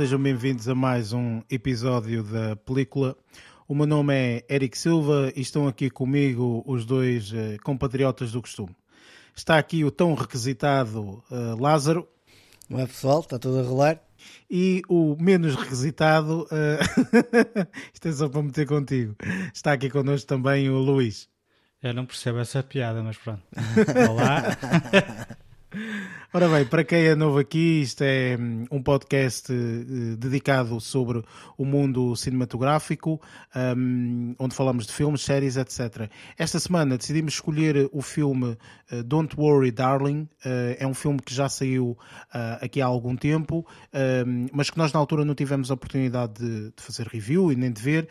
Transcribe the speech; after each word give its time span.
sejam 0.00 0.18
bem-vindos 0.18 0.66
a 0.66 0.74
mais 0.74 1.12
um 1.12 1.42
episódio 1.50 2.22
da 2.22 2.56
película. 2.56 3.14
O 3.68 3.74
meu 3.74 3.86
nome 3.86 4.14
é 4.14 4.44
Eric 4.48 4.78
Silva 4.78 5.30
e 5.36 5.42
estão 5.42 5.68
aqui 5.68 5.90
comigo 5.90 6.64
os 6.66 6.86
dois 6.86 7.30
uh, 7.32 7.58
compatriotas 7.62 8.32
do 8.32 8.40
costume. 8.40 8.74
Está 9.36 9.58
aqui 9.58 9.84
o 9.84 9.90
tão 9.90 10.14
requisitado 10.14 11.22
uh, 11.30 11.60
Lázaro. 11.60 12.08
Não 12.66 12.80
é 12.80 12.86
pessoal, 12.86 13.20
está 13.20 13.38
tudo 13.38 13.58
a 13.58 13.62
rolar. 13.62 14.00
E 14.50 14.80
o 14.88 15.18
menos 15.20 15.54
requisitado, 15.54 16.44
uh... 16.44 17.18
isto 17.92 18.08
é 18.08 18.12
só 18.12 18.26
para 18.26 18.42
meter 18.42 18.66
contigo, 18.66 19.14
está 19.52 19.74
aqui 19.74 19.90
connosco 19.90 20.26
também 20.26 20.70
o 20.70 20.78
Luís. 20.78 21.28
Eu 21.82 21.92
não 21.92 22.06
percebo 22.06 22.38
essa 22.38 22.62
piada, 22.62 23.02
mas 23.02 23.18
pronto. 23.18 23.42
Olá. 24.08 24.56
Ora 26.32 26.48
bem, 26.48 26.64
para 26.64 26.84
quem 26.84 27.06
é 27.06 27.16
novo 27.16 27.40
aqui, 27.40 27.80
isto 27.82 28.02
é 28.02 28.38
hum, 28.38 28.64
um 28.70 28.80
podcast 28.80 29.52
uh, 29.52 30.16
dedicado 30.16 30.80
sobre 30.80 31.24
o 31.58 31.64
mundo 31.64 32.14
cinematográfico, 32.14 33.20
um, 33.76 34.36
onde 34.38 34.54
falamos 34.54 34.86
de 34.86 34.92
filmes, 34.92 35.22
séries, 35.22 35.56
etc. 35.56 36.08
Esta 36.38 36.60
semana 36.60 36.96
decidimos 36.96 37.34
escolher 37.34 37.90
o 37.92 38.00
filme 38.00 38.56
uh, 38.92 39.02
Don't 39.02 39.34
Worry 39.36 39.72
Darling. 39.72 40.28
Uh, 40.46 40.76
é 40.78 40.86
um 40.86 40.94
filme 40.94 41.18
que 41.18 41.34
já 41.34 41.48
saiu 41.48 41.98
aqui 42.60 42.80
há 42.80 42.86
algum 42.86 43.16
tempo, 43.16 43.66
um, 44.24 44.46
mas 44.52 44.70
que 44.70 44.78
nós 44.78 44.92
na 44.92 45.00
altura 45.00 45.24
não 45.24 45.34
tivemos 45.34 45.68
a 45.68 45.74
oportunidade 45.74 46.34
de, 46.34 46.72
fazer 46.76 47.08
review 47.08 47.50
e 47.50 47.56
nem 47.56 47.72
de 47.72 47.82
ver, 47.82 48.08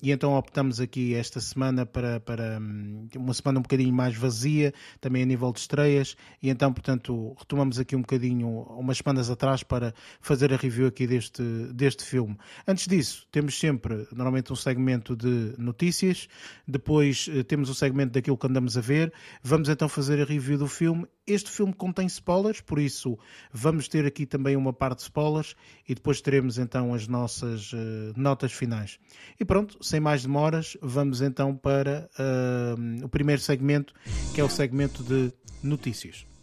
e 0.00 0.12
então 0.12 0.34
optamos 0.34 0.80
aqui 0.80 1.14
esta 1.14 1.40
semana 1.40 1.84
para, 1.84 2.20
para 2.20 2.58
hum, 2.60 3.08
uma 3.16 3.34
semana 3.34 3.58
um 3.58 3.62
bocadinho 3.62 3.92
mais 3.92 4.16
vazia, 4.16 4.72
também 5.00 5.22
a 5.22 5.26
nível 5.26 5.52
de 5.52 5.58
estreias, 5.58 6.16
e 6.40 6.48
então, 6.48 6.72
portanto, 6.72 7.23
retomamos 7.38 7.78
aqui 7.78 7.96
um 7.96 8.00
bocadinho 8.00 8.48
umas 8.48 8.98
semanas 8.98 9.30
atrás 9.30 9.62
para 9.62 9.94
fazer 10.20 10.52
a 10.52 10.56
review 10.56 10.86
aqui 10.86 11.06
deste, 11.06 11.42
deste 11.72 12.04
filme. 12.04 12.36
Antes 12.66 12.86
disso, 12.86 13.26
temos 13.30 13.58
sempre 13.58 14.06
normalmente 14.12 14.52
um 14.52 14.56
segmento 14.56 15.16
de 15.16 15.54
notícias, 15.56 16.28
depois 16.66 17.28
eh, 17.30 17.42
temos 17.42 17.70
o 17.70 17.74
segmento 17.74 18.12
daquilo 18.12 18.36
que 18.36 18.46
andamos 18.46 18.76
a 18.76 18.80
ver, 18.80 19.12
vamos 19.42 19.68
então 19.68 19.88
fazer 19.88 20.20
a 20.20 20.24
review 20.24 20.58
do 20.58 20.66
filme. 20.66 21.06
Este 21.26 21.50
filme 21.50 21.72
contém 21.72 22.06
spoilers, 22.06 22.60
por 22.60 22.78
isso 22.78 23.18
vamos 23.52 23.88
ter 23.88 24.04
aqui 24.04 24.26
também 24.26 24.56
uma 24.56 24.72
parte 24.72 24.98
de 24.98 25.04
spoilers 25.04 25.54
e 25.88 25.94
depois 25.94 26.20
teremos 26.20 26.58
então 26.58 26.92
as 26.92 27.08
nossas 27.08 27.72
uh, 27.72 27.76
notas 28.16 28.52
finais. 28.52 28.98
E 29.40 29.44
pronto, 29.44 29.78
sem 29.82 30.00
mais 30.00 30.22
demoras, 30.22 30.76
vamos 30.82 31.22
então 31.22 31.56
para 31.56 32.10
uh, 32.18 33.04
o 33.04 33.08
primeiro 33.08 33.40
segmento, 33.40 33.94
que 34.34 34.40
é 34.40 34.44
o 34.44 34.50
segmento 34.50 35.02
de 35.02 35.32
notícias. 35.62 36.33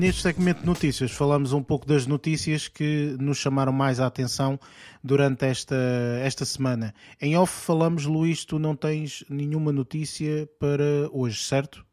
Neste 0.00 0.22
segmento 0.22 0.60
de 0.60 0.66
notícias, 0.66 1.10
falamos 1.10 1.52
um 1.52 1.62
pouco 1.62 1.86
das 1.86 2.06
notícias 2.06 2.68
que 2.68 3.14
nos 3.20 3.36
chamaram 3.36 3.70
mais 3.70 4.00
a 4.00 4.06
atenção 4.06 4.58
durante 5.04 5.44
esta, 5.44 5.76
esta 6.22 6.46
semana. 6.46 6.94
Em 7.20 7.36
off 7.36 7.52
falamos, 7.66 8.06
Luís, 8.06 8.46
tu 8.46 8.58
não 8.58 8.74
tens 8.74 9.22
nenhuma 9.28 9.72
notícia 9.72 10.48
para 10.58 11.06
hoje, 11.12 11.42
certo? 11.42 11.84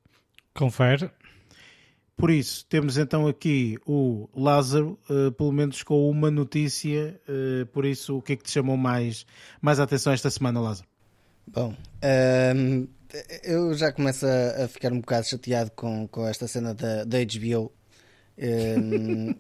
Confere. 0.54 1.12
Por 2.18 2.32
isso, 2.32 2.66
temos 2.66 2.98
então 2.98 3.28
aqui 3.28 3.78
o 3.86 4.28
Lázaro, 4.36 4.98
uh, 5.08 5.32
pelo 5.34 5.52
menos 5.52 5.84
com 5.84 6.10
uma 6.10 6.32
notícia. 6.32 7.22
Uh, 7.30 7.68
por 7.68 7.86
isso, 7.86 8.18
o 8.18 8.22
que 8.24 8.34
é 8.34 8.36
que 8.36 8.44
te 8.44 8.50
chamou 8.50 8.76
mais, 8.76 9.24
mais 9.62 9.80
a 9.80 9.84
atenção 9.84 10.12
esta 10.12 10.28
semana, 10.32 10.60
Lázaro? 10.60 10.88
Bom, 11.46 11.70
um, 11.70 11.76
ehm, 12.02 12.88
eu 13.44 13.72
já 13.76 13.92
começo 13.92 14.26
a, 14.26 14.64
a, 14.64 14.68
ficar 14.68 14.92
um 14.92 15.00
bocado 15.00 15.28
chateado 15.28 15.70
com, 15.76 16.08
com 16.08 16.28
esta 16.28 16.48
cena 16.48 16.74
da, 16.74 17.04
da 17.04 17.20
HBO. 17.20 17.72
Um, 18.36 18.42
ehm, 18.44 19.36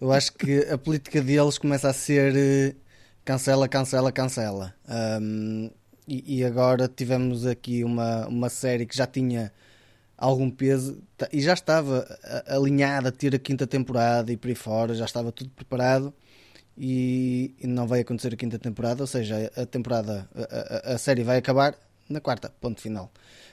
eu 0.00 0.10
acho 0.10 0.32
que 0.32 0.60
a 0.60 0.78
política 0.78 1.20
deles 1.20 1.58
começa 1.58 1.90
a 1.90 1.92
ser 1.92 2.32
uh, 2.32 2.76
cancela, 3.22 3.68
cancela, 3.68 4.10
cancela. 4.10 4.74
Um, 4.88 5.66
ehm, 5.66 5.70
e, 6.08 6.38
e, 6.38 6.44
agora 6.44 6.88
tivemos 6.88 7.44
aqui 7.46 7.84
uma, 7.84 8.26
uma 8.28 8.48
série 8.48 8.86
que 8.86 8.96
já 8.96 9.06
tinha 9.06 9.52
algum 10.16 10.50
peso 10.50 11.02
e 11.32 11.40
já 11.40 11.54
estava 11.54 12.06
alinhada 12.46 13.08
a 13.08 13.12
ter 13.12 13.34
a 13.34 13.38
quinta 13.38 13.66
temporada 13.66 14.32
e 14.32 14.36
por 14.36 14.48
aí 14.48 14.54
fora, 14.54 14.94
já 14.94 15.04
estava 15.04 15.32
tudo 15.32 15.50
preparado 15.50 16.14
e, 16.76 17.54
e 17.60 17.66
não 17.66 17.86
vai 17.86 18.00
acontecer 18.00 18.32
a 18.34 18.36
quinta 18.36 18.58
temporada, 18.58 19.02
ou 19.02 19.06
seja, 19.06 19.50
a 19.56 19.64
temporada, 19.66 20.28
a, 20.34 20.90
a, 20.90 20.94
a 20.94 20.98
série 20.98 21.22
vai 21.22 21.38
acabar 21.38 21.76
na 22.08 22.20
quarta, 22.20 22.52
ponto 22.60 22.80
final. 22.80 23.10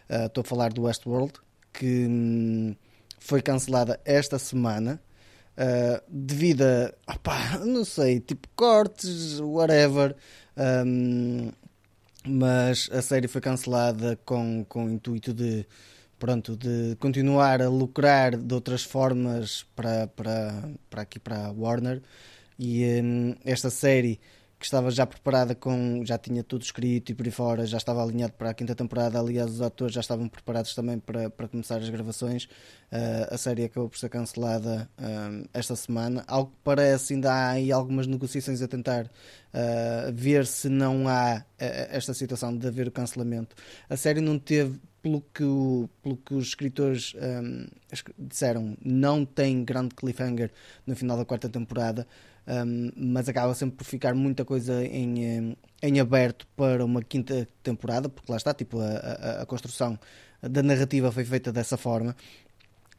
Uh, 0.10 0.26
estou 0.26 0.42
a 0.42 0.46
falar 0.46 0.74
do 0.74 0.84
Westworld, 0.84 1.34
que 1.74 2.08
hum, 2.08 2.76
foi 3.20 3.42
cancelada 3.42 4.00
esta 4.04 4.38
semana. 4.40 5.02
Uh, 5.58 6.02
devido 6.08 6.64
a, 6.64 6.94
opa, 7.14 7.60
não 7.66 7.86
sei, 7.86 8.20
tipo 8.20 8.48
cortes, 8.56 9.40
whatever, 9.40 10.16
um, 10.86 11.52
mas 12.26 12.90
a 12.92 13.02
série 13.02 13.28
foi 13.28 13.42
cancelada 13.42 14.18
com, 14.26 14.66
com 14.68 14.86
o 14.86 14.90
intuito 14.90 15.34
de 15.34 15.66
pronto, 16.22 16.56
de 16.56 16.96
continuar 17.00 17.64
a 17.64 17.68
lucrar 17.68 18.38
de 18.38 18.54
outras 18.54 18.84
formas 18.84 19.66
para, 19.76 20.06
para, 20.06 20.70
para 20.88 21.02
aqui 21.02 21.18
para 21.20 21.48
a 21.48 21.52
Warner. 21.52 22.00
E 22.60 22.86
um, 23.02 23.36
esta 23.44 23.72
série 23.72 24.20
que 24.60 24.66
estava 24.66 24.92
já 24.92 25.08
preparada 25.08 25.56
com 25.56 26.06
já 26.06 26.20
tinha 26.20 26.44
tudo 26.44 26.62
escrito 26.62 27.12
e 27.12 27.16
por 27.16 27.26
aí 27.26 27.32
fora 27.32 27.66
já 27.66 27.78
estava 27.78 28.04
alinhado 28.04 28.34
para 28.34 28.52
a 28.52 28.54
quinta 28.54 28.76
temporada 28.76 29.20
aliás 29.20 29.50
os 29.50 29.62
atores 29.64 29.96
já 29.96 30.02
estavam 30.02 30.30
preparados 30.30 30.76
também 30.76 31.00
para, 31.00 31.32
para 31.32 31.48
começar 31.48 31.78
as 31.78 31.90
gravações 31.90 32.44
uh, 32.92 33.34
a 33.34 33.38
série 33.40 33.64
acabou 33.64 33.90
por 33.90 33.98
ser 33.98 34.10
cancelada 34.10 34.88
uh, 35.00 35.50
esta 35.52 35.76
semana. 35.76 36.24
Algo 36.28 36.52
que 36.52 36.58
parece 36.64 37.16
ainda 37.16 37.34
há 37.34 37.50
aí 37.50 37.72
algumas 37.72 38.06
negociações 38.06 38.62
a 38.62 38.68
tentar 38.68 39.06
uh, 39.06 40.14
ver 40.14 40.46
se 40.46 40.70
não 40.70 41.08
há 41.08 41.44
esta 41.58 42.14
situação 42.14 42.56
de 42.56 42.68
haver 42.68 42.88
o 42.88 42.92
cancelamento. 42.92 43.56
A 43.90 43.98
série 43.98 44.22
não 44.22 44.38
teve 44.38 44.80
pelo 45.02 45.22
que, 45.34 45.44
o, 45.44 45.90
pelo 46.02 46.18
que 46.18 46.34
os 46.34 46.48
escritores 46.48 47.14
um, 47.16 47.68
disseram, 48.18 48.78
não 48.84 49.26
tem 49.26 49.64
grande 49.64 49.96
cliffhanger 49.96 50.52
no 50.86 50.96
final 50.96 51.18
da 51.18 51.26
quarta 51.26 51.50
temporada, 51.50 52.08
um, 52.48 52.92
mas 52.96 53.28
acaba 53.28 53.54
sempre 53.54 53.78
por 53.78 53.86
ficar 53.86 54.14
muita 54.14 54.46
coisa 54.46 54.86
em, 54.86 55.56
em 55.82 56.00
aberto 56.00 56.48
para 56.56 56.86
uma 56.86 57.02
quinta 57.02 57.48
temporada, 57.64 58.10
porque 58.10 58.32
lá 58.32 58.38
está, 58.38 58.54
tipo, 58.54 58.80
a, 58.80 58.86
a, 58.88 59.42
a 59.42 59.46
construção 59.46 59.98
da 60.42 60.64
narrativa 60.64 61.12
foi 61.12 61.24
feita 61.24 61.52
dessa 61.52 61.78
forma 61.78 62.16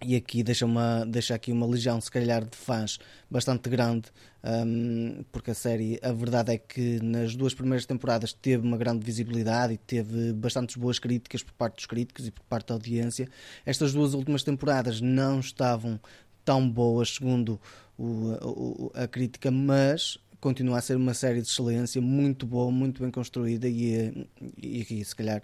e 0.05 0.17
aqui 0.17 0.43
deixa, 0.43 0.67
uma, 0.67 1.05
deixa 1.07 1.35
aqui 1.35 1.53
uma 1.53 1.67
legião, 1.67 2.01
se 2.01 2.11
calhar, 2.11 2.45
de 2.45 2.57
fãs 2.57 2.99
bastante 3.31 3.69
grande, 3.69 4.09
um, 4.45 5.25
porque 5.31 5.51
a 5.51 5.55
série, 5.55 5.99
a 6.03 6.13
verdade 6.13 6.53
é 6.53 6.59
que 6.59 7.01
nas 7.03 7.37
duas 7.37 7.55
primeiras 7.55 7.87
temporadas 7.87 8.33
teve 8.33 8.67
uma 8.67 8.77
grande 8.77 9.05
visibilidade 9.05 9.75
e 9.75 9.79
teve 9.79 10.33
bastantes 10.33 10.77
boas 10.77 10.99
críticas 10.99 11.43
por 11.43 11.53
parte 11.55 11.77
dos 11.77 11.87
críticos 11.87 12.27
e 12.27 12.31
por 12.31 12.43
parte 12.45 12.69
da 12.69 12.75
audiência. 12.75 13.29
Estas 13.65 13.93
duas 13.93 14.15
últimas 14.15 14.43
temporadas 14.43 15.01
não 15.01 15.41
estavam 15.41 16.01
tão 16.45 16.69
boas, 16.69 17.15
segundo 17.15 17.61
o, 17.97 18.33
o, 18.43 18.93
a 18.95 19.07
crítica, 19.07 19.51
mas 19.51 20.19
continua 20.41 20.79
a 20.79 20.83
ser 20.83 20.97
uma 20.97 21.15
série 21.15 21.41
de 21.41 21.47
excelência, 21.47 22.03
muito 22.03 22.45
boa, 22.45 22.71
muito 22.71 23.01
bem 23.01 23.13
construída 23.13 23.69
e, 23.69 24.27
e, 24.59 24.87
e 24.91 25.05
se 25.05 25.15
calhar 25.15 25.41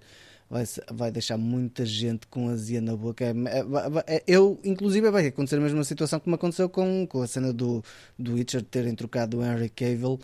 vai, 0.48 0.64
vai 0.90 1.10
deixar 1.10 1.36
muita 1.36 1.84
gente 1.84 2.26
com 2.26 2.48
azia 2.48 2.80
na 2.80 2.96
boca. 2.96 3.24
É, 3.24 3.30
é, 3.30 4.16
é, 4.16 4.24
eu, 4.26 4.58
inclusive, 4.64 5.10
vai 5.10 5.26
acontecer 5.26 5.56
a 5.56 5.60
mesma 5.60 5.84
situação 5.84 6.18
que 6.18 6.28
me 6.28 6.34
aconteceu 6.34 6.68
com, 6.68 7.06
com 7.06 7.22
a 7.22 7.26
cena 7.26 7.52
do, 7.52 7.82
do 8.18 8.34
Witcher 8.34 8.62
terem 8.62 8.94
trocado 8.94 9.38
o 9.38 9.44
Henry 9.44 9.68
Cavill 9.68 10.18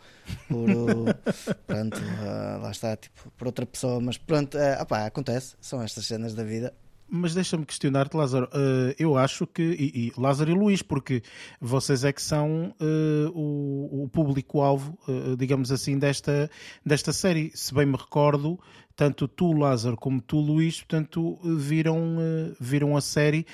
por 0.49 0.71
o, 0.71 1.05
pronto, 1.67 1.99
uh, 1.99 2.62
lá 2.62 2.71
está, 2.71 2.97
tipo, 2.97 3.31
por 3.37 3.47
outra 3.49 3.67
pessoa, 3.67 4.00
mas 4.00 4.17
pronto, 4.17 4.56
uh, 4.56 4.82
opá, 4.82 5.06
acontece, 5.06 5.55
são 5.61 5.82
estas 5.82 6.06
cenas 6.06 6.35
da 6.35 6.43
vida. 6.43 6.73
Mas 7.09 7.35
deixa-me 7.35 7.65
questionar-te, 7.67 8.17
Lázaro. 8.17 8.47
Uh, 8.47 8.94
eu 8.99 9.17
acho 9.17 9.47
que. 9.47 9.62
E, 9.62 10.06
e, 10.06 10.12
Lázaro 10.21 10.50
e 10.50 10.55
Luís, 10.55 10.82
porque 10.82 11.23
vocês 11.61 12.03
é 12.03 12.12
que 12.12 12.21
são 12.21 12.75
uh, 12.81 13.31
o, 13.32 14.05
o 14.05 14.09
público-alvo, 14.09 14.99
uh, 15.06 15.37
digamos 15.37 15.71
assim, 15.71 15.99
desta, 15.99 16.50
desta 16.85 17.12
série. 17.12 17.53
Se 17.55 17.75
bem 17.75 17.87
me 17.87 17.97
recordo, 17.97 18.59
tanto 18.96 19.26
tu, 19.26 19.52
Lázaro, 19.52 19.96
como 19.96 20.20
tu, 20.20 20.38
Luís, 20.38 20.79
portanto, 20.81 21.38
viram, 21.56 22.17
viram 22.61 22.96
a 22.96 23.00
série. 23.00 23.46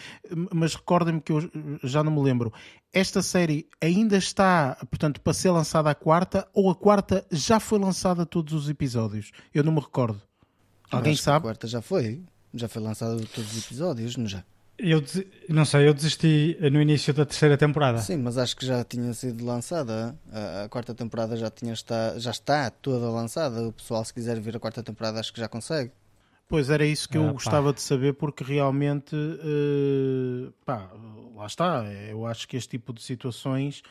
Mas 0.52 0.74
recordem-me 0.74 1.20
que 1.20 1.32
eu 1.32 1.50
já 1.82 2.04
não 2.04 2.12
me 2.12 2.20
lembro. 2.20 2.52
Esta 2.92 3.22
série 3.22 3.68
ainda 3.80 4.16
está, 4.16 4.76
portanto, 4.90 5.20
para 5.20 5.32
ser 5.32 5.50
lançada 5.50 5.90
a 5.90 5.94
quarta 5.94 6.48
ou 6.52 6.70
a 6.70 6.74
quarta 6.74 7.24
já 7.30 7.60
foi 7.60 7.78
lançada 7.78 8.26
todos 8.26 8.52
os 8.52 8.68
episódios? 8.68 9.30
Eu 9.54 9.62
não 9.62 9.72
me 9.72 9.80
recordo. 9.80 10.20
Alguém 10.90 11.14
sabe? 11.14 11.38
A 11.38 11.42
quarta 11.42 11.66
já 11.68 11.80
foi. 11.80 12.22
Já 12.52 12.68
foi 12.68 12.82
lançado 12.82 13.24
todos 13.26 13.56
os 13.56 13.64
episódios, 13.64 14.16
não 14.16 14.26
já? 14.26 14.44
Eu 14.82 15.00
des- 15.00 15.24
não 15.48 15.64
sei, 15.64 15.86
eu 15.88 15.94
desisti 15.94 16.56
no 16.72 16.80
início 16.80 17.12
da 17.12 17.24
terceira 17.26 17.56
temporada. 17.58 17.98
Sim, 17.98 18.16
mas 18.18 18.38
acho 18.38 18.56
que 18.56 18.64
já 18.64 18.82
tinha 18.84 19.12
sido 19.12 19.44
lançada. 19.44 20.18
A, 20.32 20.64
a 20.64 20.68
quarta 20.68 20.94
temporada 20.94 21.36
já, 21.36 21.50
tinha 21.50 21.72
está, 21.72 22.18
já 22.18 22.30
está 22.30 22.70
toda 22.70 23.10
lançada. 23.10 23.66
O 23.68 23.72
pessoal, 23.72 24.04
se 24.04 24.14
quiser 24.14 24.40
ver 24.40 24.56
a 24.56 24.60
quarta 24.60 24.82
temporada, 24.82 25.20
acho 25.20 25.32
que 25.32 25.40
já 25.40 25.48
consegue. 25.48 25.90
Pois 26.48 26.68
era 26.70 26.84
isso 26.84 27.08
que 27.08 27.16
Ah, 27.16 27.20
eu 27.20 27.26
pá. 27.26 27.32
gostava 27.32 27.72
de 27.72 27.80
saber, 27.80 28.14
porque 28.14 28.42
realmente, 28.42 29.14
eh, 29.14 30.50
pá, 30.64 30.90
lá 31.36 31.46
está. 31.46 31.84
Eu 32.10 32.26
acho 32.26 32.48
que 32.48 32.56
este 32.56 32.70
tipo 32.70 32.92
de 32.92 33.02
situações. 33.02 33.82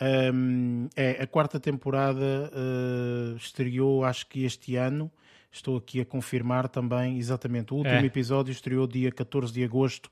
ehm, 0.00 0.88
é, 0.94 1.22
a 1.22 1.26
quarta 1.26 1.58
temporada 1.58 2.50
eh, 2.52 3.34
estreou, 3.36 4.04
acho 4.04 4.26
que 4.26 4.44
este 4.44 4.76
ano. 4.76 5.10
Estou 5.56 5.76
aqui 5.78 6.00
a 6.00 6.04
confirmar 6.04 6.68
também, 6.68 7.18
exatamente. 7.18 7.72
O 7.72 7.76
último 7.78 7.94
É. 7.96 8.04
episódio 8.04 8.52
estreou 8.52 8.86
dia 8.86 9.10
14 9.10 9.52
de 9.52 9.64
agosto 9.64 10.10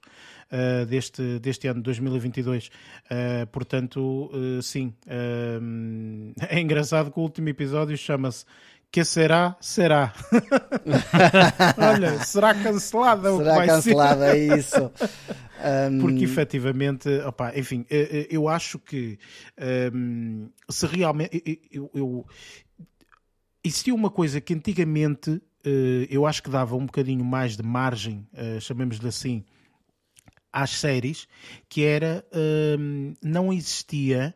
eh, 0.50 0.84
deste, 0.86 1.38
deste 1.38 1.68
ano, 1.68 1.82
2022. 1.82 2.70
Eh, 3.10 3.44
portanto, 3.52 4.30
eh, 4.32 4.62
sim. 4.62 4.94
é 6.48 6.60
engraçado 6.60 7.10
que 7.10 7.18
o 7.18 7.22
último 7.22 7.48
episódio 7.50 7.96
chama-se 7.96 8.44
Que 8.90 9.04
será? 9.04 9.56
Será. 9.60 10.12
Olha, 11.76 12.18
será 12.24 12.54
cancelada 12.54 13.32
o 13.34 13.38
que 13.38 13.44
Será 13.44 13.56
vai 13.56 13.66
cancelada 13.66 14.36
é 14.36 14.56
isso? 14.58 14.90
Ser? 14.94 16.00
Porque 16.00 16.24
efetivamente, 16.24 17.08
opá, 17.26 17.52
enfim, 17.56 17.86
eu 18.30 18.48
acho 18.48 18.78
que 18.78 19.18
ehm, 19.56 20.46
se 20.68 20.86
realmente 20.86 21.58
eu- 21.72 22.26
existia 23.64 23.94
uma 23.94 24.10
coisa 24.10 24.40
que 24.40 24.52
antigamente 24.52 25.40
eh, 25.64 26.06
eu 26.10 26.26
acho 26.26 26.42
que 26.42 26.50
dava 26.50 26.76
um 26.76 26.84
bocadinho 26.84 27.24
mais 27.24 27.56
de 27.56 27.62
margem, 27.62 28.26
eh, 28.34 28.60
chamemos-lhe 28.60 29.08
assim, 29.08 29.44
às 30.52 30.70
séries, 30.70 31.26
que 31.68 31.82
era 31.82 32.24
hum, 32.78 33.14
não 33.22 33.52
existia 33.52 34.34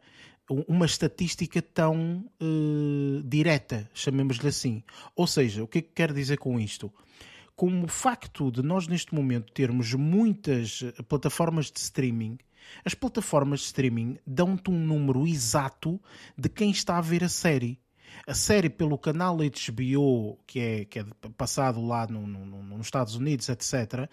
uma 0.67 0.87
estatística 0.87 1.61
tão 1.61 2.25
eh, 2.41 3.23
direta, 3.25 3.89
chamemos-lhe 3.93 4.49
assim. 4.49 4.83
Ou 5.15 5.27
seja, 5.27 5.63
o 5.63 5.69
que 5.69 5.79
é 5.79 5.83
que 5.83 5.91
quero 5.95 6.15
dizer 6.15 6.39
com 6.39 6.59
isto? 6.59 6.91
Como 7.55 7.85
o 7.85 7.89
facto 7.89 8.51
de 8.51 8.63
nós 8.63 8.89
neste 8.89 9.15
momento 9.15 9.53
termos 9.53 9.93
muitas 9.93 10.83
plataformas 11.09 11.71
de 11.71 11.81
streaming, 11.81 12.39
as 12.85 12.95
plataformas 12.95 13.61
de 13.61 13.67
streaming 13.67 14.17
dão-te 14.27 14.71
um 14.71 14.79
número 14.79 15.27
exato 15.27 16.01
de 16.37 16.49
quem 16.49 16.71
está 16.71 16.99
a 16.99 17.03
ver 17.03 17.25
a 17.25 17.29
série. 17.29 17.79
A 18.29 18.35
série 18.35 18.69
pelo 18.69 18.99
canal 18.99 19.39
HBO, 19.39 20.37
que 20.47 20.61
é, 20.61 20.85
que 20.85 20.99
é 20.99 21.07
passado 21.35 21.81
lá 21.83 22.07
no- 22.07 22.27
no- 22.27 22.45
no- 22.45 22.63
nos 22.77 22.87
Estados 22.87 23.15
Unidos, 23.15 23.49
etc., 23.49 24.07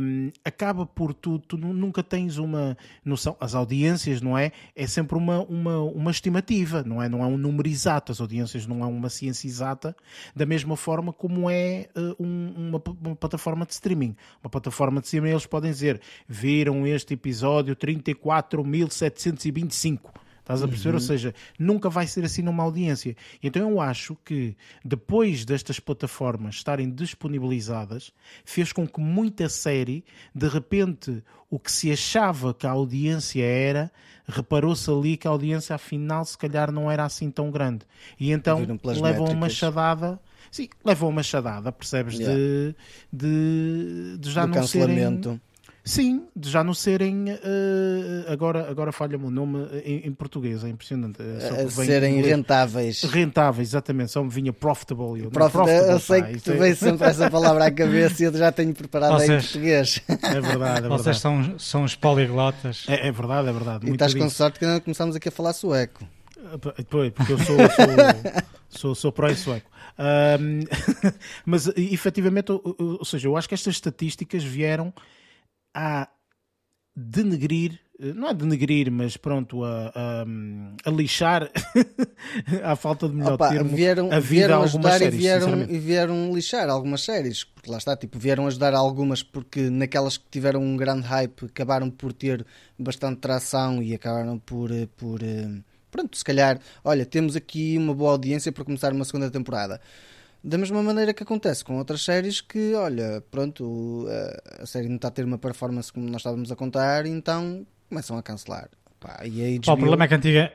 hum, 0.00 0.32
acaba 0.44 0.84
por 0.84 1.14
tu, 1.14 1.38
tu 1.38 1.56
nu- 1.56 1.72
nunca 1.72 2.02
tens 2.02 2.36
uma 2.36 2.76
noção. 3.04 3.36
As 3.38 3.54
audiências, 3.54 4.20
não 4.20 4.36
é? 4.36 4.50
É 4.74 4.88
sempre 4.88 5.16
uma, 5.16 5.40
uma, 5.44 5.78
uma 5.82 6.10
estimativa, 6.10 6.82
não 6.82 7.00
é? 7.00 7.08
Não 7.08 7.22
é 7.22 7.26
um 7.28 7.38
número 7.38 7.68
exato. 7.68 8.10
As 8.10 8.20
audiências 8.20 8.66
não 8.66 8.82
é 8.82 8.86
uma 8.86 9.08
ciência 9.08 9.46
exata, 9.46 9.94
da 10.34 10.44
mesma 10.44 10.76
forma 10.76 11.12
como 11.12 11.48
é 11.48 11.82
eh, 11.94 12.16
um- 12.18 12.52
uma, 12.56 12.82
uma 13.02 13.14
plataforma 13.14 13.64
de 13.64 13.72
streaming. 13.74 14.16
Uma 14.42 14.50
plataforma 14.50 15.00
de 15.00 15.06
streaming, 15.06 15.30
eles 15.30 15.46
podem 15.46 15.70
dizer: 15.70 16.00
viram 16.26 16.84
este 16.88 17.14
episódio 17.14 17.76
34.725. 17.76 20.10
Estás 20.44 20.62
a 20.62 20.68
perceber? 20.68 20.94
Ou 20.94 21.00
seja, 21.00 21.34
nunca 21.58 21.88
vai 21.88 22.06
ser 22.06 22.22
assim 22.22 22.42
numa 22.42 22.62
audiência. 22.62 23.16
Então 23.42 23.70
eu 23.70 23.80
acho 23.80 24.14
que 24.22 24.54
depois 24.84 25.42
destas 25.42 25.80
plataformas 25.80 26.56
estarem 26.56 26.90
disponibilizadas, 26.90 28.12
fez 28.44 28.70
com 28.70 28.86
que 28.86 29.00
muita 29.00 29.48
série, 29.48 30.04
de 30.34 30.46
repente, 30.46 31.22
o 31.48 31.58
que 31.58 31.72
se 31.72 31.90
achava 31.90 32.52
que 32.52 32.66
a 32.66 32.72
audiência 32.72 33.42
era, 33.42 33.90
reparou-se 34.28 34.90
ali 34.90 35.16
que 35.16 35.26
a 35.26 35.30
audiência 35.30 35.74
afinal 35.74 36.26
se 36.26 36.36
calhar 36.36 36.70
não 36.70 36.90
era 36.90 37.06
assim 37.06 37.30
tão 37.30 37.50
grande. 37.50 37.86
E 38.20 38.30
então 38.30 38.66
levam 38.84 39.24
uma 39.24 39.48
chadada. 39.48 40.20
Sim, 40.50 40.68
levam 40.84 41.08
uma 41.08 41.22
chadada, 41.22 41.72
percebes? 41.72 42.18
Yeah. 42.18 42.36
De, 42.36 42.76
de, 43.10 44.18
de 44.18 44.30
já 44.30 44.44
do 44.44 44.56
não 44.56 44.66
serem. 44.66 45.40
Sim, 45.86 46.28
de 46.34 46.48
já 46.50 46.64
não 46.64 46.72
serem. 46.72 47.26
eh, 47.28 48.24
agora 48.32 48.70
agora 48.70 48.90
falha-me 48.90 49.26
o 49.26 49.30
nome 49.30 49.68
em, 49.84 50.06
em 50.08 50.12
português, 50.14 50.64
é 50.64 50.68
impressionante. 50.70 51.18
eh, 51.20 51.62
em 51.62 51.68
serem 51.68 52.14
inglês. 52.18 52.34
rentáveis. 52.34 53.02
Rentáveis, 53.02 53.68
exatamente, 53.68 54.10
só 54.10 54.24
me 54.24 54.30
vinha 54.30 54.50
profitable. 54.50 55.18
Eu, 55.20 55.24
não, 55.24 55.30
Prof, 55.30 55.52
profitable, 55.52 55.92
eu 55.92 56.00
sei 56.00 56.22
pá, 56.22 56.28
que 56.28 56.40
tu 56.40 56.52
é- 56.52 56.56
vem 56.56 56.74
sempre 56.74 57.06
essa 57.06 57.30
palavra 57.30 57.66
à 57.66 57.70
cabeça 57.70 58.22
e 58.22 58.26
eu 58.26 58.32
já 58.34 58.50
tenho 58.50 58.72
preparado 58.72 59.12
em 59.22 59.26
Vocês- 59.26 59.42
português. 59.44 60.00
É 60.08 60.40
verdade, 60.40 60.86
é 60.86 60.88
Vocês 60.88 61.04
verdade. 61.04 61.18
são, 61.20 61.58
são 61.58 61.84
os 61.84 61.94
poliglotas. 61.94 62.86
É, 62.88 63.08
é 63.08 63.12
verdade, 63.12 63.48
é 63.48 63.52
verdade. 63.52 63.84
E 63.84 63.88
muito 63.88 63.94
estás 63.96 64.14
com 64.14 64.24
disso. 64.24 64.36
sorte 64.36 64.58
que 64.58 64.64
ainda 64.64 64.80
começamos 64.80 65.14
aqui 65.14 65.28
a 65.28 65.32
falar 65.32 65.52
sueco. 65.52 66.02
Pois, 66.88 67.10
porque 67.12 67.32
eu 67.34 67.38
sou, 67.38 67.56
sou, 67.58 67.58
sou, 68.70 68.94
sou 68.94 69.12
pró-sueco. 69.12 69.70
Ahm, 69.98 70.60
mas 71.44 71.66
e- 71.66 71.92
efetivamente, 71.92 72.52
ou- 72.52 72.74
ou 72.78 73.04
seja, 73.04 73.28
eu 73.28 73.36
acho 73.36 73.46
que 73.46 73.54
estas 73.54 73.74
estatísticas 73.74 74.42
vieram 74.42 74.90
a 75.74 76.08
denegrir, 76.96 77.80
eh, 77.98 78.12
não 78.12 78.28
é 78.28 78.34
denegrir, 78.34 78.90
mas 78.90 79.16
pronto, 79.16 79.64
a, 79.64 79.92
a, 79.94 80.24
a 80.84 80.90
lixar, 80.90 81.50
à 82.62 82.76
falta 82.76 83.08
de 83.08 83.14
melhor 83.14 83.34
Opa, 83.34 83.50
termo, 83.50 83.70
vieram, 83.70 84.06
a 84.12 84.20
vida 84.20 84.20
vieram 84.20 84.54
a 84.54 84.64
algumas 84.64 84.92
ajudar 84.92 84.98
séries, 84.98 85.14
e, 85.14 85.18
vieram, 85.18 85.62
e 85.62 85.78
vieram 85.78 86.34
lixar 86.34 86.68
algumas 86.68 87.02
séries. 87.02 87.44
Porque 87.44 87.70
lá 87.70 87.78
está, 87.78 87.96
tipo, 87.96 88.18
vieram 88.18 88.46
ajudar 88.46 88.74
algumas 88.74 89.22
porque 89.22 89.68
naquelas 89.70 90.16
que 90.16 90.24
tiveram 90.30 90.62
um 90.62 90.76
grande 90.76 91.06
hype 91.06 91.46
acabaram 91.46 91.90
por 91.90 92.12
ter 92.12 92.46
bastante 92.78 93.20
tração 93.20 93.82
e 93.82 93.94
acabaram 93.94 94.38
por, 94.38 94.70
eh, 94.70 94.88
por 94.96 95.22
eh, 95.22 95.48
pronto, 95.90 96.16
se 96.16 96.24
calhar, 96.24 96.60
olha, 96.84 97.04
temos 97.04 97.34
aqui 97.36 97.76
uma 97.76 97.94
boa 97.94 98.12
audiência 98.12 98.52
para 98.52 98.64
começar 98.64 98.92
uma 98.92 99.04
segunda 99.04 99.30
temporada. 99.30 99.80
Da 100.46 100.58
mesma 100.58 100.82
maneira 100.82 101.14
que 101.14 101.22
acontece 101.22 101.64
com 101.64 101.78
outras 101.78 102.02
séries 102.02 102.42
que, 102.42 102.74
olha, 102.74 103.22
pronto, 103.30 104.06
a- 104.60 104.66
série 104.66 104.88
não 104.88 104.96
está 104.96 105.08
a 105.08 105.10
ter 105.10 105.24
uma 105.24 105.38
performance 105.38 105.90
como 105.90 106.04
nós 106.06 106.20
estávamos 106.20 106.52
a 106.52 106.56
contar, 106.56 107.06
então 107.06 107.66
começam 107.88 108.18
a 108.18 108.22
cancelar. 108.22 108.68
Pá, 109.00 109.22
e 109.24 109.42
aí 109.42 109.58
Pá, 109.60 109.72
o 109.72 109.76
problema 109.78 110.04
é 110.04 110.08
que 110.08 110.14
antiga- 110.14 110.52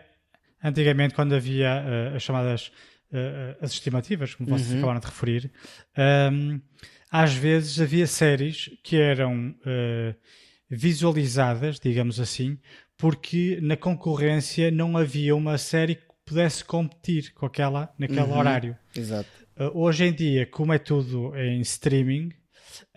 antigamente, 0.64 1.16
quando 1.16 1.34
havia 1.34 1.84
eh, 1.88 2.16
as 2.16 2.22
chamadas 2.22 2.72
eh, 3.12 3.58
as 3.60 3.72
estimativas, 3.72 4.36
como 4.36 4.48
vocês 4.50 4.70
Uhum. 4.72 4.78
acabaram 4.78 5.00
de 5.00 5.08
referir, 5.08 5.52
ehm, 5.98 6.60
às 7.12 7.34
vezes 7.34 7.82
havia 7.82 8.06
séries 8.06 8.70
que 8.84 8.96
eram 8.98 9.56
eh, 9.66 10.14
visualizadas, 10.70 11.80
digamos 11.80 12.20
assim, 12.20 12.60
porque 12.96 13.58
na 13.64 13.76
concorrência 13.76 14.70
não 14.70 14.96
havia 14.96 15.36
uma 15.36 15.58
série 15.58 15.96
que 15.96 16.04
pudesse 16.24 16.64
competir 16.64 17.34
com 17.34 17.48
aquela 17.48 17.92
naquele 17.98 18.20
Uhum. 18.22 18.38
horário. 18.38 18.78
Exato. 18.96 19.30
Uh, 19.60 19.72
hoje 19.74 20.06
em 20.06 20.14
dia, 20.14 20.46
como 20.46 20.72
é 20.72 20.80
tudo 20.80 21.36
em 21.36 21.60
streaming, 21.62 22.30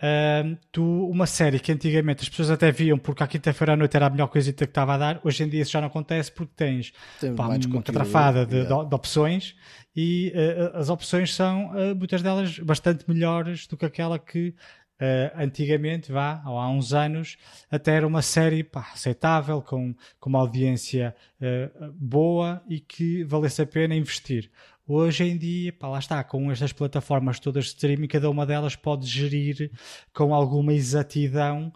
um, 0.01 0.57
tu, 0.71 1.09
uma 1.09 1.25
série 1.25 1.59
que 1.59 1.71
antigamente 1.71 2.23
as 2.23 2.29
pessoas 2.29 2.51
até 2.51 2.71
viam 2.71 2.97
porque 2.97 3.23
à 3.23 3.27
quinta-feira 3.27 3.73
à 3.73 3.75
noite 3.75 3.95
era 3.95 4.07
a 4.07 4.09
melhor 4.09 4.27
coisa 4.27 4.51
que 4.51 4.63
estava 4.63 4.93
a 4.93 4.97
dar, 4.97 5.21
hoje 5.23 5.43
em 5.43 5.49
dia 5.49 5.61
isso 5.61 5.71
já 5.71 5.81
não 5.81 5.87
acontece 5.87 6.31
porque 6.31 6.53
tens 6.55 6.93
Tem 7.19 7.35
pá, 7.35 7.47
mais 7.47 7.65
uma 7.65 7.81
catrafada 7.81 8.45
de, 8.45 8.57
yeah. 8.57 8.83
de- 8.83 8.95
opções 8.95 9.55
e 9.95 10.33
uh, 10.35 10.77
as 10.77 10.89
opções 10.89 11.33
são, 11.33 11.71
uh, 11.71 11.95
muitas 11.95 12.21
delas, 12.21 12.57
bastante 12.59 13.07
melhores 13.07 13.67
do 13.67 13.77
que 13.77 13.85
aquela 13.85 14.17
que 14.17 14.55
uh, 15.03 15.41
antigamente, 15.41 16.11
vá, 16.11 16.41
há 16.43 16.69
uns 16.69 16.93
anos, 16.93 17.37
até 17.69 17.95
era 17.95 18.07
uma 18.07 18.21
série 18.21 18.63
pá, 18.63 18.89
aceitável, 18.93 19.61
com, 19.61 19.93
com 20.19 20.29
uma 20.29 20.39
audiência 20.39 21.15
uh, 21.41 21.91
boa 21.93 22.61
e 22.67 22.79
que 22.79 23.23
valesse 23.23 23.61
a 23.61 23.65
pena 23.65 23.95
investir. 23.95 24.49
Hoje 24.85 25.23
em 25.23 25.37
dia, 25.37 25.71
pá, 25.71 25.87
lá 25.87 25.99
está, 25.99 26.21
com 26.23 26.51
estas 26.51 26.73
plataformas 26.73 27.39
todas 27.39 27.65
de 27.65 27.69
streaming, 27.71 28.07
cada 28.07 28.29
uma 28.29 28.45
delas 28.45 28.75
pode 28.75 29.07
gerir 29.07 29.71
com 30.13 30.33
alguma 30.33 30.73
exatidão 30.73 31.71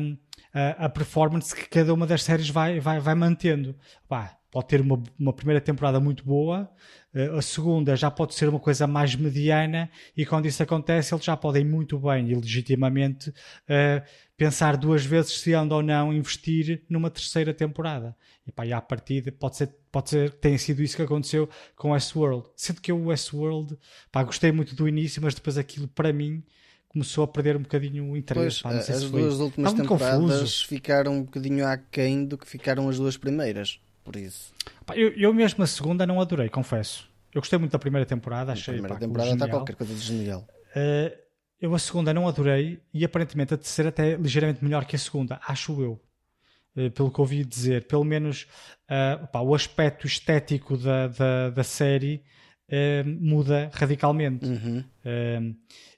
hum, 0.00 0.16
a, 0.52 0.86
a 0.86 0.88
performance 0.88 1.54
que 1.54 1.68
cada 1.68 1.94
uma 1.94 2.06
das 2.06 2.24
séries 2.24 2.48
vai, 2.48 2.80
vai, 2.80 2.98
vai 2.98 3.14
mantendo. 3.14 3.76
Pá, 4.08 4.36
pode 4.54 4.68
ter 4.68 4.80
uma, 4.80 5.02
uma 5.18 5.32
primeira 5.32 5.60
temporada 5.60 5.98
muito 5.98 6.24
boa, 6.24 6.70
eh, 7.12 7.28
a 7.36 7.42
segunda 7.42 7.96
já 7.96 8.08
pode 8.08 8.36
ser 8.36 8.48
uma 8.48 8.60
coisa 8.60 8.86
mais 8.86 9.16
mediana, 9.16 9.90
e 10.16 10.24
quando 10.24 10.46
isso 10.46 10.62
acontece, 10.62 11.12
eles 11.12 11.24
já 11.24 11.36
podem 11.36 11.64
muito 11.64 11.98
bem 11.98 12.30
e 12.30 12.34
legitimamente 12.36 13.34
eh, 13.68 14.04
pensar 14.36 14.76
duas 14.76 15.04
vezes 15.04 15.40
se 15.40 15.52
andam 15.52 15.78
ou 15.78 15.82
não 15.82 16.12
investir 16.14 16.84
numa 16.88 17.10
terceira 17.10 17.52
temporada. 17.52 18.14
E 18.46 18.52
pá, 18.52 18.64
e 18.64 18.72
à 18.72 18.80
partida 18.80 19.32
pode 19.32 19.56
ser, 19.56 19.74
pode 19.90 20.10
ser 20.10 20.30
que 20.30 20.36
tenha 20.36 20.56
sido 20.58 20.84
isso 20.84 20.94
que 20.94 21.02
aconteceu 21.02 21.48
com 21.74 21.90
Westworld. 21.90 22.46
Sendo 22.54 22.80
que 22.80 22.92
eu, 22.92 22.96
o 22.96 23.06
Westworld, 23.06 23.76
pá, 24.12 24.22
gostei 24.22 24.52
muito 24.52 24.76
do 24.76 24.86
início, 24.88 25.20
mas 25.20 25.34
depois 25.34 25.58
aquilo 25.58 25.88
para 25.88 26.12
mim 26.12 26.44
começou 26.86 27.24
a 27.24 27.26
perder 27.28 27.56
um 27.56 27.62
bocadinho 27.62 28.08
o 28.08 28.16
interesse. 28.16 28.62
Pois, 28.62 28.62
pá, 28.62 28.78
as 28.78 28.84
se 29.00 29.08
foi- 29.10 29.20
duas 29.22 29.40
últimas 29.40 29.72
temporadas 29.72 30.20
confuso. 30.20 30.66
ficaram 30.68 31.12
um 31.14 31.22
bocadinho 31.24 31.66
aquém 31.66 32.24
do 32.24 32.38
que 32.38 32.46
ficaram 32.46 32.88
as 32.88 32.98
duas 32.98 33.16
primeiras. 33.16 33.80
Por 34.04 34.16
isso, 34.16 34.52
Eu, 34.94 35.08
eu 35.14 35.32
mesmo 35.32 35.64
a 35.64 35.66
segunda 35.66 36.06
não 36.06 36.20
adorei, 36.20 36.48
confesso. 36.48 37.08
Eu 37.32 37.40
gostei 37.40 37.58
muito 37.58 37.72
da 37.72 37.78
primeira 37.78 38.06
temporada, 38.06 38.52
a 38.52 38.54
achei 38.54 38.74
primeira 38.74 38.94
pá, 38.94 39.00
temporada 39.00 39.32
está 39.32 39.48
qualquer 39.48 39.74
coisa 39.74 39.94
de 39.94 40.00
genial. 40.00 40.46
Eh, 40.76 41.18
Eu 41.60 41.74
a 41.74 41.78
segunda 41.78 42.12
não 42.12 42.28
adorei 42.28 42.80
e 42.92 43.04
aparentemente 43.04 43.54
a 43.54 43.56
terceira 43.56 43.88
até 43.88 44.12
é 44.12 44.16
ligeiramente 44.16 44.62
melhor 44.62 44.84
que 44.84 44.94
a 44.94 44.98
segunda, 44.98 45.40
acho 45.48 45.80
eu. 45.82 46.00
Uh, 46.76 46.90
pelo 46.90 47.10
que 47.10 47.20
ouvi 47.20 47.44
dizer, 47.44 47.86
pelo 47.86 48.04
menos 48.04 48.48
uh, 48.90 49.26
pá, 49.28 49.40
o 49.40 49.54
aspecto 49.54 50.06
estético 50.06 50.76
da, 50.76 51.06
da, 51.06 51.50
da 51.50 51.64
série 51.64 52.22
uh, 52.68 53.08
muda 53.08 53.70
radicalmente. 53.72 54.44
Uhum. 54.44 54.84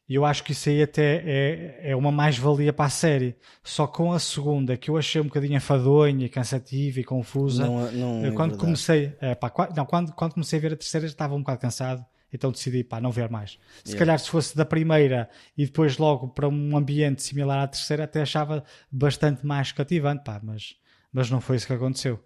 E 0.08 0.14
eu 0.14 0.24
acho 0.24 0.44
que 0.44 0.52
isso 0.52 0.68
aí 0.68 0.82
até 0.82 1.22
é, 1.26 1.90
é 1.90 1.96
uma 1.96 2.12
mais-valia 2.12 2.72
para 2.72 2.84
a 2.86 2.90
série. 2.90 3.34
Só 3.64 3.86
com 3.88 4.12
a 4.12 4.18
segunda, 4.20 4.76
que 4.76 4.88
eu 4.88 4.96
achei 4.96 5.20
um 5.20 5.24
bocadinho 5.24 5.56
enfadonha, 5.56 6.28
cansativa 6.28 7.00
e 7.00 7.04
confusa. 7.04 7.66
Não, 7.66 7.90
não 7.92 8.24
é 8.26 8.30
quando 8.30 8.50
verdade. 8.52 8.58
comecei, 8.58 9.16
é, 9.20 9.34
pá, 9.34 9.52
não, 9.76 9.84
quando, 9.84 10.12
quando 10.12 10.34
comecei 10.34 10.58
a 10.58 10.62
ver 10.62 10.72
a 10.74 10.76
terceira, 10.76 11.06
estava 11.06 11.34
um 11.34 11.40
bocado 11.40 11.58
cansado. 11.60 12.04
Então 12.32 12.50
decidi, 12.52 12.84
pá, 12.84 13.00
não 13.00 13.10
ver 13.10 13.30
mais. 13.30 13.52
Se 13.84 13.92
Yeah. 13.92 13.98
calhar 13.98 14.18
se 14.18 14.28
fosse 14.30 14.56
da 14.56 14.64
primeira 14.64 15.28
e 15.56 15.64
depois 15.64 15.96
logo 15.96 16.28
para 16.28 16.48
um 16.48 16.76
ambiente 16.76 17.22
similar 17.22 17.60
à 17.62 17.66
terceira, 17.66 18.04
até 18.04 18.20
achava 18.22 18.62
bastante 18.90 19.44
mais 19.46 19.72
cativante, 19.72 20.22
pá, 20.24 20.40
mas, 20.42 20.76
mas 21.12 21.30
não 21.30 21.40
foi 21.40 21.56
isso 21.56 21.66
que 21.66 21.72
aconteceu. 21.72 22.20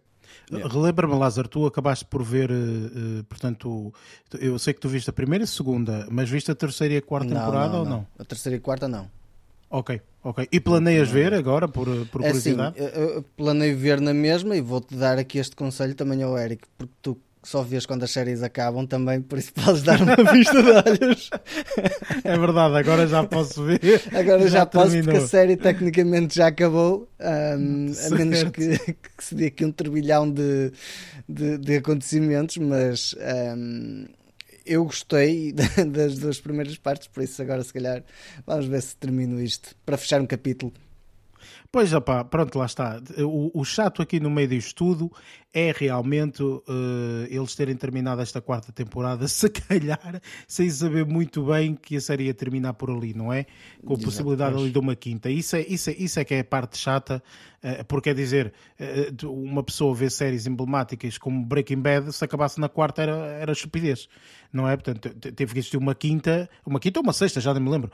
Relembra-me, 0.51 1.15
Lázaro, 1.15 1.49
tu 1.49 1.67
acabaste 1.67 2.05
por 2.05 2.23
ver, 2.23 2.51
eh, 2.51 3.23
portanto, 3.29 3.93
eu 4.41 4.59
sei 4.59 4.75
que 4.75 4.81
tu 4.81 4.89
viste 4.89 5.09
a 5.11 5.13
primeira 5.13 5.43
e 5.43 5.47
a 5.47 5.49
segunda, 5.49 6.07
mas 6.11 6.29
viste 6.29 6.51
a 6.51 6.55
terceira 6.55 6.95
e 6.95 6.97
a 6.99 7.03
quarta 7.03 7.33
Não, 7.33 7.41
temporada 7.41 7.73
não, 7.73 7.79
ou 7.81 7.85
não. 7.85 7.91
não? 7.99 8.07
A 8.19 8.25
terceira 8.25 8.57
e 8.57 8.61
quarta 8.61 8.89
não. 8.89 9.09
Ok, 9.73 10.01
ok. 10.25 10.49
E 10.51 10.59
planeias 10.59 11.09
ver 11.09 11.33
agora, 11.33 11.69
por, 11.69 11.87
eh, 11.87 12.05
por 12.11 12.23
É 12.25 12.31
assim, 12.31 12.55
curiosidade? 12.57 12.75
eu, 12.79 12.87
eu 12.89 13.23
planeio 13.37 13.77
ver 13.79 14.01
na 14.01 14.13
mesma 14.13 14.57
e 14.57 14.61
vou-te 14.61 14.97
dar 14.97 15.17
aqui 15.19 15.39
este 15.39 15.55
conselho 15.55 15.95
também 15.95 16.23
ao 16.23 16.37
Eric, 16.37 16.65
porque 16.77 16.93
tu 17.01 17.17
só 17.43 17.63
vês 17.63 17.87
quando 17.87 18.03
as 18.03 18.11
séries 18.11 18.43
acabam 18.43 18.87
também, 18.87 19.21
por 19.21 19.39
isso 19.39 19.53
podes 19.55 19.83
dar 19.83 20.01
uma 20.01 20.17
vista 20.33 20.63
de 20.63 20.71
olhos. 20.71 21.31
É 22.23 22.39
verdade, 22.39 22.77
agora 22.77 23.07
já 23.07 23.25
posso 23.25 23.65
ver. 23.65 23.81
Agora 24.13 24.49
já, 24.49 24.67
posso, 24.67 24.91
terminou. 24.91 25.13
porque 25.13 25.25
a 25.25 25.29
série 25.29 25.57
tecnicamente 25.57 26.37
já 26.37 26.49
acabou, 26.49 27.09
ahm, 27.19 27.93
a 28.07 28.11
menos 28.15 28.43
que, 28.45 28.79
que 29.17 29.25
se 29.25 29.35
dê 29.35 29.47
aqui 29.47 29.65
um 29.65 29.73
turbilhão 29.73 30.31
de, 30.31 30.73
de, 31.29 31.59
de 31.59 31.77
acontecimentos, 31.77 32.59
mas 32.59 33.15
ahm, 33.21 34.05
eu 34.67 34.85
gostei 34.85 35.53
das 35.91 36.19
duas 36.19 36.41
primeiras 36.41 36.77
partes, 36.77 37.09
por 37.09 37.23
isso 37.23 37.41
agora 37.41 37.63
se 37.65 37.73
calhar 37.73 38.05
vamos 38.47 38.67
ver 38.67 38.83
se 38.83 38.97
termino 38.97 39.41
isto 39.41 39.75
para 39.87 39.97
fechar 39.97 40.21
um 40.21 40.27
capítulo. 40.27 40.73
Pois, 41.73 41.93
opá, 41.93 42.25
pronto, 42.25 42.59
lá 42.59 42.67
está. 42.67 43.01
O, 43.19 43.61
o 43.61 43.65
chato 43.65 44.03
aqui 44.03 44.19
no 44.19 44.29
meio 44.29 44.49
disto 44.49 44.75
tudo 44.75 45.13
é 45.53 45.73
realmente 45.77 46.43
eh, 46.43 47.27
eles 47.31 47.55
terem 47.55 47.75
terminado 47.77 48.21
esta 48.23 48.41
quarta 48.41 48.71
temporada, 48.73 49.27
se 49.29 49.49
calhar, 49.51 50.21
sem 50.47 50.71
saber 50.71 51.05
muito 51.05 51.45
bem 51.45 51.75
que 51.75 51.97
a 51.97 52.01
série 52.01 52.25
ia 52.25 52.35
terminar 52.35 52.75
por 52.75 52.91
ali, 52.91 53.13
não 53.15 53.33
é? 53.33 53.47
Com 53.85 53.95
a 53.95 53.99
Exato, 53.99 54.05
possibilidade 54.05 54.57
ali 54.57 54.71
de 54.71 54.79
uma 54.79 54.95
quinta. 54.95 55.29
Isso 55.31 55.57
é, 55.57 55.63
isso 55.63 55.91
é, 55.91 55.95
isso 55.95 56.21
é 56.21 56.25
que 56.25 56.35
é 56.35 56.41
a 56.41 56.45
parte 56.45 56.79
chata, 56.79 57.23
eh, 57.63 57.83
porque 57.85 58.11
é 58.11 58.15
dizer, 58.15 58.53
tu- 59.17 59.33
uma 59.33 59.63
pessoa 59.63 59.95
vê 59.95 60.09
séries 60.09 60.47
emblemáticas 60.47 61.19
como 61.19 61.45
Breaking 61.45 61.81
Bad, 61.81 62.13
se 62.13 62.25
acabasse 62.25 62.61
na 62.61 62.69
quarta 62.69 63.03
era, 63.03 63.13
era 63.17 63.53
estupidez, 63.53 64.09
não 64.53 64.69
é? 64.69 64.77
Portanto, 64.77 65.11
te- 65.19 65.33
teve 65.33 65.53
que 65.53 65.59
existir 65.59 65.77
uma 65.77 65.95
quinta, 65.95 66.49
uma 66.65 66.79
quinta 66.79 67.01
ou 67.01 67.03
uma 67.05 67.13
sexta, 67.13 67.41
já 67.41 67.53
nem 67.55 67.63
me 67.63 67.71
lembro, 67.71 67.91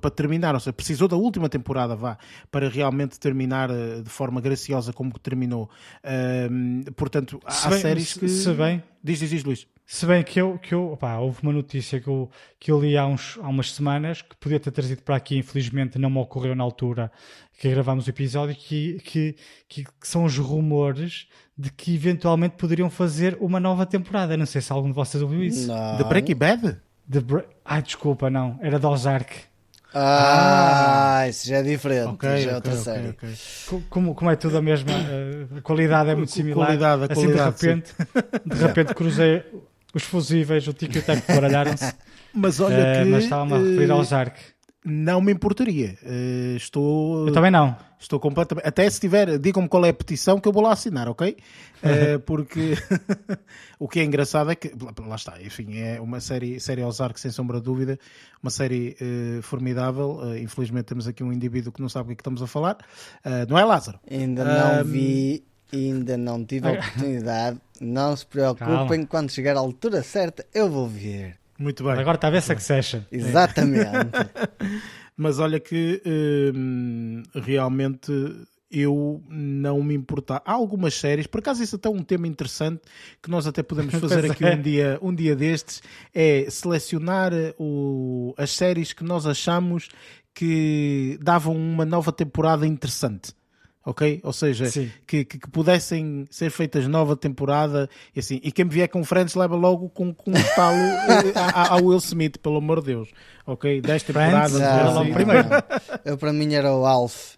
para 0.00 0.10
terminar, 0.10 0.54
ou 0.54 0.60
seja, 0.60 0.72
precisou 0.72 1.08
da 1.08 1.16
última 1.16 1.48
temporada, 1.48 1.94
vá, 1.96 2.18
para 2.50 2.68
realmente 2.68 3.18
terminar 3.18 3.68
de 4.02 4.10
forma 4.10 4.40
graciosa 4.40 4.92
como 4.92 5.12
que 5.12 5.20
terminou. 5.20 5.68
Ahm, 6.04 6.82
portanto, 6.96 7.40
há 7.44 7.50
Se 7.50 7.68
bem- 7.68 7.78
séries 7.80 8.08
se- 8.10 8.20
que... 8.20 8.28
se 8.28 8.52
bem- 8.52 8.82
Diz, 9.02 9.18
diz, 9.18 9.30
diz, 9.30 9.44
Luís. 9.44 9.66
Se 9.84 10.06
bem 10.06 10.22
que 10.22 10.40
eu, 10.40 10.58
que 10.58 10.72
eu 10.72 10.92
opá, 10.92 11.18
houve 11.18 11.40
uma 11.42 11.52
notícia 11.52 12.00
que 12.00 12.06
eu, 12.08 12.30
que 12.58 12.70
eu 12.70 12.80
li 12.80 12.96
há, 12.96 13.04
uns, 13.04 13.36
há 13.42 13.48
umas 13.48 13.72
semanas 13.72 14.22
que 14.22 14.34
podia 14.36 14.58
ter 14.60 14.70
trazido 14.70 15.02
para 15.02 15.16
aqui, 15.16 15.36
infelizmente 15.36 15.98
não 15.98 16.08
me 16.08 16.18
ocorreu 16.18 16.54
na 16.54 16.62
altura 16.64 17.10
que 17.58 17.68
gravámos 17.68 18.06
o 18.06 18.10
episódio, 18.10 18.54
que, 18.54 18.98
que, 19.04 19.36
que, 19.68 19.84
que 19.84 19.90
são 20.08 20.24
os 20.24 20.38
rumores 20.38 21.26
de 21.58 21.70
que 21.70 21.94
eventualmente 21.94 22.54
poderiam 22.56 22.88
fazer 22.88 23.36
uma 23.40 23.60
nova 23.60 23.84
temporada. 23.84 24.36
Não 24.36 24.46
sei 24.46 24.60
se 24.62 24.72
algum 24.72 24.88
de 24.88 24.94
vocês 24.94 25.22
ouviu 25.22 25.42
isso. 25.42 25.66
Não. 25.68 25.96
The 25.98 26.04
Breaking 26.04 26.36
Bad? 26.36 26.80
De 27.06 27.20
Bra- 27.20 27.44
Ai, 27.64 27.82
desculpa, 27.82 28.30
não. 28.30 28.58
Era 28.62 28.78
de 28.78 28.86
Ozark. 28.86 29.34
Ah, 29.94 31.26
isso 31.28 31.46
já 31.48 31.58
é 31.58 31.62
diferente, 31.62 32.08
Ok, 32.10 32.28
já 32.36 32.50
é 32.50 32.54
ok, 32.54 32.54
outra 32.54 32.72
ok, 32.72 32.84
série. 32.84 33.08
ok. 33.10 33.28
Co- 33.66 33.82
Como, 33.90 34.14
como 34.14 34.30
é 34.30 34.36
tudo 34.36 34.56
a 34.58 34.62
mesma, 34.62 34.92
eh, 34.92 35.58
a 35.58 35.60
qualidade 35.62 36.10
é 36.10 36.14
muito 36.14 36.32
similar. 36.32 36.66
qualidade, 36.66 37.02
a 37.02 37.08
assim 37.12 37.14
qualidade, 37.14 37.56
de 37.56 37.66
repente, 37.66 37.94
de 38.44 38.56
repente 38.58 38.94
cruzei 38.94 39.44
os 39.94 40.02
fusíveis, 40.04 40.66
o 40.66 40.72
tico 40.72 40.96
e 40.96 41.00
o 41.00 41.02
teco 41.02 41.30
baralharam-se. 41.32 41.94
Mas 42.34 42.60
olha 42.60 42.76
Eh, 42.76 43.04
que... 43.04 43.04
mas 43.04 43.24
estava-me 43.24 43.52
a 43.54 43.58
referir 43.58 43.90
ao 43.90 43.98
Ozark. 43.98 44.40
Não 44.84 45.20
me 45.20 45.32
importaria. 45.32 45.96
Eh, 46.02 46.54
estou... 46.56 47.28
Eu 47.28 47.32
também 47.32 47.52
não. 47.52 47.76
Estou 48.00 48.18
completamente. 48.18 48.66
Até 48.66 48.90
se 48.90 48.98
tiver, 48.98 49.38
digam-me 49.38 49.68
qual 49.68 49.84
é 49.84 49.90
a 49.90 49.94
petição 49.94 50.40
que 50.40 50.48
eu 50.48 50.52
vou 50.52 50.62
lá 50.62 50.72
assinar, 50.72 51.08
ok? 51.08 51.36
Eh, 51.84 52.16
porque 52.18 52.78
o 53.76 53.88
que 53.88 53.98
é 53.98 54.04
engraçado 54.04 54.52
é 54.52 54.54
que, 54.54 54.70
lá 55.04 55.16
está, 55.16 55.42
enfim, 55.42 55.78
é 55.78 56.00
uma 56.00 56.20
série, 56.20 56.60
série 56.60 56.80
Ozark, 56.84 57.18
sem 57.18 57.32
sombra 57.32 57.58
de 57.58 57.64
dúvida, 57.64 57.98
uma 58.40 58.52
série 58.52 58.96
eh, 59.00 59.42
formidável. 59.42 60.20
Infelizmente 60.36 60.84
temos 60.84 61.08
aqui 61.08 61.24
um 61.24 61.32
indivíduo 61.32 61.72
que 61.72 61.82
não 61.82 61.88
sabe 61.88 62.04
o 62.04 62.06
que 62.06 62.12
é 62.12 62.14
que 62.14 62.20
estamos 62.20 62.40
a 62.40 62.46
falar. 62.46 62.76
Não 63.48 63.58
é 63.58 63.64
Lázaro? 63.64 63.98
Ainda 64.08 64.44
não 64.44 64.84
vi, 64.84 65.42
ainda 65.72 66.16
não 66.16 66.44
tive 66.44 66.68
a 66.68 66.70
oportunidade. 66.70 67.60
Não 67.80 68.16
se 68.16 68.26
preocupem, 68.26 68.68
Calma. 68.68 69.06
quando 69.08 69.30
chegar 69.32 69.56
à 69.56 69.58
altura 69.58 70.04
certa, 70.04 70.46
eu 70.54 70.70
vou 70.70 70.86
ver. 70.86 71.41
Muito 71.62 71.84
bem. 71.84 71.92
Agora 71.92 72.16
está 72.16 72.26
a 72.26 72.30
ver 72.30 72.42
Succession. 72.42 73.02
Exatamente. 73.10 74.10
Mas 75.16 75.38
olha 75.38 75.60
que 75.60 76.02
hum, 76.54 77.22
realmente 77.34 78.10
eu 78.68 79.22
não 79.28 79.82
me 79.82 79.94
importar. 79.94 80.42
Há 80.44 80.52
algumas 80.52 80.94
séries, 80.94 81.26
por 81.26 81.38
acaso 81.38 81.62
isso 81.62 81.76
é 81.76 81.78
até 81.78 81.88
um 81.88 82.02
tema 82.02 82.26
interessante 82.26 82.80
que 83.22 83.30
nós 83.30 83.46
até 83.46 83.62
podemos 83.62 83.94
fazer 84.00 84.30
aqui 84.30 84.44
é. 84.44 84.54
um, 84.54 84.62
dia, 84.62 84.98
um 85.02 85.14
dia 85.14 85.36
destes, 85.36 85.82
é 86.12 86.46
selecionar 86.50 87.32
o, 87.58 88.34
as 88.36 88.50
séries 88.50 88.92
que 88.92 89.04
nós 89.04 89.26
achamos 89.26 89.88
que 90.34 91.18
davam 91.22 91.54
uma 91.54 91.84
nova 91.84 92.10
temporada 92.10 92.66
interessante. 92.66 93.32
Ok? 93.84 94.20
Ou 94.22 94.32
seja, 94.32 94.70
que, 95.06 95.24
que, 95.24 95.38
que 95.38 95.50
pudessem 95.50 96.24
ser 96.30 96.50
feitas 96.50 96.86
nova 96.86 97.16
temporada 97.16 97.88
e 98.14 98.20
assim. 98.20 98.40
E 98.42 98.52
quem 98.52 98.64
me 98.64 98.70
vier 98.70 98.88
com 98.88 99.04
Friends 99.04 99.34
leva 99.34 99.56
logo 99.56 99.88
com, 99.88 100.14
com 100.14 100.30
um 100.30 100.34
estalo 100.34 100.76
eh, 100.78 101.32
ao 101.68 101.84
Will 101.84 101.98
Smith, 101.98 102.38
pelo 102.38 102.58
amor 102.58 102.80
de 102.80 102.86
Deus. 102.86 103.08
Ok? 103.44 103.80
10 103.80 104.02
temporadas. 104.04 104.60
Era 104.60 104.90
logo 104.90 105.00
assim. 105.00 105.12
primeiro. 105.12 105.48
Eu 106.04 106.16
para 106.16 106.32
mim 106.32 106.54
era 106.54 106.72
o 106.72 106.86
Alf. 106.86 107.34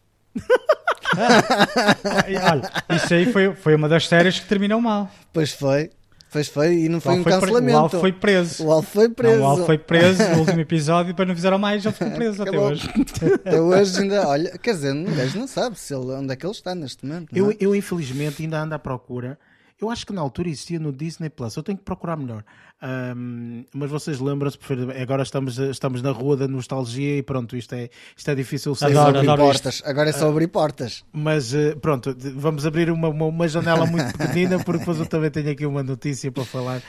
Ah, 1.17 2.51
Olha, 2.53 2.97
isso 2.97 3.15
aí 3.15 3.33
foi, 3.33 3.55
foi 3.55 3.75
uma 3.75 3.89
das 3.89 4.07
séries 4.09 4.39
que 4.39 4.47
terminou 4.47 4.81
mal. 4.81 5.09
Pois 5.33 5.53
foi, 5.53 5.91
pois 6.35 6.49
foi, 6.49 6.75
e 6.81 6.89
não 6.89 6.99
O 6.99 7.01
foi 7.01 7.13
Alf 7.13 7.21
um 7.21 7.25
cancelamento. 7.31 7.79
O 7.79 7.81
Alf 7.81 7.95
foi 7.95 8.13
preso. 8.13 8.67
O 8.67 8.73
Alf 8.73 8.93
foi 8.93 9.09
preso. 9.09 9.37
Não, 9.37 9.43
o 9.45 9.47
Alf 9.47 9.67
foi 9.67 9.79
preso 9.79 10.23
no 10.31 10.39
último 10.41 10.59
episódio 10.61 11.11
e 11.11 11.13
depois 11.13 11.29
não 11.29 11.35
fizeram 11.37 11.59
mais, 11.61 11.85
ele 11.85 11.95
ficou 11.95 12.11
preso 12.11 12.43
até 12.43 12.59
hoje. 12.59 12.91
Até 13.35 13.61
hoje 13.61 14.01
ainda, 14.03 14.29
olha, 14.29 14.59
quer 14.59 14.75
dizer, 14.75 14.93
o 14.97 15.15
gajo 15.15 15.39
não 15.39 15.47
sabe 15.47 15.79
se 15.79 15.95
ele, 15.95 16.11
onde 16.13 16.33
é 16.33 16.37
que 16.37 16.45
ele 16.45 16.53
está 16.53 16.75
neste 16.75 17.07
momento. 17.07 17.29
não 17.33 17.39
Eu, 17.39 17.51
é? 17.53 17.57
eu, 17.61 17.75
infelizmente, 17.77 18.43
ainda 18.43 18.61
ando 18.61 18.75
à 18.75 18.79
procura. 18.81 19.39
Eu 19.81 19.91
acho 19.91 20.05
que 20.07 20.13
na 20.13 20.21
altura 20.21 20.49
existia 20.49 20.81
no 20.81 20.93
Disney 20.93 21.29
Plus. 21.31 21.55
Eu 21.57 21.63
tenho 21.63 21.79
que 21.79 21.85
procurar 21.85 22.17
melhor. 22.17 22.45
Ahm, 22.83 23.65
mas 23.73 23.89
vocês 23.91 24.21
lembram-se, 24.21 24.59
perfeitamente- 24.59 25.01
agora 25.01 25.23
estamos, 25.23 25.57
estamos 25.59 26.03
na 26.03 26.11
rua 26.11 26.37
da 26.37 26.47
nostalgia 26.47 27.19
e 27.19 27.23
pronto, 27.23 27.57
isto 27.57 27.75
é, 27.75 27.89
isto 28.15 28.31
é 28.31 28.35
difícil 28.35 28.75
Abrir 29.19 29.19
adoro 29.31 29.43
portas. 29.43 29.83
Agora 29.87 30.11
é 30.11 30.13
só 30.13 30.29
abrir 30.29 30.49
portas. 30.49 31.05
Mas 31.13 31.55
eh, 31.55 31.75
pronto, 31.77 32.15
vamos 32.35 32.67
abrir 32.67 32.91
uma, 32.91 33.09
uma, 33.09 33.25
uma 33.27 33.49
janela 33.49 33.87
muito 33.87 34.13
pequenina 34.19 34.63
porque 34.63 34.81
depois 34.81 34.99
eu 34.99 35.07
também 35.07 35.31
tenho 35.31 35.51
aqui 35.51 35.65
uma 35.65 35.83
notícia 35.83 36.31
para 36.31 36.45
falar. 36.45 36.83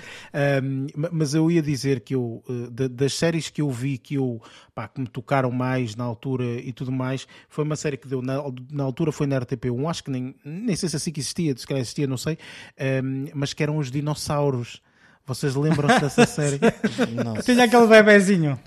Ma- 0.96 1.10
mas 1.14 1.34
eu 1.34 1.50
ia 1.50 1.62
dizer 1.62 2.02
que 2.02 2.14
eu, 2.16 2.44
eh, 2.50 2.70
da- 2.72 2.88
das 2.90 3.14
séries 3.14 3.50
que 3.50 3.62
eu 3.62 3.70
vi 3.70 3.98
que, 3.98 4.16
eu, 4.16 4.42
pá, 4.74 4.88
que 4.90 5.00
me 5.00 5.08
tocaram 5.08 5.50
mais 5.52 5.96
na 5.96 6.04
altura 6.04 6.44
e 6.44 6.74
tudo 6.74 6.92
mais, 6.92 7.26
foi 7.48 7.64
uma 7.64 7.76
série 7.78 7.96
que 7.96 8.08
deu 8.08 8.22
na, 8.22 8.44
na 8.72 8.84
altura 8.84 9.12
foi 9.14 9.28
na 9.28 9.40
RTP1, 9.40 9.90
acho 9.90 10.04
que 10.04 10.12
nem, 10.12 10.36
nem 10.44 10.76
sei 10.76 10.90
se 10.90 10.96
assim 10.98 11.12
que 11.12 11.22
existia, 11.22 11.56
se 11.56 11.66
calhar 11.66 11.80
existia, 11.82 12.06
não 12.08 12.18
sei, 12.18 12.38
ahm, 12.78 13.28
mas 13.34 13.54
que 13.54 13.64
eram 13.64 13.78
os 13.78 13.90
dinossauros. 13.90 14.82
Vocês 15.26 15.56
lembram-se 15.56 16.00
dessa 16.00 16.26
série? 16.28 16.60
Nossa. 17.24 17.42
Tinha 17.44 17.66
aquele 17.66 17.88
bebezinho. 17.88 18.60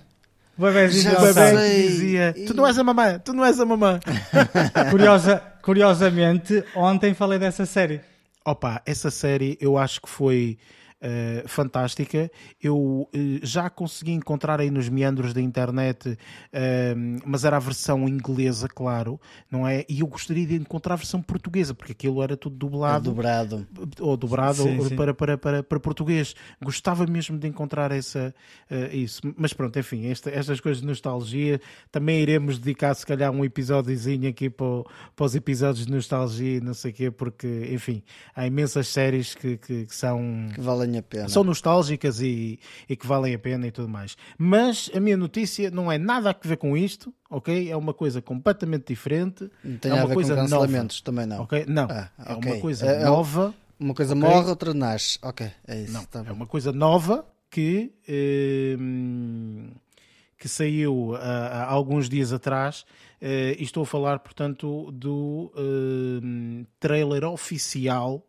O 0.58 0.62
bebezinho 0.62 1.12
Já 1.12 1.18
do 1.20 1.26
bebê 1.34 1.50
que 1.52 1.82
dizia: 1.88 2.34
Tu 2.46 2.54
não 2.54 2.66
és 2.66 2.78
a 2.78 2.84
mamã, 2.84 3.18
tu 3.20 3.32
não 3.32 3.44
és 3.44 3.60
a 3.60 3.64
mamã. 3.64 4.00
Curiosa, 4.90 5.40
curiosamente, 5.62 6.64
ontem 6.74 7.14
falei 7.14 7.38
dessa 7.38 7.64
série. 7.64 8.00
Opa, 8.44 8.82
essa 8.84 9.10
série 9.10 9.56
eu 9.60 9.78
acho 9.78 10.00
que 10.00 10.08
foi 10.08 10.58
uh, 11.02 11.48
fantástica. 11.48 12.30
Eu 12.62 12.76
uh, 12.78 13.08
já 13.42 13.68
consegui 13.70 14.12
encontrar 14.12 14.60
aí 14.60 14.70
nos 14.70 14.88
meandros 14.88 15.32
da 15.32 15.40
internet, 15.40 16.10
uh, 16.10 16.16
mas 17.24 17.44
era 17.44 17.56
a 17.56 17.60
versão 17.60 18.08
inglesa, 18.08 18.68
claro, 18.68 19.20
não 19.50 19.66
é? 19.66 19.84
E 19.88 20.00
eu 20.00 20.06
gostaria 20.06 20.46
de 20.46 20.54
encontrar 20.56 20.94
a 20.94 20.96
versão 20.96 21.20
portuguesa, 21.22 21.74
porque 21.74 21.92
aquilo 21.92 22.22
era 22.22 22.36
tudo 22.36 22.56
dublado. 22.56 23.10
É 23.10 23.12
dobrado. 23.14 23.66
Ou 24.00 24.16
dobrado 24.16 24.62
Sim, 24.62 24.78
ou 24.78 24.86
sim. 24.88 24.96
Para, 24.96 25.14
para, 25.14 25.38
para, 25.38 25.62
para 25.62 25.80
português. 25.80 26.34
Gostava 26.62 27.06
mesmo 27.06 27.38
de 27.38 27.46
encontrar 27.48 27.92
essa, 27.92 28.34
uh, 28.70 28.94
isso. 28.94 29.20
Mas 29.36 29.52
pronto, 29.52 29.78
enfim, 29.78 30.06
esta, 30.06 30.30
estas 30.30 30.60
coisas 30.60 30.80
de 30.80 30.86
nostalgia. 30.86 31.60
Também 31.90 32.20
iremos 32.20 32.58
dedicar, 32.58 32.94
se 32.94 33.06
calhar, 33.06 33.30
um 33.30 33.44
episódiozinho 33.44 34.28
aqui 34.28 34.50
para, 34.50 34.66
o- 34.66 34.86
para 35.14 35.26
os 35.26 35.34
episódios 35.34 35.86
de 35.86 35.92
nostalgia 35.92 36.56
e 36.56 36.60
não 36.60 36.74
sei 36.74 36.90
o 36.90 36.94
quê, 36.94 37.10
porque, 37.10 37.68
enfim, 37.72 38.02
há 38.34 38.46
imensas 38.46 38.88
séries 38.88 39.34
que, 39.34 39.56
que, 39.56 39.86
que 39.86 39.94
são 39.94 40.48
Que 40.54 40.60
valem 40.60 40.87
a 40.96 41.02
pena. 41.02 41.28
são 41.28 41.44
nostálgicas 41.44 42.20
e, 42.22 42.58
e 42.88 42.96
que 42.96 43.06
valem 43.06 43.34
a 43.34 43.38
pena 43.38 43.66
e 43.66 43.70
tudo 43.70 43.88
mais. 43.88 44.16
Mas 44.38 44.90
a 44.94 45.00
minha 45.00 45.16
notícia 45.16 45.70
não 45.70 45.92
é 45.92 45.98
nada 45.98 46.30
a 46.30 46.48
ver 46.48 46.56
com 46.56 46.74
isto, 46.76 47.12
ok? 47.28 47.70
É 47.70 47.76
uma 47.76 47.92
coisa 47.92 48.22
completamente 48.22 48.86
diferente. 48.88 49.50
Não 49.62 49.76
tem 49.76 49.90
é 49.90 49.94
a 49.94 49.96
uma 49.98 50.02
ver 50.06 50.14
com 50.14 50.14
coisa 50.14 50.34
cancelamentos, 50.36 51.00
também 51.02 51.26
não. 51.26 51.42
Ok? 51.42 51.66
Não, 51.68 51.88
Ah, 51.90 52.10
é 52.24 52.32
ok. 52.32 52.52
uma 52.52 52.60
coisa 52.60 52.86
É- 52.86 53.02
é- 53.02 53.04
nova. 53.04 53.54
Uma 53.78 53.94
coisa 53.94 54.14
Ok. 54.14 54.22
morre, 54.22 54.48
outra 54.48 54.72
nasce. 54.72 55.18
Ok, 55.22 55.50
é 55.66 55.82
isso. 55.82 55.92
Não, 55.92 56.04
tá 56.04 56.24
é 56.26 56.32
uma 56.32 56.46
coisa 56.46 56.72
nova 56.72 57.24
que, 57.50 57.92
hum, 58.78 59.70
que 60.36 60.48
saiu 60.48 61.14
ah, 61.16 61.64
há 61.64 61.64
alguns 61.64 62.08
dias 62.08 62.32
atrás. 62.32 62.84
eh, 63.20 63.56
e 63.58 63.64
estou 63.64 63.82
a 63.82 63.86
falar, 63.86 64.20
portanto, 64.20 64.92
do 64.92 65.52
hum, 65.56 66.64
trailer 66.78 67.24
oficial 67.24 68.24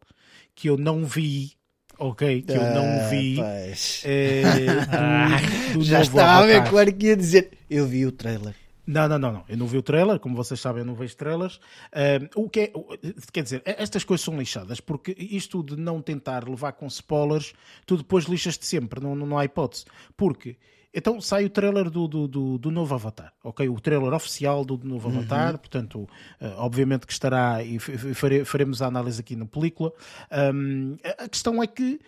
que 0.56 0.68
eu 0.68 0.78
não 0.78 1.06
vi. 1.06 1.52
Ok, 2.00 2.42
que 2.44 2.52
eu 2.54 2.62
Ah, 2.62 2.70
não 2.72 3.10
vi. 3.10 3.36
pois. 3.36 4.02
eh, 4.06 4.44
do, 5.74 5.80
do 5.80 5.84
Já 5.86 6.00
novo 6.00 6.10
estava 6.10 6.44
a 6.44 6.46
ver 6.46 6.54
Avatar. 6.56 6.70
claro 6.72 6.94
que 6.94 7.08
ia 7.08 7.16
dizer. 7.18 7.52
Eu 7.70 7.86
vi 7.86 8.06
o 8.06 8.12
trailer. 8.12 8.56
Não, 8.88 9.08
não, 9.08 9.20
não, 9.20 9.32
não. 9.32 9.44
Eu 9.48 9.56
não 9.58 9.68
vi 9.68 9.78
o 9.78 9.84
trailer, 9.84 10.18
como 10.20 10.36
vocês 10.36 10.60
sabem, 10.60 10.80
eu 10.82 10.86
não 10.86 10.96
vejo 10.96 11.16
trailers. 11.16 11.60
O 12.36 12.50
que 12.50 12.60
é, 12.62 12.72
quer 13.32 13.44
dizer, 13.44 13.62
estas 13.66 14.04
coisas 14.04 14.24
são 14.26 14.36
lixadas, 14.36 14.80
porque 14.80 15.16
isto 15.20 15.62
de 15.62 15.76
não 15.76 16.02
tentar 16.02 16.48
levar 16.50 16.72
com 16.72 16.88
spoilers, 16.88 17.54
tu 17.86 17.98
depois 17.98 18.26
lixas-te 18.26 18.66
sempre, 18.66 19.00
não, 19.00 19.14
não, 19.16 19.28
não 19.28 19.38
há 19.38 19.46
hipótese. 19.46 19.86
Porque, 20.18 20.56
então 20.94 21.22
sai 21.22 21.46
o 21.46 21.50
trailer 21.50 21.90
do, 21.90 22.08
do, 22.08 22.28
do, 22.28 22.58
do 22.58 22.72
novo 22.72 22.96
Avatar, 22.96 23.34
ok? 23.44 23.68
O 23.70 23.80
trailer 23.80 24.14
oficial 24.14 24.66
do, 24.66 24.78
novo 24.84 25.10
Avatar, 25.10 25.58
portanto, 25.58 26.08
ah, 26.42 26.56
obviamente 26.58 27.06
que 27.06 27.14
estará, 27.14 27.64
e 27.64 27.78
fare- 27.80 28.44
faremos 28.46 28.82
a 28.82 28.88
análise 28.88 29.20
aqui 29.20 29.36
na 29.36 29.46
película. 29.46 29.92
Ahm, 30.32 30.98
a 31.18 31.30
questão 31.30 31.62
é 31.62 31.68
que 31.68 32.00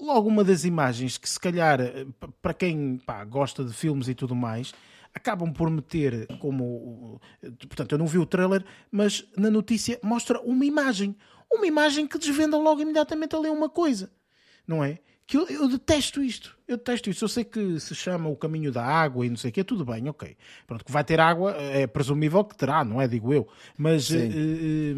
logo 0.00 0.28
uma 0.28 0.42
das 0.42 0.64
imagens 0.64 1.18
que 1.18 1.28
se 1.28 1.38
calhar 1.38 1.80
eh, 1.80 2.06
para 2.40 2.54
quem 2.54 2.96
pá, 2.98 3.22
gosta 3.24 3.62
de 3.64 3.72
filmes 3.72 4.08
e 4.08 4.14
tudo 4.14 4.34
mais 4.34 4.72
acabam 5.14 5.52
por 5.52 5.68
meter 5.68 6.26
como 6.38 7.20
eh, 7.42 7.50
portanto 7.50 7.92
eu 7.92 7.98
não 7.98 8.06
vi 8.06 8.16
o 8.16 8.24
trailer 8.24 8.64
mas 8.90 9.26
na 9.36 9.50
notícia 9.50 10.00
mostra 10.02 10.40
uma 10.40 10.64
imagem 10.64 11.14
uma 11.52 11.66
imagem 11.66 12.06
que 12.06 12.18
desvenda 12.18 12.56
logo 12.56 12.80
imediatamente 12.80 13.36
ali 13.36 13.50
uma 13.50 13.68
coisa 13.68 14.10
não 14.66 14.82
é 14.82 15.00
que 15.30 15.36
eu, 15.36 15.46
eu 15.48 15.68
detesto 15.68 16.22
isto 16.22 16.56
eu 16.66 16.76
detesto 16.76 17.08
isto 17.08 17.24
eu 17.24 17.28
sei 17.28 17.44
que 17.44 17.78
se 17.78 17.94
chama 17.94 18.28
o 18.28 18.36
caminho 18.36 18.72
da 18.72 18.84
água 18.84 19.24
e 19.24 19.30
não 19.30 19.36
sei 19.36 19.50
o 19.50 19.52
que 19.52 19.62
tudo 19.62 19.84
bem 19.84 20.08
ok 20.08 20.36
pronto 20.66 20.84
que 20.84 20.90
vai 20.90 21.04
ter 21.04 21.20
água 21.20 21.52
é 21.56 21.86
presumível 21.86 22.42
que 22.44 22.56
terá 22.56 22.84
não 22.84 23.00
é 23.00 23.06
digo 23.06 23.32
eu 23.32 23.46
mas 23.78 24.10
eh, 24.10 24.28
eh, 24.32 24.94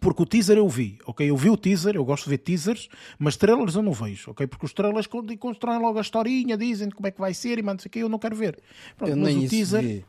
porque 0.00 0.22
o 0.22 0.26
teaser 0.26 0.58
eu 0.58 0.68
vi, 0.68 0.98
ok? 1.06 1.28
Eu 1.30 1.36
vi 1.38 1.48
o 1.48 1.56
teaser, 1.56 1.96
eu 1.96 2.04
gosto 2.04 2.24
de 2.24 2.30
ver 2.30 2.38
teasers, 2.38 2.86
mas 3.18 3.34
trailers 3.34 3.76
eu 3.76 3.82
não 3.82 3.92
vejo, 3.92 4.30
ok? 4.30 4.46
Porque 4.46 4.66
os 4.66 4.74
trailers 4.74 5.06
con- 5.06 5.24
constroem 5.38 5.80
logo 5.80 5.96
a 5.96 6.02
historinha, 6.02 6.54
dizem 6.54 6.90
como 6.90 7.06
é 7.06 7.10
que 7.10 7.18
vai 7.18 7.32
ser 7.32 7.58
e 7.58 7.62
mano, 7.62 7.76
não 7.76 7.80
sei 7.82 7.88
o 7.88 7.92
que, 7.92 7.98
eu 8.00 8.08
não 8.10 8.18
quero 8.18 8.36
ver. 8.36 8.58
Pronto, 8.94 9.10
Eu 9.10 9.16
mas 9.16 9.34
o 9.34 9.48
teaser. 9.48 9.82
vi. 9.82 10.04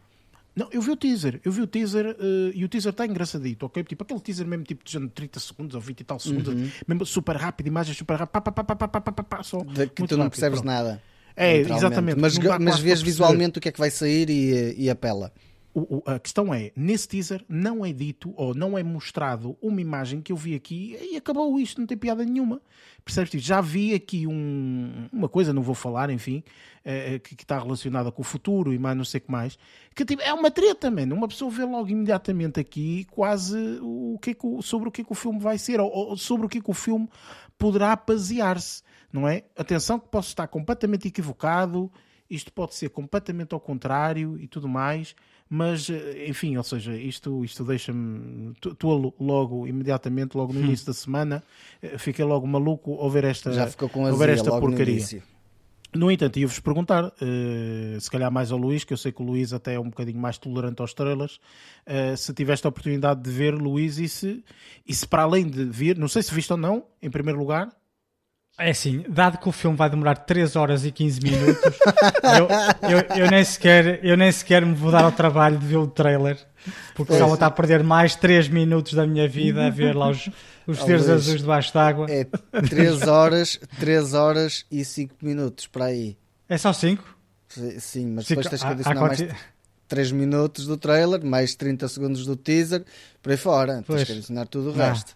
Não, 0.58 0.68
eu 0.72 0.82
vi 0.82 0.90
o 0.90 0.96
teaser, 0.96 1.40
eu 1.46 1.52
vi 1.52 1.62
o 1.62 1.68
teaser 1.68 2.08
eh, 2.20 2.52
e 2.56 2.66
o 2.66 2.68
teaser 2.68 2.90
está 2.92 3.06
engraçadito, 3.06 3.66
ok? 3.68 3.84
Tipo 3.84 4.04
aquele 4.04 4.20
teaser 4.20 4.48
mesmo 4.48 4.64
tipo 4.66 4.84
de 4.84 4.92
género 4.92 5.10
de 5.10 5.14
30 5.16 5.40
segundos 5.40 5.76
ou 5.76 5.82
20 5.82 6.00
e 6.00 6.04
tal 6.04 6.20
segundos, 6.20 6.52
Uhum. 6.54 6.70
mesmo 6.88 7.06
super 7.06 7.36
rápido, 7.36 7.68
imagens 7.68 7.96
super 7.96 8.16
rápido, 8.18 8.32
pá, 8.32 8.42
pá, 8.42 8.52
pá, 8.52 8.64
pá, 8.64 8.76
pá, 8.76 8.88
pá, 8.88 9.02
pá, 9.02 9.12
pá, 9.12 9.24
pá, 9.24 9.44
só. 9.44 9.60
De 9.64 9.86
que 9.88 10.08
tu 10.08 10.18
não 10.18 10.24
rápido, 10.24 10.32
percebes 10.32 10.60
pronto. 10.62 10.66
nada. 10.66 11.02
É, 11.36 11.60
exatamente, 11.60 12.20
Mas, 12.20 12.36
mas 12.60 12.80
vês 12.80 13.00
visualmente 13.04 13.60
o 13.60 13.62
que 13.62 13.70
é 13.70 13.72
que 13.72 13.78
vai 13.78 13.92
sair 13.92 14.28
e, 14.28 14.74
e 14.76 14.90
apela. 14.90 15.32
O- 15.80 15.98
o- 15.98 16.04
a 16.10 16.18
questão 16.18 16.52
é, 16.52 16.72
nesse 16.76 17.08
teaser 17.08 17.46
não 17.48 17.86
é 17.86 17.94
dito 17.94 18.34
ou 18.36 18.56
não 18.56 18.76
é 18.76 18.82
mostrado 18.82 19.56
uma 19.62 19.80
imagem 19.80 20.22
que 20.24 20.32
eu 20.32 20.36
vi 20.36 20.56
aqui 20.56 20.98
e 21.00 21.16
acabou 21.18 21.60
isto, 21.60 21.80
não 21.80 21.86
tem 21.86 21.96
piada 21.96 22.26
nenhuma. 22.26 22.60
Percebes? 23.06 23.30
Tipo, 23.30 23.44
Já 23.44 23.62
vi 23.62 23.94
aqui 23.94 24.26
um- 24.26 25.08
uma 25.14 25.30
coisa, 25.30 25.54
não 25.54 25.62
vou 25.62 25.76
falar, 25.76 26.10
enfim, 26.10 26.44
eh, 26.84 27.20
que, 27.20 27.36
está 27.36 27.60
relacionada 27.60 28.12
com 28.12 28.24
o 28.24 28.26
futuro 28.26 28.74
e 28.74 28.80
mais 28.80 28.98
não 28.98 29.06
sei 29.06 29.20
o 29.20 29.22
que 29.22 29.32
mais, 29.32 29.56
que 29.96 30.04
tipo, 30.04 30.20
é 30.24 30.34
uma 30.34 30.50
treta, 30.50 30.90
mano. 30.90 31.14
Uma 31.16 31.28
pessoa 31.28 31.52
vê 31.52 31.64
logo 31.64 31.90
imediatamente 31.90 32.60
aqui 32.60 33.06
quase 33.12 33.78
o 33.84 34.18
que 34.20 34.32
é 34.32 34.34
que 34.34 34.48
sobre 34.64 34.90
o 34.90 34.92
que 34.92 35.02
é 35.02 35.04
que 35.04 35.12
o 35.12 35.16
filme 35.16 35.40
vai 35.40 35.60
ser 35.60 35.80
ou, 35.80 35.92
ou 35.92 36.18
sobre 36.18 36.48
o 36.48 36.50
que 36.50 36.58
é 36.58 36.62
que 36.62 36.72
o 36.72 36.74
filme 36.74 37.08
poderá 37.56 37.96
basear-se, 37.96 38.82
não 39.14 39.28
é? 39.28 39.44
Atenção 39.56 40.00
que 40.00 40.08
posso 40.10 40.30
estar 40.30 40.48
completamente 40.48 41.08
equivocado, 41.08 41.92
isto 42.30 42.52
pode 42.52 42.76
ser 42.76 42.90
completamente 42.90 43.54
ao 43.54 43.60
contrário 43.60 44.38
e 44.40 44.48
tudo 44.48 44.68
mais, 44.68 45.16
mas 45.50 45.90
eh, 45.90 46.26
enfim, 46.28 46.58
ou 46.58 46.64
seja, 46.64 46.96
isto, 46.96 47.44
isto 47.44 47.64
deixa-me 47.64 48.54
to- 48.62 48.76
tolo 48.76 49.14
logo, 49.20 49.68
imediatamente, 49.68 50.36
logo 50.36 50.52
no 50.54 50.60
início 50.62 50.86
da 50.86 50.94
semana, 50.94 51.44
eh, 51.82 51.98
fiquei 51.98 52.26
logo 52.26 52.46
maluco 52.48 52.94
ao 52.96 53.10
ver 53.10 53.24
esta, 53.26 53.52
Já 53.52 53.68
ficou 53.68 53.88
com 53.90 54.02
ao 54.02 54.08
azia 54.14 54.18
ver 54.28 54.34
esta 54.34 54.50
logo 54.50 54.66
no 54.66 54.72
porcaria. 54.72 54.94
início. 54.94 55.24
No 55.96 56.12
entanto, 56.12 56.38
ia-vos 56.38 56.60
perguntar, 56.60 57.14
eh, 57.22 57.98
se 58.00 58.12
calhar 58.12 58.30
mais 58.30 58.52
ao 58.52 58.58
Luís, 58.58 58.84
que 58.84 58.92
eu 58.94 58.98
sei 58.98 59.12
que 59.12 59.22
o 59.22 59.26
Luís 59.26 59.54
até 59.54 59.76
é 59.76 59.80
um 59.80 59.86
bocadinho 59.90 60.20
mais 60.20 60.38
tolerante 60.38 60.82
aos 60.82 60.94
trailers, 60.94 61.40
eh, 61.86 62.14
se 62.18 62.34
tiveste 62.34 62.68
a 62.68 62.70
oportunidade 62.70 63.22
de 63.24 63.32
ver, 63.32 63.54
Luís, 63.56 63.98
e 63.98 64.08
se, 64.10 64.44
e 64.86 64.94
se 64.94 65.08
para 65.08 65.24
além 65.24 65.48
de 65.48 65.64
vir, 65.64 65.98
não 65.98 66.10
sei 66.10 66.22
se 66.22 66.34
viste 66.36 66.52
ou 66.52 66.58
não, 66.58 66.84
em 67.02 67.10
primeiro 67.10 67.40
lugar, 67.40 67.70
É 68.60 68.72
assim, 68.72 69.06
dado 69.08 69.38
que 69.38 69.48
o 69.48 69.52
filme 69.52 69.78
vai 69.78 69.88
demorar 69.88 70.16
3 70.16 70.56
horas 70.56 70.84
e 70.84 70.92
15 70.92 71.22
minutos, 71.22 71.62
eu, 72.24 72.90
eu, 72.90 73.26
eu 73.26 73.30
nem 73.32 73.44
sequer, 73.44 74.04
eu 74.04 74.18
nem 74.18 74.32
sequer 74.32 74.66
me 74.66 74.74
vou 74.74 74.92
dar 74.92 75.04
ao 75.04 75.12
trabalho 75.12 75.60
de 75.60 75.66
ver 75.68 75.78
o 75.78 75.86
trailer, 75.86 76.38
porque 76.96 77.10
Pois. 77.10 77.20
só 77.20 77.26
vou 77.26 77.36
estar 77.36 77.46
a 77.46 77.52
perder 77.52 77.84
mais 77.84 78.16
3 78.16 78.48
minutos 78.50 78.94
da 78.96 79.06
minha 79.06 79.30
vida 79.30 79.68
a 79.68 79.70
ver 79.70 79.96
lá 79.96 80.10
os, 80.10 80.28
os 80.66 80.80
seres 80.82 81.08
azuis 81.08 81.42
debaixo 81.42 81.72
d'água. 81.72 82.08
É 82.10 82.24
3 82.62 83.04
horas, 83.08 83.60
3 83.80 84.14
horas 84.16 84.66
e 84.72 84.84
5 84.84 85.14
minutos 85.22 85.68
para 85.68 85.86
aí. 85.86 86.18
É 86.50 86.58
só 86.58 86.74
5? 86.74 87.04
Sim, 87.80 88.08
mas 88.08 88.26
Fica- 88.26 88.42
depois 88.42 88.50
tens 88.50 88.62
que 88.62 88.68
há 88.68 88.72
adicionar 88.72 89.02
mais 89.02 89.22
quanti- 89.22 89.36
3 89.88 90.12
minutos 90.12 90.66
do 90.66 90.78
trailer, 90.78 91.24
mais 91.24 91.54
30 91.54 91.88
segundos 91.88 92.26
do 92.26 92.36
teaser, 92.36 92.84
por 93.22 93.32
aí 93.32 93.38
fora. 93.38 93.76
Tens 93.76 93.86
Pois. 93.86 94.04
que 94.04 94.12
adicionar 94.14 94.48
tudo 94.48 94.70
o 94.72 94.74
resto. 94.74 95.16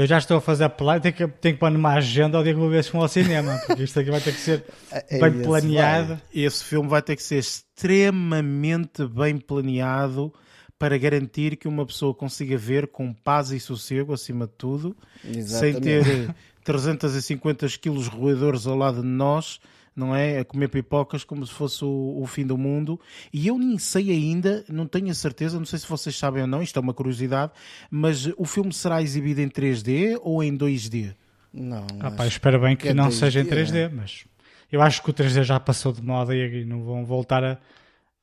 Eu 0.00 0.06
já 0.06 0.18
estou 0.18 0.36
a 0.36 0.40
fazer 0.40 0.68
plano, 0.68 1.00
tenho 1.00 1.12
que, 1.12 1.26
tenho 1.26 1.54
que 1.56 1.60
pôr 1.60 1.70
numa 1.72 1.94
agenda 1.94 2.38
ao 2.38 2.44
dia 2.44 2.52
que 2.54 2.58
vou 2.60 2.70
ver 2.70 2.84
se 2.84 2.92
vou 2.92 3.02
ao 3.02 3.08
cinema, 3.08 3.60
porque 3.66 3.82
isto 3.82 3.98
aqui 3.98 4.10
vai 4.12 4.20
ter 4.20 4.32
que 4.32 4.38
ser 4.38 4.64
É- 4.92 5.18
bem 5.18 5.30
esse 5.34 5.42
planeado. 5.42 6.08
vai. 6.10 6.20
esse 6.32 6.62
filme 6.64 6.88
vai 6.88 7.02
ter 7.02 7.16
que 7.16 7.22
ser 7.22 7.38
extremamente 7.38 9.04
bem 9.08 9.36
planeado 9.38 10.32
para 10.78 10.96
garantir 10.96 11.56
que 11.56 11.66
uma 11.66 11.84
pessoa 11.84 12.14
consiga 12.14 12.56
ver 12.56 12.86
com 12.86 13.12
paz 13.12 13.50
e 13.50 13.58
sossego, 13.58 14.12
acima 14.12 14.46
de 14.46 14.52
tudo, 14.56 14.96
sem 15.22 15.38
Exatamente. 15.40 15.80
ter 15.80 16.06
eh, 16.30 16.34
350 16.62 17.66
quilos 17.80 18.06
roedores 18.06 18.68
ao 18.68 18.76
lado 18.76 19.00
de 19.02 19.08
nós, 19.08 19.58
não 19.98 20.14
é? 20.14 20.38
A 20.38 20.44
comer 20.44 20.68
pipocas 20.68 21.24
como 21.24 21.46
se 21.46 21.52
fosse 21.52 21.84
o, 21.84 22.20
o 22.22 22.26
fim 22.26 22.46
do 22.46 22.56
mundo. 22.56 22.98
E 23.32 23.48
eu 23.48 23.58
nem 23.58 23.76
sei 23.78 24.10
ainda, 24.10 24.64
não 24.68 24.86
tenho 24.86 25.10
a 25.10 25.14
certeza, 25.14 25.58
não 25.58 25.66
sei 25.66 25.78
se 25.78 25.88
vocês 25.88 26.16
sabem 26.16 26.42
ou 26.42 26.48
não, 26.48 26.62
isto 26.62 26.78
é 26.78 26.80
uma 26.80 26.94
curiosidade, 26.94 27.52
mas 27.90 28.26
o 28.36 28.44
filme 28.44 28.72
será 28.72 29.02
exibido 29.02 29.40
em 29.40 29.48
3D 29.48 30.18
ou 30.22 30.42
em 30.42 30.56
2D? 30.56 31.14
Não, 31.52 31.86
Ah, 32.00 32.10
pá, 32.10 32.26
espero 32.26 32.60
bem 32.60 32.76
que 32.76 32.82
que 32.82 32.88
é 32.90 32.94
não 32.94 33.08
3D, 33.08 33.12
seja 33.12 33.40
em 33.40 33.44
é? 33.44 33.46
3D, 33.46 33.90
mas 33.92 34.24
eu 34.70 34.80
acho 34.82 35.02
que 35.02 35.10
o 35.10 35.12
3D 35.14 35.42
já 35.42 35.58
passou 35.58 35.92
de 35.92 36.02
moda 36.02 36.34
e 36.36 36.64
não 36.64 36.82
vão 36.82 37.04
voltar 37.04 37.42
a. 37.42 37.58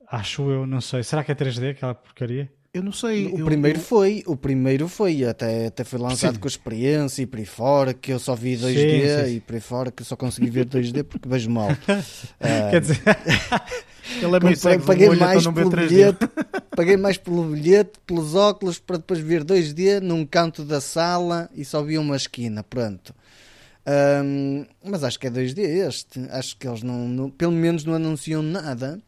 Acho 0.07 0.49
eu, 0.51 0.67
não 0.67 0.79
sei. 0.79 1.01
Será 1.03 1.23
que 1.23 1.31
é 1.31 1.35
3D 1.35 1.71
aquela 1.71 1.95
porcaria? 1.95 2.51
Eu 2.75 2.83
não 2.83 2.91
sei. 2.91 3.27
O 3.27 3.39
eu- 3.39 3.45
primeiro 3.45 3.79
eu- 3.79 3.83
foi, 3.83 4.21
o 4.27 4.35
primeiro 4.35 4.89
foi, 4.89 5.23
até, 5.23 5.67
até 5.67 5.85
foi 5.85 5.97
lançado 5.97 6.33
Sim. 6.33 6.39
com 6.41 6.45
a 6.47 6.49
experiência 6.49 7.21
e 7.21 7.25
por 7.25 7.39
aí 7.39 7.45
fora, 7.45 7.93
que 7.93 8.11
eu 8.11 8.19
só 8.19 8.35
vi 8.35 8.57
2D 8.57 9.23
Sim, 9.23 9.25
sim, 9.29 9.35
e 9.37 9.39
por 9.39 9.55
aí 9.55 9.61
fora, 9.61 9.91
que 9.91 10.01
eu 10.01 10.05
só 10.05 10.17
consegui 10.17 10.49
ver 10.49 10.65
2D 10.65 11.03
porque 11.05 11.29
vejo 11.29 11.49
mal. 11.49 11.69
Ah, 12.41 12.69
Quer 12.71 12.81
dizer, 12.81 13.01
Ele 14.21 14.35
é 14.35 14.39
meio 14.43 14.57
cego 14.57 14.83
paguei 14.85 15.07
olho, 15.07 15.19
mais 15.19 15.47
pelo 15.47 15.69
3D. 15.71 15.87
bilhete, 15.87 16.27
paguei 16.75 16.97
mais 16.97 17.17
pelo 17.17 17.43
bilhete, 17.45 17.93
pelos 18.05 18.35
óculos, 18.35 18.77
para 18.77 18.97
depois 18.97 19.19
ver 19.21 19.43
2D 19.45 20.01
num 20.01 20.25
canto 20.25 20.65
da 20.65 20.81
sala 20.81 21.49
e 21.55 21.63
só 21.63 21.81
vi 21.81 21.97
uma 21.97 22.17
esquina, 22.17 22.61
pronto. 22.61 23.15
Ahm, 23.85 24.65
mas 24.83 25.03
acho 25.03 25.17
que 25.19 25.27
é 25.27 25.29
2D 25.29 25.59
este, 25.87 26.19
acho 26.31 26.57
que 26.57 26.67
eles 26.67 26.83
não, 26.83 27.07
não- 27.07 27.29
pelo 27.29 27.51
menos 27.53 27.85
não 27.85 27.93
anunciam 27.93 28.41
nada. 28.41 28.99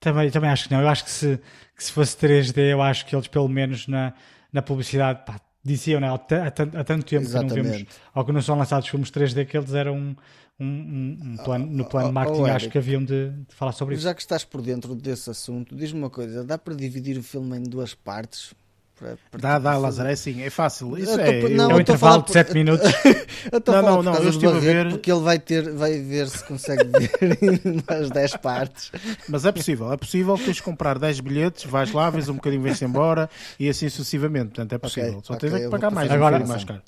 Também, 0.00 0.30
também 0.30 0.50
acho 0.50 0.68
que 0.68 0.74
não. 0.74 0.80
Eu 0.80 0.88
acho 0.88 1.04
que 1.04 1.10
se, 1.10 1.40
que 1.76 1.84
se 1.84 1.92
fosse 1.92 2.16
3D, 2.16 2.58
eu 2.72 2.82
acho 2.82 3.06
que 3.06 3.14
eles, 3.14 3.26
pelo 3.26 3.48
menos 3.48 3.86
na, 3.86 4.12
na 4.52 4.62
publicidade, 4.62 5.24
pá, 5.24 5.40
diziam 5.64 6.00
né, 6.00 6.08
há, 6.08 6.14
há, 6.14 6.84
tanto 6.84 7.04
tempo 7.04 7.24
Exatamente. 7.24 7.54
que 7.54 7.62
não 7.62 7.70
vemos, 7.72 7.86
ou 8.14 8.24
que 8.24 8.32
não 8.32 8.42
são 8.42 8.56
lançados 8.56 8.88
filmes 8.88 9.10
3D, 9.10 9.46
que 9.46 9.56
eles 9.56 9.74
eram 9.74 9.96
um, 9.96 10.16
um, 10.60 11.18
um 11.22 11.36
plano, 11.36 11.66
no 11.66 11.84
plano 11.84 12.08
de 12.08 12.14
marketing, 12.14 12.40
oh, 12.40 12.46
acho 12.46 12.70
que 12.70 12.78
haviam 12.78 13.04
de, 13.04 13.30
de, 13.30 13.54
falar 13.54 13.72
sobre 13.72 13.94
isso. 13.94 14.04
Já 14.04 14.14
que 14.14 14.20
estás 14.20 14.44
por 14.44 14.62
dentro 14.62 14.94
desse 14.94 15.28
assunto, 15.28 15.74
diz-me 15.74 15.98
uma 15.98 16.10
coisa: 16.10 16.44
dá 16.44 16.56
para 16.56 16.74
dividir 16.74 17.18
o 17.18 17.22
filme 17.22 17.58
em 17.58 17.62
duas 17.62 17.94
partes? 17.94 18.54
Para, 18.98 19.18
para 19.30 19.40
dá, 19.40 19.58
dá, 19.58 19.76
Lázaro, 19.76 20.08
é 20.08 20.12
assim, 20.12 20.42
é 20.42 20.48
fácil. 20.48 20.96
Isso 20.96 21.20
é, 21.20 21.42
tô, 21.42 21.48
não, 21.54 21.70
é 21.70 21.74
um 21.74 21.80
intervalo 21.80 22.22
de 22.22 22.32
7 22.32 22.54
minutos. 22.54 22.90
eu 23.52 23.58
estou 23.58 23.74
não, 23.74 23.82
não, 23.82 24.02
não, 24.02 24.14
eu 24.14 24.30
estive 24.30 24.56
a 24.56 24.58
ver. 24.58 24.88
Porque 24.88 25.12
ele 25.12 25.20
vai, 25.20 25.38
ter, 25.38 25.70
vai 25.74 26.00
ver 26.00 26.28
se 26.28 26.42
consegue 26.44 26.84
ver 26.84 27.38
em 27.42 27.82
umas 27.86 28.08
10 28.08 28.36
partes. 28.38 28.90
Mas 29.28 29.44
é 29.44 29.52
possível, 29.52 29.92
é 29.92 29.98
possível. 29.98 30.38
Tens 30.38 30.56
de 30.56 30.62
comprar 30.62 30.98
10 30.98 31.20
bilhetes, 31.20 31.64
vais 31.64 31.92
lá, 31.92 32.08
vês 32.08 32.30
um 32.30 32.36
bocadinho, 32.36 32.62
vens 32.62 32.80
embora 32.80 33.28
e 33.60 33.68
assim 33.68 33.88
sucessivamente. 33.90 34.46
Portanto, 34.46 34.72
é 34.72 34.78
possível. 34.78 35.10
Okay, 35.10 35.20
Só 35.24 35.34
okay, 35.34 35.50
tens 35.50 35.60
é 35.60 35.64
que 35.64 35.70
pagar 35.70 35.90
mais, 35.90 36.10
Agora, 36.10 36.42
um 36.42 36.46
mais 36.46 36.64
caro. 36.64 36.82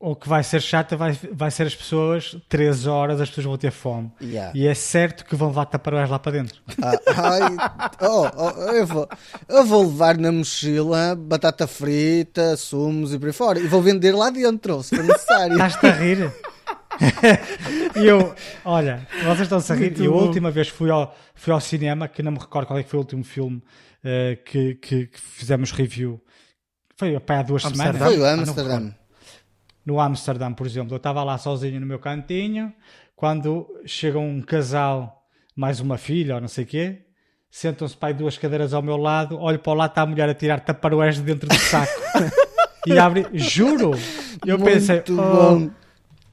O 0.00 0.14
que 0.14 0.28
vai 0.28 0.44
ser 0.44 0.62
chato 0.62 0.96
vai, 0.96 1.18
vai 1.32 1.50
ser 1.50 1.66
as 1.66 1.74
pessoas, 1.74 2.36
3 2.48 2.86
horas, 2.86 3.20
as 3.20 3.28
pessoas 3.28 3.46
vão 3.46 3.58
ter 3.58 3.72
fome. 3.72 4.12
Yeah. 4.22 4.52
E 4.54 4.64
é 4.64 4.72
certo 4.72 5.24
que 5.24 5.34
vão 5.34 5.48
levar 5.48 5.66
taparoeiras 5.66 6.08
lá 6.08 6.20
para 6.20 6.32
dentro. 6.32 6.62
Ah, 6.80 6.92
ai, 7.16 7.56
oh, 8.08 8.28
oh, 8.36 8.70
eu, 8.70 8.86
vou, 8.86 9.08
eu 9.48 9.64
vou 9.66 9.82
levar 9.82 10.16
na 10.16 10.30
mochila 10.30 11.16
batata 11.16 11.66
frita, 11.66 12.56
sumos 12.56 13.12
e 13.12 13.18
por 13.18 13.26
aí 13.26 13.32
fora. 13.32 13.58
E 13.58 13.66
vou 13.66 13.82
vender 13.82 14.12
lá 14.12 14.30
dentro, 14.30 14.84
se 14.84 14.94
for 14.94 15.04
necessário. 15.04 15.54
Estás-te 15.54 15.86
a 15.86 15.90
rir? 15.90 16.32
e 18.00 18.06
eu, 18.06 18.32
olha, 18.64 19.04
vocês 19.24 19.40
estão-se 19.40 19.72
a 19.72 19.74
rir. 19.74 19.86
Muito 19.86 20.04
e 20.04 20.06
a 20.06 20.10
última 20.10 20.50
vez 20.52 20.68
fui 20.68 20.90
ao, 20.90 21.12
fui 21.34 21.52
ao 21.52 21.60
cinema, 21.60 22.06
que 22.06 22.22
não 22.22 22.30
me 22.30 22.38
recordo 22.38 22.68
qual 22.68 22.78
é 22.78 22.84
que 22.84 22.88
foi 22.88 22.98
o 22.98 23.02
último 23.02 23.24
filme 23.24 23.56
uh, 23.56 24.40
que, 24.44 24.76
que, 24.76 25.06
que, 25.06 25.20
fizemos 25.20 25.72
review. 25.72 26.22
Foi 26.96 27.16
há 27.16 27.42
duas 27.42 27.64
Amsterdã. 27.64 27.98
semanas. 27.98 28.14
Foi 28.14 28.18
o 28.20 28.24
Amsterdã 28.24 28.92
no 29.88 29.98
Amsterdã, 29.98 30.52
por 30.52 30.66
exemplo. 30.66 30.92
Eu 30.92 30.98
estava 30.98 31.24
lá 31.24 31.38
sozinho 31.38 31.80
no 31.80 31.86
meu 31.86 31.98
cantinho, 31.98 32.70
quando 33.16 33.66
chega 33.86 34.18
um 34.18 34.42
casal, 34.42 35.24
mais 35.56 35.80
uma 35.80 35.96
filha 35.96 36.34
ou 36.34 36.40
não 36.42 36.48
sei 36.48 36.64
o 36.64 36.66
quê, 36.66 37.06
sentam-se 37.50 37.96
para 37.96 38.10
aí 38.10 38.14
duas 38.14 38.36
cadeiras 38.36 38.74
ao 38.74 38.82
meu 38.82 38.98
lado, 38.98 39.40
olho 39.40 39.58
para 39.58 39.72
o 39.72 39.74
lado, 39.74 39.90
está 39.92 40.02
a 40.02 40.06
mulher 40.06 40.28
a 40.28 40.34
tirar 40.34 40.60
taparoés 40.60 41.16
de 41.16 41.22
dentro 41.22 41.48
do 41.48 41.54
saco. 41.54 41.90
e 42.86 42.98
abre, 42.98 43.28
juro! 43.32 43.92
Eu 44.46 44.58
Muito 44.58 44.74
pensei, 44.74 45.02
oh, 45.08 45.70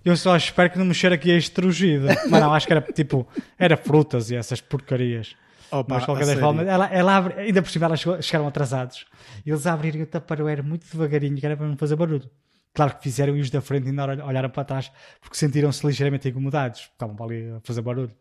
eu 0.04 0.18
só 0.18 0.36
espero 0.36 0.70
que 0.70 0.78
não 0.78 0.86
me 0.86 0.94
cheire 0.94 1.15
aqui 1.15 1.32
a 1.32 1.38
estrugido. 1.38 2.08
Mas 2.30 2.41
não, 2.41 2.54
acho 2.54 2.68
que 2.68 2.74
era 2.74 2.82
tipo, 2.82 3.26
era 3.58 3.78
frutas 3.78 4.32
e 4.32 4.36
essas 4.36 4.60
porcarias. 4.60 5.34
Opa, 5.72 5.96
Mas 5.96 6.06
qualquer 6.06 6.26
das 6.26 6.39
formas, 6.39 6.68
ela, 6.68 6.88
ela 6.88 7.15
abre, 7.15 7.39
ainda 7.39 7.62
por 7.62 7.72
cima 7.72 7.86
elas 7.86 8.04
chegaram 8.22 8.48
atrasados. 8.48 9.06
Eles 9.46 9.65
abriram 9.65 10.02
o 10.02 10.06
taparoeiro 10.06 10.62
muito 10.62 10.86
devagarinho, 10.91 11.38
que 11.38 11.46
era 11.46 11.56
para 11.56 11.65
não 11.65 11.78
fazer 11.78 11.96
barulho. 11.96 12.30
Claro 12.76 12.96
que 12.98 13.04
fizeram 13.04 13.36
e 13.38 13.40
os 13.40 13.50
da 13.50 13.62
frente 13.62 13.88
ainda 13.88 14.26
olharam 14.26 14.50
para 14.50 14.66
trás 14.66 14.92
porque 15.22 15.38
sentiram-se 15.38 15.88
ligeiramente 15.88 16.28
incomodados. 16.28 16.82
Estavam 16.82 17.16
ali 17.26 17.50
a 17.50 17.62
fazer 17.62 17.82
barulho. 17.82 18.14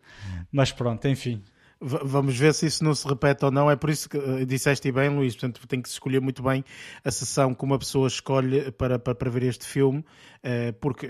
Mas 0.53 0.71
pronto, 0.73 1.07
enfim. 1.09 1.43
V 1.81 1.99
vamos 2.05 2.39
ver 2.39 2.55
se 2.55 2.67
isso 2.67 2.83
não 2.83 2.95
se 2.95 3.07
repete 3.07 3.45
ou 3.45 3.51
não. 3.51 3.71
É 3.71 3.77
por 3.77 3.91
isso 3.91 4.09
que 4.09 4.17
uh, 4.17 4.47
disseste 4.47 4.91
bem, 4.91 5.09
Luís. 5.09 5.35
Portanto, 5.35 5.67
tem 5.67 5.83
que 5.83 5.89
se 5.89 5.95
escolher 5.95 6.21
muito 6.21 6.43
bem 6.43 6.65
a 7.05 7.11
sessão 7.11 7.55
que 7.55 7.65
uma 7.65 7.79
pessoa 7.79 8.09
escolhe 8.09 8.71
para, 8.73 8.99
para, 8.99 9.15
para 9.15 9.31
ver 9.31 9.43
este 9.43 9.67
filme, 9.67 9.99
uh, 9.99 10.73
porque 10.81 11.09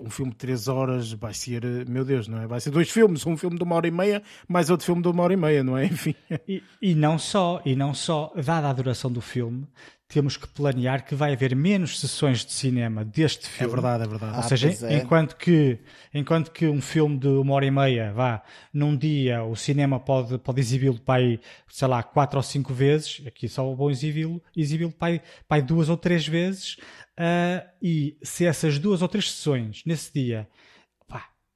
um 0.00 0.10
filme 0.10 0.32
de 0.32 0.38
3 0.38 0.68
horas 0.68 1.12
vai 1.12 1.34
ser, 1.34 1.64
eh, 1.64 1.84
meu 1.86 2.04
Deus, 2.04 2.26
não 2.26 2.40
é? 2.40 2.46
Vai 2.46 2.60
ser 2.60 2.70
dois 2.70 2.90
filmes, 2.90 3.24
um 3.26 3.36
filme 3.36 3.56
de 3.56 3.62
uma 3.62 3.76
hora 3.76 3.86
e 3.86 3.90
meia, 3.90 4.22
mais 4.48 4.70
outro 4.70 4.86
filme 4.86 5.02
de 5.02 5.08
uma 5.08 5.22
hora 5.22 5.34
e 5.34 5.36
meia, 5.36 5.62
não 5.62 5.76
é? 5.76 5.84
Enfim. 5.86 6.14
E, 6.48 6.62
e 6.80 6.94
não 6.94 7.18
só, 7.18 7.60
e 7.64 7.76
não 7.76 7.94
só, 7.94 8.32
dada 8.34 8.70
a 8.70 8.72
duração 8.72 9.12
do 9.12 9.20
filme, 9.20 9.66
temos 10.08 10.38
que 10.38 10.48
planear 10.48 11.04
que 11.04 11.14
vai 11.14 11.34
haver 11.34 11.54
menos 11.54 12.00
sessões 12.00 12.42
de 12.44 12.52
cinema 12.52 13.04
deste 13.04 13.46
é 13.46 13.50
filme. 13.50 13.72
É 13.72 13.76
verdade, 13.76 14.04
é 14.04 14.06
verdade. 14.06 14.32
Ou 14.32 14.38
ah, 14.40 14.42
seja, 14.42 14.86
é. 14.86 14.96
enquanto, 14.96 15.36
que, 15.36 15.78
enquanto 16.14 16.50
que 16.50 16.66
um 16.66 16.80
filme 16.80 17.18
de 17.18 17.28
uma 17.28 17.52
hora 17.52 17.66
e 17.66 17.70
meia, 17.70 18.10
vá, 18.12 18.42
num 18.72 18.96
dia 18.96 19.44
o 19.44 19.54
cinema 19.54 20.00
pode, 20.00 20.38
pode 20.38 20.60
exibi-lo 20.60 20.98
aí, 21.06 21.38
sei 21.68 21.88
lá, 21.88 22.02
quatro 22.02 22.38
ou 22.38 22.42
cinco 22.42 22.72
vezes, 22.72 23.22
aqui 23.26 23.48
só 23.48 23.74
vão 23.74 23.90
exibi-lo 23.90 24.42
exibi 24.56 24.88
para, 24.88 25.08
aí, 25.08 25.20
para 25.46 25.58
aí 25.58 25.62
duas 25.62 25.90
ou 25.90 25.96
três 25.96 26.26
vezes, 26.26 26.78
uh, 27.18 27.68
e 27.82 28.16
se 28.22 28.46
essas 28.46 28.78
duas 28.78 29.02
ou 29.02 29.08
três 29.08 29.30
sessões 29.30 29.82
nesse 29.84 30.10
dia 30.12 30.48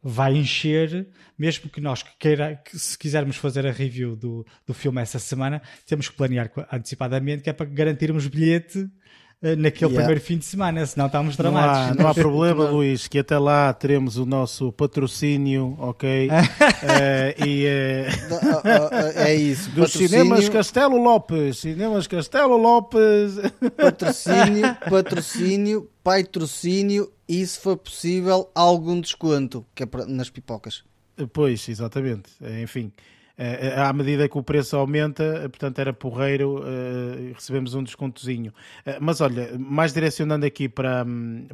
vai 0.02 0.36
encher, 0.36 1.06
mesmo 1.38 1.70
que 1.70 1.80
nós 1.80 2.02
queira, 2.18 2.60
que 2.64 2.78
se 2.78 2.98
quisermos 2.98 3.36
fazer 3.36 3.66
a 3.66 3.70
review 3.70 4.16
do, 4.16 4.44
do 4.66 4.74
filme 4.74 5.00
essa 5.00 5.18
semana, 5.18 5.62
temos 5.86 6.08
que 6.08 6.16
planear 6.16 6.50
antecipadamente, 6.72 7.42
que 7.42 7.50
é 7.50 7.52
para 7.52 7.66
garantirmos 7.66 8.26
bilhete 8.26 8.90
eh, 9.42 9.56
naquele 9.56 9.90
yeah. 9.90 9.96
primeiro 9.96 10.20
fim 10.20 10.38
de 10.38 10.44
semana, 10.44 10.86
senão 10.86 11.06
estamos 11.06 11.36
dramáticos. 11.36 11.96
Não 11.96 12.02
há, 12.02 12.04
não 12.04 12.10
há 12.10 12.14
problema, 12.14 12.64
Luís, 12.70 13.08
que 13.08 13.18
até 13.18 13.36
lá 13.36 13.72
teremos 13.72 14.16
o 14.16 14.24
nosso 14.24 14.70
patrocínio, 14.70 15.76
ok? 15.80 16.28
uh, 16.28 16.32
e, 17.44 17.66
uh... 17.66 19.18
é 19.18 19.34
isso. 19.34 19.68
Dos 19.70 19.92
patrocínio... 19.92 20.08
cinemas 20.08 20.48
Castelo 20.48 20.96
Lopes. 20.96 21.58
Cinemas 21.58 22.06
Castelo 22.06 22.56
Lopes. 22.56 23.34
Patrocínio, 23.76 24.76
patrocínio, 24.88 25.88
patrocínio 26.02 27.12
e, 27.28 27.46
se 27.46 27.58
for 27.58 27.76
possível, 27.76 28.50
algum 28.54 29.00
desconto, 29.00 29.64
que 29.74 29.82
é 29.82 29.86
nas 30.06 30.30
pipocas. 30.30 30.84
Pois, 31.32 31.68
exatamente. 31.68 32.30
Enfim. 32.62 32.92
Eh, 33.36 33.68
eh, 33.68 33.80
à 33.80 33.92
medida 33.92 34.28
que 34.28 34.36
o 34.36 34.42
preço 34.42 34.76
aumenta, 34.76 35.22
eh, 35.22 35.48
portanto 35.48 35.78
era 35.78 35.92
porreiro, 35.92 36.62
recebemos 37.34 37.74
um 37.74 37.82
descontozinho. 37.82 38.52
Mas 39.00 39.20
olha, 39.20 39.56
mais 39.58 39.92
direcionando 39.92 40.44
aqui 40.46 40.68
para, 40.68 41.04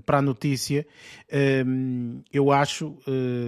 para 0.05 0.19
a 0.19 0.23
notícia, 0.23 0.87
eu 2.33 2.53
acho, 2.53 2.97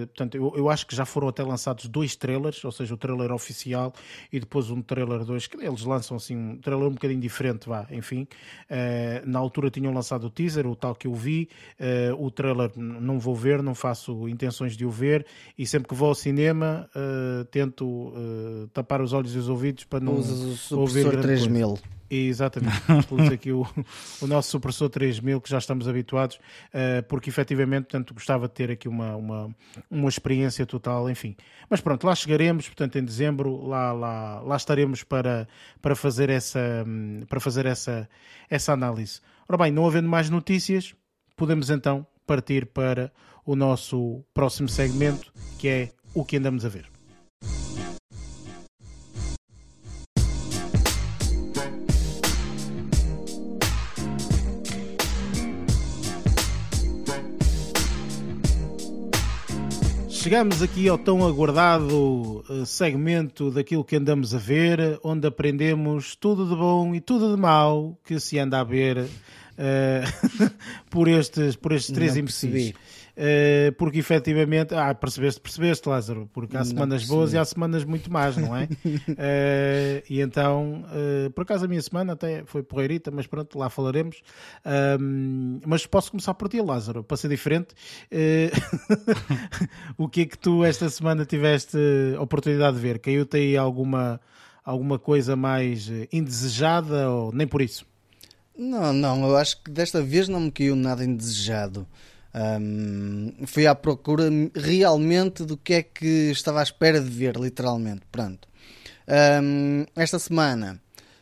portanto, 0.08 0.36
eu 0.36 0.68
acho 0.68 0.86
que 0.86 0.94
já 0.94 1.04
foram 1.04 1.28
até 1.28 1.42
lançados 1.42 1.86
dois 1.86 2.16
trailers, 2.16 2.64
ou 2.64 2.72
seja, 2.72 2.94
o 2.94 2.96
trailer 2.96 3.32
oficial 3.32 3.92
e 4.32 4.38
depois 4.40 4.70
um 4.70 4.82
trailer 4.82 5.24
2, 5.24 5.46
que 5.46 5.56
eles 5.64 5.82
lançam 5.84 6.16
assim 6.16 6.36
um 6.36 6.56
trailer 6.58 6.88
um 6.88 6.92
bocadinho 6.92 7.20
diferente, 7.20 7.68
vá, 7.68 7.86
enfim. 7.90 8.26
Na 9.24 9.38
altura 9.38 9.70
tinham 9.70 9.92
lançado 9.92 10.24
o 10.26 10.30
teaser, 10.30 10.66
o 10.66 10.76
tal 10.76 10.94
que 10.94 11.06
eu 11.06 11.14
vi, 11.14 11.48
o 12.18 12.30
trailer 12.30 12.70
não 12.76 13.18
vou 13.18 13.34
ver, 13.34 13.62
não 13.62 13.74
faço 13.74 14.28
intenções 14.28 14.76
de 14.76 14.84
o 14.84 14.90
ver, 14.90 15.26
e 15.58 15.66
sempre 15.66 15.88
que 15.88 15.94
vou 15.94 16.08
ao 16.08 16.14
cinema 16.14 16.88
tento 17.50 18.12
uh, 18.20 18.68
tapar 18.68 19.00
os 19.00 19.12
olhos 19.12 19.34
e 19.34 19.38
os 19.38 19.48
ouvidos 19.48 19.84
para 19.84 20.00
não 20.00 20.16
Usa 20.16 20.74
o 20.74 20.80
ouvir 20.80 21.20
3000. 21.20 21.68
Coisa. 21.68 21.82
Exatamente, 22.12 22.76
temos 23.08 23.32
aqui 23.32 23.52
o, 23.52 23.64
o 24.20 24.26
nosso 24.26 24.50
supressor 24.50 24.90
3000 24.90 25.40
que 25.40 25.48
já 25.48 25.58
estamos 25.58 25.86
habituados, 25.86 26.36
uh, 26.36 27.02
porque 27.08 27.30
efetivamente 27.30 27.84
portanto, 27.84 28.12
gostava 28.12 28.48
de 28.48 28.54
ter 28.54 28.70
aqui 28.72 28.88
uma, 28.88 29.14
uma, 29.14 29.56
uma 29.88 30.08
experiência 30.08 30.66
total, 30.66 31.08
enfim. 31.08 31.36
Mas 31.68 31.80
pronto, 31.80 32.04
lá 32.04 32.14
chegaremos, 32.16 32.66
portanto 32.66 32.96
em 32.98 33.04
dezembro, 33.04 33.64
lá, 33.64 33.92
lá, 33.92 34.40
lá 34.40 34.56
estaremos 34.56 35.04
para, 35.04 35.46
para 35.80 35.94
fazer, 35.94 36.30
essa, 36.30 36.84
para 37.28 37.38
fazer 37.38 37.64
essa, 37.64 38.08
essa 38.48 38.72
análise. 38.72 39.20
Ora 39.48 39.56
bem, 39.58 39.70
não 39.70 39.86
havendo 39.86 40.08
mais 40.08 40.28
notícias, 40.28 40.94
podemos 41.36 41.70
então 41.70 42.04
partir 42.26 42.66
para 42.66 43.12
o 43.46 43.54
nosso 43.54 44.24
próximo 44.34 44.68
segmento, 44.68 45.32
que 45.58 45.68
é 45.68 45.90
o 46.12 46.24
que 46.24 46.36
andamos 46.36 46.64
a 46.64 46.68
ver. 46.68 46.89
Chegamos 60.22 60.60
aqui 60.60 60.86
ao 60.86 60.98
tão 60.98 61.26
aguardado 61.26 62.44
eh, 62.50 62.66
segmento 62.66 63.50
daquilo 63.50 63.82
que 63.82 63.96
andamos 63.96 64.34
a 64.34 64.38
ver, 64.38 65.00
onde 65.02 65.26
aprendemos 65.26 66.14
tudo 66.14 66.46
de 66.46 66.54
bom 66.54 66.94
e 66.94 67.00
tudo 67.00 67.34
de 67.34 67.40
mau 67.40 67.98
que 68.04 68.20
se 68.20 68.38
anda 68.38 68.60
a 68.60 68.64
ver 68.64 68.98
uh, 68.98 70.50
por, 70.90 71.08
estes, 71.08 71.56
por 71.56 71.72
estes 71.72 71.94
três 71.94 72.18
imbecis. 72.18 72.74
Uh, 73.20 73.70
porque 73.72 73.98
efetivamente, 73.98 74.74
ah, 74.74 74.94
percebeste, 74.94 75.42
percebeste, 75.42 75.86
Lázaro, 75.86 76.26
porque 76.32 76.56
há 76.56 76.64
semanas 76.64 77.04
boas 77.04 77.34
e 77.34 77.38
há 77.38 77.44
semanas 77.44 77.84
muito 77.84 78.10
más, 78.10 78.34
não 78.34 78.56
é? 78.56 78.64
uh, 78.64 78.68
e 80.08 80.22
então, 80.22 80.86
uh, 80.86 81.30
por 81.32 81.42
acaso 81.42 81.66
a 81.66 81.68
minha 81.68 81.82
semana 81.82 82.14
até 82.14 82.44
foi 82.46 82.62
porreirita, 82.62 83.10
mas 83.10 83.26
pronto, 83.26 83.58
lá 83.58 83.68
falaremos. 83.68 84.22
mas 85.66 85.84
posso 85.84 86.10
começar 86.10 86.32
por 86.32 86.48
ti, 86.48 86.62
Lázaro, 86.62 87.04
para 87.04 87.18
ser 87.18 87.28
diferente. 87.28 87.74
o 89.98 90.08
que 90.08 90.22
é 90.22 90.26
que 90.26 90.38
tu 90.38 90.64
esta 90.64 90.88
semana 90.88 91.26
tiveste 91.26 91.76
oportunidade 92.18 92.76
de 92.76 92.82
ver? 92.82 93.00
Caiu-te 93.00 93.36
aí 93.36 93.56
alguma, 93.56 94.18
alguma 94.64 94.98
coisa 94.98 95.36
mais 95.36 95.90
indesejada 96.10 97.10
ou 97.10 97.32
nem 97.34 97.46
por 97.46 97.60
isso? 97.60 97.84
Não, 98.56 98.92
não, 98.94 99.28
eu 99.28 99.36
acho 99.36 99.62
que 99.62 99.70
desta 99.70 100.02
vez 100.02 100.26
não 100.26 100.40
me 100.40 100.50
caiu 100.50 100.74
nada 100.74 101.04
indesejado. 101.04 101.86
Um, 102.32 103.46
fui 103.46 103.66
à 103.66 103.74
procura 103.74 104.30
realmente 104.54 105.44
do 105.44 105.56
que 105.56 105.74
é 105.74 105.82
que 105.82 106.30
estava 106.30 106.60
à 106.60 106.62
espera 106.62 107.00
de 107.00 107.10
ver, 107.10 107.36
literalmente. 107.36 108.02
Pronto. 108.10 108.48
Um, 109.42 109.84
esta 109.96 110.18
semana 110.18 110.80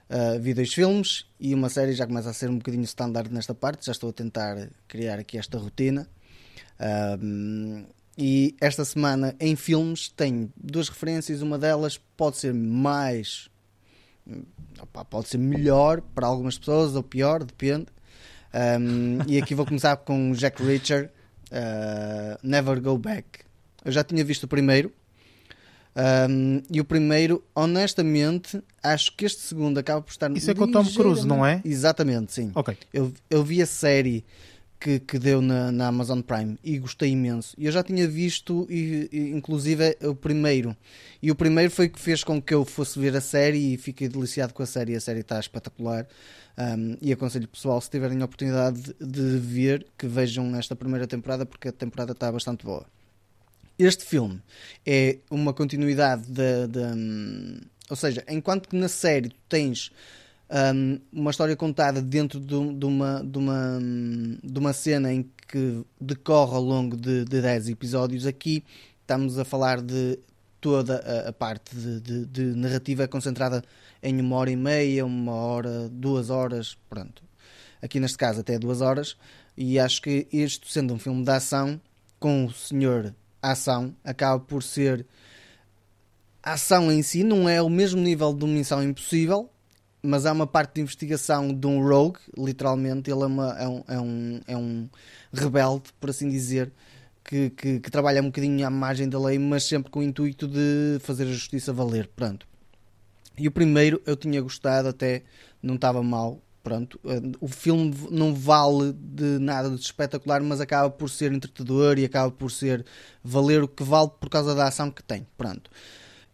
Uh, 0.09 0.41
vi 0.41 0.55
dois 0.55 0.73
filmes 0.73 1.27
e 1.39 1.55
uma 1.55 1.69
série 1.69 1.93
já 1.93 2.07
começa 2.07 2.31
a 2.31 2.33
ser 2.33 2.49
um 2.49 2.57
bocadinho 2.57 2.85
standard 2.85 3.31
nesta 3.33 3.55
parte. 3.55 3.85
Já 3.85 3.93
estou 3.93 4.09
a 4.09 4.13
tentar 4.13 4.71
criar 4.87 5.19
aqui 5.19 5.37
esta 5.37 5.59
rotina. 5.59 6.09
Uh, 6.81 7.87
e 8.17 8.57
esta 8.59 8.85
semana 8.87 9.37
em 9.39 9.55
filmes 9.55 10.09
tenho 10.09 10.51
duas 10.57 10.89
referências. 10.89 11.43
Uma 11.43 11.59
delas 11.59 12.01
pode 12.17 12.39
ser 12.39 12.55
mais. 12.55 13.51
Opa, 14.81 15.05
pode 15.05 15.29
ser 15.29 15.39
melhor 15.39 16.01
para 16.01 16.27
algumas 16.27 16.59
pessoas 16.59 16.97
ou 16.97 17.03
pior, 17.03 17.45
depende. 17.45 17.87
Um, 18.55 19.19
e 19.27 19.39
aqui 19.39 19.55
vou 19.55 19.67
começar 19.67 19.97
com 19.99 20.33
Jack 20.33 20.63
Reacher, 20.63 21.11
uh, 21.51 22.39
Never 22.43 22.81
Go 22.81 22.97
Back. 22.97 23.41
Eu 23.85 23.93
já 23.93 24.03
tinha 24.03 24.25
visto 24.25 24.45
o 24.45 24.49
primeiro, 24.49 24.93
um, 26.31 26.63
e 26.71 26.81
o 26.81 26.85
primeiro, 26.85 27.43
honestamente, 27.55 28.63
acho 28.83 29.17
que 29.17 29.25
este 29.25 29.41
segundo 29.41 29.79
acaba 29.79 30.01
por 30.01 30.11
estar. 30.13 30.31
Isso 30.31 30.51
é 30.51 30.55
com 30.55 30.65
o 30.65 30.71
Tom 30.71 30.85
Cruise, 30.85 31.27
não 31.27 31.45
é? 31.45 31.61
Exatamente, 31.65 32.33
sim. 32.33 32.53
Ok. 32.55 32.77
Eu, 32.93 33.13
eu 33.29 33.43
vi 33.43 33.61
a 33.61 33.67
série 33.67 34.25
que, 34.79 35.01
que 35.01 35.19
deu 35.19 35.41
na, 35.41 35.73
na 35.73 35.89
Amazon 35.89 36.21
Prime 36.21 36.59
e 36.63 36.79
gostei 36.79 37.11
imenso. 37.11 37.55
Eu 37.59 37.73
já 37.73 37.83
tinha 37.83 38.07
visto, 38.07 38.67
e, 38.71 39.09
e, 39.13 39.31
inclusive, 39.31 39.97
o 40.03 40.15
primeiro. 40.15 40.77
E 41.23 41.31
o 41.31 41.35
primeiro 41.35 41.71
foi 41.71 41.89
que 41.89 41.99
fez 41.99 42.23
com 42.23 42.41
que 42.41 42.55
eu 42.55 42.65
fosse 42.65 42.99
ver 42.99 43.17
a 43.17 43.21
série 43.21 43.75
e 43.75 43.77
fiquei 43.77 44.09
deliciado 44.09 44.55
com 44.55 44.63
a 44.63 44.67
série. 44.67 44.95
A 44.95 45.01
série 45.01 45.21
está 45.21 45.39
espetacular. 45.41 46.07
Um, 46.57 46.97
e 47.01 47.13
aconselho 47.13 47.47
pessoal, 47.47 47.81
se 47.81 47.91
tiverem 47.91 48.21
a 48.21 48.25
oportunidade 48.25 48.83
de, 48.83 48.95
de 49.07 49.39
ver, 49.39 49.87
que 49.97 50.07
vejam 50.07 50.57
esta 50.57 50.75
primeira 50.75 51.07
temporada, 51.07 51.47
porque 51.47 51.69
a 51.69 51.73
temporada 51.73 52.13
está 52.13 52.31
bastante 52.33 52.65
boa. 52.65 52.85
Este 53.79 54.05
filme 54.05 54.43
é 54.85 55.19
uma 55.31 55.53
continuidade 55.53 56.25
da. 56.31 56.95
Um, 56.97 57.61
ou 57.89 57.97
seja, 57.97 58.25
enquanto 58.29 58.69
que 58.69 58.77
na 58.77 58.89
série 58.89 59.29
tu 59.29 59.37
tens 59.49 59.93
um, 60.51 61.01
uma 61.13 61.31
história 61.31 61.57
contada 61.57 62.01
dentro 62.01 62.41
de, 62.41 62.75
de, 62.75 62.87
uma, 62.87 63.23
de, 63.25 63.39
uma, 63.39 63.79
de 64.43 64.59
uma 64.59 64.73
cena 64.73 65.13
em 65.13 65.31
que 65.47 65.85
decorre 66.01 66.55
ao 66.55 66.63
longo 66.63 66.97
de, 66.97 67.25
de 67.25 67.41
10 67.41 67.69
episódios, 67.69 68.27
aqui 68.27 68.65
estamos 69.01 69.39
a 69.39 69.45
falar 69.45 69.81
de 69.81 70.19
toda 70.61 70.99
a, 70.99 71.29
a 71.29 71.33
parte 71.33 71.75
de, 71.75 72.01
de, 72.01 72.27
de, 72.27 72.43
narrativa 72.55 73.07
concentrada 73.07 73.63
em 74.03 74.21
uma 74.21 74.37
hora 74.37 74.51
e 74.51 74.57
meia, 74.57 75.07
uma 75.07 75.33
hora, 75.33 75.89
duas 75.89 76.31
horas, 76.31 76.77
pronto. 76.89 77.23
Aqui 77.81 78.01
neste 78.01 78.19
caso 78.19 78.41
até 78.41 78.59
duas 78.59 78.81
horas, 78.81 79.17
e 79.57 79.79
acho 79.79 80.03
que 80.03 80.27
isto 80.33 80.69
sendo 80.69 80.93
um 80.95 80.99
filme 80.99 81.25
de 81.25 81.31
ação, 81.31 81.81
com 82.19 82.47
o 82.47 82.53
senhor 82.53 83.15
ação 83.41 83.95
acaba 84.03 84.41
por 84.41 84.63
ser 84.63 85.07
a 86.43 86.55
ação 86.55 86.91
em 86.91 87.03
si 87.03 87.23
não 87.23 87.49
é 87.49 87.61
o 87.63 87.69
mesmo 87.69 88.01
nível 88.01 88.33
de 88.33 88.45
uma 88.45 88.55
missão 88.55 88.83
impossível, 88.83 89.49
mas 90.03 90.27
há 90.27 90.33
uma 90.33 90.47
parte 90.47 90.75
de 90.75 90.81
investigação 90.83 91.53
de 91.53 91.67
um 91.67 91.87
rogue, 91.87 92.21
literalmente, 92.37 93.11
ele 93.11 93.23
é, 93.23 93.27
uma, 93.27 93.59
é, 93.59 93.69
um, 93.69 93.85
é, 93.89 94.01
um, 94.01 94.41
é 94.49 94.57
um 94.57 94.89
rebelde, 95.33 95.91
por 96.01 96.11
assim 96.11 96.29
dizer, 96.29 96.73
que, 97.25 97.51
que, 97.51 97.81
que, 97.81 97.91
trabalha 97.91 98.23
um 98.23 98.27
bocadinho 98.27 98.67
à 98.67 98.71
margem 98.71 99.09
da 99.09 99.19
lei, 99.19 99.39
mas 99.39 99.65
sempre 99.65 99.91
com 99.91 100.01
o 100.01 100.03
intuito 100.03 100.49
de 100.49 100.99
fazer 101.01 101.25
a 101.25 101.33
justiça 101.33 101.73
valer. 101.73 102.09
Pronto. 102.09 102.47
E 103.37 103.47
o 103.47 103.51
primeiro 103.51 104.01
eu 104.07 104.17
tinha 104.17 104.41
gostado, 104.41 104.89
até 104.89 105.23
não 105.63 105.75
estava 105.75 106.03
mal, 106.03 106.41
pronto, 106.63 106.99
eh, 107.05 107.21
o 107.41 107.49
filme 107.49 107.95
não 108.11 108.35
vale 108.35 108.93
de 108.93 109.39
nada 109.39 109.71
de 109.71 109.81
espetacular, 109.81 110.43
mas 110.43 110.61
acaba 110.61 110.91
por 110.91 111.09
ser 111.09 111.33
entretador 111.33 111.99
e 111.99 112.05
acaba 112.05 112.31
por 112.31 112.51
ser 112.51 112.85
valer 113.23 113.63
o 113.63 113.69
que 113.69 113.83
vale 113.83 114.11
por 114.21 114.29
causa 114.29 114.55
da 114.55 114.67
ação 114.67 114.91
que 114.91 115.03
tem, 115.03 115.27
pronto. 115.37 115.71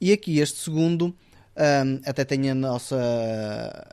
E 0.01 0.13
aqui 0.13 0.39
este 0.39 0.59
segundo 0.59 1.15
um, 1.57 2.01
até 2.05 2.25
tem 2.25 2.51
a 2.51 2.55
nossa 2.55 2.97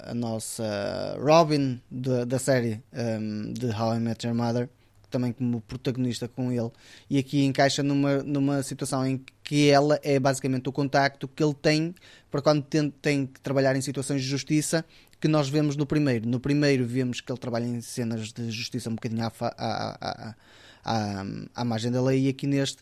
a 0.03 0.13
nossa 0.13 1.17
Robin 1.19 1.79
de, 1.91 2.25
da 2.25 2.39
série 2.39 2.81
um, 2.93 3.53
de 3.53 3.67
How 3.67 3.95
I 3.95 3.99
Met 3.99 4.25
Your 4.25 4.35
Mother 4.35 4.69
também 5.11 5.31
como 5.33 5.61
protagonista 5.61 6.27
com 6.27 6.51
ele 6.51 6.71
e 7.09 7.19
aqui 7.19 7.43
encaixa 7.43 7.83
numa, 7.83 8.23
numa 8.23 8.63
situação 8.63 9.05
em 9.05 9.23
que 9.43 9.69
ela 9.69 9.99
é 10.01 10.17
basicamente 10.17 10.69
o 10.69 10.71
contacto 10.71 11.27
que 11.27 11.43
ele 11.43 11.53
tem 11.53 11.93
para 12.31 12.41
quando 12.41 12.63
tem, 12.63 12.89
tem 12.89 13.27
que 13.27 13.39
trabalhar 13.41 13.75
em 13.75 13.81
situações 13.81 14.21
de 14.21 14.27
justiça 14.27 14.85
que 15.19 15.27
nós 15.27 15.47
vemos 15.47 15.75
no 15.75 15.85
primeiro. 15.85 16.27
No 16.27 16.39
primeiro 16.39 16.83
vemos 16.83 17.21
que 17.21 17.31
ele 17.31 17.37
trabalha 17.37 17.65
em 17.65 17.79
cenas 17.79 18.31
de 18.33 18.49
justiça 18.49 18.89
um 18.89 18.95
bocadinho 18.95 19.23
à, 19.23 19.31
à, 19.39 19.97
à, 20.01 20.35
à, 20.83 21.25
à 21.53 21.65
margem 21.65 21.91
da 21.91 22.01
lei 22.01 22.25
e 22.25 22.29
aqui 22.29 22.47
neste 22.47 22.81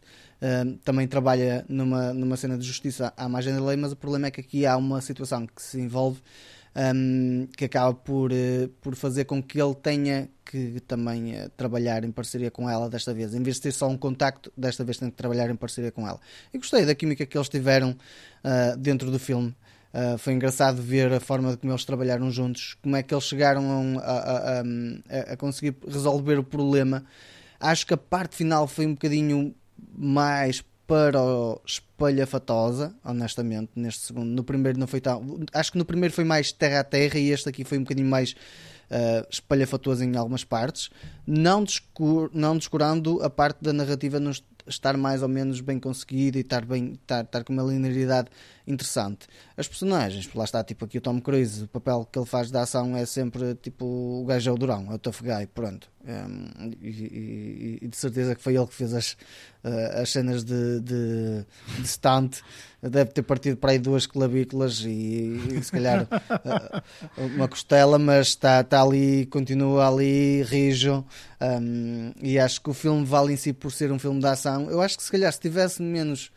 também 0.83 1.07
trabalha 1.07 1.65
numa, 1.67 2.13
numa 2.13 2.37
cena 2.37 2.57
de 2.57 2.65
justiça 2.65 3.13
à 3.17 3.27
margem 3.27 3.53
da 3.53 3.63
lei, 3.63 3.75
mas 3.75 3.91
o 3.91 3.95
problema 3.95 4.27
é 4.27 4.31
que 4.31 4.39
aqui 4.39 4.65
há 4.65 4.77
uma 4.77 5.01
situação 5.01 5.45
que 5.45 5.61
se 5.61 5.79
envolve 5.79 6.21
um, 6.75 7.47
que 7.57 7.65
acaba 7.65 7.93
por, 7.93 8.31
uh, 8.31 8.67
por 8.81 8.95
fazer 8.95 9.25
com 9.25 9.41
que 9.41 9.61
ele 9.61 9.75
tenha 9.75 10.29
que 10.45 10.79
também 10.81 11.35
uh, 11.35 11.49
trabalhar 11.49 12.03
em 12.03 12.11
parceria 12.11 12.49
com 12.49 12.69
ela 12.69 12.89
desta 12.89 13.13
vez. 13.13 13.33
Em 13.33 13.41
vez 13.41 13.57
de 13.57 13.63
ter 13.63 13.71
só 13.71 13.87
um 13.87 13.97
contacto, 13.97 14.51
desta 14.55 14.83
vez 14.83 14.97
tem 14.97 15.09
que 15.09 15.15
trabalhar 15.15 15.49
em 15.49 15.55
parceria 15.55 15.91
com 15.91 16.07
ela. 16.07 16.19
E 16.53 16.57
gostei 16.57 16.85
da 16.85 16.95
química 16.95 17.25
que 17.25 17.37
eles 17.37 17.49
tiveram 17.49 17.91
uh, 17.91 18.77
dentro 18.77 19.11
do 19.11 19.19
filme. 19.19 19.55
Uh, 19.93 20.17
foi 20.19 20.33
engraçado 20.33 20.81
ver 20.81 21.11
a 21.11 21.19
forma 21.19 21.57
como 21.57 21.71
eles 21.71 21.83
trabalharam 21.83 22.29
juntos, 22.31 22.75
como 22.81 22.95
é 22.95 23.01
que 23.01 23.13
eles 23.13 23.23
chegaram 23.23 23.99
a, 23.99 24.03
a, 24.03 24.59
a, 24.59 25.33
a, 25.33 25.37
conseguir 25.37 25.75
resolver 25.87 26.37
o 26.37 26.43
problema. 26.43 27.03
Acho 27.59 27.85
que 27.87 27.93
a 27.93 27.97
parte 27.97 28.35
final 28.35 28.67
foi 28.67 28.85
um 28.85 28.93
bocadinho 28.93 29.53
mais 29.97 30.63
para 30.87 31.21
o 31.21 31.61
espalhafatosa, 31.65 32.95
honestamente, 33.05 33.71
neste 33.75 34.07
segundo. 34.07 34.27
No 34.27 34.43
primeiro 34.43 34.79
não 34.79 34.87
foi 34.87 34.99
tão. 34.99 35.39
Acho 35.53 35.71
que 35.71 35.77
no 35.77 35.85
primeiro 35.85 36.13
foi 36.13 36.23
mais 36.23 36.51
terra 36.51 36.79
a 36.79 36.83
terra 36.83 37.19
e 37.19 37.29
este 37.29 37.47
aqui 37.47 37.63
foi 37.63 37.77
um 37.77 37.83
bocadinho 37.83 38.09
mais 38.09 38.35
uh, 38.89 39.27
espalhafatoso 39.29 40.03
em 40.03 40.15
algumas 40.17 40.43
partes, 40.43 40.89
não, 41.25 41.63
descur 41.63 42.29
não 42.33 42.57
descurando 42.57 43.21
a 43.21 43.29
parte 43.29 43.63
da 43.63 43.71
narrativa 43.71 44.19
nos 44.19 44.43
estar 44.67 44.95
mais 44.97 45.23
ou 45.23 45.27
menos 45.27 45.61
bem 45.61 45.79
conseguida 45.79 46.37
e 46.37 46.41
estar, 46.41 46.65
bem, 46.65 46.93
estar, 46.93 47.23
estar 47.23 47.43
com 47.43 47.53
uma 47.53 47.63
linearidade 47.63 48.29
interessante. 48.69 49.27
As 49.57 49.67
personagens, 49.67 50.29
lá 50.33 50.43
está, 50.43 50.63
tipo 50.63 50.85
aqui 50.85 50.99
o 50.99 51.01
Tom 51.01 51.19
Cruise, 51.19 51.63
o 51.63 51.67
papel 51.67 52.07
que 52.09 52.19
ele 52.19 52.25
faz 52.25 52.51
da 52.51 52.61
ação 52.61 52.95
é 52.95 53.05
sempre 53.05 53.55
tipo 53.55 53.85
o 53.85 54.25
gajo 54.25 54.49
é 54.49 54.53
o 54.53 54.57
durão, 54.57 54.91
é 54.91 54.95
o 54.95 54.99
tough 54.99 55.21
guy, 55.21 55.47
pronto. 55.47 55.89
Um, 56.05 56.71
e, 56.81 56.87
e, 56.87 57.79
e, 57.81 57.87
de 57.87 57.97
certeza 57.97 58.33
que 58.33 58.41
foi 58.41 58.55
ele 58.55 58.65
que 58.65 58.73
fez 58.73 58.93
as, 58.93 59.11
uh, 59.63 60.01
as 60.01 60.09
cenas 60.09 60.43
de, 60.43 60.79
de, 60.79 61.45
de 61.77 61.87
stunt. 61.87 62.37
Deve 62.81 63.11
ter 63.11 63.21
partido 63.21 63.57
para 63.57 63.71
aí 63.71 63.79
duas 63.79 64.07
clavículas 64.07 64.79
e, 64.85 65.37
e 65.51 65.61
se 65.61 65.71
calhar 65.71 66.07
uh, 66.07 67.25
uma 67.35 67.49
costela, 67.49 67.99
mas 67.99 68.29
está, 68.29 68.61
está 68.61 68.81
ali, 68.81 69.25
continua 69.25 69.89
ali, 69.89 70.41
rijo. 70.43 71.05
Um, 71.41 72.13
e 72.21 72.39
acho 72.39 72.61
que 72.61 72.69
o 72.69 72.73
filme 72.73 73.05
vale 73.05 73.33
em 73.33 73.37
si 73.37 73.51
por 73.51 73.71
ser 73.71 73.91
um 73.91 73.99
filme 73.99 74.21
de 74.21 74.27
ação. 74.27 74.69
Eu 74.69 74.81
acho 74.81 74.97
que 74.97 75.03
se 75.03 75.11
calhar 75.11 75.31
se 75.33 75.39
tivesse 75.39 75.81
menos 75.81 76.31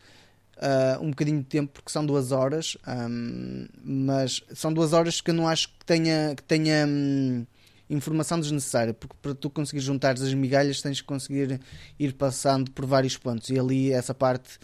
uh, 0.57 1.03
um 1.03 1.09
bocadinho 1.09 1.39
de 1.39 1.45
tempo, 1.45 1.73
porque 1.73 1.91
são 1.91 2.05
duas 2.05 2.31
horas, 2.31 2.77
um, 2.87 3.65
mas 3.83 4.43
são 4.53 4.73
duas 4.73 4.93
horas 4.93 5.21
que 5.21 5.31
eu 5.31 5.35
não 5.35 5.47
acho 5.47 5.69
que 5.69 5.85
tenha, 5.85 6.33
que 6.35 6.43
tenha 6.43 6.85
um, 6.87 7.45
informação 7.89 8.39
desnecessária, 8.39 8.93
porque 8.93 9.15
para 9.21 9.35
tu 9.35 9.49
conseguir 9.49 9.81
juntar 9.81 10.13
as 10.13 10.33
migalhas 10.33 10.81
tens 10.81 11.01
que 11.01 11.07
conseguir 11.07 11.59
ir 11.99 12.13
passando 12.13 12.71
por 12.71 12.85
vários 12.85 13.17
pontos, 13.17 13.49
e 13.49 13.59
ali 13.59 13.91
essa 13.91 14.13
parte 14.13 14.59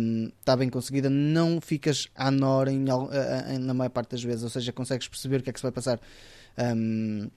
um, 0.00 0.30
está 0.40 0.56
bem 0.56 0.68
conseguida, 0.68 1.08
não 1.08 1.60
ficas 1.60 2.08
à 2.14 2.30
nora 2.30 2.72
em, 2.72 2.84
em, 3.48 3.58
na 3.58 3.74
maior 3.74 3.90
parte 3.90 4.12
das 4.12 4.22
vezes, 4.22 4.42
ou 4.42 4.50
seja, 4.50 4.72
consegues 4.72 5.08
perceber 5.08 5.40
o 5.40 5.42
que 5.42 5.50
é 5.50 5.52
que 5.52 5.58
se 5.58 5.62
vai 5.62 5.72
passar. 5.72 6.00
Um, 6.58 7.30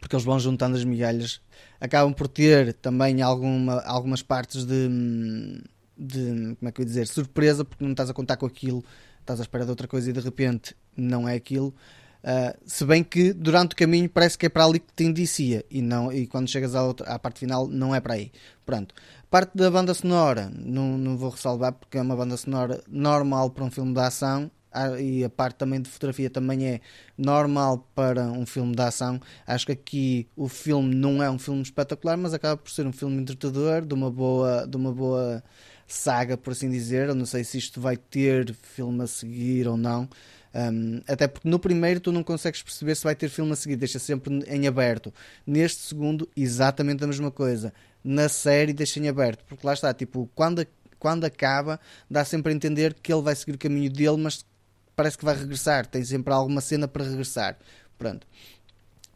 porque 0.00 0.14
eles 0.14 0.24
vão 0.24 0.38
juntando 0.38 0.76
as 0.76 0.84
migalhas, 0.84 1.40
acabam 1.80 2.12
por 2.14 2.28
ter 2.28 2.72
também 2.74 3.20
alguma, 3.20 3.80
algumas 3.80 4.22
partes 4.22 4.64
de, 4.64 4.88
de, 5.98 6.56
como 6.58 6.68
é 6.68 6.72
que 6.72 6.80
eu 6.80 6.82
ia 6.82 6.86
dizer, 6.86 7.06
surpresa, 7.06 7.64
porque 7.64 7.84
não 7.84 7.90
estás 7.90 8.08
a 8.08 8.14
contar 8.14 8.36
com 8.36 8.46
aquilo, 8.46 8.84
estás 9.20 9.40
à 9.40 9.42
espera 9.42 9.64
de 9.64 9.70
outra 9.70 9.88
coisa 9.88 10.08
e 10.08 10.12
de 10.12 10.20
repente 10.20 10.76
não 10.96 11.28
é 11.28 11.34
aquilo. 11.34 11.74
Uh, 12.18 12.52
se 12.66 12.84
bem 12.84 13.04
que 13.04 13.32
durante 13.32 13.74
o 13.74 13.76
caminho 13.76 14.08
parece 14.08 14.36
que 14.36 14.46
é 14.46 14.48
para 14.48 14.64
ali 14.64 14.80
que 14.80 14.92
te 14.92 15.04
indicia 15.04 15.64
e, 15.70 15.80
não, 15.80 16.12
e 16.12 16.26
quando 16.26 16.48
chegas 16.48 16.74
à, 16.74 16.82
outra, 16.82 17.06
à 17.06 17.18
parte 17.18 17.40
final 17.40 17.68
não 17.68 17.94
é 17.94 18.00
para 18.00 18.14
aí. 18.14 18.32
Pronto. 18.66 18.94
Parte 19.30 19.56
da 19.56 19.70
banda 19.70 19.94
sonora, 19.94 20.50
não, 20.54 20.98
não 20.98 21.16
vou 21.16 21.30
ressalvar 21.30 21.72
porque 21.72 21.98
é 21.98 22.02
uma 22.02 22.16
banda 22.16 22.36
sonora 22.36 22.82
normal 22.88 23.50
para 23.50 23.64
um 23.64 23.70
filme 23.70 23.94
de 23.94 24.00
ação 24.00 24.50
ah, 24.72 25.00
e 25.00 25.24
a 25.24 25.30
parte 25.30 25.56
também 25.56 25.80
de 25.80 25.88
fotografia 25.88 26.28
também 26.28 26.66
é 26.66 26.80
normal 27.16 27.88
para 27.94 28.24
um 28.24 28.44
filme 28.44 28.74
de 28.74 28.82
ação. 28.82 29.20
Acho 29.46 29.66
que 29.66 29.72
aqui 29.72 30.28
o 30.36 30.48
filme 30.48 30.94
não 30.94 31.22
é 31.22 31.30
um 31.30 31.38
filme 31.38 31.62
espetacular, 31.62 32.16
mas 32.16 32.34
acaba 32.34 32.56
por 32.56 32.70
ser 32.70 32.86
um 32.86 32.92
filme 32.92 33.20
entretador, 33.20 33.84
de 33.84 33.94
uma 33.94 34.10
boa, 34.10 34.66
de 34.66 34.76
uma 34.76 34.92
boa 34.92 35.42
saga, 35.88 36.36
por 36.36 36.52
assim 36.52 36.70
dizer. 36.70 37.08
Eu 37.08 37.14
não 37.14 37.26
sei 37.26 37.42
se 37.42 37.58
isto 37.58 37.80
vai 37.80 37.96
ter 37.96 38.54
filme 38.54 39.02
a 39.02 39.06
seguir 39.06 39.66
ou 39.66 39.76
não. 39.76 40.08
Um, 40.54 41.00
até 41.06 41.28
porque 41.28 41.48
no 41.48 41.58
primeiro 41.58 42.00
tu 42.00 42.10
não 42.10 42.22
consegues 42.22 42.62
perceber 42.62 42.94
se 42.94 43.04
vai 43.04 43.14
ter 43.14 43.28
filme 43.28 43.52
a 43.52 43.56
seguir, 43.56 43.76
deixa 43.76 43.98
sempre 43.98 44.42
em 44.46 44.66
aberto. 44.66 45.12
Neste 45.46 45.82
segundo, 45.82 46.28
exatamente 46.36 47.04
a 47.04 47.06
mesma 47.06 47.30
coisa. 47.30 47.72
Na 48.02 48.28
série, 48.28 48.72
deixa 48.72 49.00
em 49.00 49.08
aberto, 49.08 49.44
porque 49.44 49.66
lá 49.66 49.74
está, 49.74 49.92
tipo, 49.92 50.30
quando, 50.34 50.66
quando 50.98 51.24
acaba, 51.24 51.80
dá 52.10 52.24
sempre 52.24 52.52
a 52.52 52.56
entender 52.56 52.94
que 52.94 53.12
ele 53.12 53.22
vai 53.22 53.34
seguir 53.34 53.54
o 53.54 53.58
caminho 53.58 53.90
dele, 53.90 54.16
mas 54.16 54.44
parece 54.96 55.18
que 55.18 55.24
vai 55.24 55.36
regressar, 55.36 55.86
tem 55.86 56.04
sempre 56.04 56.32
alguma 56.32 56.60
cena 56.60 56.88
para 56.88 57.04
regressar. 57.04 57.58
Pronto. 57.98 58.26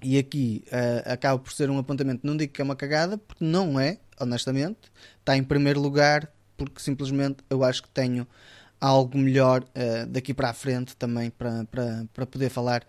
E 0.02 0.18
aqui 0.18 0.64
uh, 0.68 1.12
acaba 1.12 1.38
por 1.38 1.52
ser 1.52 1.70
um 1.70 1.78
apontamento, 1.78 2.26
não 2.26 2.36
digo 2.36 2.52
que 2.52 2.60
é 2.60 2.64
uma 2.64 2.76
cagada, 2.76 3.16
porque 3.16 3.44
não 3.44 3.78
é, 3.78 3.98
honestamente. 4.20 4.92
Está 5.20 5.36
em 5.36 5.44
primeiro 5.44 5.80
lugar, 5.80 6.28
porque 6.64 6.82
simplesmente 6.82 7.38
eu 7.48 7.64
acho 7.64 7.82
que 7.82 7.88
tenho 7.88 8.26
algo 8.80 9.16
melhor 9.16 9.62
uh, 9.62 10.06
daqui 10.06 10.34
para 10.34 10.50
a 10.50 10.52
frente 10.52 10.96
também 10.96 11.30
para, 11.30 11.64
para, 11.66 12.06
para 12.12 12.26
poder 12.26 12.50
falar, 12.50 12.84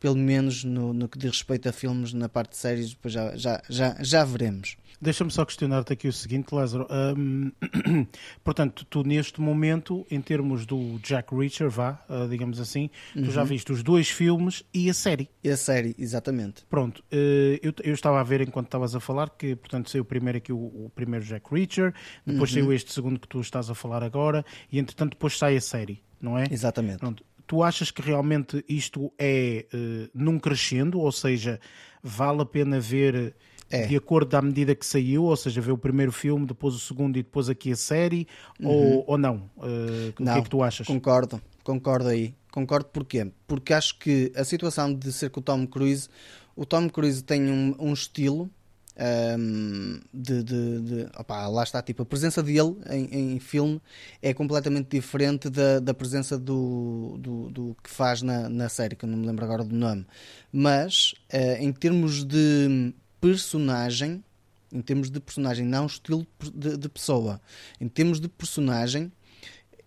pelo 0.00 0.16
menos 0.16 0.64
no, 0.64 0.94
no 0.94 1.08
que 1.08 1.18
diz 1.18 1.30
respeito 1.30 1.68
a 1.68 1.72
filmes 1.72 2.12
na 2.14 2.28
parte 2.28 2.52
de 2.52 2.56
séries, 2.56 2.90
depois 2.90 3.12
já, 3.12 3.36
já, 3.36 3.62
já, 3.68 3.96
já 4.00 4.24
veremos. 4.24 4.76
Deixa-me 5.04 5.30
só 5.30 5.44
questionar-te 5.44 5.92
aqui 5.92 6.08
o 6.08 6.12
seguinte, 6.14 6.54
Lázaro. 6.54 6.88
Um, 6.90 7.52
portanto, 8.42 8.86
tu 8.88 9.02
neste 9.02 9.38
momento, 9.38 10.06
em 10.10 10.18
termos 10.18 10.64
do 10.64 10.98
Jack 11.02 11.34
Reacher, 11.36 11.68
vá, 11.68 12.02
uh, 12.08 12.26
digamos 12.26 12.58
assim, 12.58 12.88
uhum. 13.14 13.24
tu 13.24 13.30
já 13.30 13.42
uhum. 13.42 13.46
viste 13.48 13.70
os 13.70 13.82
dois 13.82 14.08
filmes 14.08 14.64
e 14.72 14.88
a 14.88 14.94
série. 14.94 15.28
E 15.42 15.50
a 15.50 15.58
série, 15.58 15.94
exatamente. 15.98 16.64
Pronto, 16.70 17.00
uh, 17.12 17.58
eu, 17.62 17.74
eu, 17.82 17.92
estava 17.92 18.18
a 18.18 18.22
ver 18.22 18.40
enquanto 18.40 18.68
estavas 18.68 18.94
a 18.96 19.00
falar 19.00 19.28
que, 19.28 19.54
portanto, 19.54 19.90
saiu 19.90 20.06
primeiro 20.06 20.38
aqui 20.38 20.54
o, 20.54 20.56
o 20.56 20.90
primeiro 20.94 21.22
Jack 21.22 21.54
Reacher, 21.54 21.92
depois 22.24 22.50
uhum. 22.50 22.62
saiu 22.62 22.72
este 22.72 22.90
segundo 22.90 23.20
que 23.20 23.28
tu 23.28 23.42
estás 23.42 23.68
a 23.68 23.74
falar 23.74 24.02
agora, 24.02 24.42
e 24.72 24.78
entretanto 24.78 25.10
depois 25.10 25.36
sai 25.36 25.54
a 25.54 25.60
série, 25.60 26.02
não 26.18 26.38
é? 26.38 26.44
Exatamente. 26.50 27.00
Pronto. 27.00 27.22
Tu 27.46 27.62
achas 27.62 27.90
que 27.90 28.00
realmente 28.00 28.64
isto 28.66 29.12
é 29.18 29.66
uh, 29.70 30.10
num 30.14 30.38
crescendo, 30.38 30.98
ou 30.98 31.12
seja, 31.12 31.60
vale 32.02 32.40
a 32.40 32.46
pena 32.46 32.80
ver 32.80 33.34
é. 33.70 33.86
de 33.86 33.96
acordo 33.96 34.34
à 34.34 34.42
medida 34.42 34.74
que 34.74 34.86
saiu, 34.86 35.24
ou 35.24 35.36
seja, 35.36 35.60
ver 35.60 35.72
o 35.72 35.78
primeiro 35.78 36.12
filme, 36.12 36.46
depois 36.46 36.74
o 36.74 36.78
segundo 36.78 37.18
e 37.18 37.22
depois 37.22 37.48
aqui 37.48 37.72
a 37.72 37.76
série, 37.76 38.26
uhum. 38.60 38.68
ou, 38.68 39.04
ou 39.08 39.18
não? 39.18 39.50
Uh, 39.56 40.14
não? 40.18 40.32
O 40.32 40.34
que 40.34 40.40
é 40.40 40.42
que 40.42 40.50
tu 40.50 40.62
achas? 40.62 40.86
Concordo, 40.86 41.40
concordo 41.62 42.08
aí. 42.08 42.34
Concordo 42.50 42.86
porquê? 42.86 43.32
Porque 43.48 43.72
acho 43.72 43.98
que 43.98 44.32
a 44.36 44.44
situação 44.44 44.94
de 44.94 45.12
ser 45.12 45.30
com 45.30 45.40
o 45.40 45.42
Tom 45.42 45.66
Cruise, 45.66 46.08
o 46.54 46.64
Tom 46.64 46.88
Cruise 46.88 47.22
tem 47.22 47.50
um, 47.50 47.74
um 47.78 47.92
estilo 47.92 48.48
um, 48.96 50.00
de, 50.12 50.42
de, 50.44 50.80
de 50.80 51.06
opa, 51.18 51.48
lá 51.48 51.64
está, 51.64 51.82
tipo, 51.82 52.02
a 52.02 52.06
presença 52.06 52.42
dele 52.42 52.76
em, 52.88 53.34
em 53.34 53.40
filme 53.40 53.80
é 54.22 54.32
completamente 54.32 54.88
diferente 54.88 55.50
da, 55.50 55.80
da 55.80 55.92
presença 55.92 56.38
do, 56.38 57.16
do, 57.18 57.50
do, 57.50 57.76
que 57.82 57.90
faz 57.90 58.22
na, 58.22 58.48
na 58.48 58.68
série, 58.68 58.94
que 58.94 59.04
eu 59.04 59.08
não 59.08 59.18
me 59.18 59.26
lembro 59.26 59.44
agora 59.44 59.64
do 59.64 59.74
nome. 59.74 60.06
Mas, 60.52 61.14
uh, 61.32 61.60
em 61.60 61.72
termos 61.72 62.24
de 62.24 62.94
personagem, 63.24 64.22
em 64.70 64.82
termos 64.82 65.10
de 65.10 65.18
personagem, 65.18 65.64
não 65.64 65.86
estilo 65.86 66.26
de, 66.52 66.76
de 66.76 66.88
pessoa, 66.90 67.40
em 67.80 67.88
termos 67.88 68.20
de 68.20 68.28
personagem, 68.28 69.10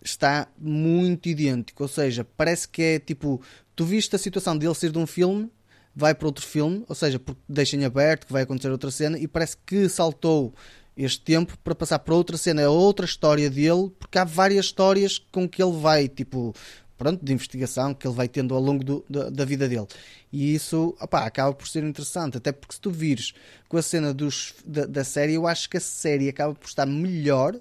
está 0.03 0.47
muito 0.57 1.29
idêntico. 1.29 1.83
Ou 1.83 1.89
seja, 1.89 2.25
parece 2.35 2.67
que 2.67 2.81
é 2.81 2.99
tipo, 2.99 3.39
tu 3.75 3.85
viste 3.85 4.15
a 4.15 4.19
situação 4.19 4.57
dele 4.57 4.73
ser 4.73 4.91
de 4.91 4.97
um 4.97 5.05
filme, 5.05 5.51
vai 5.95 6.15
para 6.15 6.27
outro 6.27 6.43
filme, 6.43 6.83
ou 6.89 6.95
seja, 6.95 7.21
deixem 7.47 7.85
aberto 7.85 8.25
que 8.25 8.33
vai 8.33 8.41
acontecer 8.41 8.71
outra 8.71 8.89
cena, 8.89 9.19
e 9.19 9.27
parece 9.27 9.55
que 9.65 9.87
saltou 9.87 10.51
este 10.95 11.21
tempo 11.21 11.55
para 11.63 11.75
passar 11.75 11.99
para 11.99 12.15
outra 12.15 12.37
cena, 12.37 12.63
é 12.63 12.67
outra 12.67 13.05
história 13.05 13.51
dele, 13.51 13.91
porque 13.99 14.17
há 14.17 14.23
várias 14.23 14.65
histórias 14.65 15.19
com 15.31 15.47
que 15.47 15.61
ele 15.61 15.77
vai, 15.77 16.07
tipo, 16.07 16.55
pronto, 16.97 17.23
de 17.23 17.33
investigação 17.33 17.93
que 17.93 18.07
ele 18.07 18.15
vai 18.15 18.27
tendo 18.27 18.55
ao 18.55 18.61
longo 18.61 18.83
do, 18.83 19.05
da, 19.09 19.29
da, 19.29 19.45
vida 19.45 19.69
dele. 19.69 19.87
E 20.31 20.53
isso 20.53 20.95
acaba 20.99 21.53
por 21.53 21.67
ser 21.67 21.83
interessante, 21.83 22.37
até 22.37 22.51
porque 22.51 22.75
se 22.75 22.81
tu 22.81 22.91
vires 22.91 23.33
com 23.69 23.77
a 23.77 23.81
cena 23.81 24.13
dos, 24.13 24.53
da, 24.65 24.85
da, 24.85 25.03
série, 25.03 25.35
eu 25.35 25.47
acho 25.47 25.69
que 25.69 25.77
a 25.77 25.81
série 25.81 26.27
acaba 26.27 26.53
por 26.55 26.67
estar 26.67 26.85
melhor 26.85 27.59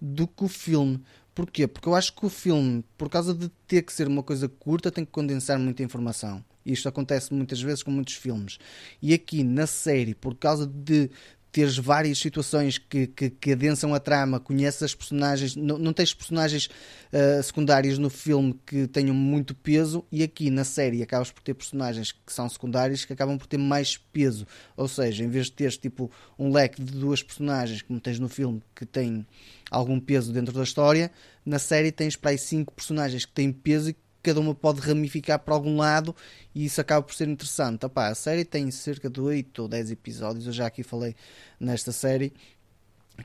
do 0.00 0.26
que 0.26 0.44
o 0.44 0.48
filme. 0.48 1.00
Porquê? 1.34 1.66
Porque 1.66 1.88
eu 1.88 1.94
acho 1.94 2.14
que 2.14 2.26
o 2.26 2.28
filme, 2.28 2.84
por 2.98 3.08
causa 3.08 3.32
de 3.32 3.48
ter 3.66 3.82
que 3.82 3.92
ser 3.92 4.08
uma 4.08 4.22
coisa 4.22 4.48
curta, 4.48 4.90
tem 4.90 5.04
que 5.04 5.12
condensar 5.12 5.58
muita 5.58 5.82
informação. 5.82 6.44
Isto 6.66 6.88
acontece 6.88 7.32
muitas 7.32 7.62
vezes 7.62 7.82
com 7.82 7.90
muitos 7.90 8.14
filmes. 8.14 8.58
E 9.00 9.14
aqui 9.14 9.42
na 9.42 9.66
série, 9.66 10.14
por 10.14 10.34
causa 10.34 10.66
de 10.66 11.10
teres 11.50 11.76
várias 11.76 12.18
situações 12.18 12.78
que, 12.78 13.06
que, 13.06 13.30
que 13.30 13.52
adensam 13.52 13.94
a 13.94 14.00
trama, 14.00 14.38
conheces 14.38 14.82
as 14.82 14.94
personagens, 14.94 15.56
não, 15.56 15.78
não 15.78 15.92
tens 15.92 16.14
personagens 16.14 16.66
uh, 16.66 17.42
secundários 17.42 17.98
no 17.98 18.08
filme 18.08 18.58
que 18.64 18.86
tenham 18.86 19.14
muito 19.14 19.54
peso 19.54 20.04
e 20.12 20.22
aqui 20.22 20.50
na 20.50 20.64
série 20.64 21.02
acabas 21.02 21.30
por 21.30 21.42
ter 21.42 21.54
personagens 21.54 22.12
que 22.12 22.32
são 22.32 22.48
secundários 22.48 23.04
que 23.04 23.12
acabam 23.12 23.36
por 23.36 23.46
ter 23.46 23.58
mais 23.58 23.96
peso. 23.96 24.46
Ou 24.76 24.86
seja, 24.88 25.24
em 25.24 25.28
vez 25.28 25.46
de 25.46 25.52
teres 25.52 25.76
tipo 25.76 26.10
um 26.38 26.52
leque 26.52 26.82
de 26.82 26.92
duas 26.92 27.22
personagens 27.22 27.82
como 27.82 28.00
tens 28.00 28.18
no 28.18 28.28
filme 28.28 28.62
que 28.74 28.86
tem 28.86 29.26
algum 29.70 30.00
peso 30.00 30.32
dentro 30.32 30.54
da 30.54 30.62
história, 30.62 31.10
na 31.44 31.58
série 31.58 31.90
tens 31.92 32.16
para 32.16 32.30
aí 32.30 32.38
cinco 32.38 32.72
personagens 32.72 33.24
que 33.24 33.32
têm 33.32 33.52
peso 33.52 33.90
e 33.90 33.96
cada 34.22 34.40
uma 34.40 34.54
pode 34.54 34.80
ramificar 34.80 35.38
para 35.38 35.54
algum 35.54 35.76
lado 35.76 36.14
e 36.54 36.64
isso 36.64 36.80
acaba 36.80 37.02
por 37.02 37.14
ser 37.14 37.28
interessante. 37.28 37.86
Opa, 37.86 38.08
a 38.08 38.14
série 38.14 38.44
tem 38.44 38.70
cerca 38.70 39.08
de 39.08 39.20
8 39.20 39.62
ou 39.62 39.68
10 39.68 39.90
episódios, 39.90 40.46
eu 40.46 40.52
já 40.52 40.66
aqui 40.66 40.82
falei 40.82 41.14
nesta 41.58 41.92
série 41.92 42.32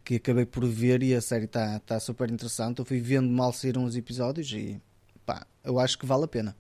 que 0.03 0.15
acabei 0.15 0.45
por 0.45 0.65
ver 0.65 1.01
e 1.03 1.13
a 1.13 1.21
série 1.21 1.45
está 1.45 1.79
tá 1.79 1.99
super 1.99 2.29
interessante. 2.29 2.79
Eu 2.79 2.86
fui 2.86 2.99
vendo 2.99 3.29
mal 3.29 3.53
saíram 3.53 3.84
os 3.84 3.95
episódios 3.95 4.51
e 4.51 4.81
pá, 5.25 5.45
eu 5.63 5.79
acho 5.79 5.97
que 5.97 6.05
vale 6.05 6.25
a 6.25 6.27
pena. 6.27 6.55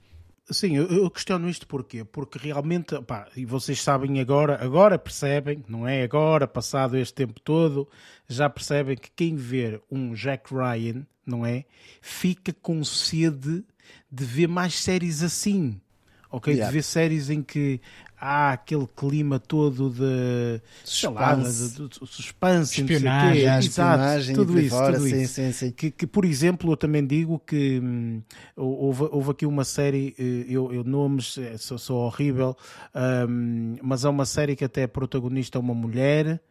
Sim, 0.49 0.75
eu, 0.75 1.09
questiono 1.09 1.49
isto 1.49 1.65
porquê? 1.65 2.03
Porque 2.03 2.37
realmente, 2.37 3.01
pá, 3.01 3.27
e 3.35 3.45
vocês 3.45 3.81
sabem 3.81 4.19
agora, 4.19 4.63
agora 4.63 4.99
percebem, 4.99 5.63
não 5.67 5.87
é 5.87 6.03
agora, 6.03 6.47
passado 6.47 6.95
este 6.95 7.15
tempo 7.15 7.39
todo, 7.39 7.89
já 8.29 8.47
percebem 8.47 8.95
que 8.95 9.09
quem 9.15 9.35
ver 9.35 9.81
um 9.89 10.13
Jack 10.13 10.53
Ryan, 10.53 11.03
não 11.25 11.43
é? 11.43 11.65
Fica 11.99 12.53
com 12.53 12.83
sede 12.83 13.65
de 14.11 14.25
ver 14.25 14.47
mais 14.47 14.79
séries 14.79 15.23
assim. 15.23 15.79
Ok? 16.31 16.53
Yeah. 16.53 16.69
De 16.69 16.77
ver 16.77 16.83
séries 16.83 17.29
em 17.29 17.41
que 17.41 17.79
há 18.19 18.53
aquele 18.53 18.87
clima 18.87 19.39
todo 19.39 19.89
de 19.89 20.61
suspense, 20.83 21.75
de, 21.75 21.83
de, 21.83 21.89
de 21.89 22.07
suspense 22.07 22.81
espionagem, 22.81 23.47
exato, 23.57 24.33
tudo 24.33 24.59
isso, 24.59 24.75
fora, 24.75 24.97
tudo 24.97 25.07
sim, 25.07 25.21
isso. 25.21 25.33
Sim, 25.33 25.51
sim. 25.51 25.71
Que, 25.71 25.91
que, 25.91 26.07
por 26.07 26.25
exemplo, 26.25 26.71
eu 26.71 26.77
também 26.77 27.05
digo 27.05 27.39
que 27.39 27.79
hum, 27.79 28.21
houve, 28.55 29.03
houve, 29.11 29.31
aqui 29.31 29.45
uma 29.45 29.63
série, 29.63 30.15
eh, 30.17 30.45
eu, 30.47 30.73
eu 30.73 30.83
nomes 30.83 31.37
eh, 31.37 31.57
sou, 31.57 31.77
sou 31.77 31.97
horrível, 31.99 32.55
um, 33.29 33.75
mas 33.81 34.05
é 34.05 34.09
uma 34.09 34.25
série 34.25 34.55
que 34.55 34.65
até 34.65 34.83
é 34.83 34.87
protagonista 34.87 35.59
uma 35.59 35.73
mulher 35.73 36.41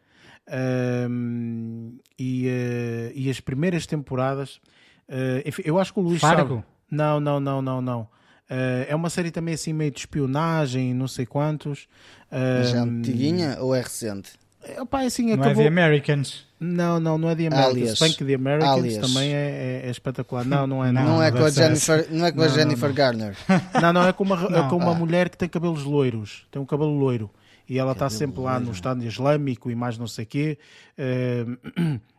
um, 1.11 1.99
e, 2.18 2.47
uh, 2.49 3.12
e 3.14 3.31
as 3.31 3.40
primeiras 3.40 3.87
temporadas, 3.87 4.61
uh, 5.09 5.47
enfim, 5.47 5.62
eu 5.64 5.79
acho 5.79 5.92
que 5.92 6.01
o 6.01 6.03
Luís 6.03 6.20
Fargo. 6.20 6.57
Sabe, 6.57 6.74
não, 6.95 7.21
não, 7.21 7.41
não, 7.41 7.63
não, 7.63 7.81
não. 7.81 8.01
Uh, 8.01 8.85
é 8.89 8.95
uma 8.95 9.09
série 9.09 9.31
também 9.31 9.55
assim 9.55 9.73
meio 9.73 9.91
de 9.91 10.01
espionagem, 10.01 10.95
não 10.95 11.09
sei 11.09 11.27
quantos. 11.27 11.89
Uh, 12.31 12.65
Já 12.65 12.83
antiguinha 12.83 13.57
ou 13.61 13.75
é 13.75 13.81
recente? 13.81 14.33
É, 14.63 14.81
opa, 14.81 15.03
é 15.03 15.07
assim, 15.07 15.27
não 15.27 15.35
acabou... 15.35 15.63
é 15.63 15.65
The 15.65 15.67
Americans. 15.67 16.47
Não, 16.59 16.99
não, 16.99 17.19
não 17.19 17.29
é 17.31 17.35
The 17.35 17.47
Americans. 17.47 18.01
Alias. 18.01 18.17
que 18.17 18.25
The 18.25 18.35
Americans 18.35 18.71
Alias. 18.71 19.07
também 19.07 19.35
é, 19.35 19.83
é, 19.83 19.87
é, 19.87 19.91
espetacular. 19.91 20.45
Não, 20.45 20.67
não 20.67 20.85
é. 20.85 20.91
Não, 20.91 21.05
não, 21.05 21.23
é, 21.23 21.31
com 21.31 21.45
a 21.45 21.51
Jennifer, 21.51 22.07
não 22.11 22.27
é 22.27 22.33
com 22.33 22.43
a 22.43 22.49
Jennifer 22.49 22.93
Garner. 22.93 23.37
Não, 23.81 23.93
não, 23.93 24.07
é 24.07 24.13
com 24.13 24.25
uma, 24.25 24.37
é 24.37 24.69
com 24.69 24.77
uma 24.77 24.95
mulher 24.95 25.29
que 25.29 25.37
tem 25.37 25.49
cabelos 25.49 25.85
loiros. 25.85 26.47
Tem 26.51 26.61
um 26.61 26.65
cabelo 26.65 26.97
loiro. 26.97 27.31
E 27.69 27.79
ela 27.79 27.93
está 27.93 28.11
sempre 28.11 28.41
lá 28.41 28.61
no 28.61 28.73
Estado 28.73 29.03
Islâmico 29.05 29.71
e 29.71 29.75
mais 29.75 29.97
não 29.97 30.07
sei 30.07 30.25
o 30.25 30.27
quê. 30.27 30.59
Uh, 30.99 32.01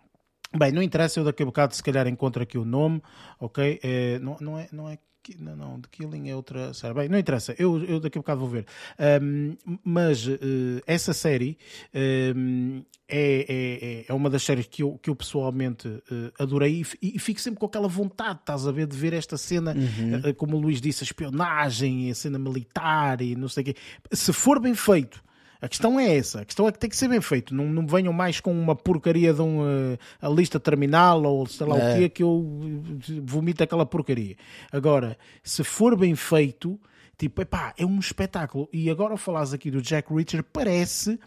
Bem, 0.58 0.72
não 0.72 0.82
interessa, 0.82 1.20
eu 1.20 1.24
daqui 1.24 1.44
a 1.44 1.46
bocado 1.46 1.76
se 1.76 1.84
calhar 1.84 2.08
encontro 2.08 2.42
aqui 2.42 2.58
o 2.58 2.66
nome, 2.66 3.02
ok? 3.40 3.80
É, 3.84 4.20
não, 4.20 4.38
não 4.40 4.60
é, 4.60 4.68
não 4.72 4.90
é 4.90 4.98
não, 5.40 5.56
não, 5.56 5.82
The 5.82 5.90
Killing 5.92 6.30
é 6.30 6.36
outra 6.36 6.74
série. 6.74 6.94
Bem, 6.94 7.10
não 7.10 7.18
interessa, 7.18 7.56
eu, 7.58 7.84
eu 7.86 8.00
daqui 8.00 8.18
a 8.18 8.22
bocado 8.22 8.42
vou 8.42 8.50
ver. 8.50 8.66
Um, 9.24 9.58
mas 9.84 10.28
uh, 10.28 10.38
essa 10.86 11.14
série 11.14 11.58
um, 12.36 12.84
é, 13.08 13.46
é, 13.48 14.06
é 14.08 14.14
uma 14.14 14.30
das 14.30 14.44
séries 14.44 14.68
que 14.68 14.84
eu, 14.84 15.00
que 15.02 15.10
eu 15.10 15.16
pessoalmente 15.16 15.88
uh, 15.88 16.32
adorei 16.38 16.84
e, 17.02 17.16
e, 17.16 17.20
fico 17.20 17.40
sempre 17.40 17.60
com 17.60 17.66
aquela 17.66 17.88
vontade, 17.88 18.40
estás 18.40 18.68
a 18.68 18.72
ver, 18.72 18.88
de 18.88 18.96
ver 18.96 19.14
esta 19.14 19.38
cena, 19.38 19.74
uhum. 19.76 20.30
uh, 20.30 20.34
como 20.36 20.58
o 20.58 20.60
Luís 20.60 20.80
disse, 20.80 21.04
a 21.04 21.06
espionagem, 21.06 22.12
a 22.12 22.16
cena 22.16 22.38
militar 22.38 23.22
e 23.22 23.36
não 23.36 23.48
sei 23.48 23.62
o 23.64 23.66
quê. 23.66 23.76
Se 24.12 24.32
for 24.32 24.60
bem 24.60 24.76
feito 24.76 25.25
a 25.62 25.68
questão 25.68 26.00
é 26.00 26.18
essa. 26.18 26.42
A 26.42 26.46
questão 26.46 26.68
é 26.68 26.72
que 26.72 26.80
tem 26.80 26.90
que 26.90 26.98
ser 26.98 27.08
bem 27.08 27.22
feito. 27.22 27.54
Não, 27.54 27.66
não 27.66 27.86
venham 27.88 28.14
mais 28.14 28.40
com 28.40 28.52
uma 28.52 28.76
porcaria 28.76 29.34
de 29.34 29.42
um, 29.42 29.62
uh, 29.62 29.98
a 30.22 30.30
lista 30.30 30.60
terminal 30.60 31.24
ou 31.24 31.46
sei 31.48 31.68
lá 31.68 31.78
é. 31.78 31.94
o 31.94 31.98
que 31.98 32.10
que 32.10 32.24
eu 32.24 32.46
vomito 33.24 33.64
aquela 33.64 33.86
porcaria. 33.86 34.36
Agora, 34.72 35.18
se 35.44 35.64
for 35.64 35.98
bem 35.98 36.16
feito, 36.16 36.80
tipo, 37.18 37.42
epá, 37.42 37.74
é 37.78 37.86
um 37.86 38.00
espetáculo. 38.00 38.70
E 38.72 38.90
agora 38.90 39.18
falas 39.18 39.54
aqui 39.54 39.72
do 39.72 39.82
Jack 39.82 40.14
Reacher, 40.14 40.44
parece 40.44 41.20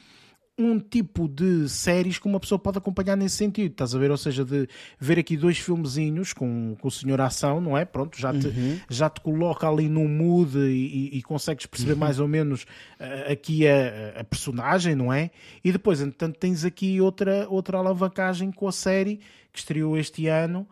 um 0.58 0.80
tipo 0.80 1.28
de 1.28 1.68
séries 1.68 2.18
que 2.18 2.26
uma 2.26 2.40
pessoa 2.40 2.58
pode 2.58 2.78
acompanhar 2.78 3.16
nesse 3.16 3.36
sentido, 3.36 3.70
estás 3.70 3.94
a 3.94 3.98
ver? 3.98 4.10
Ou 4.10 4.16
seja, 4.16 4.44
de 4.44 4.68
ver 4.98 5.18
aqui 5.18 5.36
dois 5.36 5.58
filmezinhos 5.58 6.32
com, 6.32 6.74
com 6.80 6.88
o 6.88 6.90
Senhor 6.90 7.20
Ação, 7.20 7.60
não 7.60 7.78
é? 7.78 7.84
Pronto, 7.84 8.18
já 8.18 8.32
te, 8.32 8.48
uhum. 8.48 8.78
já 8.90 9.08
te 9.08 9.20
coloca 9.20 9.68
ali 9.68 9.88
num 9.88 10.08
mood 10.08 10.58
e, 10.58 11.12
e, 11.14 11.18
e 11.18 11.22
consegues 11.22 11.64
perceber 11.64 11.92
uhum. 11.92 11.98
mais 12.00 12.18
ou 12.18 12.26
menos 12.26 12.64
uh, 12.64 13.32
aqui 13.32 13.68
a, 13.68 14.20
a, 14.20 14.24
personagem, 14.24 14.96
não 14.96 15.12
é? 15.12 15.30
E 15.62 15.70
depois, 15.70 16.00
entretanto, 16.00 16.36
tens 16.38 16.64
aqui 16.64 17.00
outra, 17.00 17.46
outra 17.48 17.78
alavancagem 17.78 18.50
com 18.50 18.66
a 18.66 18.72
série 18.72 19.20
que 19.52 19.60
estreou 19.60 19.96
este 19.96 20.26
ano, 20.26 20.66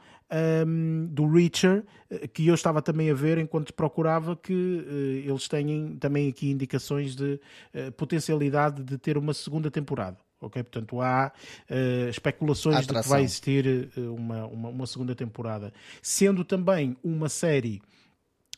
um, 0.66 1.07
do 1.11 1.27
Reacher, 1.27 1.85
que 2.33 2.47
eu 2.47 2.55
estava 2.55 2.83
também 2.83 3.11
a 3.11 3.14
ver 3.14 3.39
enquanto 3.39 3.72
procurava 3.72 4.37
que 4.37 4.53
uh, 4.53 5.31
eles 5.31 5.49
têm 5.49 5.97
também 5.97 6.29
aqui 6.29 6.51
indicações 6.51 7.14
de 7.14 7.41
uh, 7.74 7.93
potencialidade 7.93 8.83
de 8.83 8.99
ter 8.99 9.16
uma 9.16 9.35
segunda 9.35 9.70
temporada. 9.70 10.18
Ok, 10.39 10.62
portanto 10.62 11.01
há 11.01 11.33
uh, 11.70 12.09
especulações 12.11 12.87
de 12.87 12.93
que 12.93 13.09
vai 13.09 13.22
existir 13.22 13.91
uma, 13.97 14.47
uma, 14.47 14.68
uma 14.68 14.87
segunda 14.87 15.14
temporada, 15.14 15.72
sendo 16.03 16.45
também 16.45 16.97
uma 17.03 17.29
série 17.29 17.81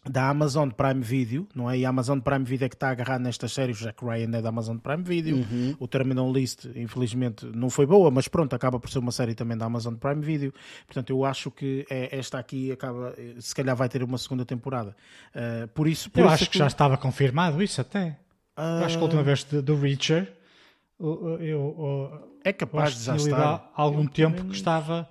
da 0.09 0.29
Amazon 0.29 0.71
Prime 0.71 1.01
Video, 1.01 1.47
não 1.55 1.71
é? 1.71 1.79
E 1.79 1.85
a 1.85 1.89
Amazon 1.89 2.19
Prime 2.21 2.45
Video 2.45 2.67
é 2.67 2.69
que 2.69 2.75
está 2.75 2.91
agarrado 2.91 3.21
nestas 3.23 3.53
séries, 3.53 3.81
o 3.81 3.85
Jack 3.85 4.05
Ryan 4.05 4.37
é 4.37 4.43
da 4.43 4.49
Amazon 4.49 4.79
Prime 4.79 5.03
Video, 5.03 5.37
uhum. 5.37 5.77
o 5.79 5.87
Terminal 5.87 6.33
List, 6.33 6.67
infelizmente, 6.75 7.47
não 7.47 7.69
foi 7.69 7.87
boa, 7.87 8.11
mas 8.11 8.29
pronto, 8.29 8.55
acaba 8.55 8.79
por 8.79 8.91
ser 8.91 8.99
uma 8.99 9.13
série 9.13 9.35
também 9.35 9.57
da 9.57 9.67
Amazon 9.67 9.95
Prime 9.95 10.21
Video. 10.23 10.53
Portanto, 10.87 11.11
eu 11.11 11.25
acho 11.25 11.51
que 11.51 11.87
é, 11.91 12.17
esta 12.17 12.39
aqui 12.39 12.73
acaba, 12.73 13.15
se 13.39 13.55
calhar 13.55 13.77
vai 13.77 13.89
ter 13.89 14.03
uma 14.03 14.19
segunda 14.19 14.45
temporada. 14.45 14.97
Uh, 15.35 15.69
por 15.69 15.87
isso, 15.87 16.11
por 16.11 16.21
eu 16.21 16.27
isso 16.27 16.35
acho 16.35 16.45
que, 16.45 16.51
que 16.53 16.59
já 16.59 16.67
estava 16.67 16.97
confirmado 16.97 17.63
isso 17.63 17.81
até. 17.81 18.19
Uh... 18.57 18.85
acho 18.85 18.97
que 18.97 19.01
a 19.01 19.05
última 19.05 19.23
vez 19.23 19.45
do 19.45 19.77
Reacher, 19.79 20.33
eu, 20.99 21.39
eu, 21.41 22.29
é 22.45 22.53
capaz 22.53 22.97
de 22.97 23.05
já 23.05 23.17
estar 23.17 23.71
há 23.75 23.83
algum 23.83 24.05
eu 24.05 24.09
tempo 24.09 24.39
também... 24.39 24.51
que 24.51 24.57
estava 24.57 25.09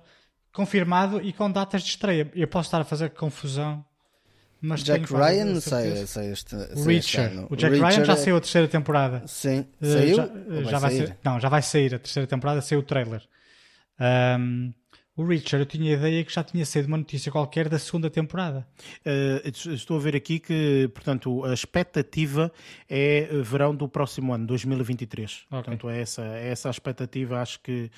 confirmado 0.52 1.20
e 1.22 1.32
com 1.32 1.50
datas 1.50 1.82
de 1.82 1.90
estreia. 1.90 2.30
Eu 2.34 2.48
posso 2.48 2.66
estar 2.66 2.80
a 2.80 2.84
fazer 2.84 3.10
confusão 3.10 3.84
mas 4.60 4.82
Jack 4.82 5.12
Ryan 5.12 5.60
sai, 5.60 6.06
sai 6.06 6.30
este, 6.32 6.56
sai 6.56 6.84
Reacher. 6.84 7.24
Este 7.26 7.46
o 7.50 7.56
Jack 7.56 7.74
Reacher 7.74 7.96
Ryan 7.96 8.04
já 8.04 8.12
é... 8.12 8.16
saiu 8.16 8.36
a 8.36 8.40
terceira 8.40 8.68
temporada. 8.68 9.22
Sim, 9.26 9.66
eh, 9.80 9.92
saiu? 9.92 10.16
já, 10.16 10.70
já 10.70 10.78
vai, 10.78 10.96
sair? 10.96 11.16
não, 11.24 11.40
já 11.40 11.48
vai 11.48 11.62
sair 11.62 11.94
a 11.94 11.98
terceira 11.98 12.26
temporada, 12.26 12.60
saiu 12.60 12.80
o 12.80 12.82
trailer. 12.82 13.22
Um, 14.00 14.72
o 15.18 15.26
Richard, 15.26 15.62
eu 15.62 15.66
tinha 15.66 15.96
a 15.96 15.98
ideia 15.98 16.24
que 16.24 16.32
já 16.32 16.44
tinha 16.44 16.64
sido 16.64 16.86
uma 16.86 16.96
notícia 16.96 17.32
qualquer 17.32 17.68
da 17.68 17.76
segunda 17.76 18.08
temporada. 18.08 18.64
Uh, 19.04 19.72
estou 19.74 19.96
a 19.96 20.00
ver 20.00 20.14
aqui 20.14 20.38
que, 20.38 20.88
portanto, 20.94 21.44
a 21.44 21.52
expectativa 21.52 22.52
é 22.88 23.28
verão 23.42 23.74
do 23.74 23.88
próximo 23.88 24.32
ano, 24.32 24.46
2023. 24.46 25.30
Okay. 25.32 25.44
Portanto, 25.50 25.90
é 25.90 26.00
essa, 26.00 26.22
é 26.22 26.50
essa 26.50 26.68
a 26.68 26.70
expectativa. 26.70 27.40
Acho 27.40 27.58
que, 27.60 27.90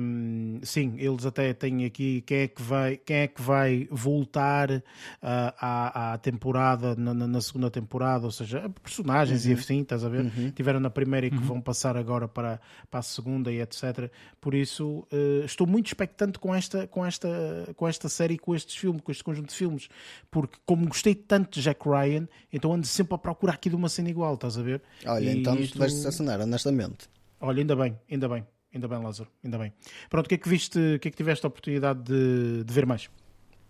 um, 0.00 0.58
sim, 0.64 0.96
eles 0.98 1.24
até 1.24 1.54
têm 1.54 1.84
aqui 1.84 2.22
quem 2.22 2.38
é 2.38 2.48
que 2.48 2.60
vai, 2.60 2.96
quem 2.96 3.16
é 3.18 3.28
que 3.28 3.40
vai 3.40 3.86
voltar 3.88 4.68
uh, 4.72 4.82
à, 5.22 6.14
à 6.14 6.18
temporada, 6.18 6.96
na, 6.96 7.14
na, 7.14 7.40
segunda 7.40 7.70
temporada, 7.70 8.24
ou 8.24 8.32
seja, 8.32 8.68
personagens 8.82 9.44
uhum. 9.44 9.52
e 9.52 9.54
assim, 9.54 9.82
estás 9.82 10.04
a 10.04 10.08
ver? 10.08 10.24
Uhum. 10.24 10.50
Tiveram 10.50 10.80
na 10.80 10.90
primeira 10.90 11.28
e 11.28 11.30
que 11.30 11.36
uhum. 11.36 11.42
vão 11.42 11.60
passar 11.60 11.96
agora 11.96 12.26
para, 12.26 12.60
para 12.90 12.98
a 12.98 13.02
segunda 13.02 13.52
e 13.52 13.60
etc. 13.60 14.10
Por 14.40 14.54
isso, 14.54 15.06
uh, 15.12 15.44
estou 15.44 15.68
muito 15.68 15.86
expectante 15.86 16.31
com 16.38 16.54
esta, 16.54 16.86
com 16.86 17.04
esta, 17.04 17.28
com 17.76 17.88
esta 17.88 18.08
série, 18.08 18.38
com 18.38 18.54
estes 18.54 18.76
filmes, 18.76 19.02
com 19.02 19.12
este 19.12 19.24
conjunto 19.24 19.48
de 19.48 19.54
filmes, 19.54 19.88
porque 20.30 20.58
como 20.64 20.86
gostei 20.86 21.14
tanto 21.14 21.58
de 21.58 21.62
Jack 21.62 21.88
Ryan, 21.88 22.28
então 22.52 22.72
ando 22.72 22.86
sempre 22.86 23.14
a 23.14 23.18
procurar 23.18 23.54
aqui 23.54 23.68
de 23.68 23.76
uma 23.76 23.88
cena 23.88 24.10
igual, 24.10 24.34
estás 24.34 24.58
a 24.58 24.62
ver? 24.62 24.82
Olha, 25.06 25.24
e 25.24 25.38
então 25.38 25.56
isto... 25.56 25.78
vais 25.78 25.92
decepcionar, 25.92 26.40
honestamente. 26.40 27.08
Olha, 27.40 27.60
ainda 27.60 27.74
bem, 27.74 27.98
ainda 28.10 28.28
bem, 28.28 28.46
ainda 28.72 28.88
bem, 28.88 29.02
Lázaro, 29.02 29.28
ainda 29.42 29.58
bem. 29.58 29.72
Pronto, 30.08 30.26
o 30.26 30.28
que 30.28 30.34
é 30.34 30.38
que 30.38 30.48
viste, 30.48 30.78
o 30.96 30.98
que 30.98 31.08
é 31.08 31.10
que 31.10 31.16
tiveste 31.16 31.44
a 31.44 31.48
oportunidade 31.48 32.02
de, 32.02 32.64
de 32.64 32.72
ver 32.72 32.86
mais? 32.86 33.08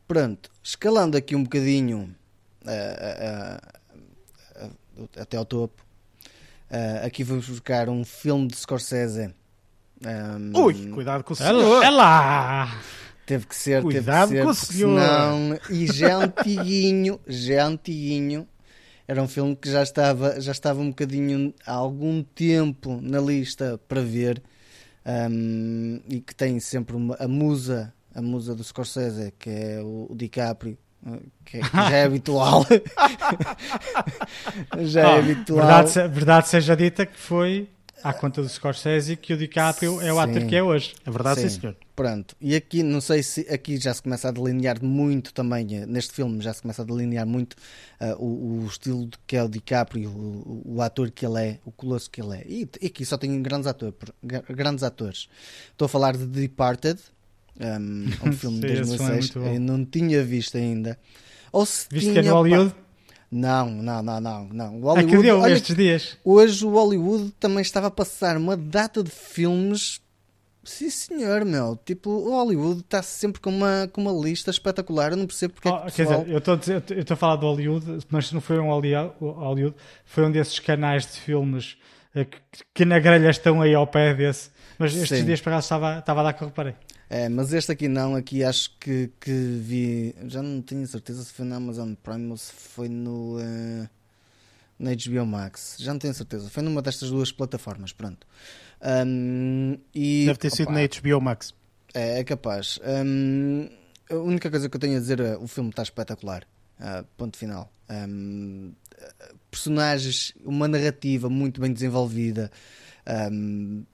Pronto, 0.06 0.50
escalando 0.62 1.16
aqui 1.16 1.34
um 1.34 1.42
bocadinho 1.42 2.14
uh, 2.64 4.66
uh, 4.66 5.02
uh, 5.02 5.08
até 5.18 5.36
ao 5.36 5.44
topo, 5.44 5.84
aqui 7.04 7.22
vamos 7.22 7.48
buscar 7.48 7.88
um 7.88 8.04
filme 8.04 8.48
de 8.48 8.56
Scorsese 8.56 9.34
um, 10.06 10.60
Ui, 10.60 10.74
cuidado 10.88 11.22
com 11.24 11.32
o 11.32 11.36
senhor. 11.36 11.82
É 11.82 11.90
lá. 11.90 12.80
Teve 13.24 13.46
que 13.46 13.54
ser, 13.54 13.82
cuidado 13.82 14.30
teve 14.30 14.32
que 14.32 14.36
ser, 14.36 14.44
com 14.44 14.50
o 14.50 14.54
senhor. 14.54 15.00
Senão, 15.00 15.60
e 15.70 15.86
já 15.86 16.16
antiguinho, 16.16 17.20
já 17.26 17.66
antiguinho. 17.66 18.48
Era 19.06 19.22
um 19.22 19.28
filme 19.28 19.54
que 19.54 19.70
já 19.70 19.82
estava, 19.82 20.40
já 20.40 20.52
estava 20.52 20.80
um 20.80 20.88
bocadinho 20.88 21.54
há 21.66 21.72
algum 21.72 22.22
tempo 22.22 22.98
na 23.00 23.20
lista 23.20 23.78
para 23.88 24.00
ver 24.00 24.42
um, 25.04 26.00
e 26.08 26.20
que 26.20 26.34
tem 26.34 26.58
sempre 26.60 26.96
uma, 26.96 27.16
a 27.18 27.28
musa, 27.28 27.92
a 28.14 28.22
musa 28.22 28.54
do 28.54 28.64
Scorsese, 28.64 29.32
que 29.38 29.50
é 29.50 29.80
o, 29.82 30.08
o 30.10 30.14
DiCaprio, 30.14 30.78
que, 31.44 31.58
que, 31.58 31.76
já 31.76 31.90
é 31.90 32.04
habitual. 32.04 32.66
já 34.82 35.00
é 35.02 35.18
habitual. 35.18 35.66
Verdade, 35.66 36.08
verdade 36.14 36.48
seja 36.48 36.76
dita 36.76 37.06
que 37.06 37.18
foi 37.18 37.68
à 38.02 38.12
conta 38.12 38.42
do 38.42 38.48
Scorsese 38.48 39.16
que 39.16 39.32
o 39.32 39.36
DiCaprio 39.36 40.00
é 40.00 40.12
o 40.12 40.18
ator 40.18 40.44
que 40.46 40.56
é 40.56 40.62
hoje. 40.62 40.94
É 41.04 41.10
verdade, 41.10 41.40
sim. 41.40 41.48
sim, 41.48 41.60
senhor. 41.60 41.76
Pronto, 41.94 42.34
e 42.40 42.54
aqui 42.54 42.82
não 42.82 43.00
sei 43.00 43.22
se 43.22 43.40
aqui 43.50 43.76
já 43.76 43.92
se 43.92 44.02
começa 44.02 44.28
a 44.28 44.30
delinear 44.30 44.82
muito 44.82 45.32
também, 45.32 45.76
eh, 45.76 45.86
neste 45.86 46.14
filme 46.14 46.40
já 46.40 46.52
se 46.52 46.62
começa 46.62 46.82
a 46.82 46.84
delinear 46.84 47.26
muito 47.26 47.54
uh, 48.00 48.14
o, 48.18 48.62
o, 48.62 48.66
estilo 48.66 49.08
que 49.26 49.36
é 49.36 49.42
o 49.42 49.48
DiCaprio, 49.48 50.10
o, 50.10 50.62
o, 50.64 50.82
ator 50.82 51.10
que 51.10 51.26
ele 51.26 51.40
é, 51.40 51.58
o 51.64 51.70
colosso 51.70 52.10
que 52.10 52.20
ele 52.20 52.36
é. 52.36 52.44
E, 52.46 52.68
e 52.80 52.86
aqui 52.86 53.04
só 53.04 53.18
tem 53.18 53.40
grandes, 53.42 53.66
ator, 53.66 53.94
grandes 54.22 54.82
atores. 54.82 55.28
Estou 55.70 55.86
a 55.86 55.88
falar 55.88 56.16
de 56.16 56.26
Departed, 56.26 56.98
um, 57.60 58.28
um 58.28 58.32
filme 58.32 58.60
de 58.60 58.74
2006, 58.74 59.36
é 59.36 59.56
eu 59.56 59.60
não 59.60 59.84
tinha 59.84 60.24
visto 60.24 60.56
ainda. 60.56 60.98
Ou 61.52 61.66
se 61.66 61.86
Viste 61.90 62.10
tinha, 62.10 62.22
que 62.22 62.28
é 62.28 62.30
no 62.30 62.36
Hollywood? 62.38 62.74
Não, 63.32 63.70
não, 63.70 64.02
não, 64.02 64.20
não, 64.20 64.44
não. 64.44 64.76
O 64.76 64.82
Hollywood, 64.82 65.14
é 65.14 65.16
que 65.16 65.22
deu 65.22 65.40
olha, 65.40 65.54
estes 65.54 65.74
dias. 65.74 66.18
Hoje 66.22 66.66
o 66.66 66.68
Hollywood 66.68 67.32
também 67.40 67.62
estava 67.62 67.86
a 67.86 67.90
passar 67.90 68.36
uma 68.36 68.54
data 68.58 69.02
de 69.02 69.10
filmes. 69.10 70.02
Sim, 70.62 70.90
senhor, 70.90 71.42
meu. 71.46 71.78
Tipo, 71.82 72.10
o 72.10 72.30
Hollywood 72.32 72.80
está 72.80 73.02
sempre 73.02 73.40
com 73.40 73.48
uma, 73.48 73.88
com 73.90 74.02
uma 74.02 74.12
lista 74.12 74.50
espetacular. 74.50 75.12
Eu 75.12 75.16
não 75.16 75.26
percebo 75.26 75.54
porque. 75.54 75.66
É 75.66 75.72
oh, 75.72 75.76
é 75.76 75.90
que 75.90 75.96
pessoal... 75.96 76.24
Quer 76.24 76.56
dizer, 76.58 76.84
eu 76.90 77.00
estou 77.00 77.14
a 77.14 77.16
falar 77.16 77.36
do 77.36 77.46
Hollywood, 77.46 78.04
mas 78.10 78.30
não 78.32 78.40
foi 78.42 78.58
um 78.58 78.68
Hollywood, 78.68 79.74
foi 80.04 80.26
um 80.26 80.30
desses 80.30 80.58
canais 80.58 81.06
de 81.06 81.18
filmes 81.18 81.78
eh, 82.14 82.26
que, 82.26 82.38
que 82.74 82.84
na 82.84 82.98
grelha 82.98 83.30
estão 83.30 83.62
aí 83.62 83.74
ao 83.74 83.86
pé 83.86 84.12
desse. 84.12 84.50
Mas 84.78 84.94
estes 84.94 85.20
Sim. 85.20 85.24
dias 85.24 85.40
para 85.40 85.52
cá 85.52 85.58
estava, 85.58 85.98
estava 86.00 86.20
a 86.20 86.24
dar 86.24 86.32
que 86.34 86.42
eu 86.42 86.48
reparei. 86.48 86.74
É, 87.12 87.28
mas 87.28 87.52
este 87.52 87.70
aqui 87.70 87.88
não, 87.88 88.16
aqui 88.16 88.42
acho 88.42 88.74
que, 88.80 89.10
que 89.20 89.30
vi. 89.30 90.14
Já 90.28 90.42
não 90.42 90.62
tenho 90.62 90.86
certeza 90.86 91.22
se 91.22 91.30
foi 91.30 91.44
na 91.44 91.56
Amazon 91.56 91.92
Prime 91.92 92.30
ou 92.30 92.38
se 92.38 92.50
foi 92.50 92.88
no. 92.88 93.36
Uh, 93.36 93.86
na 94.78 94.92
HBO 94.92 95.26
Max. 95.26 95.76
Já 95.78 95.92
não 95.92 95.98
tenho 95.98 96.14
certeza. 96.14 96.48
Foi 96.48 96.62
numa 96.62 96.80
destas 96.80 97.10
duas 97.10 97.30
plataformas, 97.30 97.92
pronto. 97.92 98.26
Um, 99.06 99.76
e, 99.94 100.24
Deve 100.24 100.38
ter 100.38 100.48
opa, 100.48 100.56
sido 100.56 100.72
na 100.72 100.80
HBO 100.86 101.20
Max. 101.20 101.54
É, 101.92 102.20
é 102.20 102.24
capaz. 102.24 102.78
Um, 102.82 103.68
a 104.08 104.14
única 104.14 104.50
coisa 104.50 104.70
que 104.70 104.74
eu 104.74 104.80
tenho 104.80 104.96
a 104.96 105.00
dizer 105.00 105.20
é 105.20 105.36
o 105.36 105.46
filme 105.46 105.68
está 105.68 105.82
espetacular. 105.82 106.44
Uh, 106.80 107.04
ponto 107.18 107.36
final. 107.36 107.70
Um, 107.90 108.72
personagens, 109.50 110.32
uma 110.42 110.66
narrativa 110.66 111.28
muito 111.28 111.60
bem 111.60 111.74
desenvolvida. 111.74 112.50
Um, 113.30 113.84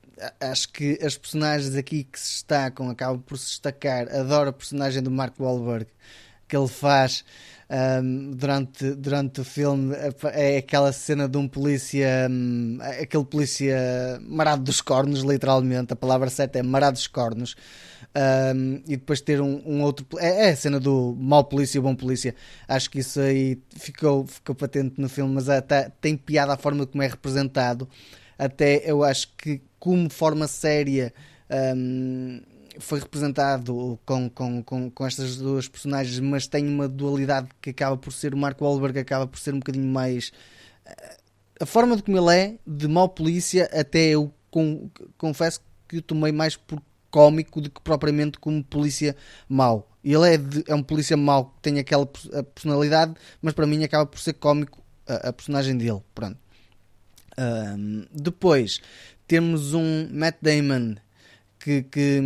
acho 0.40 0.68
que 0.70 0.98
as 1.02 1.16
personagens 1.16 1.74
aqui 1.74 2.04
que 2.04 2.18
se 2.18 2.34
destacam 2.34 2.90
acabam 2.90 3.20
por 3.20 3.38
se 3.38 3.46
destacar. 3.46 4.08
Adoro 4.08 4.50
a 4.50 4.52
personagem 4.52 5.02
do 5.02 5.10
Mark 5.10 5.34
Wahlberg 5.38 5.86
que 6.48 6.56
ele 6.56 6.66
faz 6.66 7.24
um, 8.02 8.30
durante, 8.32 8.94
durante 8.94 9.40
o 9.42 9.44
filme. 9.44 9.94
É 10.32 10.56
aquela 10.56 10.92
cena 10.92 11.28
de 11.28 11.36
um 11.36 11.46
polícia, 11.46 12.26
um, 12.30 12.78
aquele 12.80 13.24
polícia 13.24 13.76
marado 14.22 14.62
dos 14.62 14.80
cornos, 14.80 15.20
literalmente. 15.20 15.92
A 15.92 15.96
palavra 15.96 16.30
certa 16.30 16.58
é 16.58 16.62
marado 16.62 16.94
dos 16.94 17.06
cornos. 17.06 17.54
Um, 18.16 18.82
e 18.86 18.96
depois 18.96 19.20
ter 19.20 19.40
um, 19.40 19.62
um, 19.66 19.82
outro. 19.82 20.06
É, 20.18 20.46
é 20.46 20.50
a 20.50 20.56
cena 20.56 20.80
do 20.80 21.14
mau 21.18 21.44
polícia 21.44 21.78
e 21.78 21.80
bom 21.80 21.94
polícia. 21.94 22.34
Acho 22.66 22.90
que 22.90 23.00
isso 23.00 23.20
aí 23.20 23.60
ficou, 23.76 24.26
ficou 24.26 24.54
patente 24.54 24.98
no 24.98 25.08
filme, 25.08 25.34
mas 25.34 25.48
até 25.48 25.90
tem 26.00 26.16
piada 26.16 26.54
a 26.54 26.56
forma 26.56 26.86
como 26.86 27.02
é 27.02 27.06
representado. 27.06 27.86
Até 28.38 28.88
eu 28.88 29.02
acho 29.02 29.34
que 29.36 29.60
como 29.78 30.08
forma 30.08 30.46
séria 30.46 31.12
um, 31.76 32.40
foi 32.78 33.00
representado 33.00 33.98
com, 34.06 34.30
com, 34.30 34.62
com, 34.62 34.90
com, 34.90 35.06
estas 35.06 35.36
duas 35.36 35.66
personagens, 35.66 36.20
mas 36.20 36.46
tem 36.46 36.68
uma 36.68 36.88
dualidade 36.88 37.48
que 37.60 37.70
acaba 37.70 37.96
por 37.96 38.12
ser 38.12 38.34
o 38.34 38.36
Mark 38.36 38.60
Wahlberg 38.60 38.98
acaba 39.00 39.26
por 39.26 39.38
ser 39.38 39.52
um 39.52 39.58
bocadinho 39.58 39.88
mais 39.88 40.32
a 41.60 41.66
forma 41.66 41.96
de 41.96 42.02
como 42.02 42.16
ele 42.16 42.36
é, 42.36 42.58
de 42.66 42.86
mau 42.86 43.08
polícia, 43.08 43.68
até 43.72 44.10
eu 44.10 44.32
com, 44.50 44.88
confesso 45.16 45.60
que 45.88 45.98
o 45.98 46.02
tomei 46.02 46.32
mais 46.32 46.56
por 46.56 46.80
cómico 47.10 47.60
do 47.60 47.70
que 47.70 47.80
propriamente 47.80 48.38
como 48.38 48.62
polícia 48.62 49.16
mau. 49.48 49.90
Ele 50.04 50.34
é, 50.34 50.36
de, 50.36 50.64
é 50.68 50.74
um 50.74 50.82
polícia 50.82 51.16
mau 51.16 51.46
que 51.46 51.62
tem 51.62 51.78
aquela 51.78 52.06
personalidade, 52.06 53.14
mas 53.42 53.54
para 53.54 53.66
mim 53.66 53.82
acaba 53.82 54.06
por 54.06 54.20
ser 54.20 54.34
cómico 54.34 54.82
a, 55.06 55.28
a 55.28 55.32
personagem 55.32 55.76
dele. 55.76 56.00
Pronto. 56.14 56.38
Um, 57.38 58.04
depois 58.12 58.80
temos 59.28 59.72
um 59.72 60.08
Matt 60.10 60.36
Damon 60.42 60.96
que, 61.60 61.82
que, 61.82 62.20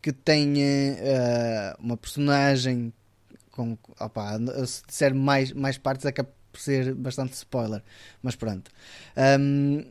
que 0.00 0.12
tem 0.12 0.54
uh, 0.54 1.76
uma 1.80 1.96
personagem 1.96 2.92
com. 3.50 3.76
Opa, 3.98 4.38
se 4.66 4.82
disser 4.86 5.14
mais, 5.14 5.52
mais 5.52 5.78
partes, 5.78 6.06
acaba 6.06 6.28
por 6.52 6.60
ser 6.60 6.94
bastante 6.94 7.32
spoiler, 7.32 7.82
mas 8.22 8.36
pronto. 8.36 8.70
Um, 9.16 9.82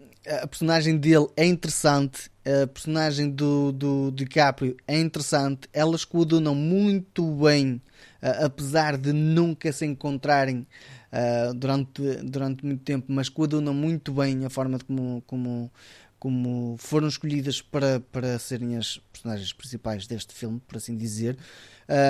a 0.44 0.46
personagem 0.46 0.98
dele 0.98 1.28
é 1.36 1.46
interessante, 1.46 2.30
a 2.46 2.68
personagem 2.68 3.32
do, 3.32 3.72
do 3.72 4.12
DiCaprio 4.12 4.78
é 4.88 5.00
interessante, 5.00 5.68
elas 5.74 6.06
coadunam 6.06 6.54
muito 6.54 7.26
bem, 7.38 7.82
uh, 8.22 8.46
apesar 8.46 8.98
de 8.98 9.12
nunca 9.12 9.72
se 9.72 9.86
encontrarem 9.86 10.68
uh, 11.12 11.54
durante, 11.54 12.02
durante 12.24 12.66
muito 12.66 12.84
tempo, 12.84 13.08
mas 13.10 13.30
coadunam 13.30 13.74
muito 13.74 14.14
bem 14.14 14.46
a 14.46 14.50
forma 14.50 14.78
de 14.78 14.86
como, 14.86 15.22
como, 15.28 15.72
como 16.20 16.76
foram 16.78 17.08
escolhidas 17.08 17.62
para, 17.62 18.00
para 18.00 18.40
serem 18.40 18.78
as 18.78 18.98
personagens 19.12 19.54
principais 19.54 20.08
deste 20.08 20.34
filme, 20.34 20.62
por 20.68 20.78
assim 20.78 20.98
dizer. 20.98 21.38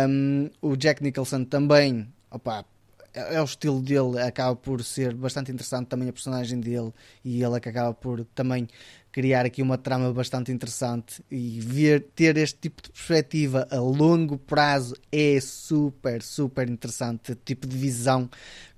Um, 0.10 0.49
o 0.62 0.76
Jack 0.76 1.02
Nicholson 1.02 1.43
também, 1.43 2.08
opa, 2.30 2.66
é, 3.14 3.36
é 3.36 3.41
o 3.41 3.45
estilo 3.45 3.82
dele, 3.82 4.22
acaba 4.22 4.56
por 4.56 4.84
ser 4.84 5.14
bastante 5.14 5.52
interessante 5.52 5.88
também 5.88 6.08
a 6.10 6.14
personagem 6.14 6.60
dele 6.60 6.93
e 7.24 7.43
ele 7.43 7.58
é 7.58 7.60
que 7.60 7.70
acaba 7.70 7.93
por 7.93 8.26
também 8.36 8.68
criar 9.12 9.45
aqui 9.45 9.62
uma 9.62 9.78
trama 9.78 10.14
bastante 10.14 10.51
interessante 10.51 11.24
e 11.30 11.59
ver 11.59 12.07
ter 12.16 12.38
este 12.38 12.59
tipo 12.59 12.82
de 12.82 12.89
perspectiva 12.89 13.68
a 13.70 13.78
longo 13.78 14.38
prazo 14.38 14.95
é 15.12 15.39
super, 15.41 16.22
super 16.22 16.70
interessante. 16.70 17.36
Tipo 17.43 17.68
de 17.68 17.78
visão 17.78 18.30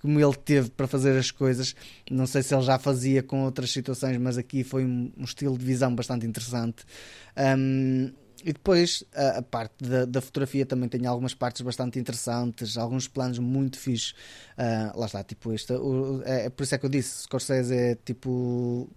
como 0.02 0.20
ele 0.20 0.36
teve 0.36 0.70
para 0.70 0.88
fazer 0.88 1.18
as 1.18 1.32
coisas. 1.32 1.76
Não 2.10 2.28
sei 2.28 2.44
se 2.44 2.54
ele 2.54 2.64
já 2.64 2.78
fazia 2.78 3.24
com 3.24 3.44
outras 3.44 3.72
situações, 3.72 4.18
mas 4.18 4.38
aqui 4.38 4.64
foi 4.64 4.84
um, 4.84 5.12
um 5.18 5.24
estilo 5.24 5.58
de 5.58 5.66
visão 5.66 5.94
bastante 5.96 6.26
interessante. 6.26 6.84
Um, 7.38 8.12
e 8.44 8.52
depois 8.52 9.06
a, 9.16 9.38
a 9.38 9.42
parte 9.42 9.82
da, 9.82 10.04
da, 10.04 10.20
fotografia 10.20 10.66
também 10.66 10.90
tem 10.90 11.06
algumas 11.06 11.34
partes 11.34 11.62
bastante 11.62 11.98
interessantes, 11.98 12.78
alguns 12.78 13.08
planos 13.08 13.40
muito 13.40 13.80
fixos. 13.80 14.14
Uh, 14.58 15.00
lá 15.00 15.06
está, 15.06 15.24
tipo, 15.24 15.54
este, 15.54 15.72
o, 15.74 16.22
é, 16.26 16.48
é, 16.48 16.50
por 16.50 16.64
isso 16.64 16.76
é 16.76 16.78
que 16.78 16.86
eu 16.86 16.90
disse: 16.90 17.24
Scorsese 17.24 17.74
é 17.74 17.96
tipo. 17.96 18.90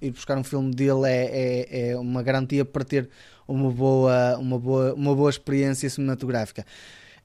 Ir 0.00 0.10
buscar 0.12 0.38
um 0.38 0.44
filme 0.44 0.74
dele 0.74 1.06
é, 1.06 1.24
é, 1.70 1.90
é 1.90 1.96
uma 1.96 2.22
garantia 2.22 2.64
para 2.64 2.84
ter 2.84 3.08
uma 3.46 3.70
boa, 3.70 4.36
uma, 4.38 4.58
boa, 4.58 4.94
uma 4.94 5.14
boa 5.14 5.30
experiência 5.30 5.88
cinematográfica. 5.88 6.64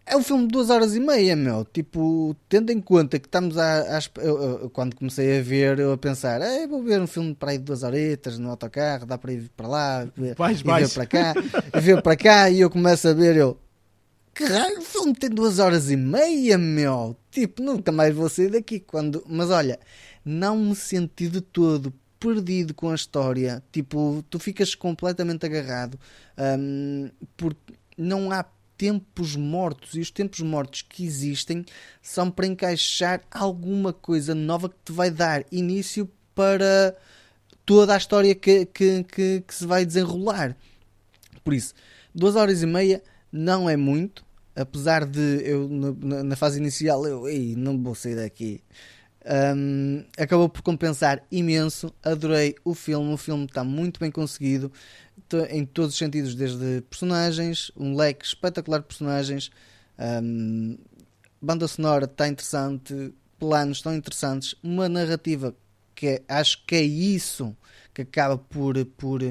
É 0.05 0.17
um 0.17 0.23
filme 0.23 0.47
de 0.47 0.49
duas 0.51 0.69
horas 0.69 0.95
e 0.95 0.99
meia, 0.99 1.35
meu. 1.35 1.63
Tipo, 1.63 2.35
tendo 2.49 2.71
em 2.71 2.81
conta 2.81 3.17
que 3.19 3.27
estamos 3.27 3.57
a. 3.57 3.99
eu, 4.17 4.41
eu, 4.41 4.69
quando 4.69 4.95
comecei 4.95 5.39
a 5.39 5.41
ver, 5.41 5.79
eu 5.79 5.93
a 5.93 5.97
pensar, 5.97 6.41
vou 6.67 6.83
ver 6.83 6.99
um 6.99 7.07
filme 7.07 7.33
para 7.33 7.51
aí 7.51 7.57
de 7.57 7.63
duas 7.63 7.83
horetas 7.83 8.37
no 8.37 8.49
autocarro, 8.49 9.05
dá 9.05 9.17
para 9.17 9.31
ir 9.31 9.49
para 9.55 9.67
lá, 9.67 10.07
ver, 10.15 10.35
vais, 10.35 10.59
e 10.59 10.63
vais. 10.63 10.89
ver 10.89 10.93
para 10.93 11.05
cá, 11.05 11.33
e 11.73 11.79
ver 11.79 12.01
para 12.01 12.17
cá, 12.17 12.49
e 12.49 12.59
eu 12.59 12.69
começo 12.69 13.07
a 13.07 13.13
ver, 13.13 13.37
eu. 13.37 13.57
Caralho, 14.33 14.79
o 14.79 14.81
filme 14.81 15.13
tem 15.13 15.29
duas 15.29 15.59
horas 15.59 15.89
e 15.89 15.95
meia, 15.95 16.57
meu. 16.57 17.15
Tipo, 17.31 17.61
nunca 17.61 17.91
mais 17.91 18.13
vou 18.13 18.27
sair 18.27 18.49
daqui. 18.49 18.79
quando 18.79 19.23
Mas 19.27 19.51
olha, 19.51 19.79
não 20.25 20.57
me 20.57 20.75
senti 20.75 21.29
de 21.29 21.39
todo 21.39 21.93
perdido 22.23 22.73
com 22.73 22.89
a 22.89 22.95
história. 22.95 23.61
Tipo, 23.71 24.23
tu 24.29 24.39
ficas 24.39 24.73
completamente 24.73 25.45
agarrado. 25.45 25.99
Um, 26.37 27.09
porque 27.35 27.73
não 27.97 28.31
há 28.31 28.45
tempos 28.77 29.35
mortos 29.35 29.93
e 29.93 29.99
os 29.99 30.09
tempos 30.09 30.39
mortos 30.39 30.81
que 30.81 31.05
existem 31.05 31.65
são 32.01 32.31
para 32.31 32.47
encaixar 32.47 33.21
alguma 33.29 33.91
coisa 33.91 34.33
nova 34.33 34.69
que 34.69 34.75
te 34.85 34.91
vai 34.91 35.11
dar 35.11 35.45
início 35.51 36.09
para 36.33 36.95
toda 37.65 37.93
a 37.93 37.97
história 37.97 38.33
que, 38.33 38.65
que, 38.65 39.03
que, 39.03 39.43
que 39.45 39.53
se 39.53 39.65
vai 39.65 39.85
desenrolar. 39.85 40.55
Por 41.43 41.53
isso, 41.53 41.73
duas 42.15 42.35
horas 42.35 42.63
e 42.63 42.65
meia 42.65 43.03
não 43.31 43.69
é 43.69 43.77
muito, 43.77 44.25
apesar 44.55 45.05
de 45.05 45.41
eu 45.43 45.67
na, 45.69 46.23
na 46.23 46.35
fase 46.35 46.59
inicial 46.59 47.05
eu 47.05 47.27
Ei, 47.27 47.55
não 47.55 47.81
vou 47.81 47.93
sair 47.93 48.15
daqui. 48.15 48.61
Um, 49.25 50.03
acabou 50.17 50.49
por 50.49 50.61
compensar 50.61 51.23
imenso. 51.31 51.93
Adorei 52.03 52.55
o 52.63 52.73
filme, 52.73 53.13
o 53.13 53.17
filme 53.17 53.45
está 53.45 53.63
muito 53.63 53.99
bem 53.99 54.11
conseguido 54.11 54.71
em 55.49 55.65
todos 55.65 55.93
os 55.93 55.97
sentidos, 55.97 56.35
desde 56.35 56.81
personagens, 56.81 57.71
um 57.75 57.95
leque 57.95 58.25
espetacular 58.25 58.79
de 58.79 58.85
personagens, 58.85 59.51
um, 60.23 60.77
banda 61.41 61.67
sonora 61.67 62.05
está 62.05 62.27
interessante, 62.27 63.13
planos 63.39 63.77
estão 63.77 63.95
interessantes, 63.95 64.55
uma 64.61 64.87
narrativa 64.87 65.55
que 65.95 66.07
é, 66.07 66.21
acho 66.27 66.63
que 66.65 66.75
é 66.75 66.81
isso 66.81 67.55
que 67.93 68.01
acaba 68.01 68.37
por, 68.37 68.83
por, 68.97 69.21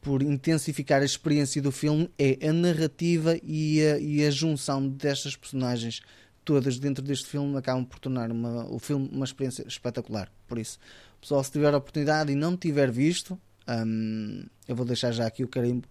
por 0.00 0.22
intensificar 0.22 1.02
a 1.02 1.04
experiência 1.04 1.60
do 1.62 1.72
filme, 1.72 2.10
é 2.18 2.48
a 2.48 2.52
narrativa 2.52 3.38
e 3.42 3.80
a, 3.82 3.98
e 3.98 4.24
a 4.24 4.30
junção 4.30 4.86
destas 4.86 5.36
personagens 5.36 6.02
todas 6.44 6.78
dentro 6.78 7.04
deste 7.04 7.26
filme 7.26 7.56
acabam 7.56 7.84
por 7.84 7.98
tornar 7.98 8.30
uma, 8.30 8.66
o 8.70 8.78
filme 8.78 9.08
uma 9.12 9.24
experiência 9.24 9.66
espetacular. 9.66 10.30
Por 10.46 10.58
isso, 10.58 10.78
pessoal, 11.20 11.42
se 11.42 11.52
tiver 11.52 11.72
a 11.72 11.76
oportunidade 11.76 12.32
e 12.32 12.34
não 12.34 12.56
tiver 12.56 12.90
visto, 12.90 13.38
um, 13.68 14.44
eu 14.66 14.74
vou 14.74 14.84
deixar 14.84 15.12
já 15.12 15.26
aqui 15.26 15.44
o 15.44 15.48
carimbo 15.48 15.86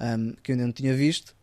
um, 0.00 0.32
que 0.42 0.52
eu 0.52 0.54
ainda 0.54 0.66
não 0.66 0.72
tinha 0.72 0.94
visto. 0.94 1.34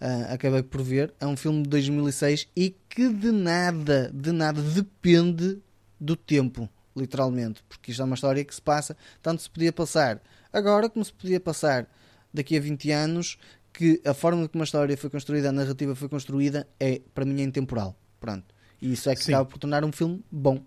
Uh, 0.00 0.32
acabei 0.32 0.62
por 0.62 0.82
ver. 0.82 1.12
É 1.20 1.26
um 1.26 1.36
filme 1.36 1.62
de 1.62 1.68
2006 1.70 2.48
e 2.54 2.74
que 2.88 3.08
de 3.08 3.30
nada, 3.32 4.10
de 4.12 4.32
nada 4.32 4.60
depende 4.60 5.58
do 5.98 6.16
tempo, 6.16 6.68
literalmente. 6.94 7.62
Porque 7.68 7.90
isto 7.90 8.02
é 8.02 8.04
uma 8.04 8.14
história 8.14 8.44
que 8.44 8.54
se 8.54 8.60
passa, 8.62 8.96
tanto 9.22 9.42
se 9.42 9.50
podia 9.50 9.72
passar 9.72 10.20
agora 10.52 10.88
como 10.88 11.04
se 11.04 11.12
podia 11.12 11.40
passar 11.40 11.86
daqui 12.32 12.56
a 12.56 12.60
20 12.60 12.90
anos. 12.90 13.38
Que 13.72 14.00
a 14.06 14.14
forma 14.14 14.48
como 14.48 14.62
a 14.62 14.64
história 14.64 14.96
foi 14.96 15.10
construída, 15.10 15.50
a 15.50 15.52
narrativa 15.52 15.94
foi 15.94 16.08
construída, 16.08 16.66
é 16.80 17.02
para 17.14 17.26
mim 17.26 17.42
é 17.42 17.44
intemporal. 17.44 17.94
Pronto. 18.26 18.44
E 18.82 18.92
isso 18.92 19.08
é 19.08 19.14
que 19.14 19.22
Sim. 19.22 19.34
acaba 19.34 19.48
por 19.48 19.58
tornar 19.58 19.84
um 19.84 19.92
filme 19.92 20.20
bom. 20.30 20.60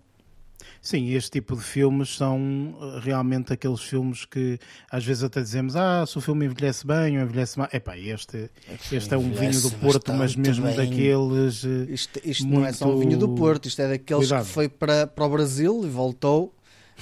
Sim, 0.80 1.10
este 1.10 1.30
tipo 1.32 1.56
de 1.56 1.62
filmes 1.62 2.16
são 2.16 2.74
eh, 2.80 3.00
realmente 3.02 3.52
aqueles 3.52 3.80
filmes 3.80 4.24
que 4.24 4.58
às 4.90 5.04
vezes 5.04 5.22
até 5.22 5.40
dizemos 5.42 5.76
ah, 5.76 6.04
se 6.06 6.16
o 6.16 6.20
filme 6.20 6.46
envelhece 6.46 6.86
bem 6.86 7.18
ou 7.18 7.24
envelhece 7.24 7.58
mal. 7.58 7.68
Epá, 7.72 7.98
este, 7.98 8.50
este 8.90 9.14
é 9.14 9.18
um 9.18 9.30
vinho 9.30 9.60
do 9.60 9.70
Porto, 9.72 10.12
mas 10.14 10.34
mesmo 10.34 10.66
bem. 10.66 10.76
daqueles. 10.76 11.64
Eh, 11.64 11.92
isto, 11.92 12.20
isto 12.24 12.46
muito... 12.46 12.60
não 12.60 12.66
é 12.66 12.72
só 12.72 12.88
um 12.88 12.98
vinho 12.98 13.18
do 13.18 13.28
Porto, 13.34 13.66
isto 13.68 13.80
é 13.82 13.88
daqueles 13.88 14.28
Cuidado. 14.28 14.46
que 14.46 14.52
foi 14.52 14.68
para, 14.68 15.06
para 15.06 15.24
o 15.24 15.28
Brasil 15.28 15.82
e 15.84 15.88
voltou 15.88 16.54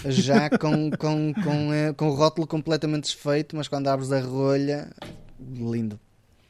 já 0.05 0.51
com, 0.51 0.91
com, 0.91 1.33
com, 1.35 1.73
eh, 1.73 1.93
com 1.93 2.09
o 2.09 2.15
rótulo 2.15 2.47
completamente 2.49 3.05
desfeito, 3.05 3.57
mas 3.57 3.69
quando 3.69 3.87
abres 3.89 4.11
a 4.11 4.21
rolha, 4.21 4.91
lindo. 5.41 5.99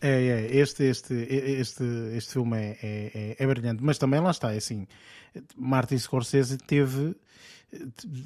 É, 0.00 0.10
é, 0.10 0.56
este, 0.56 0.84
este, 0.84 1.14
este, 1.14 1.84
este 2.14 2.32
filme 2.32 2.56
é, 2.56 2.78
é, 2.82 3.10
é, 3.14 3.36
é 3.38 3.46
brilhante, 3.46 3.82
mas 3.82 3.98
também 3.98 4.20
lá 4.20 4.30
está, 4.30 4.54
é 4.54 4.58
assim, 4.58 4.86
Martin 5.56 5.98
Scorsese 5.98 6.56
teve, 6.56 7.16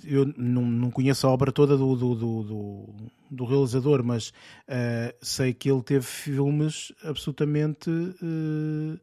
eu 0.05 0.33
não, 0.37 0.63
não 0.63 0.91
conheço 0.91 1.27
a 1.27 1.31
obra 1.31 1.51
toda 1.51 1.77
do, 1.77 1.97
do, 1.97 2.15
do, 2.15 2.43
do, 2.43 2.95
do 3.31 3.45
realizador, 3.47 4.05
mas 4.05 4.29
uh, 4.29 5.15
sei 5.23 5.55
que 5.55 5.71
ele 5.71 5.83
teve 5.83 6.05
filmes 6.05 6.93
absolutamente, 7.03 7.89
uh, 7.89 9.01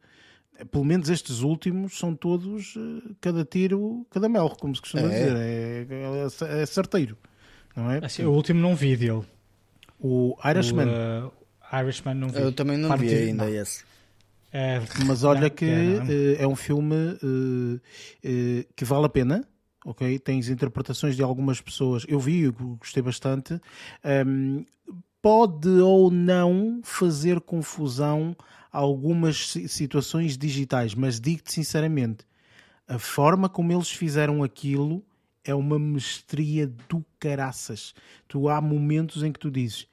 pelo 0.72 0.86
menos 0.86 1.10
estes 1.10 1.42
últimos, 1.42 1.98
são 1.98 2.16
todos 2.16 2.76
uh, 2.76 3.16
cada 3.20 3.44
tiro, 3.44 4.06
cada 4.12 4.30
melro, 4.30 4.56
como 4.56 4.76
se 4.76 4.82
costuma 4.82 5.04
é. 5.04 5.08
dizer, 5.08 5.36
é, 5.36 6.58
é, 6.60 6.62
é, 6.62 6.66
certeiro, 6.68 7.18
não 7.76 7.90
é? 7.90 8.06
Assim, 8.06 8.24
o 8.26 8.32
último 8.32 8.60
não 8.62 8.76
vi 8.76 8.96
dele. 8.96 9.24
O 10.00 10.38
Irishman. 10.46 10.88
O, 10.88 11.39
Irishman 11.74 12.16
não 12.16 12.30
vi. 12.30 12.40
Eu 12.40 12.52
também 12.52 12.78
não 12.78 12.90
Partido, 12.90 13.10
vi 13.10 13.16
ainda 13.30 13.46
não. 13.46 13.54
esse. 13.54 13.84
É, 14.52 14.82
Mas 15.06 15.24
olha 15.24 15.42
não, 15.42 15.50
que 15.50 15.66
é, 15.66 16.44
é, 16.44 16.48
um 16.48 16.56
filme 16.56 16.96
uh, 16.96 17.76
uh, 17.76 18.74
que 18.76 18.84
vale 18.84 19.06
a 19.06 19.10
pena. 19.10 19.48
Ok, 19.86 20.20
tens 20.20 20.50
interpretações 20.50 21.16
de 21.16 21.24
algumas 21.24 21.62
pessoas. 21.62 22.04
Eu 22.08 22.20
vi, 22.20 22.42
eu 22.42 22.54
gostei 22.78 23.02
bastante. 23.02 23.60
Um, 24.28 24.66
pode 25.22 25.70
ou 25.70 26.12
não 26.12 26.82
fazer 26.84 27.40
confusão 27.40 28.36
algumas 28.72 29.54
situações 29.68 30.38
digitais, 30.38 30.94
mas 30.94 31.20
digo-te 31.20 31.52
sinceramente, 31.54 32.26
a 32.88 33.00
forma 33.00 33.50
como 33.50 33.72
eles 33.72 33.90
fizeram 33.90 34.44
aquilo 34.44 35.04
é 35.44 35.56
uma 35.56 35.80
mestria 35.80 36.68
do 36.68 37.04
caraças. 37.20 37.94
Tu 38.28 38.50
há 38.50 38.60
momentos 38.62 39.24
em 39.24 39.32
que 39.32 39.40
tu 39.40 39.50
dizes 39.50 39.88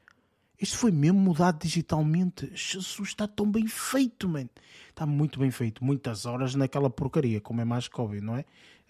isto 0.60 0.78
foi 0.78 0.90
mesmo 0.90 1.18
mudado 1.18 1.60
digitalmente. 1.62 2.50
Jesus, 2.54 3.08
está 3.08 3.28
tão 3.28 3.50
bem 3.50 3.66
feito, 3.66 4.28
man. 4.28 4.48
Está 4.88 5.04
muito 5.04 5.38
bem 5.38 5.50
feito. 5.50 5.84
Muitas 5.84 6.24
horas 6.24 6.54
naquela 6.54 6.88
porcaria, 6.88 7.40
como 7.40 7.60
é 7.60 7.64
mais 7.64 7.88
que 7.88 8.00
óbvio, 8.00 8.22
não 8.22 8.36
é? 8.36 8.44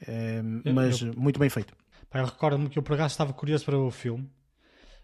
é 0.06 0.42
mas 0.72 1.02
eu, 1.02 1.14
muito 1.16 1.40
bem 1.40 1.50
feito. 1.50 1.74
Pá, 2.08 2.20
eu 2.20 2.26
recordo-me 2.26 2.68
que 2.68 2.78
eu 2.78 2.82
por 2.82 2.94
acaso 2.94 3.12
estava 3.12 3.32
curioso 3.32 3.64
para 3.64 3.76
ver 3.76 3.82
o 3.82 3.90
filme. 3.90 4.30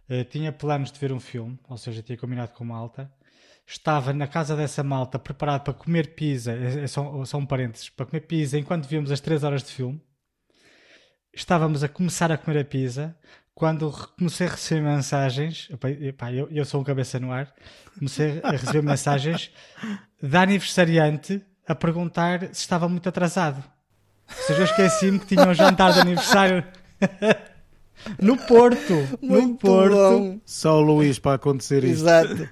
Uh, 0.08 0.24
tinha 0.24 0.52
planos 0.52 0.92
de 0.92 0.98
ver 0.98 1.12
um 1.12 1.20
filme, 1.20 1.58
ou 1.68 1.76
seja, 1.76 2.02
tinha 2.02 2.16
combinado 2.16 2.52
com 2.52 2.64
malta. 2.64 3.12
Estava 3.66 4.12
na 4.12 4.26
casa 4.26 4.54
dessa 4.54 4.82
malta 4.82 5.18
preparado 5.18 5.62
para 5.62 5.74
comer 5.74 6.14
pizza, 6.14 6.52
é, 6.52 6.84
é 6.84 6.86
só, 6.86 7.24
só 7.24 7.38
um 7.38 7.46
parênteses, 7.46 7.88
para 7.88 8.06
comer 8.06 8.20
pizza 8.22 8.58
enquanto 8.58 8.86
víamos 8.86 9.10
as 9.10 9.20
3 9.20 9.42
horas 9.44 9.62
de 9.62 9.72
filme. 9.72 10.00
Estávamos 11.34 11.82
a 11.82 11.88
começar 11.88 12.30
a 12.30 12.36
comer 12.36 12.60
a 12.60 12.64
pizza 12.64 13.16
quando 13.54 13.90
comecei 14.18 14.46
a 14.46 14.50
receber 14.50 14.80
mensagens, 14.82 15.68
epá, 16.00 16.32
eu, 16.32 16.48
eu 16.50 16.64
sou 16.64 16.80
um 16.80 16.84
cabeça 16.84 17.18
no 17.20 17.30
ar, 17.32 17.52
comecei 17.98 18.40
a 18.42 18.50
receber 18.52 18.82
mensagens 18.82 19.50
da 20.22 20.42
aniversariante 20.42 21.42
a 21.66 21.74
perguntar 21.74 22.40
se 22.52 22.60
estava 22.62 22.88
muito 22.88 23.08
atrasado. 23.08 23.62
Ou 24.28 24.42
seja, 24.46 24.60
eu 24.60 24.64
esqueci-me 24.64 25.18
que 25.18 25.26
tinha 25.26 25.46
um 25.46 25.54
jantar 25.54 25.92
de 25.92 26.00
aniversário. 26.00 26.64
No 28.20 28.36
Porto. 28.36 28.94
no 29.20 29.28
Muito 29.28 29.64
Porto. 29.64 29.94
bom. 29.94 30.40
Só 30.44 30.78
o 30.78 30.80
Luís 30.80 31.20
para 31.20 31.36
acontecer 31.36 31.84
isto. 31.84 32.02
Exato. 32.02 32.48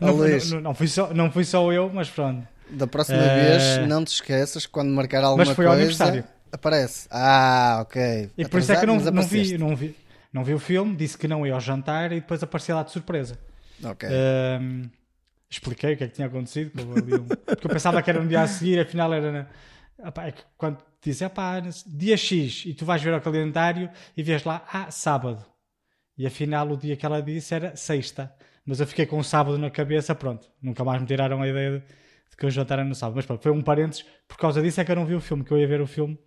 Não, 0.00 0.14
Luís, 0.14 0.50
não, 0.50 0.60
não, 0.62 0.74
fui 0.74 0.88
só, 0.88 1.12
não 1.12 1.30
fui 1.30 1.44
só 1.44 1.70
eu, 1.70 1.90
mas 1.92 2.08
pronto. 2.08 2.46
da 2.70 2.86
próxima 2.86 3.18
Eh, 3.18 3.58
vez, 3.58 3.88
não 3.88 4.02
te 4.04 4.12
esqueças, 4.14 4.64
quando 4.64 4.90
marcar 4.90 5.22
alguma 5.22 5.44
Mas 5.44 5.54
foi 5.54 5.66
ao 5.66 5.72
coisa, 5.72 5.82
aniversário. 5.82 6.24
aparece. 6.50 7.06
Ah, 7.10 7.80
ok. 7.82 8.30
E 8.38 8.48
por 8.48 8.58
isso 8.60 8.72
é 8.72 8.76
que 8.76 8.84
eu 8.84 8.86
não, 8.86 8.96
não, 8.98 9.22
vi, 9.22 9.58
não, 9.58 9.76
vi, 9.76 9.94
não 10.36 10.44
vi 10.44 10.54
o 10.54 10.58
filme, 10.58 10.94
disse 10.94 11.16
que 11.18 11.26
não 11.26 11.46
ia 11.46 11.54
ao 11.54 11.60
jantar 11.60 12.12
e 12.12 12.20
depois 12.20 12.42
apareci 12.42 12.72
lá 12.72 12.82
de 12.82 12.92
surpresa. 12.92 13.38
Ok. 13.82 14.08
Ahm, 14.08 14.82
expliquei 15.50 15.94
o 15.94 15.96
que 15.96 16.04
é 16.04 16.08
que 16.08 16.14
tinha 16.14 16.28
acontecido, 16.28 16.70
um- 16.82 17.26
porque 17.26 17.66
eu 17.66 17.70
pensava 17.70 18.02
que 18.02 18.10
era 18.10 18.22
no 18.22 18.28
dia 18.28 18.42
a 18.42 18.46
seguir, 18.46 18.78
afinal 18.80 19.12
era 19.12 19.32
na... 19.32 19.46
É 20.24 20.30
que 20.32 20.42
quando 20.58 20.78
dizem, 21.02 21.26
"Epá, 21.26 21.60
dia 21.86 22.16
X, 22.16 22.64
e 22.66 22.74
tu 22.74 22.84
vais 22.84 23.02
ver 23.02 23.14
ao 23.14 23.20
calendário 23.20 23.88
e 24.16 24.22
vês 24.22 24.44
lá, 24.44 24.62
ah, 24.72 24.90
sábado. 24.90 25.42
E 26.18 26.26
afinal 26.26 26.68
o 26.70 26.76
dia 26.76 26.96
que 26.96 27.04
ela 27.06 27.22
disse 27.22 27.54
era 27.54 27.74
sexta. 27.76 28.32
Mas 28.64 28.80
eu 28.80 28.86
fiquei 28.86 29.06
com 29.06 29.18
o 29.18 29.24
sábado 29.24 29.56
na 29.58 29.70
cabeça, 29.70 30.14
pronto. 30.14 30.50
Nunca 30.60 30.82
mais 30.84 31.00
me 31.00 31.06
tiraram 31.06 31.40
a 31.40 31.48
ideia 31.48 31.78
de, 31.78 31.78
de 32.30 32.36
que 32.36 32.44
o 32.46 32.50
jantar 32.50 32.78
era 32.80 32.86
no 32.88 32.94
sábado. 32.94 33.14
Mas 33.16 33.24
pronto, 33.24 33.42
foi 33.42 33.52
um 33.52 33.62
parênteses. 33.62 34.04
Por 34.28 34.36
causa 34.36 34.60
disso 34.60 34.80
é 34.80 34.84
que 34.84 34.90
eu 34.90 34.96
não 34.96 35.06
vi 35.06 35.14
o 35.14 35.20
filme, 35.20 35.44
que 35.44 35.52
eu 35.52 35.58
ia 35.58 35.66
ver 35.68 35.80
o 35.80 35.86
filme 35.86 36.18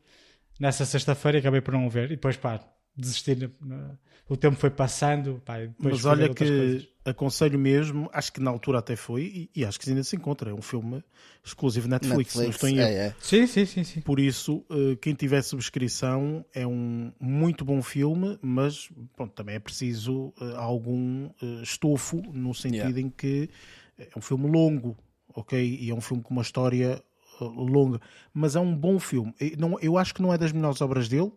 nessa 0.60 0.86
sexta-feira 0.86 1.38
e 1.38 1.41
acabei 1.41 1.60
por 1.62 1.74
não 1.74 1.86
o 1.86 1.89
ver. 1.89 2.05
E 2.05 2.16
depois, 2.16 2.38
pá, 2.38 2.60
desisti. 2.99 3.35
na- 3.35 3.49
na- 3.61 3.97
O 4.29 4.37
tempo 4.37 4.55
foi 4.57 4.69
passando, 4.69 5.41
pá, 5.43 5.55
Mas 5.79 6.05
olha 6.05 6.29
que 6.29 6.45
coisas. 6.45 6.87
aconselho 7.03 7.57
mesmo, 7.57 8.07
acho 8.13 8.31
que 8.31 8.39
na 8.39 8.51
altura 8.51 8.77
até 8.77 8.95
foi, 8.95 9.23
e, 9.55 9.61
e 9.61 9.65
acho 9.65 9.79
que 9.79 9.89
ainda 9.89 10.03
se 10.03 10.15
encontra. 10.15 10.51
É 10.51 10.53
um 10.53 10.61
filme 10.61 11.03
exclusivo 11.43 11.87
Netflix, 11.87 12.35
não 12.35 12.49
estou 12.51 12.69
em 12.69 12.79
é, 12.79 12.93
é. 13.07 13.15
Sim, 13.19 13.47
sim, 13.47 13.65
sim, 13.65 13.83
sim. 13.83 14.01
Por 14.01 14.19
isso, 14.19 14.63
eh, 14.69 14.95
quem 15.01 15.15
tiver 15.15 15.41
subscrição 15.41 16.45
é 16.53 16.67
um 16.67 17.11
muito 17.19 17.65
bom 17.65 17.81
filme, 17.81 18.37
mas 18.39 18.87
pronto, 19.15 19.33
também 19.33 19.55
é 19.55 19.59
preciso 19.59 20.31
eh, 20.39 20.53
algum 20.57 21.31
eh, 21.41 21.63
estofo, 21.63 22.21
no 22.31 22.53
sentido 22.53 22.75
Yeah. 22.83 23.01
em 23.01 23.09
que 23.09 23.49
é 23.97 24.09
um 24.15 24.21
filme 24.21 24.47
longo, 24.47 24.95
ok? 25.33 25.59
E 25.81 25.89
é 25.89 25.93
um 25.95 26.01
filme 26.01 26.21
com 26.21 26.35
uma 26.35 26.43
história 26.43 27.01
longa, 27.41 27.99
mas 28.33 28.55
é 28.55 28.59
um 28.59 28.75
bom 28.75 28.99
filme. 28.99 29.33
E 29.41 29.55
não- 29.57 29.79
eu 29.79 29.97
acho 29.97 30.13
que 30.13 30.21
não 30.21 30.31
é 30.33 30.37
das 30.37 30.51
melhores 30.51 30.81
obras 30.81 31.07
dele, 31.09 31.31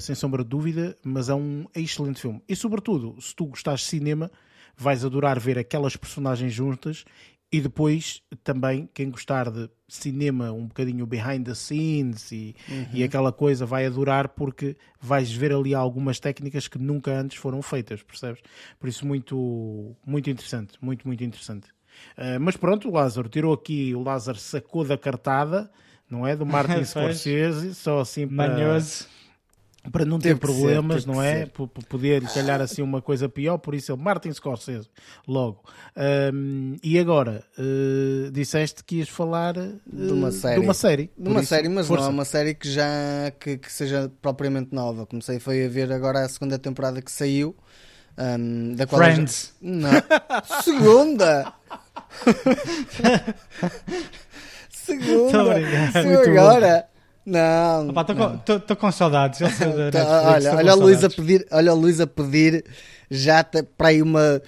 sem 0.00 0.14
sombra 0.14 0.42
de 0.42 0.50
dúvida, 0.50 0.96
mas 1.04 1.28
é 1.28 1.34
um 1.34 1.66
excelente 1.74 2.20
filme. 2.20 2.42
E 2.48 2.54
sobretudo, 2.54 3.20
se 3.20 3.34
tu 3.34 3.46
gostares 3.46 3.80
de 3.80 3.86
cinema, 3.86 4.30
vais 4.76 5.04
adorar 5.04 5.38
ver 5.38 5.58
aquelas 5.58 5.96
personagens 5.96 6.52
juntas 6.52 7.04
e 7.52 7.60
depois 7.60 8.22
também 8.44 8.88
quem 8.94 9.10
gostar 9.10 9.50
de 9.50 9.68
cinema 9.88 10.52
um 10.52 10.66
bocadinho 10.66 11.04
behind 11.04 11.44
the 11.44 11.54
scenes 11.54 12.30
e, 12.30 12.54
e 12.92 13.02
aquela 13.02 13.32
coisa 13.32 13.66
vai 13.66 13.84
adorar 13.86 14.28
porque 14.28 14.76
vais 15.00 15.32
ver 15.32 15.52
ali 15.52 15.74
algumas 15.74 16.20
técnicas 16.20 16.68
que 16.68 16.78
nunca 16.78 17.10
antes 17.10 17.38
foram 17.38 17.60
feitas, 17.60 18.02
percebes? 18.02 18.40
Por 18.78 18.88
isso 18.88 19.04
muito, 19.04 19.96
muito 20.06 20.30
interessante, 20.30 20.78
muito, 20.80 21.06
muito 21.06 21.24
interessante. 21.24 21.68
Ah, 22.16 22.38
mas 22.38 22.56
pronto, 22.56 22.88
o 22.88 22.92
Lázaro 22.92 23.28
tirou 23.28 23.52
aqui, 23.52 23.94
o 23.94 24.02
Lázaro 24.02 24.38
sacou 24.38 24.84
da 24.84 24.96
cartada, 24.96 25.70
não 26.08 26.26
é? 26.26 26.36
Do 26.36 26.46
Martin. 26.46 26.84
Scorsese, 26.86 27.74
só 27.74 28.00
assim 28.00 28.28
para, 28.28 28.54
Manhoso. 28.54 29.08
Para 29.90 30.04
não 30.04 30.18
ter 30.18 30.30
ser, 30.30 30.38
problemas, 30.38 31.04
teve 31.04 31.16
não 31.16 31.22
é? 31.22 31.38
ser. 31.40 31.48
P- 31.50 31.66
p- 31.66 31.86
Poder 31.88 32.22
calhar 32.34 32.60
assim 32.60 32.82
uma 32.82 33.00
coisa 33.00 33.28
pior, 33.28 33.56
por 33.58 33.74
isso 33.74 33.92
ele, 33.92 34.02
Martin 34.02 34.32
Scorsese, 34.32 34.88
logo. 35.26 35.62
Ahm, 35.96 36.76
e 36.82 36.98
agora, 36.98 37.42
eh, 37.58 38.30
disseste 38.30 38.84
que 38.84 38.96
ias 38.96 39.08
falar 39.08 39.56
eh, 39.56 39.72
De 39.90 40.12
uma 40.12 40.30
série. 40.30 40.60
De 40.60 40.66
uma 40.66 40.74
série, 40.74 41.10
De 41.16 41.28
uma 41.28 41.40
isso, 41.40 41.48
série, 41.48 41.68
mas 41.68 41.86
força. 41.86 42.04
não 42.04 42.10
é 42.10 42.14
uma 42.14 42.24
série 42.24 42.54
que 42.54 42.70
já 42.70 42.84
que, 43.40 43.56
que 43.58 43.72
seja 43.72 44.10
propriamente 44.20 44.74
nova. 44.74 45.06
Comecei 45.06 45.38
foi 45.38 45.64
a 45.64 45.68
ver 45.68 45.90
agora 45.92 46.24
a 46.24 46.28
segunda 46.28 46.58
temporada 46.58 47.00
que 47.00 47.10
saiu. 47.10 47.56
ahm, 48.18 48.74
da 48.74 48.86
qual 48.86 49.00
eu 49.00 49.06
já- 49.08 49.14
Friends. 49.14 49.54
Não. 49.62 49.90
Segunda! 50.62 51.52
Segunda! 54.68 55.32
Tô 55.32 55.44
Muito 57.26 58.14
bom. 58.14 58.22
agora! 58.24 58.42
Não. 58.46 58.56
Estou 58.56 58.76
com 58.76 58.90
saudades. 58.92 59.40
Ele 59.40 59.50
saiu 59.50 59.76
da 59.76 59.90
Tá, 59.90 60.22
olha, 60.32 60.50
tô 60.50 60.50
com 60.50 60.56
olha, 60.56 60.74
o 60.74 60.80
Luís 60.80 60.96
a 60.96 61.00
saudades. 61.00 61.16
pedir, 61.16 61.46
olha 61.50 61.72
Luís 61.72 62.00
a 62.00 62.06
pedir 62.06 62.64
já 63.10 63.44
para 63.44 63.88
aí 63.88 64.02
uma 64.02 64.42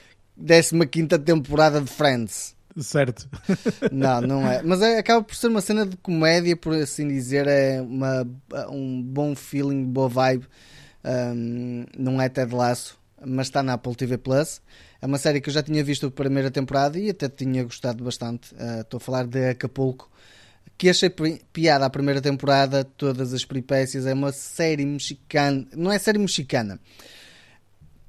15 0.86 1.18
temporada 1.18 1.80
de 1.80 1.88
Friends. 1.90 2.54
Certo. 2.78 3.28
Não, 3.92 4.22
não 4.22 4.50
é. 4.50 4.62
Mas 4.62 4.80
é- 4.80 4.98
acaba 4.98 5.22
por 5.22 5.34
ser 5.36 5.48
uma 5.48 5.60
cena 5.60 5.84
de 5.84 5.94
comédia, 5.98 6.56
por 6.56 6.72
assim 6.74 7.06
dizer. 7.06 7.46
É 7.46 7.82
uma, 7.82 8.26
um 8.70 9.02
bom 9.02 9.34
feeling, 9.36 9.84
boa 9.84 10.08
vibe. 10.08 10.46
Um, 11.04 11.84
não 11.98 12.20
é 12.22 12.28
Ted 12.28 12.54
Laço, 12.54 12.96
mas 13.24 13.48
está 13.48 13.62
na 13.62 13.74
Apple 13.74 13.94
TV 13.94 14.16
Plus. 14.16 14.62
É 15.02 15.06
uma 15.06 15.18
série 15.18 15.40
que 15.40 15.48
eu 15.50 15.52
já 15.52 15.62
tinha 15.62 15.82
visto 15.84 16.06
a 16.06 16.10
primeira 16.10 16.50
temporada 16.50 16.98
e 16.98 17.10
até 17.10 17.28
tinha 17.28 17.62
gostado 17.64 18.02
bastante. 18.04 18.54
Uh, 18.54 18.80
Estou 18.82 18.98
a 18.98 19.00
falar 19.00 19.26
de 19.26 19.50
Acapulco. 19.50 20.08
Que 20.82 20.90
achei 20.90 21.10
pi- 21.10 21.40
piada 21.52 21.86
a 21.86 21.90
primeira 21.90 22.20
temporada, 22.20 22.82
todas 22.84 23.32
as 23.32 23.44
peripécias. 23.44 24.04
É 24.04 24.12
uma 24.12 24.32
série 24.32 24.84
mexicana. 24.84 25.66
Não 25.76 25.92
é 25.92 25.98
série 25.98 26.18
mexicana 26.18 26.80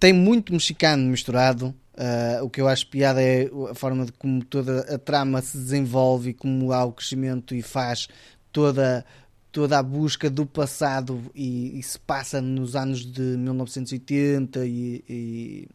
tem 0.04 0.12
muito 0.12 0.52
mexicano 0.52 1.08
misturado. 1.08 1.74
Uh, 1.94 2.44
o 2.44 2.50
que 2.50 2.60
eu 2.60 2.68
acho 2.68 2.86
piada 2.88 3.22
é 3.22 3.50
a 3.72 3.74
forma 3.74 4.06
de 4.06 4.12
como 4.12 4.44
toda 4.44 4.82
a 4.94 4.98
trama 4.98 5.42
se 5.42 5.56
desenvolve 5.56 6.32
e 6.32 6.34
como 6.34 6.74
há 6.74 6.84
o 6.84 6.92
crescimento 6.92 7.56
e 7.56 7.62
faz 7.62 8.10
toda, 8.52 9.06
toda 9.50 9.80
a 9.80 9.82
busca 9.82 10.30
do 10.30 10.46
passado 10.46 11.32
e, 11.34 11.80
e 11.80 11.84
se 11.84 11.98
passa 11.98 12.42
nos 12.42 12.76
anos 12.76 13.06
de 13.06 13.22
1980 13.22 14.66
e, 14.66 15.04
e 15.08 15.68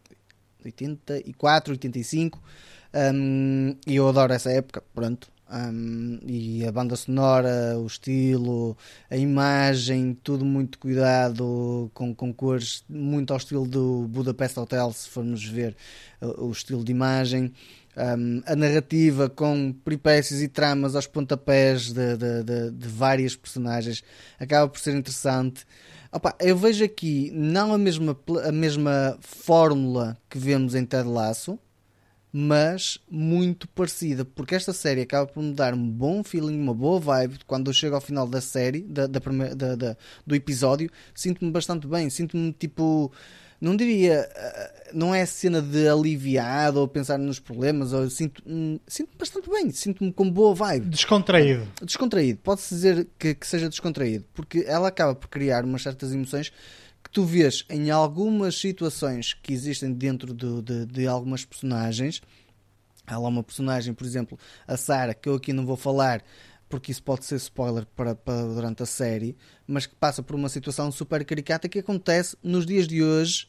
84, 0.63 1.73
85. 1.73 2.39
Um, 2.93 3.75
e 3.87 3.95
eu 3.95 4.07
adoro 4.07 4.31
essa 4.31 4.51
época, 4.51 4.83
pronto. 4.93 5.27
Um, 5.51 6.19
e 6.27 6.63
a 6.63 6.71
banda 6.71 6.95
sonora, 6.95 7.75
o 7.79 7.87
estilo, 7.87 8.77
a 9.09 9.17
imagem, 9.17 10.15
tudo 10.23 10.45
muito 10.45 10.77
cuidado, 10.77 11.89
com, 11.91 12.13
com 12.13 12.31
cores 12.31 12.83
muito 12.87 13.31
ao 13.31 13.37
estilo 13.37 13.67
do 13.67 14.07
Budapest 14.07 14.57
Hotel, 14.57 14.93
se 14.93 15.09
formos 15.09 15.43
ver 15.43 15.75
uh, 16.21 16.45
o 16.45 16.51
estilo 16.51 16.83
de 16.83 16.91
imagem. 16.91 17.51
Um, 17.97 18.43
a 18.45 18.55
narrativa 18.55 19.27
com 19.27 19.73
peripécias 19.83 20.39
e 20.41 20.47
tramas 20.47 20.95
aos 20.95 21.07
pontapés 21.07 21.91
de, 21.91 22.15
de, 22.15 22.43
de, 22.43 22.71
de 22.71 22.87
várias 22.87 23.35
personagens 23.35 24.03
acaba 24.39 24.69
por 24.69 24.79
ser 24.79 24.95
interessante. 24.95 25.65
Opa, 26.11 26.35
eu 26.39 26.55
vejo 26.55 26.85
aqui 26.85 27.31
não 27.33 27.73
a 27.73 27.77
mesma, 27.77 28.15
a 28.45 28.51
mesma 28.51 29.17
fórmula 29.21 30.15
que 30.29 30.37
vemos 30.37 30.75
em 30.75 30.85
Ted 30.85 31.09
Lasso, 31.09 31.59
mas 32.31 32.99
muito 33.09 33.67
parecida, 33.69 34.23
porque 34.23 34.53
esta 34.55 34.71
série 34.71 35.01
acaba 35.01 35.25
por 35.27 35.41
me 35.41 35.53
dar 35.53 35.73
um 35.73 35.89
bom 35.89 36.23
feeling, 36.23 36.59
uma 36.59 36.73
boa 36.73 36.99
vibe. 36.99 37.39
Quando 37.47 37.69
eu 37.69 37.73
chego 37.73 37.95
ao 37.95 38.01
final 38.01 38.27
da 38.27 38.39
série, 38.41 38.81
da, 38.81 39.07
da 39.07 39.19
primeira- 39.19 39.55
da- 39.55 39.75
da- 39.75 39.97
do 40.25 40.35
episódio, 40.35 40.89
sinto-me 41.13 41.51
bastante 41.51 41.87
bem, 41.87 42.09
sinto-me 42.09 42.51
tipo. 42.53 43.11
Não 43.61 43.75
diria, 43.75 44.29
ah, 44.37 44.71
não 44.93 45.13
é 45.13 45.25
cena 45.25 45.61
de 45.61 45.85
aliviado 45.85 46.79
ou 46.79 46.87
pensar 46.87 47.17
nos 47.19 47.39
problemas, 47.39 47.91
ou 47.91 48.09
sinto, 48.09 48.41
hum, 48.47 48.79
sinto-me 48.87 49.17
bastante 49.17 49.49
bem, 49.49 49.69
sinto-me 49.71 50.13
com 50.13 50.31
boa 50.31 50.55
vibe 50.55 50.85
Descontraído. 50.87 51.67
descontraído. 51.83 52.39
Pode-se 52.41 52.73
dizer 52.73 53.07
que, 53.19 53.35
que 53.35 53.45
seja 53.45 53.67
descontraído, 53.67 54.23
porque 54.33 54.63
ela 54.65 54.87
acaba 54.87 55.13
por 55.13 55.27
criar 55.27 55.65
umas 55.65 55.81
certas 55.81 56.13
emoções 56.13 56.53
que 57.09 57.13
tu 57.13 57.25
vês 57.25 57.65
em 57.69 57.89
algumas 57.89 58.55
situações 58.55 59.33
que 59.33 59.51
existem 59.53 59.91
dentro 59.91 60.33
do- 60.33 60.61
de, 60.61 60.85
de 60.85 61.07
algumas 61.07 61.43
personagens. 61.43 62.21
Há 63.07 63.17
lá 63.17 63.27
uma 63.29 63.43
personagem, 63.43 63.93
por 63.93 64.05
exemplo, 64.05 64.37
a 64.67 64.77
Sarah, 64.77 65.13
que 65.13 65.27
eu 65.27 65.35
aqui 65.35 65.51
não 65.51 65.65
vou 65.65 65.75
falar 65.77 66.23
porque 66.69 66.91
isso 66.91 67.01
pode 67.01 67.25
ser 67.25 67.35
spoiler 67.37 67.85
para, 67.95 68.13
para 68.13 68.43
durante 68.45 68.83
a 68.83 68.85
série, 68.85 69.35
mas 69.65 69.87
que 69.87 69.95
passa 69.95 70.21
por 70.21 70.35
uma 70.35 70.47
situação 70.49 70.91
super 70.91 71.25
caricata 71.25 71.67
que 71.67 71.79
acontece 71.79 72.37
nos 72.43 72.65
dias 72.65 72.87
de 72.87 73.03
hoje. 73.03 73.47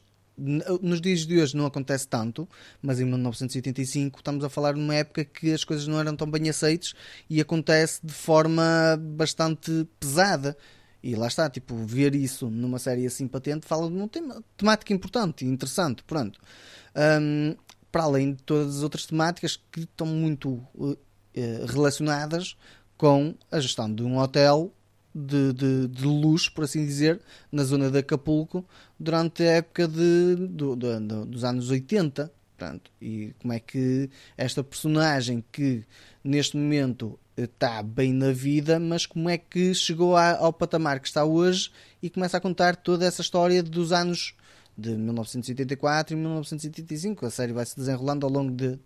Nos 0.80 1.02
dias 1.02 1.26
de 1.26 1.38
hoje 1.38 1.54
não 1.54 1.66
acontece 1.66 2.08
tanto, 2.08 2.48
mas 2.80 2.98
em 2.98 3.04
1985 3.04 4.20
estamos 4.20 4.42
a 4.42 4.48
falar 4.48 4.72
de 4.72 4.80
uma 4.80 4.94
época 4.94 5.22
que 5.22 5.52
as 5.52 5.64
coisas 5.64 5.86
não 5.86 6.00
eram 6.00 6.16
tão 6.16 6.30
bem 6.30 6.48
aceites 6.48 6.94
e 7.28 7.42
acontece 7.42 8.00
de 8.02 8.14
forma 8.14 8.62
bastante 8.98 9.86
pesada. 9.98 10.56
E 11.02 11.14
lá 11.14 11.26
está, 11.28 11.48
tipo, 11.48 11.74
ver 11.76 12.14
isso 12.14 12.50
numa 12.50 12.78
série 12.78 13.06
assim 13.06 13.26
patente 13.26 13.66
fala 13.66 13.88
de 13.88 13.96
uma 13.96 14.08
tema, 14.08 14.42
temática 14.56 14.92
importante 14.92 15.44
e 15.44 15.48
interessante, 15.48 16.02
pronto. 16.04 16.38
Hum, 17.20 17.56
para 17.90 18.04
além 18.04 18.34
de 18.34 18.42
todas 18.42 18.76
as 18.76 18.82
outras 18.82 19.06
temáticas 19.06 19.56
que 19.70 19.80
estão 19.80 20.06
muito 20.06 20.50
uh, 20.74 20.96
relacionadas 21.66 22.56
com 22.96 23.34
a 23.50 23.58
gestão 23.60 23.92
de 23.92 24.02
um 24.02 24.18
hotel 24.18 24.72
de, 25.14 25.52
de, 25.52 25.88
de 25.88 26.50
por 26.54 26.64
assim 26.64 26.84
dizer, 26.84 27.20
na 27.50 27.64
zona 27.64 27.90
de 27.90 27.98
Acapulco, 27.98 28.64
durante 28.98 29.42
a 29.42 29.52
época 29.52 29.88
de, 29.88 30.36
do- 30.36 30.76
do- 30.76 31.26
dos 31.26 31.44
anos 31.44 31.70
80. 31.70 32.32
Portanto, 32.56 32.90
e 33.00 33.34
como 33.40 33.54
é 33.54 33.58
que 33.58 34.10
esta 34.36 34.62
personagem 34.62 35.42
que 35.50 35.82
neste 36.22 36.56
momento 36.58 37.18
está 37.44 37.82
bem 37.82 38.12
na 38.12 38.32
vida, 38.32 38.78
mas 38.78 39.06
como 39.06 39.28
é 39.28 39.38
que 39.38 39.74
chegou 39.74 40.16
ao 40.16 40.52
patamar 40.52 41.00
que 41.00 41.08
está 41.08 41.24
hoje 41.24 41.70
e 42.02 42.10
começa 42.10 42.36
a 42.36 42.40
contar 42.40 42.76
toda 42.76 43.04
essa 43.04 43.22
história 43.22 43.62
dos 43.62 43.92
anos 43.92 44.34
de 44.76 44.96
1984 44.96 46.14
e 46.14 46.16
1985. 46.16 47.26
A 47.26 47.30
série 47.30 47.52
vai 47.52 47.66
se 47.66 47.76
desenrolando 47.76 48.26
ao 48.26 48.32
longo 48.32 48.50
de, 48.50 48.78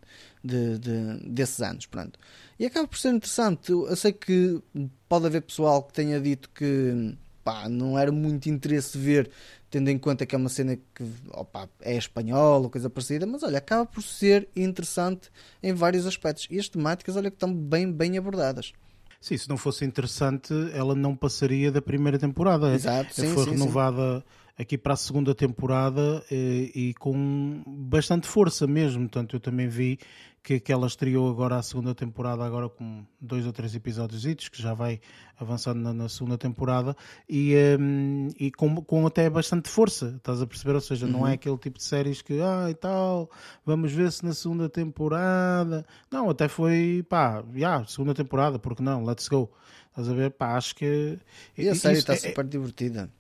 de, 0.43 0.79
de, 0.79 1.29
desses 1.29 1.61
anos. 1.61 1.87
Pronto. 1.87 2.19
E 2.59 2.67
acaba 2.67 2.89
por 2.89 2.99
ser 2.99 3.11
interessante. 3.11 3.71
Eu 3.71 3.95
sei 3.97 4.13
que 4.13 4.61
pode 5.09 5.27
haver 5.27 5.43
pessoal 5.43 5.83
que 5.83 5.93
tenha 5.93 6.21
dito 6.21 6.51
que 6.51 7.17
pá, 7.45 7.69
não 7.69 7.99
era 7.99 8.11
muito 8.11 8.49
interesse 8.49 8.97
ver, 8.97 9.31
tendo 9.75 9.89
em 9.89 9.99
conta 9.99 10.25
que 10.25 10.37
é 10.37 10.39
uma 10.39 10.49
cena 10.49 10.77
que 10.77 11.05
opa, 11.33 11.69
é 11.81 11.97
espanhola 11.97 12.63
ou 12.63 12.71
coisa 12.71 12.89
parecida, 12.89 13.27
mas 13.27 13.43
olha, 13.43 13.59
acaba 13.59 13.85
por 13.85 14.05
ser 14.05 14.49
interessante 14.55 15.33
em 15.61 15.73
vários 15.73 16.07
aspectos. 16.07 16.47
E 16.49 16.61
as 16.61 16.69
temáticas, 16.69 17.17
olha, 17.17 17.29
que 17.29 17.35
estão 17.35 17.53
bem, 17.53 17.91
bem 17.91 18.17
abordadas. 18.17 18.73
Sim, 19.21 19.37
se 19.37 19.49
não 19.49 19.57
fosse 19.57 19.85
interessante, 19.85 20.55
ela 20.73 20.95
não 20.95 21.17
passaria 21.17 21.73
da 21.73 21.83
primeira 21.83 22.17
temporada. 22.21 22.73
Exato, 22.73 23.13
sim, 23.13 23.35
Foi 23.35 23.43
sim, 23.43 23.51
renovada 23.51 24.19
sim. 24.19 24.44
Aqui 24.59 24.79
para 24.79 24.95
a 24.95 24.97
segunda 24.97 25.35
temporada 25.35 26.25
e, 26.31 26.73
eh, 26.75 26.79
e, 26.79 26.95
com 26.95 27.63
bastante 27.67 28.27
força 28.27 28.67
mesmo. 28.67 29.03
Portanto, 29.03 29.37
eu 29.37 29.41
também 29.41 29.69
vi 29.69 29.99
que, 30.43 30.61
que 30.61 30.73
ela 30.73 30.87
estreou 30.87 31.29
agora 31.29 31.57
a 31.57 31.63
segunda 31.63 31.95
temporada, 31.95 32.45
agora 32.45 32.69
com 32.69 33.05
dois 33.21 33.47
ou 33.47 33.53
três 33.53 33.75
episódios, 33.75 34.49
que 34.49 34.61
já 34.61 34.75
vai 34.75 35.01
avançando 35.39 35.81
na, 35.81 35.93
na 35.93 36.09
segunda 36.09 36.37
temporada, 36.37 36.95
e, 37.29 37.55
um, 37.81 38.29
e 38.39 38.53
com, 38.53 38.77
com 38.77 39.07
até 39.07 39.29
bastante 39.29 39.71
força, 39.71 40.15
estás 40.17 40.43
a 40.43 40.47
perceber? 40.47 40.75
Ou 40.75 40.81
seja, 40.83 41.07
uhum. 41.07 41.13
não 41.13 41.27
é 41.27 41.33
aquele 41.33 41.57
tipo 41.57 41.79
de 41.79 41.85
séries 41.85 42.21
que, 42.23 42.41
ah, 42.41 42.71
e 42.71 42.75
tal, 42.75 43.31
vamos 43.65 43.91
ver 43.91 44.13
se 44.13 44.25
na 44.25 44.35
segunda 44.35 44.69
temporada. 44.69 45.85
Não, 46.11 46.29
até 46.29 46.47
foi, 46.47 47.05
pá, 47.09 47.43
já, 47.43 47.57
yeah, 47.57 47.87
segunda 47.87 48.15
temporada, 48.15 48.59
porque 48.59 48.83
não? 48.83 49.03
Let's 49.03 49.27
go. 49.29 49.51
Estás 49.89 50.09
a 50.09 50.13
ver? 50.15 50.31
Pá, 50.33 50.57
acho 50.57 50.75
que. 50.77 51.19
E 51.57 51.69
a 51.69 51.75
série 51.75 51.99
está 51.99 52.13
é, 52.13 52.17
super 52.17 52.45
divertida 52.45 53.11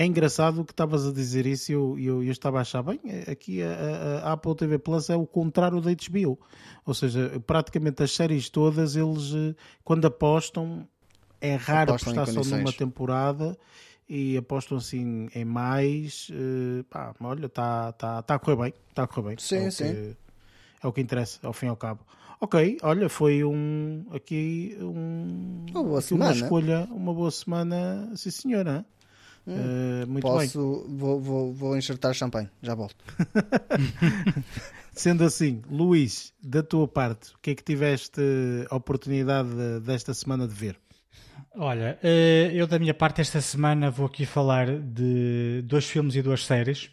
é 0.00 0.06
engraçado 0.06 0.64
que 0.64 0.72
estavas 0.72 1.06
a 1.06 1.12
dizer 1.12 1.44
isso 1.44 1.70
e 1.70 1.74
eu, 1.74 1.98
eu, 1.98 2.24
eu, 2.24 2.32
estava 2.32 2.56
a 2.56 2.62
achar 2.62 2.82
bem. 2.82 2.98
Aqui 3.30 3.62
a, 3.62 4.22
a, 4.24 4.32
Apple 4.32 4.54
TV 4.54 4.78
Plus 4.78 5.10
é 5.10 5.14
o 5.14 5.26
contrário 5.26 5.78
da 5.78 5.90
HBO. 5.90 6.38
Ou 6.86 6.94
seja, 6.94 7.38
praticamente 7.46 8.02
as 8.02 8.10
séries 8.10 8.48
todas, 8.48 8.96
eles 8.96 9.34
eh, 9.34 9.54
quando 9.84 10.06
apostam, 10.06 10.88
é 11.38 11.54
raro 11.54 11.90
apostam 11.90 12.14
apostar 12.14 12.44
só 12.44 12.56
numa 12.56 12.72
temporada 12.72 13.58
e 14.08 14.38
apostam 14.38 14.78
assim 14.78 15.28
em 15.34 15.44
mais. 15.44 16.30
Uh, 16.30 16.82
pá, 16.84 17.14
olha, 17.20 17.44
está 17.44 17.92
tá, 17.92 18.22
tá 18.22 18.36
a 18.36 18.38
correr 18.38 18.56
bem. 18.56 18.74
Está 18.88 19.02
a 19.02 19.06
correr 19.06 19.28
bem. 19.28 19.36
Sim, 19.38 19.66
é 19.66 19.70
sim. 19.70 19.84
Que, 19.84 20.16
é 20.82 20.86
o 20.86 20.92
que 20.94 21.02
interessa, 21.02 21.40
ao 21.42 21.52
fim 21.52 21.66
e 21.66 21.68
ao 21.68 21.76
cabo. 21.76 22.00
Ok, 22.40 22.78
olha, 22.82 23.10
foi 23.10 23.44
um 23.44 24.06
aqui 24.12 24.78
um, 24.80 25.66
uma, 25.68 25.82
boa 25.84 26.00
semana. 26.00 26.32
uma 26.32 26.42
escolha, 26.42 26.88
uma 26.90 27.12
boa 27.12 27.30
semana, 27.30 28.10
sim 28.16 28.30
senhora. 28.30 28.86
Uh, 29.46 30.06
muito 30.06 30.22
Posso, 30.22 30.84
bem. 30.86 30.96
Vou, 30.96 31.20
vou, 31.20 31.52
vou 31.52 31.76
enxertar 31.76 32.14
champanhe, 32.14 32.48
já 32.62 32.74
volto. 32.74 32.96
Sendo 34.92 35.24
assim, 35.24 35.62
Luís, 35.70 36.32
da 36.42 36.62
tua 36.62 36.86
parte, 36.86 37.34
o 37.34 37.38
que 37.38 37.50
é 37.50 37.54
que 37.54 37.62
tiveste 37.62 38.20
a 38.68 38.76
oportunidade 38.76 39.48
desta 39.80 40.12
semana 40.12 40.46
de 40.46 40.54
ver? 40.54 40.78
Olha, 41.54 41.98
eh, 42.02 42.50
eu 42.52 42.66
da 42.66 42.78
minha 42.78 42.94
parte 42.94 43.20
esta 43.20 43.40
semana 43.40 43.90
vou 43.90 44.06
aqui 44.06 44.26
falar 44.26 44.78
de 44.78 45.62
dois 45.64 45.86
filmes 45.86 46.14
e 46.14 46.22
duas 46.22 46.44
séries, 46.44 46.90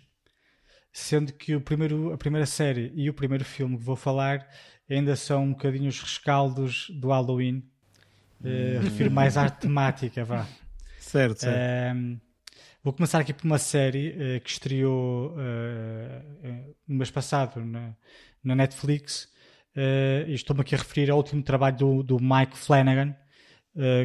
sendo 0.91 1.33
que 1.33 1.55
o 1.55 1.61
primeiro, 1.61 2.13
a 2.13 2.17
primeira 2.17 2.45
série 2.45 2.91
e 2.95 3.09
o 3.09 3.13
primeiro 3.13 3.43
filme 3.45 3.77
que 3.77 3.83
vou 3.83 3.95
falar 3.95 4.47
ainda 4.89 5.15
são 5.15 5.43
um 5.43 5.51
bocadinho 5.51 5.89
os 5.89 5.99
rescaldos 6.01 6.89
do 6.89 7.09
Halloween. 7.09 7.63
Uh, 8.39 8.81
refiro 8.83 9.11
mais 9.11 9.35
à 9.35 9.49
temática, 9.49 10.23
vá. 10.23 10.47
Certo, 10.99 11.41
certo. 11.41 11.97
Uh, 11.97 12.26
Vou 12.83 12.93
começar 12.93 13.19
aqui 13.19 13.33
por 13.33 13.45
uma 13.45 13.57
série 13.57 14.11
uh, 14.11 14.41
que 14.41 14.49
estreou 14.49 15.31
uh, 15.31 16.75
no 16.87 16.95
mês 16.95 17.09
passado 17.09 17.59
na, 17.59 17.95
na 18.43 18.55
Netflix. 18.55 19.25
Uh, 19.75 20.27
e 20.27 20.33
estou-me 20.33 20.61
aqui 20.61 20.75
a 20.75 20.77
referir 20.77 21.09
ao 21.09 21.17
último 21.17 21.41
trabalho 21.41 21.75
do, 21.75 22.03
do 22.03 22.19
Mike 22.19 22.57
Flanagan, 22.57 23.15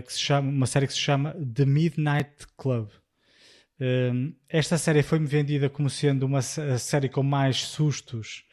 que 0.05 0.13
se 0.13 0.21
chama, 0.21 0.51
uma 0.51 0.67
série 0.67 0.87
que 0.87 0.93
se 0.93 0.99
chama 0.99 1.35
The 1.55 1.65
Midnight 1.65 2.47
Club. 2.59 2.91
esta 4.47 4.77
série 4.77 5.03
foi-me 5.03 5.27
vendida 5.27 5.71
como 5.71 5.89
sendo 5.89 6.27
uma 6.27 6.43
série 6.43 7.09
com 7.09 7.23
mais 7.23 7.63
sustos 7.63 8.45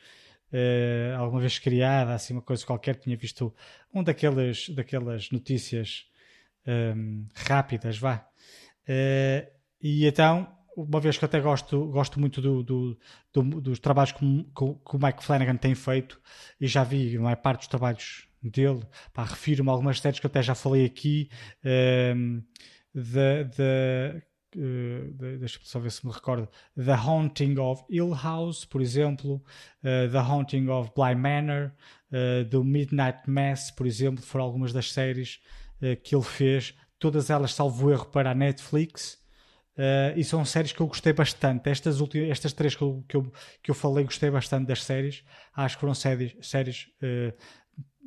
alguma 1.17 1.41
vez 1.41 1.59
criada, 1.59 2.13
assim 2.13 2.32
uma 2.32 2.41
coisa 2.41 2.65
qualquer. 2.65 2.95
Tinha 2.95 3.17
visto 3.17 3.53
um 3.93 4.01
daquelas, 4.01 4.70
daquelas 4.70 5.30
notícias 5.30 6.05
um, 6.95 7.28
rápidas, 7.36 7.97
vá. 7.97 8.26
Uh, 8.88 9.59
e 9.82 10.05
então, 10.05 10.47
uma 10.75 10.99
vez 10.99 11.17
que 11.17 11.23
eu 11.23 11.27
até 11.27 11.39
gosto, 11.39 11.88
gosto 11.88 12.19
muito 12.19 12.41
do, 12.41 12.63
do, 12.63 12.97
do, 13.34 13.61
dos 13.61 13.80
trabalhos 13.80 14.11
que, 14.11 14.19
que, 14.19 14.63
o 14.63 14.99
Mike 15.01 15.23
Flanagan 15.23 15.57
tem 15.57 15.75
feito, 15.75 16.19
e 16.59 16.67
já 16.67 16.84
vi 16.84 17.17
a 17.17 17.21
maior 17.21 17.38
parte 17.38 17.59
dos 17.59 17.67
trabalhos 17.67 18.27
dele, 18.41 18.82
refiro-me 19.15 19.69
a 19.69 19.73
algumas 19.73 19.99
séries 19.99 20.19
que 20.19 20.25
eu 20.25 20.30
até 20.30 20.41
já 20.41 20.55
falei 20.55 20.86
aqui, 20.86 21.30
um, 22.13 22.41
da 22.93 24.21
Uh, 24.57 25.13
deixa-me 25.38 25.65
só 25.67 25.80
ver 25.80 25.91
se 25.91 26.03
me 26.03 26.11
recordo 26.11 26.49
The 26.75 26.93
Haunting 26.93 27.59
of 27.59 27.84
Hill 27.88 28.15
House 28.15 28.65
por 28.65 28.82
exemplo 28.82 29.36
uh, 29.84 30.11
The 30.11 30.17
Haunting 30.17 30.67
of 30.69 30.91
Bly 30.95 31.13
Manor 31.13 31.71
uh, 32.11 32.49
The 32.49 32.57
Midnight 32.57 33.30
Mass 33.30 33.69
por 33.69 33.86
exemplo 33.86 34.25
foram 34.25 34.45
algumas 34.45 34.73
das 34.73 34.91
séries 34.91 35.39
que 36.03 36.15
ele 36.15 36.23
fez 36.23 36.73
todas 36.97 37.30
elas 37.30 37.53
salvo 37.53 37.91
erro 37.91 38.07
para 38.07 38.32
a 38.32 38.34
Netflix 38.34 39.23
Uh, 39.80 40.11
e 40.17 40.25
são 40.25 40.43
séries 40.43 40.73
que 40.73 40.82
eu 40.82 40.88
gostei 40.88 41.13
bastante. 41.13 41.69
Estas, 41.69 42.01
últimas, 42.01 42.30
estas 42.32 42.51
três 42.51 42.75
que 42.75 42.82
eu, 42.82 43.01
que, 43.07 43.15
eu, 43.15 43.32
que 43.63 43.71
eu 43.71 43.75
falei, 43.75 44.03
gostei 44.03 44.30
bastante 44.30 44.67
das 44.67 44.84
séries. 44.84 45.23
Acho 45.55 45.77
que 45.77 45.80
foram 45.80 45.93
séries, 45.93 46.36
séries 46.41 46.89
uh, 47.01 47.34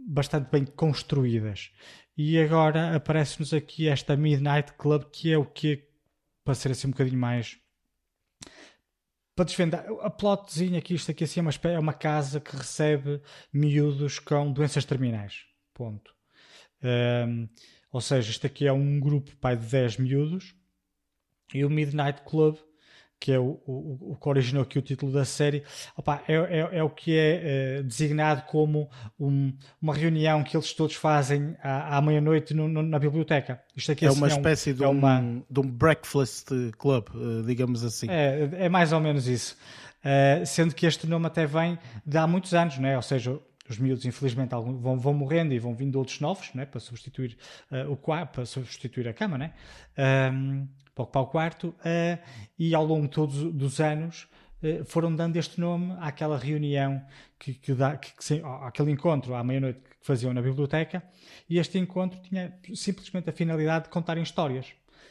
bastante 0.07 0.51
bem 0.51 0.67
construídas. 0.67 1.73
E 2.15 2.39
agora 2.39 2.95
aparece-nos 2.95 3.55
aqui 3.55 3.89
esta 3.89 4.15
Midnight 4.15 4.75
Club, 4.75 5.05
que 5.11 5.33
é 5.33 5.39
o 5.39 5.47
que, 5.47 5.89
para 6.45 6.55
ser 6.55 6.73
assim 6.73 6.89
um 6.89 6.91
bocadinho 6.91 7.19
mais. 7.19 7.59
Para 9.35 9.47
desvendar, 9.47 9.87
a 10.03 10.11
plotzinha 10.11 10.79
aqui, 10.79 10.93
isto 10.93 11.11
aqui 11.11 11.25
assim 11.25 11.41
é 11.41 11.43
uma, 11.43 11.53
é 11.73 11.79
uma 11.79 11.95
casa 11.95 12.39
que 12.39 12.55
recebe 12.55 13.19
miúdos 13.51 14.19
com 14.19 14.53
doenças 14.53 14.85
terminais. 14.85 15.47
Ponto. 15.73 16.15
Um, 16.83 17.49
ou 17.91 18.03
seja, 18.03 18.31
isto 18.31 18.47
aqui 18.47 18.67
é 18.67 18.73
um 18.75 19.01
grupo 19.01 19.35
pai, 19.37 19.57
de 19.57 19.65
10 19.65 19.97
miúdos 19.97 20.55
e 21.55 21.65
o 21.65 21.71
Midnight 21.71 22.23
Club, 22.23 22.57
que 23.23 23.31
é 23.31 23.39
o, 23.39 23.61
o, 23.65 24.13
o 24.13 24.17
que 24.21 24.29
originou 24.29 24.65
aqui 24.65 24.79
o 24.81 24.83
título 24.83 25.13
da 25.13 25.25
série, 25.25 25.63
opa, 25.97 26.21
é, 26.27 26.35
é, 26.35 26.79
é, 26.79 26.83
o 26.83 26.91
que 26.91 27.17
é, 27.17 27.79
é 27.79 27.83
designado 27.83 28.43
como 28.43 28.91
um, 29.19 29.57
uma 29.81 29.95
reunião 29.95 30.43
que 30.43 30.57
eles 30.57 30.73
todos 30.73 30.97
fazem 30.97 31.57
à, 31.63 31.99
à 31.99 32.03
meia-noite 32.03 32.53
na 32.53 32.99
biblioteca. 32.99 33.63
Isto 33.77 33.93
aqui 33.93 34.07
é, 34.07 34.09
assim, 34.09 34.19
uma 34.19 34.27
espécie 34.27 34.73
um, 34.73 34.75
de, 34.75 34.85
é 34.85 34.89
um, 34.89 34.91
uma... 34.91 35.45
de 35.49 35.61
um 35.61 35.71
breakfast 35.71 36.49
club, 36.77 37.07
eh, 37.15 37.47
digamos 37.47 37.85
assim. 37.85 38.09
É, 38.11 38.51
é 38.65 38.69
mais 38.69 38.93
ou 38.93 38.99
menos 38.99 39.29
isso. 39.29 39.57
Uh, 40.03 40.45
sendo 40.45 40.75
que 40.75 40.85
este 40.85 41.07
nome 41.07 41.27
até 41.27 41.47
vem 41.47 41.79
de 42.05 42.19
há 42.19 42.27
muitos 42.27 42.53
anos, 42.55 42.77
né? 42.79 42.97
ou 42.97 43.03
seja, 43.03 43.39
os 43.69 43.79
miúdos 43.79 44.05
infelizmente 44.05 44.51
vão, 44.51 44.99
vão 44.99 45.15
morrendo 45.15 45.55
e 45.55 45.61
vão 45.61 45.77
vindo 45.77 45.97
outros 45.97 46.19
novos 46.19 46.53
né? 46.55 46.67
para 46.67 46.81
substituir 46.81 47.37
uh, 47.71 47.93
o 47.93 47.97
para 47.97 48.45
substituir 48.45 49.07
a 49.07 49.15
cama 49.15 49.39
né? 49.39 49.53
Um, 50.33 50.67
para 50.95 51.05
ocupar 51.05 51.23
o 51.23 51.27
quarto, 51.27 51.69
uh, 51.69 52.19
e 52.59 52.75
ao 52.75 52.85
longo 52.85 53.03
de 53.03 53.13
todos 53.13 53.53
dos 53.53 53.81
anos 53.81 54.29
uh, 54.63 54.85
foram 54.85 55.15
dando 55.15 55.37
este 55.37 55.61
nome 55.61 55.95
àquela 56.01 56.39
reunião, 56.39 57.03
que, 57.39 57.55
que, 57.55 57.75
que, 57.75 58.17
que 58.17 58.43
aquele 58.63 58.91
encontro 58.91 59.35
à 59.35 59.43
meia-noite 59.43 59.81
que 59.81 60.07
faziam 60.07 60.33
na 60.33 60.43
biblioteca, 60.43 61.03
e 61.49 61.59
este 61.59 61.79
encontro 61.79 62.21
tinha 62.21 62.57
simplesmente 62.75 63.29
a 63.31 63.33
finalidade 63.33 63.85
de 63.85 63.91
contarem 63.91 64.23
histórias, 64.23 64.67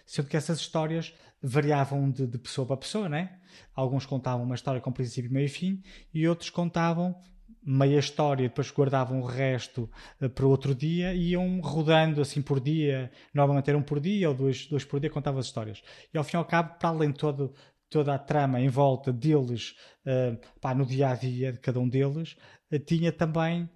sendo 0.05 0.27
que 0.27 0.37
essas 0.37 0.59
histórias 0.59 1.13
variavam 1.41 2.09
de, 2.09 2.27
de 2.27 2.37
pessoa 2.37 2.67
para 2.67 2.77
pessoa, 2.77 3.09
né? 3.09 3.39
Alguns 3.73 4.05
contavam 4.05 4.45
uma 4.45 4.55
história 4.55 4.79
com 4.79 4.91
princípio, 4.91 5.31
meio 5.31 5.45
e 5.45 5.49
fim, 5.49 5.81
e 6.13 6.27
outros 6.27 6.49
contavam 6.49 7.15
meia 7.63 7.99
história, 7.99 8.47
depois 8.47 8.71
guardavam 8.71 9.21
o 9.21 9.25
resto 9.25 9.89
uh, 10.19 10.29
para 10.29 10.45
outro 10.45 10.73
dia 10.73 11.13
e 11.13 11.31
iam 11.31 11.59
rodando 11.61 12.21
assim 12.21 12.41
por 12.41 12.59
dia, 12.59 13.11
normalmente 13.33 13.69
eram 13.69 13.83
por 13.83 13.99
dia 13.99 14.29
ou 14.29 14.35
dois, 14.35 14.65
dois 14.65 14.83
por 14.83 14.99
dia, 14.99 15.09
contavam 15.09 15.39
as 15.39 15.45
histórias. 15.45 15.81
E 16.13 16.17
ao 16.17 16.23
fim 16.23 16.37
e 16.37 16.39
ao 16.39 16.45
cabo, 16.45 16.77
para 16.79 16.89
além 16.89 17.11
de 17.11 17.17
todo, 17.17 17.53
toda 17.89 18.15
a 18.15 18.19
trama 18.19 18.59
em 18.59 18.69
volta 18.69 19.13
deles, 19.13 19.75
uh, 20.05 20.39
pá, 20.59 20.73
no 20.73 20.85
dia 20.85 21.09
a 21.09 21.15
dia 21.15 21.51
de 21.51 21.59
cada 21.59 21.79
um 21.79 21.87
deles, 21.87 22.35
uh, 22.71 22.79
tinha 22.79 23.11
também 23.11 23.69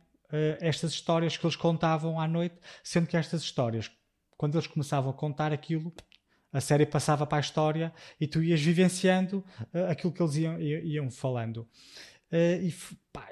estas 0.60 0.92
histórias 0.92 1.38
que 1.38 1.46
eles 1.46 1.56
contavam 1.56 2.20
à 2.20 2.28
noite, 2.28 2.56
sendo 2.84 3.08
que 3.08 3.16
estas 3.16 3.42
histórias, 3.42 3.90
quando 4.36 4.56
eles 4.56 4.68
começavam 4.68 5.12
a 5.12 5.14
contar 5.14 5.54
aquilo, 5.54 5.94
a 6.52 6.60
série 6.60 6.86
passava 6.86 7.26
para 7.26 7.38
a 7.38 7.42
história 7.42 7.94
e 8.20 8.28
tu 8.28 8.44
ias 8.44 8.60
vivenciando 8.60 9.46
aquilo 9.88 10.12
que 10.12 10.22
eles 10.22 10.36
iam, 10.36 10.60
iam 10.60 11.12
falando. 11.12 11.70
Uh, 12.32 12.64
e, 12.64 12.74
pá, 13.14 13.28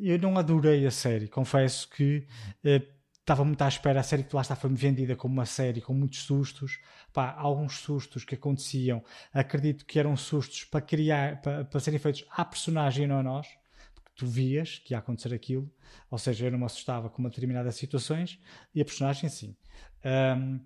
eu 0.00 0.18
não 0.18 0.38
adorei 0.38 0.86
a 0.86 0.90
série, 0.90 1.28
confesso 1.28 1.88
que 1.90 2.26
uh, 2.64 2.98
estava 3.28 3.44
muito 3.44 3.60
à 3.62 3.68
espera. 3.68 4.00
A 4.00 4.02
série 4.02 4.24
que 4.24 4.34
lá 4.34 4.42
está 4.42 4.56
foi-me 4.56 4.76
vendida 4.76 5.14
como 5.14 5.34
uma 5.34 5.44
série 5.46 5.80
com 5.80 5.92
muitos 5.92 6.22
sustos. 6.22 6.80
Pá, 7.12 7.34
alguns 7.36 7.78
sustos 7.78 8.24
que 8.24 8.34
aconteciam, 8.34 9.04
acredito 9.32 9.84
que 9.84 9.98
eram 9.98 10.16
sustos 10.16 10.64
para 10.64 10.80
criar, 10.80 11.40
para, 11.42 11.64
para 11.64 11.80
serem 11.80 11.98
feitos 11.98 12.24
à 12.30 12.44
personagem 12.44 13.04
e 13.04 13.06
não 13.06 13.18
a 13.18 13.22
nós. 13.22 13.46
Porque 13.94 14.10
tu 14.16 14.26
vias 14.26 14.78
que 14.78 14.94
ia 14.94 14.98
acontecer 14.98 15.34
aquilo. 15.34 15.70
Ou 16.10 16.18
seja, 16.18 16.46
eu 16.46 16.50
não 16.50 16.58
me 16.58 16.64
assustava 16.64 17.10
com 17.10 17.22
determinadas 17.22 17.76
situações 17.76 18.40
e 18.74 18.80
a 18.80 18.84
personagem 18.84 19.28
sim. 19.28 19.56
Um, 20.04 20.60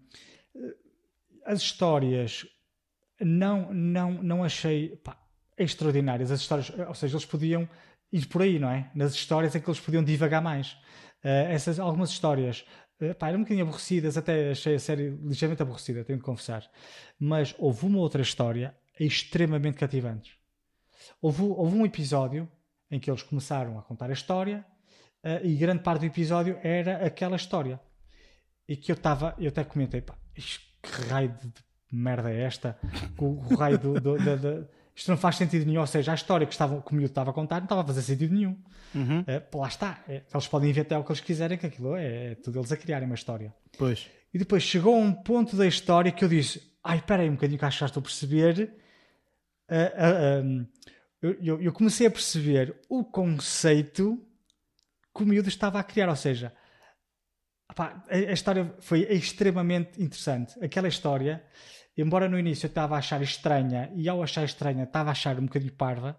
as 1.45 1.61
histórias 1.61 2.47
não, 3.21 3.73
não, 3.73 4.23
não 4.23 4.45
achei 4.45 4.97
pá, 4.97 5.17
extraordinárias. 5.57 6.31
As 6.31 6.41
histórias, 6.41 6.71
ou 6.89 6.95
seja, 6.95 7.17
eles 7.17 7.27
podiam 7.27 7.69
ir 8.13 8.27
por 8.27 8.43
aí, 8.43 8.59
não 8.59 8.71
é? 8.71 8.91
Nas 8.95 9.15
histórias 9.15 9.55
é 9.57 9.61
que 9.61 9.69
eles 9.69 9.81
podiam 9.81 10.05
divagar 10.05 10.43
mais. 10.43 10.73
Uh, 11.25 11.49
essas, 11.49 11.79
algumas 11.79 12.11
histórias 12.11 12.65
uh, 13.01 13.15
pá, 13.15 13.29
eram 13.29 13.39
um 13.39 13.43
bocadinho 13.43 13.65
aborrecidas, 13.65 14.17
até 14.17 14.51
achei 14.51 14.75
a 14.75 14.79
série 14.79 15.11
ligeiramente 15.11 15.63
aborrecida, 15.63 16.05
tenho 16.05 16.19
de 16.19 16.25
confessar. 16.25 16.69
Mas 17.19 17.55
houve 17.59 17.87
uma 17.87 17.99
outra 17.99 18.23
história 18.23 18.77
extremamente 18.99 19.79
cativante. 19.79 20.37
Houve, 21.21 21.43
houve 21.43 21.77
um 21.77 21.87
episódio 21.87 22.49
em 22.91 23.01
que 23.01 23.11
eles 23.11 23.23
começaram 23.23 23.79
a 23.79 23.83
contar 23.83 24.11
a 24.11 24.13
história 24.13 24.65
uh, 25.25 25.45
e 25.45 25.55
grande 25.57 25.83
parte 25.83 26.01
do 26.01 26.07
episódio 26.07 26.59
era 26.63 27.07
aquela 27.07 27.37
história. 27.37 27.81
E 28.69 28.77
que 28.77 28.93
eu 28.93 28.95
estava, 28.95 29.35
eu 29.39 29.49
até 29.49 29.65
comentei, 29.65 30.01
pá, 30.01 30.17
que 30.35 31.03
raio 31.09 31.31
de 31.31 31.53
merda 31.91 32.31
é 32.31 32.43
esta? 32.43 32.79
O, 33.19 33.53
o 33.53 33.57
raio 33.57 33.79
do, 33.79 33.95
do, 33.95 34.17
do, 34.19 34.37
do 34.37 34.69
isto 34.95 35.11
não 35.11 35.17
faz 35.17 35.37
sentido 35.37 35.65
nenhum. 35.67 35.81
Ou 35.81 35.87
seja, 35.87 36.13
a 36.13 36.15
história 36.15 36.47
que, 36.47 36.53
estava, 36.53 36.81
que 36.81 36.93
o 36.93 36.95
miúdo 36.95 37.11
estava 37.11 37.31
a 37.31 37.35
contar 37.35 37.57
não 37.57 37.65
estava 37.65 37.81
a 37.81 37.85
fazer 37.85 38.03
sentido 38.03 38.35
nenhum. 38.35 38.57
Uhum. 38.95 39.21
Uh, 39.21 39.59
lá 39.59 39.69
está. 39.69 40.05
É, 40.07 40.23
eles 40.33 40.49
podem 40.49 40.71
inventar 40.71 41.01
o 41.01 41.05
que 41.05 41.13
eles 41.13 41.21
quiserem, 41.21 41.57
que 41.57 41.67
aquilo 41.67 41.97
é, 41.97 42.33
é 42.33 42.35
tudo 42.35 42.59
eles 42.59 42.71
a 42.71 42.77
criarem 42.77 43.07
uma 43.07 43.15
história. 43.15 43.55
Pois. 43.79 44.09
E 44.33 44.39
depois 44.39 44.63
chegou 44.63 44.95
a 44.95 44.99
um 44.99 45.13
ponto 45.13 45.57
da 45.57 45.67
história 45.67 46.13
que 46.13 46.25
eu 46.25 46.29
disse: 46.29 46.63
Ai, 46.85 46.99
espera 46.99 47.23
aí 47.23 47.29
um 47.29 47.35
bocadinho 47.35 47.59
que 47.59 47.65
acho 47.65 47.79
que 47.79 47.81
já 47.81 47.87
estou 47.87 48.01
a 48.01 48.05
perceber. 48.05 48.75
Uh, 49.69 49.75
uh, 49.75 50.45
um, 50.45 50.67
eu, 51.23 51.63
eu, 51.63 51.73
comecei 51.73 52.07
a 52.07 52.11
perceber 52.11 52.75
o 52.89 53.05
conceito 53.05 54.21
que 55.17 55.23
o 55.23 55.27
miúdo 55.27 55.49
estava 55.49 55.79
a 55.79 55.85
criar. 55.85 56.09
Ou 56.09 56.17
seja, 56.17 56.53
a, 57.69 58.03
a 58.11 58.33
história 58.33 58.75
foi 58.81 59.03
extremamente 59.03 60.03
interessante. 60.03 60.63
Aquela 60.63 60.89
história 60.89 61.43
embora 61.97 62.29
no 62.29 62.39
início 62.39 62.67
eu 62.67 62.69
estava 62.69 62.95
a 62.95 62.99
achar 62.99 63.23
estranha 63.23 63.91
e 63.95 64.09
ao 64.09 64.23
achar 64.23 64.45
estranha 64.45 64.85
estava 64.85 65.11
a 65.11 65.13
achar 65.13 65.39
um 65.39 65.47
bocadinho 65.47 65.73
parva, 65.73 66.19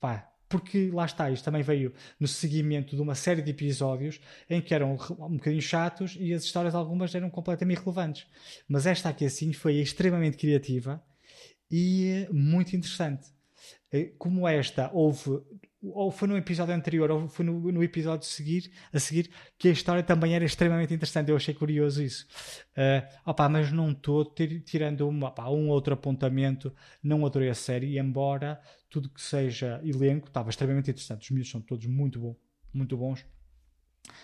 pá, 0.00 0.30
porque 0.48 0.90
lá 0.92 1.04
está, 1.04 1.30
isto 1.30 1.44
também 1.44 1.62
veio 1.62 1.92
no 2.20 2.28
seguimento 2.28 2.94
de 2.94 3.02
uma 3.02 3.14
série 3.14 3.42
de 3.42 3.50
episódios 3.50 4.20
em 4.48 4.60
que 4.60 4.72
eram 4.74 4.96
um 5.18 5.36
bocadinho 5.36 5.62
chatos 5.62 6.16
e 6.20 6.32
as 6.32 6.44
histórias 6.44 6.74
algumas 6.74 7.14
eram 7.14 7.28
completamente 7.28 7.78
irrelevantes. 7.78 8.26
Mas 8.68 8.86
esta 8.86 9.08
aqui 9.08 9.24
assim 9.24 9.52
foi 9.52 9.76
extremamente 9.76 10.36
criativa 10.36 11.02
e 11.70 12.28
muito 12.30 12.76
interessante. 12.76 13.28
Eh, 13.92 14.12
como 14.18 14.46
esta, 14.46 14.90
houve 14.92 15.40
ou 15.82 16.10
foi 16.10 16.28
no 16.28 16.36
episódio 16.36 16.74
anterior 16.74 17.10
ou 17.10 17.28
foi 17.28 17.44
no, 17.44 17.72
no 17.72 17.82
episódio 17.82 18.26
seguir, 18.26 18.70
a 18.92 18.98
seguir 18.98 19.30
que 19.58 19.68
a 19.68 19.72
história 19.72 20.02
também 20.02 20.34
era 20.34 20.44
extremamente 20.44 20.92
interessante. 20.92 21.30
Eu 21.30 21.36
achei 21.36 21.54
curioso 21.54 22.02
isso. 22.02 22.26
Uh, 22.72 23.06
opa, 23.24 23.48
mas 23.48 23.70
não 23.70 23.92
estou 23.92 24.24
tirando 24.64 25.08
uma, 25.08 25.28
opa, 25.28 25.48
um 25.50 25.68
outro 25.68 25.94
apontamento, 25.94 26.74
não 27.02 27.24
adorei 27.24 27.48
a 27.48 27.54
série, 27.54 27.98
embora 27.98 28.60
tudo 28.88 29.10
que 29.10 29.20
seja 29.20 29.80
elenco 29.84 30.28
estava 30.28 30.50
extremamente 30.50 30.90
interessante. 30.90 31.24
Os 31.24 31.30
miúdos 31.30 31.50
são 31.50 31.60
todos 31.60 31.86
muito, 31.86 32.18
bom, 32.18 32.36
muito 32.72 32.96
bons. 32.96 33.24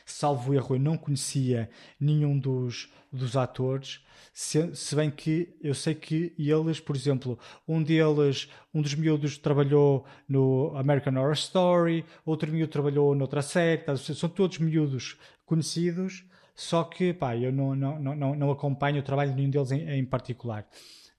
Salvo 0.05 0.55
erro, 0.55 0.77
eu 0.77 0.81
não 0.81 0.97
conhecia 0.97 1.71
nenhum 1.99 2.39
dos, 2.39 2.91
dos 3.13 3.37
atores, 3.37 4.01
se, 4.33 4.75
se, 4.75 4.97
bem 4.97 5.11
que 5.11 5.55
eu 5.61 5.75
sei 5.75 5.95
que 5.95 6.35
eles, 6.39 6.81
por 6.81 6.97
exemplo, 6.97 7.39
um 7.69 7.83
deles, 7.83 8.49
um 8.73 8.81
dos 8.81 8.95
miúdos 8.95 9.37
trabalhou 9.37 10.07
no 10.27 10.73
American 10.75 11.17
Horror 11.19 11.35
Story, 11.35 12.05
outro 12.25 12.51
miúdo 12.51 12.73
trabalhou 12.73 13.15
noutra 13.15 13.43
série, 13.43 13.83
tá, 13.83 13.95
são 13.97 14.29
todos 14.31 14.59
miúdos 14.59 15.19
conhecidos, 15.45 16.25
só 16.55 16.85
que 16.85 17.13
pá, 17.13 17.37
eu 17.37 17.53
não, 17.53 17.75
não, 17.75 17.99
não, 17.99 18.35
não 18.35 18.51
acompanho 18.51 19.01
o 19.01 19.03
trabalho 19.03 19.31
de 19.31 19.37
nenhum 19.37 19.51
deles 19.51 19.71
em, 19.71 19.89
em 19.99 20.05
particular. 20.05 20.67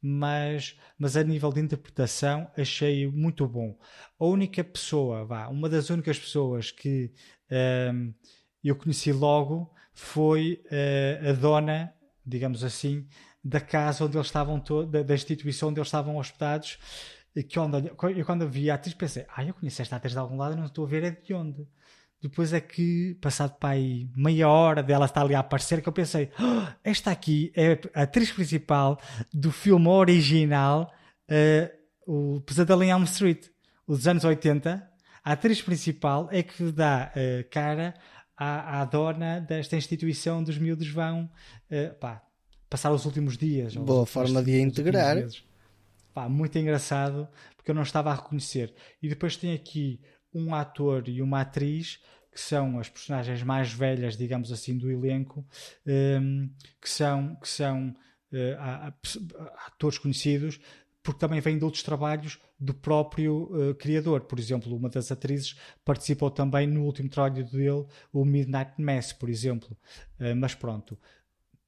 Mas, 0.01 0.77
mas 0.97 1.15
a 1.15 1.23
nível 1.23 1.51
de 1.51 1.61
interpretação 1.61 2.51
achei 2.57 3.07
muito 3.07 3.47
bom. 3.47 3.77
A 4.19 4.25
única 4.25 4.63
pessoa, 4.63 5.23
vá, 5.23 5.47
uma 5.47 5.69
das 5.69 5.89
únicas 5.89 6.19
pessoas 6.19 6.71
que 6.71 7.11
um, 8.63 8.67
eu 8.67 8.75
conheci 8.75 9.11
logo 9.11 9.71
foi 9.93 10.61
uh, 10.65 11.29
a 11.29 11.33
dona, 11.33 11.93
digamos 12.25 12.63
assim, 12.63 13.07
da 13.43 13.59
casa 13.59 14.05
onde 14.05 14.17
eles 14.17 14.27
estavam, 14.27 14.61
da, 14.89 15.13
instituição 15.13 15.69
onde 15.69 15.79
eles 15.79 15.87
estavam 15.87 16.17
hospedados. 16.17 16.79
Que 17.33 17.43
quando, 17.43 17.77
eu 18.15 18.25
quando 18.25 18.47
vi 18.47 18.69
a 18.69 18.75
atriz 18.75 18.93
pensei, 18.93 19.25
ah, 19.35 19.43
eu 19.43 19.53
conheço 19.53 19.81
esta 19.81 19.95
atriz 19.95 20.13
de 20.13 20.19
algum 20.19 20.37
lado, 20.37 20.55
não 20.55 20.65
estou 20.65 20.85
a 20.85 20.87
ver 20.87 21.03
é 21.03 21.11
de 21.11 21.33
onde. 21.33 21.67
Depois 22.21 22.53
é 22.53 22.61
que, 22.61 23.17
passado 23.19 23.57
para 23.59 23.71
aí 23.71 24.07
meia 24.15 24.47
hora 24.47 24.81
dela 24.81 25.05
estar 25.05 25.21
ali 25.21 25.35
a 25.35 25.39
aparecer, 25.39 25.81
que 25.81 25.89
eu 25.89 25.93
pensei, 25.93 26.31
oh, 26.39 26.71
esta 26.83 27.11
aqui 27.11 27.51
é 27.55 27.77
a 27.93 28.03
atriz 28.03 28.31
principal 28.31 28.97
do 29.33 29.51
filme 29.51 29.89
original, 29.89 30.89
uh, 31.29 32.35
o 32.37 32.39
Pesadelo 32.41 32.83
em 32.83 32.91
Elm 32.91 33.03
Street, 33.03 33.47
os 33.85 34.07
anos 34.07 34.23
80. 34.23 34.89
A 35.25 35.31
atriz 35.33 35.61
principal 35.61 36.29
é 36.31 36.43
que 36.43 36.71
dá 36.71 37.11
uh, 37.15 37.49
cara 37.49 37.93
à, 38.43 38.81
à 38.81 38.85
dona 38.85 39.39
desta 39.39 39.77
instituição 39.77 40.43
dos 40.43 40.57
miúdos 40.57 40.89
vão 40.89 41.29
uh, 41.71 41.95
pá, 41.99 42.21
passar 42.69 42.91
os 42.91 43.05
últimos 43.05 43.37
dias. 43.37 43.75
Boa 43.75 44.05
forma 44.05 44.43
de 44.43 44.55
a 44.55 44.59
integrar. 44.59 45.17
Pá, 46.13 46.27
muito 46.29 46.57
engraçado, 46.57 47.27
porque 47.55 47.71
eu 47.71 47.75
não 47.75 47.81
estava 47.81 48.11
a 48.11 48.15
reconhecer. 48.15 48.73
E 49.01 49.07
depois 49.07 49.37
tem 49.37 49.53
aqui 49.53 49.99
um 50.33 50.53
ator 50.53 51.07
e 51.07 51.21
uma 51.21 51.41
atriz 51.41 51.99
que 52.31 52.39
são 52.39 52.79
as 52.79 52.89
personagens 52.89 53.43
mais 53.43 53.71
velhas, 53.71 54.17
digamos 54.17 54.51
assim, 54.51 54.75
do 54.77 54.91
elenco, 54.91 55.45
um, 55.85 55.91
ehm, 55.91 56.49
que 56.81 56.89
são, 56.89 57.35
que 57.35 57.47
são 57.47 57.95
uh, 58.31 58.93
atores 59.67 59.99
conhecidos, 59.99 60.59
porque 61.03 61.19
também 61.19 61.41
vêm 61.41 61.57
de 61.57 61.65
outros 61.65 61.83
trabalhos 61.83 62.39
do 62.57 62.73
próprio 62.73 63.49
uh, 63.51 63.75
criador. 63.75 64.21
Por 64.21 64.39
exemplo, 64.39 64.73
uma 64.73 64.89
das 64.89 65.11
atrizes 65.11 65.55
participou 65.83 66.31
também 66.31 66.65
no 66.65 66.85
último 66.85 67.09
trabalho 67.09 67.45
dele, 67.45 67.85
o 68.11 68.23
Midnight 68.23 68.81
Mass, 68.81 69.11
por 69.11 69.29
exemplo. 69.29 69.77
Uh, 70.17 70.35
mas 70.35 70.55
pronto. 70.55 70.97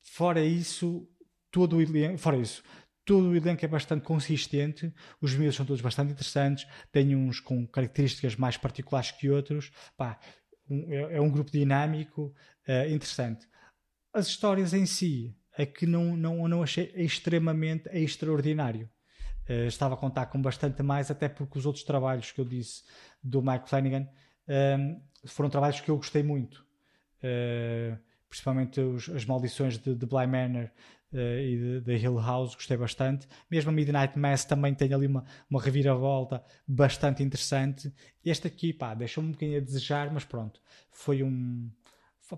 Fora 0.01 0.43
isso, 0.43 1.07
todo 1.51 1.75
o 1.75 1.81
elenco, 1.81 2.17
fora 2.17 2.37
isso, 2.37 2.63
todo 3.03 3.29
o 3.29 3.35
elenco 3.35 3.65
é 3.65 3.67
bastante 3.67 4.03
consistente, 4.03 4.93
os 5.19 5.35
miúdos 5.35 5.57
são 5.57 5.65
todos 5.65 5.81
bastante 5.81 6.13
interessantes, 6.13 6.65
têm 6.91 7.15
uns 7.15 7.41
com 7.41 7.67
características 7.67 8.35
mais 8.37 8.55
particulares 8.55 9.11
que 9.11 9.29
outros. 9.29 9.71
Pá, 9.97 10.17
um, 10.69 10.91
é, 10.91 11.17
é, 11.17 11.21
um 11.21 11.29
grupo 11.29 11.51
dinâmico, 11.51 12.33
uh, 12.67 12.89
interessante. 12.89 13.47
As 14.13 14.27
histórias 14.27 14.73
em 14.73 14.85
si 14.85 15.35
é 15.57 15.65
que 15.65 15.85
não, 15.85 16.15
não, 16.15 16.47
não 16.47 16.63
achei 16.63 16.91
extremamente 16.95 17.89
extraordinário. 17.89 18.89
Uh, 19.47 19.67
estava 19.67 19.93
a 19.93 19.97
contar 19.97 20.25
com 20.27 20.41
bastante 20.41 20.81
mais, 20.81 21.11
até 21.11 21.29
porque 21.29 21.57
os 21.57 21.65
outros 21.65 21.83
trabalhos 21.83 22.31
que 22.31 22.41
eu 22.41 22.45
disse 22.45 22.83
do 23.23 23.41
Mike 23.41 23.69
Flanagan 23.69 24.07
um, 24.47 24.51
ehm, 24.51 25.01
foram 25.25 25.49
trabalhos 25.49 25.81
que 25.81 25.89
eu 25.89 25.97
gostei 25.97 26.23
muito. 26.23 26.65
Uh, 27.19 27.97
principalmente 28.29 28.79
os, 28.81 29.09
as 29.09 29.25
maldições 29.25 29.77
de, 29.77 29.95
de 29.95 30.05
Bly 30.05 30.27
Manor 30.27 30.69
uh, 31.13 31.39
e 31.39 31.81
de, 31.81 31.95
Hill 31.95 32.19
House, 32.19 32.55
gostei 32.55 32.75
bastante. 32.75 33.27
Mesmo 33.49 33.69
a 33.69 33.73
Midnight 33.73 34.17
Mass 34.17 34.45
também 34.45 34.73
tem 34.73 34.93
ali 34.93 35.07
uma, 35.07 35.23
uma 35.49 35.61
reviravolta 35.61 36.43
bastante 36.67 37.23
interessante. 37.23 37.93
Este 38.23 38.47
aqui, 38.47 38.73
pá, 38.73 38.93
deixou-me 38.93 39.29
um 39.29 39.31
bocadinho 39.31 39.57
a 39.57 39.61
desejar, 39.61 40.11
mas 40.11 40.25
pronto, 40.25 40.59
foi 40.91 41.23
um. 41.23 41.71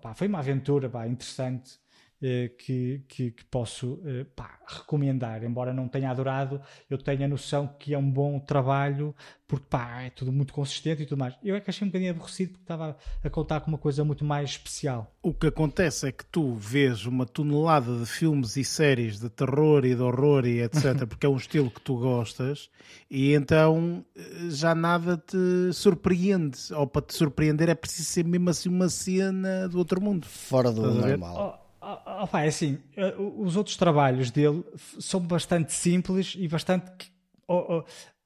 Pá, 0.01 0.13
foi 0.13 0.27
uma 0.27 0.39
aventura 0.39 0.89
pá, 0.89 1.07
interessante 1.07 1.79
que, 2.19 3.03
que, 3.07 3.31
que, 3.31 3.45
posso 3.45 4.01
eh, 4.03 4.25
pá, 4.35 4.59
recomendar. 4.67 5.43
Embora 5.43 5.73
não 5.73 5.87
tenha 5.87 6.09
adorado, 6.09 6.59
eu 6.89 6.97
tenho 6.97 7.23
a 7.23 7.27
noção 7.27 7.67
que 7.79 7.93
é 7.93 7.97
um 7.97 8.09
bom 8.09 8.39
trabalho, 8.39 9.15
porque 9.47 9.65
pá, 9.69 10.01
é 10.01 10.09
tudo 10.09 10.31
muito 10.31 10.51
consistente 10.51 11.03
e 11.03 11.05
tudo 11.05 11.19
mais. 11.19 11.35
Eu 11.43 11.55
é 11.55 11.61
que 11.61 11.69
achei 11.69 11.85
um 11.85 11.89
bocadinho 11.89 12.11
aborrecido 12.11 12.53
porque 12.53 12.63
estava 12.63 12.97
a 13.23 13.29
contar 13.29 13.61
com 13.61 13.69
uma 13.69 13.77
coisa 13.77 14.03
muito 14.03 14.25
mais 14.25 14.51
especial. 14.51 15.15
O 15.21 15.31
que 15.33 15.47
acontece 15.47 16.07
é 16.07 16.11
que 16.11 16.25
tu 16.25 16.55
vês 16.55 17.05
uma 17.05 17.25
tonelada 17.25 17.99
de 17.99 18.05
filmes 18.07 18.57
e 18.57 18.63
séries 18.63 19.19
de 19.19 19.29
terror 19.29 19.85
e 19.85 19.93
de 19.93 20.01
horror 20.01 20.45
e 20.45 20.61
etc., 20.61 21.05
porque 21.07 21.25
é 21.25 21.29
um 21.29 21.37
estilo 21.37 21.69
que 21.69 21.81
tu 21.81 21.97
gostas, 21.97 22.69
e 23.11 23.33
então 23.33 24.03
eh, 24.15 24.49
já 24.49 24.73
nada 24.73 25.17
te 25.17 25.71
surpreende. 25.71 26.57
Ou 26.73 26.87
para 26.87 27.03
te 27.03 27.13
surpreender 27.13 27.69
é 27.69 27.75
preciso 27.75 28.09
ser 28.09 28.25
mesmo 28.25 28.49
assim 28.49 28.69
uma 28.69 28.89
cena 28.89 29.69
do 29.69 29.77
outro 29.77 30.01
mundo. 30.01 30.25
Fora 30.25 30.71
do 30.71 30.81
normal. 30.81 31.66
Oh, 31.89 32.27
oh, 32.33 32.37
é 32.37 32.47
assim, 32.47 32.77
eh, 32.97 33.15
os 33.17 33.55
outros 33.55 33.77
trabalhos 33.77 34.29
dele 34.29 34.61
são 34.99 35.21
bastante 35.21 35.71
simples 35.71 36.35
e 36.37 36.45
bastante 36.45 37.09
oh, 37.47 37.77
oh, 37.77 37.83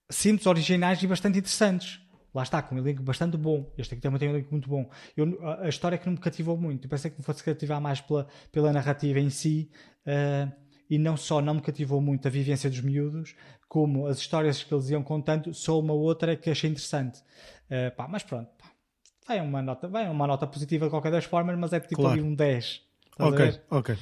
simples, 0.09 0.47
originais 0.47 1.03
e 1.03 1.05
bastante 1.05 1.37
interessantes. 1.37 1.99
lá 2.33 2.41
está, 2.41 2.59
com 2.63 2.73
um 2.73 2.79
elenco 2.79 3.03
bastante 3.03 3.37
bom. 3.37 3.71
Este 3.77 3.93
aqui 3.93 4.01
também 4.01 4.17
tem 4.19 4.29
um 4.29 4.31
elenco 4.31 4.49
muito 4.49 4.67
bom. 4.67 4.89
Eu, 5.15 5.37
a, 5.47 5.65
a, 5.65 5.69
história 5.69 5.95
é 5.95 5.99
que 5.99 6.07
não 6.07 6.13
me 6.13 6.19
cativou 6.19 6.57
muito. 6.57 6.85
Eu 6.85 6.89
pensei 6.89 7.11
que 7.11 7.19
me 7.19 7.23
fosse 7.23 7.43
cativar 7.43 7.79
mais 7.79 8.01
pela, 8.01 8.27
pela 8.51 8.73
narrativa 8.73 9.19
em 9.19 9.29
si. 9.29 9.69
Uh, 10.07 10.51
e 10.89 10.97
não 10.97 11.15
só 11.15 11.39
não 11.39 11.53
me 11.53 11.61
cativou 11.61 12.01
muito 12.01 12.27
a 12.27 12.31
vivência 12.31 12.67
dos 12.67 12.81
miúdos, 12.81 13.35
como 13.69 14.07
as 14.07 14.17
histórias 14.17 14.63
que 14.63 14.73
eles 14.73 14.89
iam 14.89 15.03
contando, 15.03 15.53
só 15.53 15.79
uma 15.79 15.93
outra 15.93 16.35
que 16.35 16.49
achei 16.49 16.69
interessante. 16.69 17.21
Uh, 17.69 17.95
pá, 17.95 18.07
mas 18.09 18.23
pronto, 18.23 18.49
pá, 18.57 18.71
vai, 19.25 19.39
uma 19.39 19.61
nota, 19.61 19.87
vai 19.87 20.09
uma 20.09 20.27
nota 20.27 20.47
positiva 20.47 20.85
de 20.85 20.89
qualquer 20.89 21.11
das 21.11 21.25
formas, 21.25 21.57
mas 21.57 21.71
é 21.71 21.79
tipo 21.79 22.01
claro. 22.01 22.19
ali 22.19 22.21
um 22.21 22.35
10. 22.35 22.90
Ok, 23.19 23.61
ok. 23.69 23.97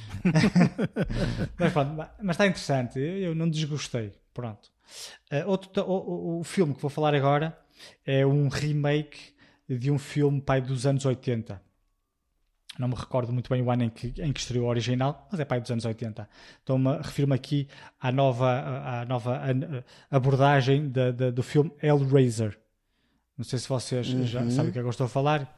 mas 1.58 1.72
pronto, 1.72 1.96
mas 2.22 2.34
está 2.34 2.46
interessante, 2.46 2.98
eu 2.98 3.34
não 3.34 3.48
desgostei. 3.48 4.12
Pronto. 4.32 4.70
Uh, 5.30 5.48
outro, 5.48 5.82
o, 5.82 6.40
o, 6.40 6.44
filme 6.44 6.74
que 6.74 6.80
vou 6.80 6.90
falar 6.90 7.14
agora 7.14 7.56
é 8.04 8.24
um 8.26 8.48
remake 8.48 9.34
de 9.68 9.90
um 9.90 9.98
filme 9.98 10.40
pai 10.40 10.60
dos 10.60 10.86
anos 10.86 11.04
80. 11.04 11.60
Não 12.78 12.88
me 12.88 12.94
recordo 12.94 13.32
muito 13.32 13.50
bem 13.50 13.62
o 13.62 13.70
ano 13.70 13.84
em 13.84 13.90
que, 13.90 14.14
em 14.22 14.32
que 14.32 14.40
estreou 14.40 14.66
o 14.66 14.68
original, 14.68 15.28
mas 15.30 15.38
é 15.38 15.44
pai 15.44 15.60
dos 15.60 15.70
anos 15.70 15.84
80. 15.84 16.28
Então 16.62 16.82
refiro-me 17.02 17.34
aqui 17.34 17.68
à 18.00 18.10
nova, 18.10 19.00
à 19.00 19.04
nova 19.04 19.40
abordagem 20.10 20.88
da, 20.88 21.10
da, 21.10 21.30
do 21.30 21.42
filme 21.42 21.70
Hellraiser. 21.82 22.58
Não 23.36 23.44
sei 23.44 23.58
se 23.58 23.68
vocês 23.68 24.12
uhum. 24.12 24.26
já 24.26 24.50
sabem 24.50 24.70
o 24.70 24.72
que 24.72 24.78
é 24.78 24.82
que 24.82 24.86
eu 24.86 24.90
estou 24.90 25.06
a 25.06 25.08
falar. 25.08 25.56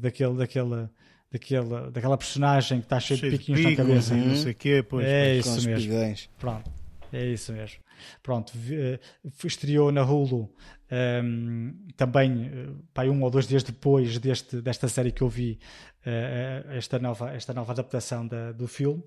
Daquele, 0.00 0.36
daquele, 0.36 0.88
daquele, 1.34 1.90
daquela 1.90 2.16
personagem 2.16 2.78
que 2.78 2.86
está 2.86 3.00
cheio, 3.00 3.18
cheio 3.18 3.32
de 3.32 3.38
piquinhos 3.38 3.60
de 3.60 3.70
na 3.70 3.76
cabeça. 3.76 4.14
Não 4.14 4.36
sei 4.36 4.54
quê, 4.54 4.84
pois, 4.88 5.04
é 5.04 5.36
isso 5.36 5.68
mesmo. 5.68 6.28
Pronto. 6.38 6.70
É 7.12 7.26
isso 7.26 7.52
mesmo. 7.52 7.78
Pronto, 8.22 8.52
uh, 8.56 9.46
estreou 9.46 9.90
na 9.92 10.02
Hulu 10.02 10.42
um, 10.42 10.50
ehm, 10.90 11.72
também 11.96 12.48
uh, 12.48 12.76
pai, 12.92 13.08
um 13.08 13.22
ou 13.22 13.30
dois 13.30 13.46
dias 13.46 13.62
depois 13.62 14.18
deste, 14.18 14.60
desta 14.60 14.88
série 14.88 15.12
que 15.12 15.22
eu 15.22 15.28
vi, 15.28 15.58
uh, 16.04 16.72
esta, 16.72 16.98
nova, 16.98 17.32
esta 17.32 17.54
nova 17.54 17.72
adaptação 17.72 18.26
da, 18.26 18.52
do 18.52 18.66
filme. 18.66 19.02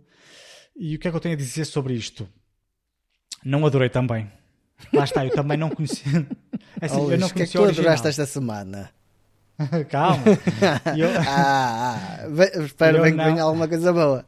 E 0.75 0.95
o 0.95 0.99
que 0.99 1.07
é 1.07 1.11
que 1.11 1.17
eu 1.17 1.21
tenho 1.21 1.35
a 1.35 1.37
dizer 1.37 1.65
sobre 1.65 1.93
isto? 1.93 2.27
Não 3.43 3.65
adorei 3.65 3.89
também. 3.89 4.31
Lá 4.93 5.03
está, 5.03 5.25
eu 5.25 5.33
também 5.33 5.57
não 5.57 5.69
conhecia. 5.69 6.25
Assim, 6.79 6.99
oh, 6.99 7.11
eu 7.11 7.17
não 7.17 7.27
o 7.27 7.33
que 7.33 7.43
é 7.43 7.45
que 7.45 7.51
tu 7.51 7.63
adoraste 7.63 8.07
esta 8.07 8.25
semana? 8.25 8.91
Calma. 9.89 10.23
Eu... 10.97 11.09
ah, 11.27 12.19
ah, 12.21 12.63
espero 12.63 13.01
bem 13.01 13.15
que 13.15 13.23
venha 13.23 13.43
alguma 13.43 13.67
coisa 13.67 13.91
boa. 13.91 14.25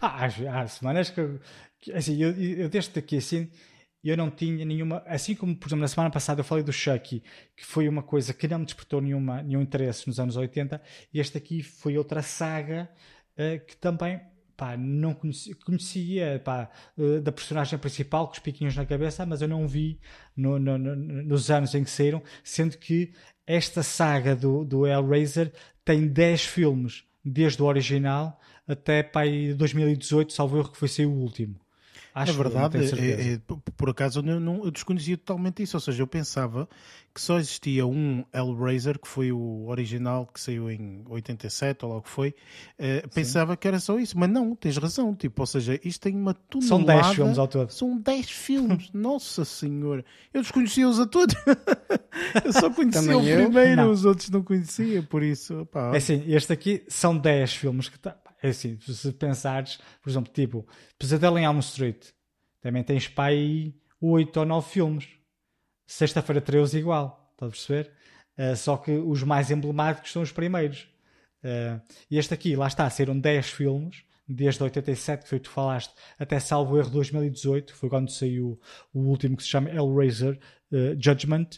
Ah, 0.00 0.26
há, 0.26 0.60
há 0.60 0.68
semanas 0.68 1.10
que, 1.10 1.38
Assim, 1.92 2.22
eu, 2.22 2.30
eu 2.30 2.68
desde 2.68 2.96
aqui 2.96 3.16
assim, 3.16 3.50
eu 4.04 4.16
não 4.16 4.30
tinha 4.30 4.64
nenhuma. 4.64 5.02
Assim 5.06 5.34
como, 5.34 5.56
por 5.56 5.68
exemplo, 5.68 5.82
na 5.82 5.88
semana 5.88 6.10
passada 6.10 6.40
eu 6.40 6.44
falei 6.44 6.62
do 6.62 6.72
Chucky, 6.72 7.22
que 7.56 7.64
foi 7.64 7.88
uma 7.88 8.02
coisa 8.02 8.32
que 8.32 8.46
não 8.46 8.60
me 8.60 8.64
despertou 8.64 9.00
nenhuma, 9.00 9.42
nenhum 9.42 9.62
interesse 9.62 10.06
nos 10.06 10.20
anos 10.20 10.36
80, 10.36 10.80
e 11.12 11.18
este 11.18 11.38
aqui 11.38 11.62
foi 11.62 11.98
outra 11.98 12.22
saga 12.22 12.88
uh, 13.36 13.66
que 13.66 13.76
também 13.76 14.20
pá, 14.56 14.76
não 14.76 15.12
conhecia, 15.12 15.56
conhecia 15.64 16.40
pá, 16.44 16.70
uh, 16.96 17.20
da 17.20 17.32
personagem 17.32 17.78
principal 17.78 18.26
com 18.28 18.34
os 18.34 18.38
piquinhos 18.38 18.76
na 18.76 18.86
cabeça, 18.86 19.26
mas 19.26 19.42
eu 19.42 19.48
não 19.48 19.66
vi 19.66 19.98
no, 20.36 20.58
no, 20.58 20.78
no, 20.78 20.94
nos 20.96 21.50
anos 21.50 21.74
em 21.74 21.82
que 21.82 21.90
saíram, 21.90 22.22
sendo 22.44 22.78
que 22.78 23.12
esta 23.52 23.82
saga 23.82 24.34
do, 24.34 24.64
do 24.64 24.86
Hellraiser 24.86 25.52
tem 25.84 26.08
10 26.08 26.44
filmes, 26.44 27.04
desde 27.24 27.62
o 27.62 27.66
original 27.66 28.40
até 28.66 29.02
pá, 29.02 29.22
2018, 29.56 30.32
salvo 30.32 30.58
erro 30.58 30.70
que 30.70 30.78
foi 30.78 30.88
ser 30.88 31.06
o 31.06 31.10
último. 31.10 31.61
Acho 32.14 32.32
é 32.32 32.34
verdade, 32.34 32.76
é, 32.78 33.34
é, 33.34 33.40
por 33.74 33.88
acaso 33.88 34.20
eu, 34.20 34.38
não, 34.38 34.64
eu 34.64 34.70
desconhecia 34.70 35.16
totalmente 35.16 35.62
isso, 35.62 35.76
ou 35.76 35.80
seja, 35.80 36.02
eu 36.02 36.06
pensava 36.06 36.68
que 37.14 37.20
só 37.20 37.38
existia 37.38 37.86
um 37.86 38.24
Hellraiser, 38.32 38.98
que 38.98 39.08
foi 39.08 39.32
o 39.32 39.66
original 39.68 40.26
que 40.26 40.38
saiu 40.38 40.70
em 40.70 41.02
87 41.08 41.84
ou 41.84 41.92
logo 41.92 42.08
foi, 42.08 42.34
uh, 42.78 43.08
pensava 43.14 43.56
que 43.56 43.66
era 43.66 43.80
só 43.80 43.98
isso, 43.98 44.18
mas 44.18 44.30
não, 44.30 44.54
tens 44.54 44.76
razão, 44.76 45.14
tipo, 45.14 45.42
ou 45.42 45.46
seja, 45.46 45.80
isto 45.82 46.02
tem 46.02 46.14
uma 46.14 46.34
tonelada... 46.34 46.68
São 46.68 46.82
10 46.84 47.06
filmes 47.14 47.38
ao 47.38 47.48
todo. 47.48 47.70
São 47.70 47.98
10 47.98 48.30
filmes, 48.30 48.90
nossa 48.94 49.44
senhora, 49.44 50.04
eu 50.34 50.42
desconhecia-os 50.42 51.00
a 51.00 51.06
todos, 51.06 51.34
eu 52.44 52.52
só 52.52 52.68
conhecia 52.70 53.16
o 53.16 53.22
primeiro, 53.22 53.76
não. 53.76 53.90
os 53.90 54.04
outros 54.04 54.28
não 54.28 54.42
conhecia, 54.42 55.02
por 55.02 55.22
isso, 55.22 55.66
pá. 55.66 55.92
É 55.94 55.96
assim, 55.96 56.22
este 56.26 56.52
aqui 56.52 56.82
são 56.88 57.16
10 57.16 57.54
filmes 57.54 57.88
que 57.88 57.98
tá, 57.98 58.16
é 58.42 58.48
assim, 58.48 58.78
se 58.80 59.12
pensares, 59.12 59.78
por 60.02 60.10
exemplo, 60.10 60.32
tipo, 60.32 60.66
Pesadelo 60.98 61.38
em 61.38 61.44
Elm 61.44 61.60
Street, 61.60 62.08
também 62.60 62.82
tens 62.82 63.08
para 63.08 63.30
aí 63.30 63.74
8 64.00 64.36
ou 64.40 64.46
9 64.46 64.68
filmes. 64.68 65.08
Sexta-feira 65.86 66.40
13 66.40 66.78
igual, 66.78 67.30
estás 67.32 67.48
a 67.48 67.52
perceber? 67.52 67.92
Uh, 68.36 68.56
só 68.56 68.76
que 68.76 68.90
os 68.92 69.22
mais 69.22 69.50
emblemáticos 69.50 70.10
são 70.10 70.22
os 70.22 70.32
primeiros. 70.32 70.88
Uh, 71.44 71.80
e 72.10 72.18
este 72.18 72.34
aqui, 72.34 72.56
lá 72.56 72.66
está, 72.66 72.88
serão 72.90 73.18
10 73.18 73.50
filmes, 73.50 74.04
desde 74.26 74.62
87, 74.62 75.22
que 75.22 75.28
foi 75.28 75.38
que 75.38 75.44
tu 75.44 75.50
falaste, 75.50 75.92
até 76.18 76.40
salvo 76.40 76.78
erro 76.78 76.90
2018, 76.90 77.74
foi 77.74 77.88
quando 77.88 78.10
saiu 78.10 78.60
o 78.92 79.00
último 79.00 79.36
que 79.36 79.42
se 79.42 79.50
chama 79.50 79.70
Hellraiser 79.70 80.38
uh, 80.72 81.00
Judgment. 81.00 81.48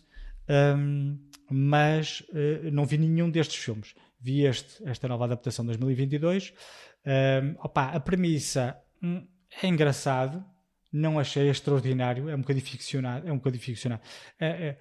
Um, 0.77 1.19
mas 1.51 2.23
não 2.73 2.87
vi 2.87 2.97
nenhum 2.97 3.31
destes 3.31 3.63
filmes 3.63 3.95
vi 4.25 4.47
este, 4.47 4.83
esta 4.89 5.07
nova 5.07 5.27
adaptação 5.27 5.65
de 5.67 5.77
2022. 5.77 6.55
Um, 7.07 7.57
opa, 7.63 7.89
a 7.89 8.01
premissa 8.01 8.77
hum, 9.03 9.27
é 9.63 9.67
engraçado, 9.67 10.43
não 10.91 11.19
achei 11.19 11.51
extraordinário, 11.51 12.31
é 12.31 12.35
um 12.35 12.41
bocadinho 12.41 12.65
ficcionado. 12.65 13.29
É 13.29 13.33
um 13.33 13.37
bocadinho 13.37 13.63
ficcionado. 13.63 14.01
É, 14.41 14.77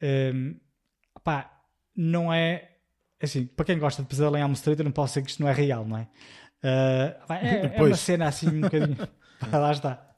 é, 0.00 0.32
um, 0.34 0.58
opa, 1.14 1.48
não 1.96 2.32
é 2.32 2.72
assim, 3.22 3.46
para 3.46 3.66
quem 3.66 3.78
gosta 3.78 4.02
de 4.02 4.08
pesadelo 4.08 4.36
em 4.36 4.40
Elm 4.40 4.52
Street, 4.52 4.78
eu 4.78 4.84
não 4.84 4.92
posso 4.92 5.12
dizer 5.12 5.22
que 5.22 5.30
isto 5.30 5.42
não 5.42 5.48
é 5.48 5.52
real, 5.52 5.84
não 5.86 5.98
é? 5.98 6.08
Uh, 6.64 7.32
é, 7.32 7.76
é, 7.76 7.82
uma 7.82 7.94
cena 7.94 8.26
assim 8.26 8.48
um 8.48 8.60
bocadinho. 8.62 8.96
lá 9.52 9.70
está. 9.70 10.12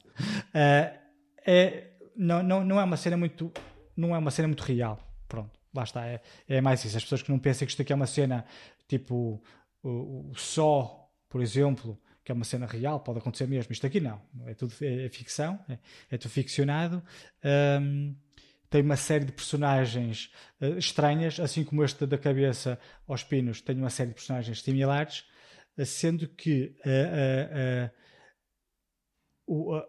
Uh, 0.54 0.98
é, 1.46 1.90
não, 2.16 2.42
não, 2.42 2.64
não 2.64 2.80
é 2.80 2.84
uma 2.84 2.96
cena 2.96 3.18
muito. 3.18 3.52
Não 3.94 4.14
é 4.14 4.18
uma 4.18 4.30
cena 4.30 4.48
muito 4.48 4.62
real. 4.62 4.98
Pronto 5.28 5.59
lá 5.74 5.84
está, 5.84 6.06
é, 6.06 6.20
é 6.48 6.60
mais 6.60 6.84
isso. 6.84 6.96
As 6.96 7.02
pessoas 7.02 7.22
que 7.22 7.30
não 7.30 7.38
pensam 7.38 7.66
que 7.66 7.70
isto 7.70 7.82
aqui 7.82 7.92
é 7.92 7.96
uma 7.96 8.06
cena 8.06 8.44
tipo 8.88 9.42
o, 9.82 10.30
o 10.30 10.34
só, 10.34 11.08
por 11.28 11.40
exemplo, 11.40 12.00
que 12.24 12.32
é 12.32 12.34
uma 12.34 12.44
cena 12.44 12.66
real, 12.66 13.00
pode 13.00 13.18
acontecer 13.18 13.46
mesmo. 13.46 13.72
Isto 13.72 13.86
aqui 13.86 14.00
não, 14.00 14.20
é 14.46 14.54
tudo 14.54 14.74
é, 14.82 15.06
é 15.06 15.08
ficção, 15.08 15.58
é, 15.68 15.78
é, 16.10 16.18
tudo 16.18 16.30
ficcionado. 16.30 17.02
Um, 17.44 18.14
tem 18.68 18.82
uma 18.82 18.96
série 18.96 19.24
de 19.24 19.32
personagens 19.32 20.32
uh, 20.60 20.78
estranhas, 20.78 21.40
assim 21.40 21.64
como 21.64 21.82
este 21.82 22.06
da 22.06 22.16
cabeça 22.16 22.78
aos 23.06 23.24
pinos 23.24 23.60
tem 23.60 23.76
uma 23.76 23.90
série 23.90 24.10
de 24.10 24.14
personagens 24.14 24.62
similares, 24.62 25.24
uh, 25.76 25.84
sendo 25.84 26.28
que 26.28 26.76
uh, 26.86 27.90
o, 29.46 29.82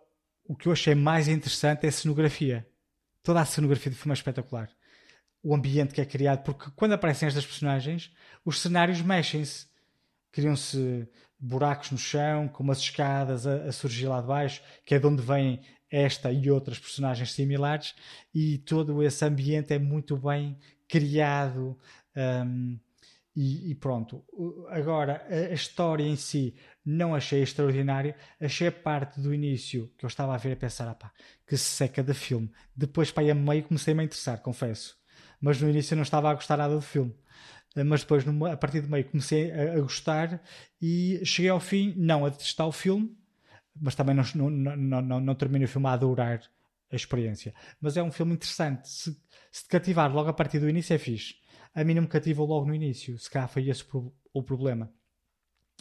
o 0.45 0.55
que 0.55 0.67
eu 0.67 0.71
achei 0.71 0.95
mais 0.95 1.27
interessante 1.27 1.85
é 1.85 1.89
a 1.89 1.91
cenografia. 1.91 2.67
Toda 3.21 3.39
a 3.41 3.45
cenografia 3.45 3.91
do 3.91 3.95
filme 3.95 4.13
é 4.13 4.17
espetacular 4.17 4.69
o 5.43 5.55
ambiente 5.55 5.93
que 5.93 6.01
é 6.01 6.05
criado, 6.05 6.43
porque 6.43 6.69
quando 6.75 6.93
aparecem 6.93 7.27
estas 7.27 7.45
personagens, 7.45 8.11
os 8.45 8.59
cenários 8.59 9.01
mexem-se. 9.01 9.69
Criam-se 10.31 11.07
buracos 11.37 11.91
no 11.91 11.97
chão, 11.97 12.47
com 12.47 12.63
umas 12.63 12.79
escadas 12.79 13.47
a, 13.47 13.63
a, 13.63 13.71
surgir 13.71 14.07
lá 14.07 14.21
de 14.21 14.27
baixo, 14.27 14.61
que 14.85 14.95
é 14.95 14.99
de 14.99 15.07
onde 15.07 15.21
vêm 15.21 15.61
esta 15.89 16.31
e 16.31 16.49
outras 16.49 16.79
personagens 16.79 17.33
similares, 17.33 17.95
e 18.33 18.59
todo 18.59 19.03
esse 19.03 19.25
ambiente 19.25 19.73
é 19.73 19.79
muito 19.79 20.15
bem 20.15 20.57
criado. 20.87 21.77
Um, 22.15 22.79
e, 23.35 23.71
e, 23.71 23.75
pronto. 23.75 24.23
Agora, 24.69 25.25
a, 25.29 25.53
história 25.53 26.03
em 26.03 26.15
si 26.15 26.53
não 26.85 27.15
achei 27.15 27.41
extraordinária. 27.41 28.15
Achei 28.39 28.67
a 28.67 28.71
parte 28.71 29.19
do 29.19 29.33
início 29.33 29.91
que 29.97 30.05
eu 30.05 30.07
estava 30.07 30.33
a 30.35 30.37
ver 30.37 30.53
a 30.53 30.57
pensar, 30.57 30.87
ah, 30.89 30.95
pá, 30.95 31.11
que 31.47 31.57
seca 31.57 32.03
de 32.03 32.13
filme. 32.13 32.51
Depois, 32.75 33.09
para 33.09 33.31
a 33.31 33.35
meio, 33.35 33.63
comecei-me 33.63 34.01
a 34.01 34.03
interessar, 34.03 34.41
confesso 34.41 35.00
mas 35.41 35.59
no 35.59 35.69
início 35.69 35.95
não 35.95 36.03
estava 36.03 36.29
a 36.29 36.33
gostar 36.33 36.57
nada 36.57 36.75
do 36.75 36.81
filme. 36.81 37.13
Eh, 37.75 37.83
mas 37.83 38.01
depois, 38.01 38.23
a 38.27 38.57
partir 38.57 38.81
do 38.81 38.89
meio, 38.89 39.05
comecei 39.05 39.51
a, 39.51 39.79
gostar 39.79 40.41
e 40.81 41.21
cheguei 41.25 41.49
ao 41.49 41.59
fim, 41.59 41.93
não 41.97 42.25
a 42.25 42.29
detestar 42.29 42.67
o 42.67 42.71
filme, 42.71 43.17
mas 43.79 43.95
também 43.95 44.15
não, 44.15 44.23
não, 44.35 44.75
não, 44.77 45.01
não, 45.01 45.19
não 45.19 45.33
o 45.33 45.67
filme 45.67 45.87
a 45.87 45.93
adorar 45.93 46.41
a 46.91 46.95
experiência. 46.95 47.53
Mas 47.79 47.97
é 47.97 48.03
um 48.03 48.11
filme 48.11 48.33
interessante. 48.33 48.89
Se, 48.89 49.17
se 49.51 49.63
te 49.63 49.69
cativar 49.69 50.13
logo 50.13 50.29
a 50.29 50.33
partir 50.33 50.59
do 50.59 50.69
início, 50.69 50.93
é 50.93 50.97
fixe. 50.97 51.35
A 51.73 51.83
mim 51.83 51.93
não 51.93 52.03
me 52.03 52.07
cativou 52.07 52.45
logo 52.47 52.65
no 52.65 52.75
início. 52.75 53.17
Se 53.17 53.29
cá 53.29 53.47
foi 53.47 53.69
esse 53.69 53.83
o 54.33 54.43
problema. 54.43 54.91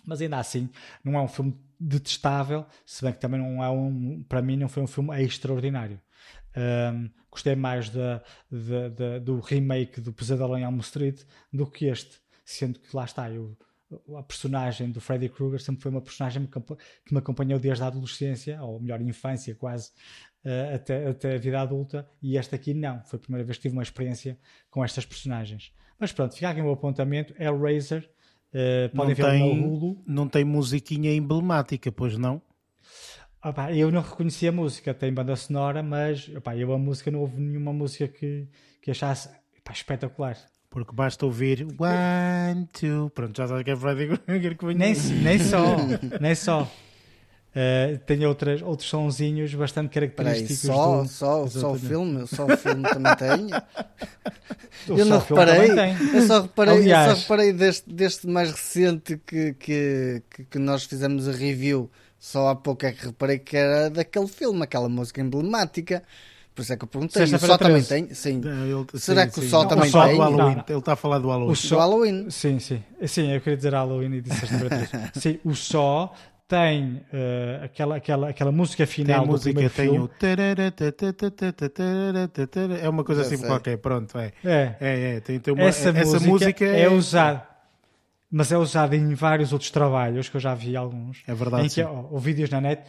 Mas 0.04 0.20
ainda 0.22 0.38
assim, 0.38 0.70
não 1.04 1.14
é 1.14 1.20
um 1.20 1.28
filme 1.28 1.58
detestável, 1.78 2.66
se 2.86 3.02
bem 3.04 3.12
que 3.12 3.20
também 3.20 3.40
não 3.40 3.62
é 3.62 3.70
um, 3.70 4.22
para 4.28 4.40
mim, 4.40 4.56
não 4.56 4.68
foi 4.68 4.82
um 4.82 4.86
filme 4.86 5.22
extraordinário. 5.22 6.00
Um, 6.56 7.10
gostei 7.30 7.54
mais 7.54 7.88
da, 7.90 8.22
da, 8.50 8.88
da, 8.88 9.18
do 9.18 9.38
remake 9.38 10.00
do 10.00 10.12
Pesadelo 10.12 10.56
em 10.56 10.64
Elm 10.64 10.78
Street 10.80 11.22
do 11.52 11.66
que 11.66 11.86
este, 11.86 12.18
sendo 12.44 12.78
que 12.78 12.94
lá 12.94 13.04
está, 13.04 13.30
eu 13.30 13.56
a 14.16 14.22
personagem 14.22 14.90
do 14.90 15.00
Freddy 15.00 15.28
Krueger 15.28 15.60
sempre 15.60 15.82
foi 15.82 15.90
uma 15.90 16.00
personagem 16.00 16.46
que 16.46 17.12
me 17.12 17.18
acompanhou 17.18 17.58
desde 17.58 17.82
a 17.82 17.88
adolescência, 17.88 18.62
ou 18.62 18.80
melhor, 18.80 19.00
infância 19.00 19.54
quase, 19.54 19.90
uh, 20.44 20.74
até, 20.74 21.08
até 21.08 21.34
a 21.34 21.38
vida 21.38 21.60
adulta, 21.60 22.08
e 22.22 22.36
esta 22.36 22.56
aqui 22.56 22.72
não. 22.72 23.02
Foi 23.04 23.18
a 23.18 23.20
primeira 23.20 23.44
vez 23.44 23.56
que 23.56 23.62
tive 23.62 23.74
uma 23.74 23.82
experiência 23.82 24.38
com 24.70 24.84
estas 24.84 25.04
personagens. 25.04 25.72
Mas 25.98 26.12
pronto, 26.12 26.34
fica 26.34 26.48
aqui 26.48 26.60
o 26.60 26.64
meu 26.64 26.72
apontamento. 26.72 27.34
Hellraiser, 27.38 28.08
uh, 28.54 28.94
podem 28.94 29.14
ver 29.14 29.38
no 29.38 29.74
Hulu. 29.74 30.02
Não 30.06 30.28
tem 30.28 30.44
musiquinha 30.44 31.12
emblemática, 31.12 31.90
pois 31.90 32.16
não? 32.16 32.40
Opa, 33.42 33.72
eu 33.72 33.90
não 33.90 34.02
reconheci 34.02 34.46
a 34.46 34.52
música, 34.52 34.92
tem 34.92 35.12
banda 35.12 35.34
sonora, 35.34 35.82
mas 35.82 36.30
opa, 36.36 36.54
eu 36.54 36.72
a 36.74 36.78
música 36.78 37.10
não 37.10 37.20
houve 37.20 37.40
nenhuma 37.40 37.72
música 37.72 38.06
que, 38.06 38.46
que 38.82 38.90
achasse 38.90 39.28
opa, 39.58 39.72
espetacular. 39.72 40.36
Porque 40.68 40.94
basta 40.94 41.24
ouvir 41.24 41.66
one, 41.78 42.68
two, 42.72 43.10
pronto, 43.14 43.36
já 43.36 43.48
sabe 43.48 43.64
que 43.64 43.70
é 43.70 43.76
Freddy 43.76 44.18
Krueger 44.18 44.56
que 44.56 44.66
nem, 44.66 44.94
nem 44.94 45.38
só, 45.38 45.76
nem 46.20 46.34
só. 46.34 46.70
Uh, 47.50 47.98
tem 48.06 48.24
outras, 48.26 48.62
outros 48.62 48.88
sonzinhos 48.88 49.52
bastante 49.54 49.88
característicos. 49.88 50.60
Peraí, 50.60 50.76
só, 50.76 51.02
do... 51.02 51.08
só, 51.08 51.46
só 51.48 51.72
o 51.72 51.78
filme, 51.78 52.26
só 52.28 52.44
o 52.44 52.56
filme 52.56 52.88
também 52.88 53.16
tem. 53.16 53.48
eu 54.96 55.04
não 55.06 55.18
reparei, 55.18 55.70
eu 56.14 56.22
só 56.26 56.42
reparei, 56.42 56.74
Aliás, 56.76 57.08
eu 57.08 57.16
só 57.16 57.22
reparei 57.22 57.52
deste, 57.52 57.90
deste 57.92 58.26
mais 58.28 58.52
recente 58.52 59.20
que, 59.26 59.54
que, 59.54 60.22
que 60.48 60.58
nós 60.58 60.84
fizemos 60.84 61.26
a 61.26 61.32
review. 61.32 61.90
Só 62.20 62.48
há 62.48 62.54
pouco 62.54 62.84
é 62.84 62.92
que 62.92 63.06
reparei 63.06 63.38
que 63.38 63.56
era 63.56 63.88
daquele 63.88 64.28
filme, 64.28 64.62
aquela 64.62 64.90
música 64.90 65.22
emblemática. 65.22 66.02
Por 66.54 66.60
isso 66.60 66.74
é 66.74 66.76
que 66.76 66.84
eu 66.84 66.88
perguntei. 66.88 67.22
O 67.22 67.38
Sol 67.38 67.56
também 67.56 67.82
tem? 67.82 68.12
Sim. 68.12 68.42
Ele, 68.44 68.86
Será 69.00 69.24
sim, 69.24 69.30
que 69.30 69.40
o 69.40 69.48
Sol 69.48 69.64
também 69.66 69.88
o 69.88 69.90
sol 69.90 70.04
tem? 70.04 70.18
Halloween. 70.18 70.62
Ele 70.68 70.78
está 70.78 70.92
a 70.92 70.96
falar 70.96 71.18
do 71.18 71.28
Halloween. 71.28 71.52
O 71.52 71.56
sol, 71.56 71.78
do 71.78 71.80
Halloween. 71.80 72.30
Sim, 72.30 72.58
sim. 72.58 72.84
Sim, 73.06 73.32
eu 73.32 73.40
queria 73.40 73.56
dizer 73.56 73.72
Halloween 73.72 74.16
e 74.16 74.20
disse 74.20 74.46
Sim, 75.18 75.40
o 75.42 75.54
Sol 75.54 76.12
tem 76.46 76.96
uh, 77.12 77.64
aquela, 77.64 77.96
aquela, 77.96 78.28
aquela 78.28 78.52
música 78.52 78.86
final 78.86 79.20
tem 79.20 79.26
do 79.26 79.32
música, 79.32 79.52
primeiro 79.52 79.72
tem 79.72 79.88
filme. 79.88 80.10
O... 82.74 82.84
É 82.84 82.88
uma 82.88 83.04
coisa 83.04 83.22
assim 83.22 83.38
qualquer, 83.38 83.78
pronto. 83.78 84.18
É, 84.18 84.32
é, 84.44 84.76
é, 84.80 85.16
é 85.16 85.20
tem, 85.20 85.38
tem 85.38 85.54
uma, 85.54 85.62
essa, 85.62 85.88
essa 85.88 86.18
música, 86.18 86.28
música 86.28 86.64
é, 86.66 86.82
é 86.82 86.90
usada. 86.90 87.49
Mas 88.30 88.52
é 88.52 88.58
usada 88.58 88.94
em 88.94 89.12
vários 89.14 89.52
outros 89.52 89.70
trabalhos 89.70 90.28
que 90.28 90.36
eu 90.36 90.40
já 90.40 90.54
vi 90.54 90.76
alguns. 90.76 91.22
É 91.26 91.34
verdade. 91.34 91.66
Em 91.66 91.68
que, 91.68 91.82
ou, 91.82 92.18
vídeos 92.18 92.48
na 92.50 92.60
net 92.60 92.88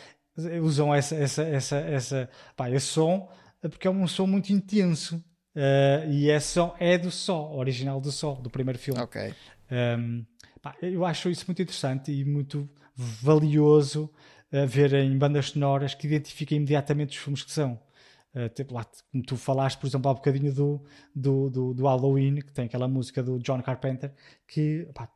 usam 0.61 0.93
essa, 0.93 1.15
essa, 1.15 1.43
essa, 1.43 1.77
essa, 1.77 2.29
pá, 2.55 2.69
esse 2.69 2.85
som 2.85 3.27
porque 3.69 3.87
é 3.87 3.91
um 3.91 4.07
som 4.07 4.25
muito 4.25 4.51
intenso. 4.51 5.23
Uh, 5.55 6.09
e 6.09 6.29
é, 6.29 6.39
som, 6.39 6.73
é 6.79 6.97
do 6.97 7.11
Sol, 7.11 7.57
original 7.57 7.99
do 7.99 8.11
Sol, 8.11 8.35
do 8.35 8.49
primeiro 8.49 8.79
filme. 8.79 9.01
Ok. 9.01 9.21
Um, 9.69 9.75
ehm, 9.75 10.25
pá, 10.61 10.75
eu 10.81 11.05
acho 11.05 11.29
isso 11.29 11.45
muito 11.45 11.61
interessante 11.61 12.11
e 12.11 12.23
muito 12.23 12.69
valioso 12.95 14.09
uh, 14.51 14.65
ver 14.65 14.93
em 14.93 15.17
bandas 15.17 15.49
sonoras 15.49 15.93
que 15.93 16.07
identifiquem 16.07 16.57
imediatamente 16.57 17.17
os 17.17 17.23
filmes 17.23 17.43
que 17.43 17.51
são. 17.51 17.79
Uh, 18.33 18.47
tipo 18.47 18.73
lá, 18.73 18.85
como 19.11 19.23
tu 19.25 19.35
falaste, 19.35 19.77
por 19.77 19.87
exemplo, 19.87 20.07
há 20.07 20.13
um 20.13 20.15
bocadinho 20.15 20.53
do, 20.53 20.81
do, 21.13 21.49
do, 21.49 21.73
do, 21.73 21.83
Halloween, 21.83 22.35
que 22.35 22.53
tem 22.53 22.65
aquela 22.65 22.87
música 22.87 23.21
do 23.21 23.37
John 23.39 23.61
Carpenter, 23.61 24.13
que 24.47 24.87
pá, 24.93 25.09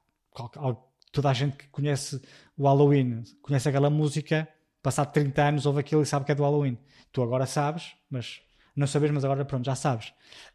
toda 1.11 1.29
a 1.29 1.33
gente 1.33 1.55
que 1.57 1.67
conhece 1.69 2.21
o 2.57 2.65
Halloween 2.65 3.23
conhece 3.41 3.69
aquela 3.69 3.89
música, 3.89 4.47
passado 4.81 5.11
30 5.11 5.43
anos 5.43 5.65
ouve 5.65 5.79
aquilo 5.79 6.01
e 6.01 6.05
sabe 6.05 6.25
que 6.25 6.31
é 6.31 6.35
do 6.35 6.43
Halloween. 6.43 6.77
Tu 7.11 7.23
agora 7.23 7.45
sabes, 7.45 7.95
mas 8.09 8.41
não 8.75 8.85
sabes, 8.85 9.09
mas 9.11 9.23
agora 9.23 9.45
pronto, 9.45 9.65
já 9.65 9.75
sabes. 9.75 10.09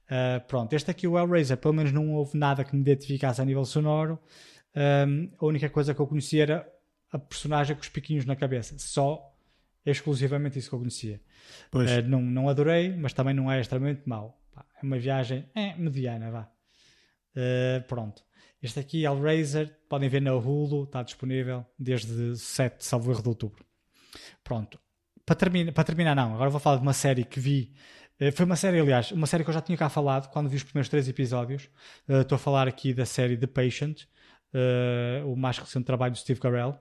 Uh, 0.04 0.46
pronto, 0.46 0.72
este 0.74 0.90
aqui, 0.90 1.08
o 1.08 1.18
Hellraiser, 1.18 1.56
pelo 1.56 1.74
menos 1.74 1.90
não 1.90 2.12
houve 2.12 2.36
nada 2.36 2.62
que 2.64 2.74
me 2.74 2.82
identificasse 2.82 3.40
a 3.40 3.44
nível 3.44 3.64
sonoro. 3.64 4.18
Um, 4.76 5.30
a 5.38 5.46
única 5.46 5.68
coisa 5.70 5.94
que 5.94 6.00
eu 6.00 6.06
conhecia 6.06 6.42
era 6.42 6.72
a 7.10 7.18
personagem 7.18 7.74
com 7.74 7.82
os 7.82 7.88
piquinhos 7.88 8.26
na 8.26 8.36
cabeça. 8.36 8.78
Só 8.78 9.34
exclusivamente 9.84 10.58
isso 10.58 10.68
que 10.68 10.74
eu 10.74 10.78
conhecia. 10.78 11.20
Uh, 11.72 12.08
não, 12.08 12.20
não 12.20 12.48
adorei, 12.48 12.94
mas 12.94 13.12
também 13.14 13.34
não 13.34 13.50
é 13.50 13.60
extremamente 13.60 14.02
mau. 14.06 14.38
É 14.56 14.84
uma 14.84 14.98
viagem 14.98 15.48
é, 15.54 15.74
mediana, 15.74 16.30
vá. 16.30 16.50
Uh, 17.34 17.82
pronto. 17.88 18.22
Este 18.62 18.78
aqui, 18.78 19.04
Hellraiser, 19.04 19.74
podem 19.88 20.08
ver 20.08 20.20
na 20.20 20.34
Hulu, 20.34 20.84
está 20.84 21.02
disponível 21.02 21.64
desde 21.78 22.36
7, 22.36 22.84
salvo 22.84 23.10
erro 23.10 23.22
de 23.22 23.28
outubro. 23.28 23.64
Pronto. 24.44 24.78
Para, 25.24 25.36
termina, 25.36 25.72
para 25.72 25.84
terminar, 25.84 26.14
não, 26.14 26.34
agora 26.34 26.50
vou 26.50 26.60
falar 26.60 26.76
de 26.76 26.82
uma 26.82 26.92
série 26.92 27.24
que 27.24 27.40
vi. 27.40 27.72
Uh, 28.20 28.30
foi 28.32 28.44
uma 28.44 28.56
série, 28.56 28.78
aliás, 28.78 29.12
uma 29.12 29.26
série 29.26 29.44
que 29.44 29.50
eu 29.50 29.54
já 29.54 29.62
tinha 29.62 29.78
cá 29.78 29.88
falado 29.88 30.30
quando 30.30 30.48
vi 30.48 30.56
os 30.56 30.62
primeiros 30.62 30.90
três 30.90 31.08
episódios. 31.08 31.70
Uh, 32.06 32.20
estou 32.20 32.36
a 32.36 32.38
falar 32.38 32.68
aqui 32.68 32.92
da 32.92 33.06
série 33.06 33.36
The 33.36 33.46
Patient, 33.46 34.04
o 35.24 35.36
mais 35.36 35.56
recente 35.58 35.84
trabalho 35.84 36.12
do 36.12 36.18
Steve 36.18 36.40
Carell 36.40 36.76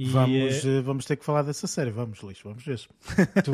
e, 0.00 0.06
vamos, 0.06 0.64
uh, 0.64 0.82
vamos 0.82 1.04
ter 1.04 1.14
que 1.16 1.24
falar 1.26 1.42
dessa 1.42 1.66
série, 1.66 1.90
vamos, 1.90 2.22
Luís, 2.22 2.38
vamos 2.42 2.64
ver. 2.64 2.80
Tu... 3.44 3.52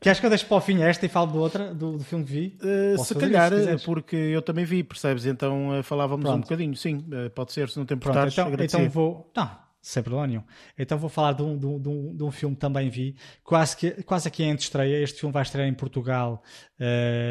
Queres 0.00 0.18
que 0.18 0.26
eu 0.26 0.30
deixe 0.30 0.44
para 0.44 0.56
o 0.56 0.60
fim 0.60 0.82
esta 0.82 1.06
e 1.06 1.08
falo 1.08 1.30
do 1.30 1.38
outra, 1.38 1.72
do, 1.72 1.96
do 1.96 2.02
filme 2.02 2.24
que 2.24 2.32
vi? 2.32 2.58
Uh, 2.60 3.04
se 3.04 3.14
calhar, 3.14 3.52
se 3.52 3.84
porque 3.84 4.16
eu 4.16 4.42
também 4.42 4.64
vi, 4.64 4.82
percebes? 4.82 5.26
Então 5.26 5.78
uh, 5.78 5.84
falávamos 5.84 6.24
Pronto. 6.24 6.38
um 6.38 6.40
bocadinho, 6.40 6.74
sim, 6.74 7.04
pode 7.32 7.52
ser, 7.52 7.68
se 7.68 7.78
não 7.78 7.86
tem 7.86 7.94
importares, 7.94 8.32
então, 8.32 8.52
então 8.58 8.90
vou. 8.90 9.30
Não, 9.36 9.48
sem 9.80 10.02
problema 10.02 10.26
nenhum. 10.26 10.42
Então 10.76 10.98
vou 10.98 11.08
falar 11.08 11.34
de 11.34 11.44
um, 11.44 11.56
de 11.56 11.66
um, 11.66 12.16
de 12.16 12.24
um, 12.24 12.32
filme 12.32 12.56
que 12.56 12.60
também 12.60 12.90
vi, 12.90 13.14
quase, 13.44 13.76
que, 13.76 13.90
quase 14.02 14.26
aqui 14.26 14.42
em 14.42 14.56
estreia. 14.56 15.00
Este 15.00 15.20
filme 15.20 15.32
vai 15.32 15.44
estrear 15.44 15.68
em 15.68 15.74
Portugal 15.74 16.42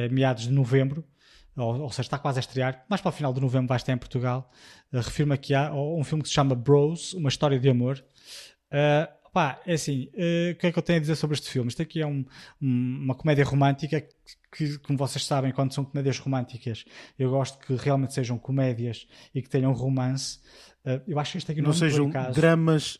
meados 0.09 0.43
de 0.43 0.51
novembro. 0.51 1.03
Ou, 1.57 1.81
ou, 1.81 1.89
seja, 1.89 2.01
está 2.01 2.17
quase 2.17 2.39
a 2.39 2.41
estrear, 2.41 2.83
mais 2.89 3.01
para 3.01 3.09
o 3.09 3.11
final 3.11 3.33
de 3.33 3.39
novembro 3.39 3.67
vai 3.67 3.77
estar 3.77 3.93
em 3.93 3.97
Portugal. 3.97 4.51
Uh, 4.91 4.97
refiro-me 4.97 5.33
aqui 5.33 5.53
a 5.53 5.73
um 5.73 6.03
filme 6.03 6.21
que 6.21 6.29
se 6.29 6.35
chama 6.35 6.53
Bros, 6.53 7.13
uma 7.13 7.29
história 7.29 7.59
de 7.59 7.69
amor. 7.69 8.03
Uh, 8.67 9.07
pá, 9.31 9.61
é 9.65 9.73
assim, 9.73 10.09
uh, 10.13 10.51
o 10.51 10.55
que 10.55 10.67
é 10.67 10.71
que 10.71 10.77
eu 10.79 10.83
tenho 10.83 10.97
a 10.97 11.01
dizer 11.01 11.15
sobre 11.15 11.35
este 11.35 11.49
filme? 11.49 11.69
Isto 11.69 11.81
aqui 11.81 12.01
é 12.01 12.07
um, 12.07 12.25
um, 12.61 12.99
uma 13.03 13.15
comédia 13.15 13.45
romântica 13.45 14.05
que, 14.51 14.77
como 14.79 14.97
vocês 14.97 15.25
sabem, 15.25 15.53
quando 15.53 15.73
são 15.73 15.85
comédias 15.85 16.19
românticas, 16.19 16.83
eu 17.17 17.29
gosto 17.29 17.57
que 17.59 17.73
realmente 17.75 18.13
sejam 18.13 18.37
comédias 18.37 19.07
e 19.33 19.41
que 19.41 19.49
tenham 19.49 19.71
romance. 19.71 20.39
Uh, 20.85 21.01
eu 21.07 21.17
acho 21.19 21.31
que 21.31 21.37
isto 21.37 21.51
aqui 21.51 21.61
não, 21.61 21.69
não 21.69 21.73
sejam 21.73 22.09
dramas 22.33 22.99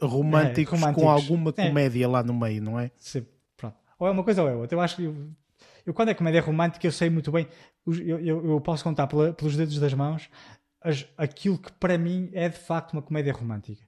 românticos, 0.00 0.74
é, 0.74 0.86
românticos, 0.86 0.94
com 0.94 1.10
alguma 1.10 1.52
é. 1.56 1.68
comédia 1.68 2.04
é. 2.04 2.08
lá 2.08 2.22
no 2.22 2.34
meio, 2.34 2.62
não 2.62 2.78
é? 2.78 2.92
Sim, 2.96 3.26
pronto. 3.56 3.76
Ou 3.98 4.06
é 4.06 4.10
uma 4.12 4.22
coisa 4.22 4.42
ou 4.42 4.48
é 4.48 4.54
outra. 4.54 4.76
Eu 4.76 4.80
acho 4.80 4.96
que 4.96 5.12
eu, 5.90 5.94
quando 5.94 6.08
é 6.08 6.14
comédia 6.14 6.40
romântica, 6.40 6.86
eu 6.86 6.92
sei 6.92 7.10
muito 7.10 7.32
bem. 7.32 7.48
Eu, 7.86 8.20
eu, 8.20 8.50
eu 8.52 8.60
posso 8.60 8.84
contar 8.84 9.06
pela, 9.06 9.32
pelos 9.32 9.56
dedos 9.56 9.78
das 9.78 9.92
mãos 9.92 10.28
as, 10.80 11.06
aquilo 11.16 11.58
que 11.58 11.72
para 11.72 11.98
mim 11.98 12.30
é 12.32 12.48
de 12.48 12.56
facto 12.56 12.92
uma 12.92 13.02
comédia 13.02 13.32
romântica. 13.32 13.82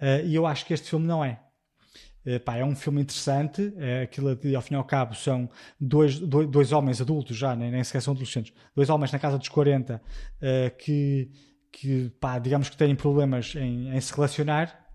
Uh, 0.00 0.26
e 0.26 0.34
eu 0.34 0.46
acho 0.46 0.66
que 0.66 0.74
este 0.74 0.90
filme 0.90 1.06
não 1.06 1.24
é. 1.24 1.40
Uh, 2.26 2.40
pá, 2.40 2.56
é 2.56 2.64
um 2.64 2.74
filme 2.74 3.02
interessante, 3.02 3.62
uh, 3.62 4.02
aquilo 4.02 4.34
de, 4.34 4.56
ao 4.56 4.62
fim 4.62 4.74
e 4.74 4.76
ao 4.76 4.84
cabo 4.84 5.14
são 5.14 5.48
dois, 5.80 6.18
dois, 6.18 6.48
dois 6.48 6.72
homens 6.72 7.00
adultos 7.00 7.36
já, 7.36 7.54
nem, 7.54 7.70
nem 7.70 7.84
sequer 7.84 8.02
são 8.02 8.12
adolescentes, 8.12 8.52
dois 8.74 8.90
homens 8.90 9.12
na 9.12 9.18
casa 9.18 9.38
dos 9.38 9.48
40 9.48 9.96
uh, 9.96 10.76
que, 10.76 11.30
que 11.70 12.10
pá, 12.20 12.38
digamos 12.38 12.68
que 12.68 12.76
têm 12.76 12.94
problemas 12.96 13.54
em, 13.54 13.94
em 13.94 14.00
se 14.00 14.12
relacionar 14.12 14.86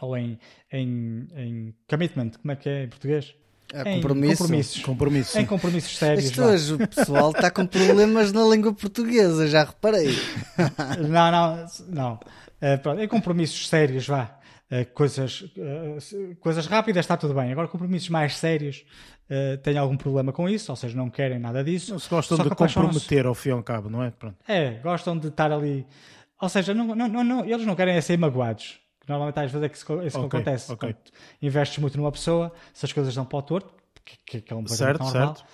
ou 0.00 0.16
em, 0.16 0.38
em, 0.72 1.26
em 1.36 1.74
commitment, 1.88 2.30
como 2.40 2.52
é 2.52 2.56
que 2.56 2.68
é 2.68 2.84
em 2.84 2.88
português? 2.88 3.34
É, 3.74 3.96
compromisso. 3.96 4.42
compromissos. 4.42 4.82
compromisso. 4.82 5.38
Em 5.38 5.44
compromissos 5.44 5.98
sérios. 5.98 6.26
Isto 6.26 6.42
hoje 6.42 6.74
o 6.74 6.78
pessoal 6.86 7.32
está 7.32 7.50
com 7.50 7.66
problemas 7.66 8.32
na 8.32 8.44
língua 8.44 8.72
portuguesa, 8.72 9.48
já 9.48 9.64
reparei. 9.64 10.16
não, 11.10 11.30
não, 11.32 11.66
não. 11.88 12.14
Uh, 12.14 12.78
pronto, 12.80 13.00
em 13.00 13.08
compromissos 13.08 13.68
sérios, 13.68 14.06
vá. 14.06 14.38
Uh, 14.70 14.86
coisas, 14.94 15.40
uh, 15.40 16.36
coisas 16.40 16.66
rápidas 16.66 17.04
está 17.04 17.16
tudo 17.16 17.34
bem. 17.34 17.50
Agora, 17.50 17.66
compromissos 17.66 18.08
mais 18.10 18.36
sérios 18.36 18.84
uh, 19.28 19.58
têm 19.58 19.76
algum 19.76 19.96
problema 19.96 20.32
com 20.32 20.48
isso, 20.48 20.70
ou 20.70 20.76
seja, 20.76 20.96
não 20.96 21.10
querem 21.10 21.40
nada 21.40 21.64
disso. 21.64 21.90
Não 21.90 21.98
se 21.98 22.08
gostam 22.08 22.38
de 22.38 22.50
comprometer 22.50 23.26
ao 23.26 23.34
fim 23.34 23.48
e 23.48 23.52
ao 23.52 23.62
cabo, 23.62 23.90
não 23.90 24.04
é? 24.04 24.12
Pronto. 24.12 24.36
É, 24.46 24.78
gostam 24.84 25.18
de 25.18 25.28
estar 25.28 25.50
ali. 25.50 25.84
Ou 26.40 26.48
seja, 26.48 26.72
não, 26.72 26.94
não, 26.94 27.08
não, 27.08 27.44
eles 27.44 27.66
não 27.66 27.74
querem 27.74 27.96
é 27.96 28.00
ser 28.00 28.16
magoados 28.18 28.83
que 29.04 29.10
normalmente 29.10 29.38
às 29.38 29.52
vezes 29.52 29.64
é 29.64 29.68
que 29.68 29.76
isso, 29.76 30.02
isso 30.02 30.18
okay, 30.18 30.40
acontece. 30.40 30.72
Okay. 30.72 30.96
investes 31.42 31.78
muito 31.78 31.96
numa 31.98 32.10
pessoa, 32.10 32.52
se 32.72 32.86
as 32.86 32.92
coisas 32.92 33.14
dão 33.14 33.24
para 33.24 33.38
o 33.38 33.42
torto, 33.42 33.74
que, 34.04 34.40
que 34.40 34.52
é 34.52 34.56
um 34.56 34.66
certo, 34.66 35.02
normal, 35.02 35.34
certo. 35.34 35.44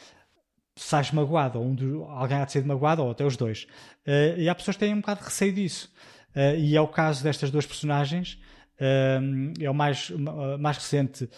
sais 0.77 1.11
magoado, 1.11 1.59
ou 1.59 1.67
um 1.67 1.75
do, 1.75 2.05
alguém 2.05 2.39
há 2.39 2.45
de 2.45 2.53
ser 2.53 2.65
magoado, 2.65 3.03
ou 3.03 3.11
até 3.11 3.25
os 3.25 3.37
dois. 3.37 3.65
Uh, 4.07 4.39
e 4.39 4.49
há 4.49 4.55
pessoas 4.55 4.77
que 4.77 4.85
têm 4.85 4.95
um 4.95 5.01
bocado 5.01 5.21
de 5.21 5.27
receio 5.27 5.53
disso. 5.53 5.93
Uh, 6.35 6.57
e 6.57 6.77
é 6.77 6.81
o 6.81 6.89
caso 6.89 7.25
destas 7.25 7.51
duas 7.51 7.67
personagens. 7.67 8.39
Uh, 8.81 9.53
é 9.61 9.69
o 9.69 9.75
mais, 9.75 10.11
mais 10.59 10.79
recente 10.79 11.29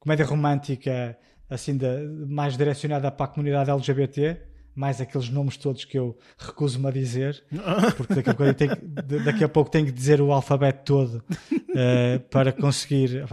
comédia 0.00 0.26
romântica, 0.26 1.16
assim, 1.48 1.76
de, 1.76 1.86
mais 2.26 2.56
direcionada 2.56 3.10
para 3.10 3.26
a 3.26 3.28
comunidade 3.28 3.70
LGBT 3.70 4.53
mais 4.74 5.00
aqueles 5.00 5.28
nomes 5.28 5.56
todos 5.56 5.84
que 5.84 5.98
eu 5.98 6.18
recuso-me 6.38 6.88
a 6.88 6.90
dizer, 6.90 7.44
porque 7.96 8.14
daqui 8.14 8.30
a, 8.30 8.34
pouco 8.34 8.54
tenho, 8.54 8.76
daqui 9.24 9.44
a 9.44 9.48
pouco 9.48 9.70
tenho 9.70 9.86
que 9.86 9.92
dizer 9.92 10.20
o 10.20 10.32
alfabeto 10.32 10.82
todo 10.84 11.24
uh, 11.52 12.20
para 12.30 12.52
conseguir, 12.52 13.24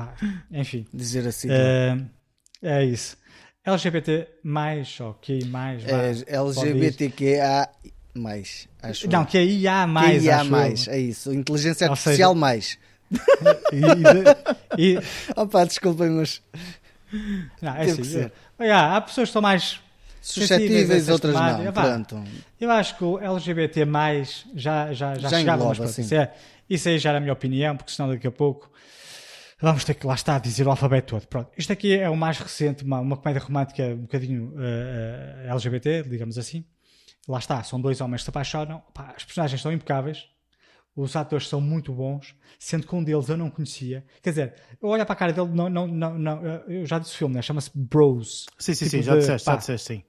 enfim. 0.52 0.86
Dizer 0.94 1.28
assim. 1.28 1.48
Uh, 1.50 2.06
é 2.62 2.86
isso. 2.86 3.18
LGBT 3.66 4.28
mais, 4.44 5.00
ok, 5.00 5.46
mais. 5.46 5.84
É, 5.86 6.36
LGBTQA 6.36 7.70
mais, 8.14 8.68
acho 8.82 9.08
Não, 9.10 9.22
eu. 9.22 9.26
que 9.26 9.38
é 9.38 9.44
IA 9.46 9.88
mais. 9.88 10.28
Acho 10.28 10.46
eu. 10.46 10.52
mais, 10.52 10.88
é 10.88 11.00
isso. 11.00 11.34
Inteligência 11.34 11.90
Ou 11.90 11.96
seja- 11.96 12.10
artificial 12.10 12.36
mais. 12.36 12.78
E- 13.72 14.82
e- 14.82 14.94
e- 14.96 15.00
Opa, 15.36 15.66
desculpem, 15.66 16.10
mas 16.12 16.42
não, 17.62 17.76
é 17.76 17.82
assim, 17.84 17.96
que 17.98 18.04
ser. 18.08 18.32
é- 18.60 18.68
é, 18.68 18.72
há 18.72 19.02
pessoas 19.02 19.30
que 19.30 19.34
são 19.34 19.42
mais 19.42 19.80
suscetíveis, 20.22 21.10
outras 21.10 21.34
não. 21.34 21.72
Vá, 21.72 21.82
Pronto. 21.84 22.24
Eu 22.60 22.72
acho 22.72 22.98
que 22.98 23.04
o 23.04 23.20
LGBT 23.20 23.86
já, 24.56 24.94
já, 24.94 24.94
já, 24.94 25.16
Já 25.16 25.30
chegava, 25.40 25.64
engloba, 25.64 25.76
mas 25.84 25.98
isso, 25.98 26.16
é, 26.16 26.34
isso 26.70 26.88
aí 26.90 27.00
já 27.00 27.10
era 27.10 27.18
a 27.18 27.22
minha 27.22 27.34
opinião, 27.34 27.76
porque 27.76 27.92
senão 27.92 28.10
daqui 28.10 28.28
a 28.28 28.32
pouco 28.32 28.72
vamos 29.60 29.84
ter 29.84 29.94
que 29.94 30.06
lá 30.08 30.16
está 30.16 30.36
a 30.36 30.40
dizer 30.40 30.66
o 30.68 30.70
alfabeto 30.72 31.16
todo. 31.16 31.28
Pronto, 31.28 31.52
isto 31.58 31.72
aqui 31.74 31.96
é 31.98 32.10
o 32.10 32.16
mais 32.16 32.38
recente, 32.40 32.84
uma, 32.84 33.00
uma 33.00 33.18
comédia 33.18 33.42
romântica 33.42 33.84
um 33.84 34.02
bocadinho 34.02 34.54
eh, 34.58 35.46
eh, 35.46 35.52
LGBT, 35.52 36.04
digamos 36.04 36.38
assim. 36.38 36.66
Lá 37.28 37.38
está, 37.38 37.62
são 37.64 37.80
dois 37.80 38.02
homens 38.02 38.22
que 38.22 38.26
se 38.26 38.30
apaixonam, 38.30 38.82
Pá, 38.94 39.14
as 39.16 39.24
personagens 39.24 39.62
são 39.62 39.72
impecáveis, 39.72 40.26
os 40.96 41.16
atores 41.16 41.48
são 41.48 41.62
muito 41.62 41.94
bons, 41.94 42.36
sendo 42.60 42.86
que 42.88 42.96
um 42.96 43.04
deles 43.04 43.30
eu 43.30 43.38
não 43.38 43.50
conhecia. 43.50 44.04
Quer 44.22 44.32
dizer, 44.32 44.54
eu 44.82 44.90
olho 44.90 45.06
para 45.06 45.14
a 45.14 45.16
cara 45.16 45.32
dele, 45.32 45.50
não, 45.54 45.70
não, 45.70 45.88
não, 45.88 46.18
não, 46.18 46.44
eu 46.68 46.86
já 46.86 46.98
disse 47.00 47.14
o 47.14 47.18
filme, 47.18 47.36
né? 47.36 47.42
chama-se 47.44 47.70
Bros. 47.76 48.48
Sim, 48.58 48.74
sim, 48.74 48.86
Tipo 48.86 48.98
sim, 48.98 49.04
já 49.04 49.14
de- 49.14 49.20
disseste, 49.20 49.46
pá, 49.46 49.52
já 49.54 49.58
disseste, 49.60 49.88
sim. 49.88 50.04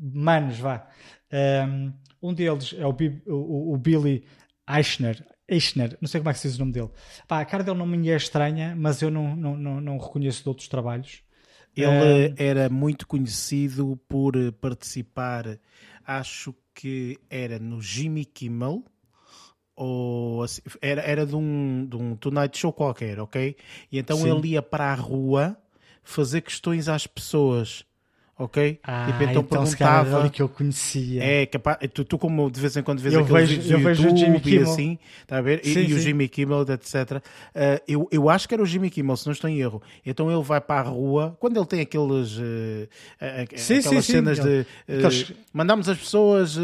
Manos, 0.00 0.58
vá. 0.58 0.88
Um, 1.32 1.92
deles 2.34 2.74
é 2.78 2.86
o, 2.86 2.92
Bi- 2.92 3.22
o- 3.26 3.74
o 3.74 3.78
Billy 3.78 4.24
Eichner. 4.68 5.24
Eichner, 5.48 5.96
não 6.00 6.08
sei 6.08 6.20
como 6.20 6.30
é 6.30 6.32
que 6.32 6.40
se 6.40 6.48
diz 6.48 6.56
o 6.56 6.60
nome 6.60 6.72
dele. 6.72 6.90
Pá, 7.28 7.40
a 7.40 7.44
cara 7.44 7.62
dele 7.62 7.78
não 7.78 7.86
me 7.86 8.08
é 8.10 8.16
estranha, 8.16 8.74
mas 8.76 9.00
eu 9.00 9.10
não, 9.10 9.36
não, 9.36 9.56
não, 9.56 9.80
não 9.80 9.98
reconheço 9.98 10.42
de 10.42 10.48
outros 10.48 10.68
trabalhos. 10.68 11.22
Ele 11.76 12.34
era 12.36 12.68
muito 12.70 13.06
conhecido 13.06 14.00
por 14.08 14.34
eh, 14.34 14.50
participar, 14.50 15.58
acho 16.04 16.54
que 16.74 17.18
era 17.28 17.58
no 17.58 17.82
Jimmy 17.82 18.24
Kimmel, 18.24 18.82
ou 19.74 20.42
assim, 20.42 20.62
era, 20.80 21.02
era 21.02 21.26
de, 21.26 21.36
um, 21.36 21.86
de 21.86 21.96
um 21.96 22.16
Tonight 22.16 22.56
Show 22.58 22.72
qualquer, 22.72 23.20
ok? 23.20 23.56
E 23.92 23.98
então 23.98 24.18
Sim. 24.22 24.38
ele 24.38 24.48
ia 24.50 24.62
para 24.62 24.92
a 24.92 24.94
rua 24.94 25.56
fazer 26.02 26.40
questões 26.42 26.88
às 26.88 27.06
pessoas, 27.06 27.84
ok? 28.38 28.78
Ah, 28.82 29.06
Tipo, 29.06 29.22
então, 29.22 29.42
calhar 29.76 30.06
era 30.06 30.16
ali 30.20 30.30
que 30.30 30.42
eu 30.42 30.48
conhecia. 30.48 31.22
É 31.24 31.46
capaz, 31.46 31.78
tu, 31.94 32.04
tu 32.04 32.18
como 32.18 32.50
de 32.50 32.60
vez 32.60 32.76
em 32.76 32.82
quando 32.82 33.00
vês 33.00 33.14
Eu 33.14 33.20
aqueles 33.24 33.50
vejo- 33.50 33.72
eu 33.72 33.78
vejo 33.80 34.12
o 34.12 34.16
Jimmy 34.16 34.36
e 34.36 34.40
Kimmel. 34.40 34.70
assim, 34.70 34.98
tá 35.26 35.38
a 35.38 35.40
ver? 35.40 35.60
E, 35.64 35.72
Sim, 35.72 35.80
e 35.80 35.92
o 35.94 35.96
sim. 35.96 36.02
Jimmy 36.02 36.28
Kimmel, 36.28 36.62
etc. 36.68 36.94
Uh, 36.94 37.20
eu, 37.88 38.08
eu 38.12 38.28
acho 38.28 38.46
que 38.48 38.54
era 38.54 38.62
o 38.62 38.66
Jimmy 38.66 38.90
Kimmel, 38.90 39.16
se 39.16 39.26
não 39.26 39.32
estou 39.32 39.48
em 39.48 39.58
erro. 39.58 39.80
Então 40.04 40.30
ele 40.30 40.42
vai 40.42 40.60
para 40.60 40.80
a 40.88 40.90
rua, 40.90 41.36
quando 41.40 41.56
ele 41.56 41.66
tem 41.66 41.80
aqueles, 41.80 42.36
uh, 42.36 42.42
uh, 42.42 43.58
Sim, 43.58 43.78
aquelas 43.78 43.84
sim, 43.84 44.00
sim. 44.02 44.12
cenas 44.12 44.38
de 44.38 44.48
uh, 44.60 44.66
Aqueles- 44.98 45.32
mandamos 45.52 45.88
as 45.88 45.96
pessoas, 45.98 46.56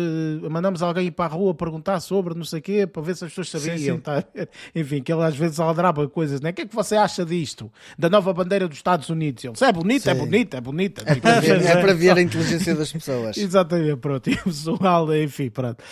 mandamos 0.51 0.83
alguém 0.83 1.07
ir 1.07 1.11
para 1.11 1.25
a 1.33 1.37
rua 1.37 1.55
perguntar 1.55 2.01
sobre 2.01 2.35
não 2.35 2.45
sei 2.45 2.59
o 2.59 2.63
quê, 2.63 2.87
para 2.87 3.03
ver 3.03 3.17
se 3.17 3.25
as 3.25 3.31
pessoas 3.31 3.49
sabiam, 3.63 3.97
sim. 3.97 4.03
tá? 4.03 4.23
Enfim, 4.75 5.03
que 5.03 5.13
ele 5.13 5.23
às 5.23 5.37
vezes 5.37 5.59
aldraba 5.59 6.07
coisas, 6.09 6.41
né? 6.41 6.51
O 6.51 6.53
que 6.53 6.63
é 6.63 6.67
que 6.67 6.75
você 6.75 6.97
acha 6.97 7.25
disto? 7.25 7.71
Da 7.99 8.11
nova 8.11 8.33
bandeira 8.33 8.69
dos 8.69 8.77
Estados 8.77 9.09
Unidos? 9.09 9.45
Ele, 9.45 9.57
"Se 9.57 9.65
é 9.65 9.73
bonita, 9.73 10.11
é 10.11 10.15
Sim. 10.15 10.21
bonita, 10.21 10.57
é 10.59 10.61
bonita. 10.61 11.03
É 11.07 11.15
para 11.15 11.41
é 11.67 11.81
para 11.81 11.95
ver 11.95 12.17
a 12.17 12.21
inteligência 12.23 12.75
das 12.75 12.93
pessoas. 12.93 13.37
Exatamente, 13.39 13.97
pronto. 13.97 14.29
E 14.31 14.35
o 14.35 14.45
pessoal, 14.45 15.15
enfim, 15.17 15.51
pronto. 15.51 15.83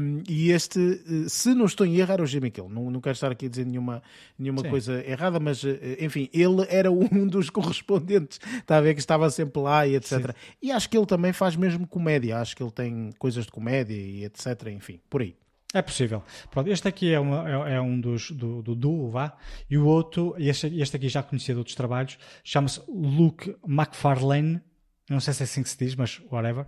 Um, 0.00 0.22
e 0.28 0.50
este, 0.50 0.78
eh, 0.80 1.28
se 1.28 1.54
não 1.54 1.64
estou 1.66 1.86
em 1.86 1.96
erro, 1.96 2.12
era 2.12 2.22
o 2.22 2.26
Jimmy 2.26 2.50
Kill. 2.50 2.68
Não, 2.68 2.90
não 2.90 3.00
quero 3.00 3.14
estar 3.14 3.30
aqui 3.30 3.46
a 3.46 3.48
dizer 3.48 3.66
nenhuma, 3.66 4.02
nenhuma 4.38 4.62
Sim. 4.62 4.68
coisa 4.70 5.04
errada, 5.06 5.38
mas, 5.40 5.64
eh, 5.64 5.96
enfim, 6.00 6.28
ele 6.32 6.66
era 6.68 6.90
um 6.90 7.26
dos 7.28 7.50
correspondentes, 7.50 8.40
está 8.58 8.76
a 8.78 8.80
ver, 8.80 8.94
que 8.94 9.00
estava 9.00 9.28
sempre 9.30 9.60
lá 9.62 9.86
e 9.86 9.96
etc. 9.96 10.34
E 10.62 10.70
acho 10.72 10.88
que 10.88 10.96
ele 10.96 11.06
também 11.06 11.32
faz 11.32 11.56
mesmo 11.56 11.86
comédia. 11.86 12.38
Acho 12.38 12.56
que 12.56 12.62
ele 12.62 12.70
tem 12.72 13.10
coisas 13.18 13.44
de 13.46 13.50
comédia 13.50 13.94
e 13.96 14.24
etc. 14.24 14.68
Enfim, 14.68 15.00
por 15.08 15.22
aí. 15.22 15.34
É 15.72 15.80
possível. 15.82 16.20
Pronto, 16.50 16.68
este 16.68 16.88
aqui 16.88 17.12
é, 17.12 17.20
uma- 17.20 17.68
é- 17.68 17.74
é 17.74 17.80
um 17.80 18.00
dos 18.00 18.32
do, 18.32 18.60
do 18.60 18.74
duo, 18.74 19.08
vá. 19.08 19.36
E 19.70 19.78
o 19.78 19.86
outro, 19.86 20.34
este, 20.36 20.66
este 20.80 20.96
aqui 20.96 21.08
já 21.08 21.22
conhecia 21.22 21.54
de 21.54 21.58
outros 21.58 21.76
trabalhos, 21.76 22.18
chama-se 22.42 22.80
Luke 22.88 23.54
McFarlane. 23.68 24.60
Eu 25.10 25.14
Não 25.14 25.20
sei 25.20 25.34
se 25.34 25.42
é 25.42 25.44
assim 25.44 25.62
que 25.62 25.68
se 25.68 25.76
diz, 25.76 25.96
mas 25.96 26.22
whatever. 26.30 26.64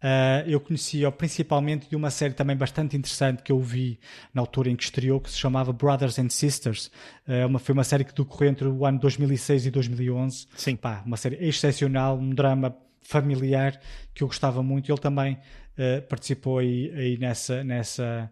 Ah, 0.00 0.44
eu 0.46 0.60
conhecia 0.60 1.10
principalmente 1.10 1.90
de 1.90 1.96
uma 1.96 2.08
série 2.08 2.32
também 2.32 2.56
bastante 2.56 2.96
interessante 2.96 3.42
que 3.42 3.50
eu 3.50 3.58
vi 3.58 3.98
na 4.32 4.40
altura 4.40 4.70
em 4.70 4.76
que 4.76 4.84
estreou, 4.84 5.20
que 5.20 5.28
se 5.28 5.36
chamava 5.36 5.72
Brothers 5.72 6.16
and 6.20 6.28
Sisters. 6.28 6.90
Ah, 7.26 7.46
uma, 7.46 7.58
foi 7.58 7.72
uma 7.72 7.82
série 7.82 8.04
que 8.04 8.14
decorreu 8.14 8.48
entre 8.48 8.68
o 8.68 8.86
ano 8.86 9.00
2006 9.00 9.66
e 9.66 9.70
2011. 9.72 10.46
Sim. 10.56 10.76
Pá, 10.76 11.02
uma 11.04 11.16
série 11.16 11.36
excepcional, 11.44 12.16
um 12.16 12.30
drama 12.30 12.76
familiar 13.02 13.80
que 14.14 14.22
eu 14.22 14.28
gostava 14.28 14.62
muito. 14.62 14.90
Ele 14.90 15.00
também 15.00 15.36
eh, 15.76 16.00
participou 16.00 16.58
aí, 16.58 16.92
aí 16.94 17.18
nessa, 17.18 17.64
nessa, 17.64 18.30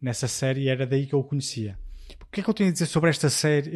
nessa 0.00 0.28
série 0.28 0.62
e 0.62 0.68
era 0.68 0.86
daí 0.86 1.04
que 1.06 1.14
eu 1.14 1.18
o 1.18 1.24
conhecia. 1.24 1.76
O 2.30 2.32
que 2.32 2.40
é 2.40 2.44
que 2.44 2.50
eu 2.50 2.54
tenho 2.54 2.68
a 2.70 2.72
dizer 2.72 2.86
sobre 2.86 3.10
esta 3.10 3.28
série, 3.28 3.70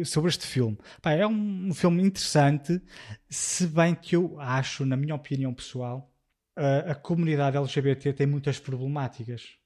eh, 0.00 0.04
sobre 0.04 0.28
este 0.28 0.44
filme? 0.44 0.76
Pá, 1.00 1.12
é 1.12 1.24
um, 1.24 1.72
filme 1.72 2.02
interessante, 2.02 2.82
se 3.30 3.64
bem 3.68 3.94
que 3.94 4.16
eu 4.16 4.40
acho, 4.40 4.84
na 4.84 4.96
minha 4.96 5.14
opinião 5.14 5.54
pessoal, 5.54 6.12
a, 6.56 6.90
a 6.90 6.94
comunidade 6.96 7.56
LGBT 7.56 8.12
tem 8.12 8.26
muitas 8.26 8.58
problemáticas 8.58 9.56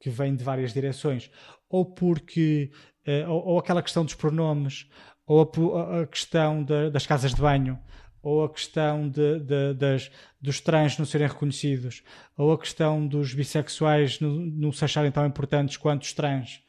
que 0.00 0.08
vêm 0.08 0.34
de 0.34 0.42
várias 0.42 0.72
direções. 0.72 1.30
Ou 1.68 1.84
porque, 1.84 2.70
eh, 3.04 3.26
ou, 3.28 3.44
ou 3.46 3.58
aquela 3.58 3.82
questão 3.82 4.04
dos 4.06 4.14
pronomes, 4.14 4.88
ou 5.26 5.42
a, 5.76 6.00
a- 6.02 6.06
questão 6.06 6.64
da- 6.64 6.88
das 6.88 7.06
casas 7.06 7.34
de 7.34 7.40
banho, 7.42 7.78
ou 8.22 8.42
a 8.44 8.48
questão 8.52 9.06
de- 9.08 9.38
de- 9.40 9.74
das, 9.74 10.10
dos 10.40 10.60
trans 10.60 10.96
não 10.98 11.04
serem 11.04 11.28
reconhecidos, 11.28 12.02
ou 12.38 12.52
a 12.52 12.58
questão 12.58 13.06
dos 13.06 13.34
bissexuais 13.34 14.18
não, 14.18 14.30
não 14.30 14.72
se 14.72 14.82
acharem 14.84 15.10
tão 15.12 15.26
importantes 15.26 15.76
quanto 15.76 16.02
os 16.04 16.12
trans. 16.14 16.62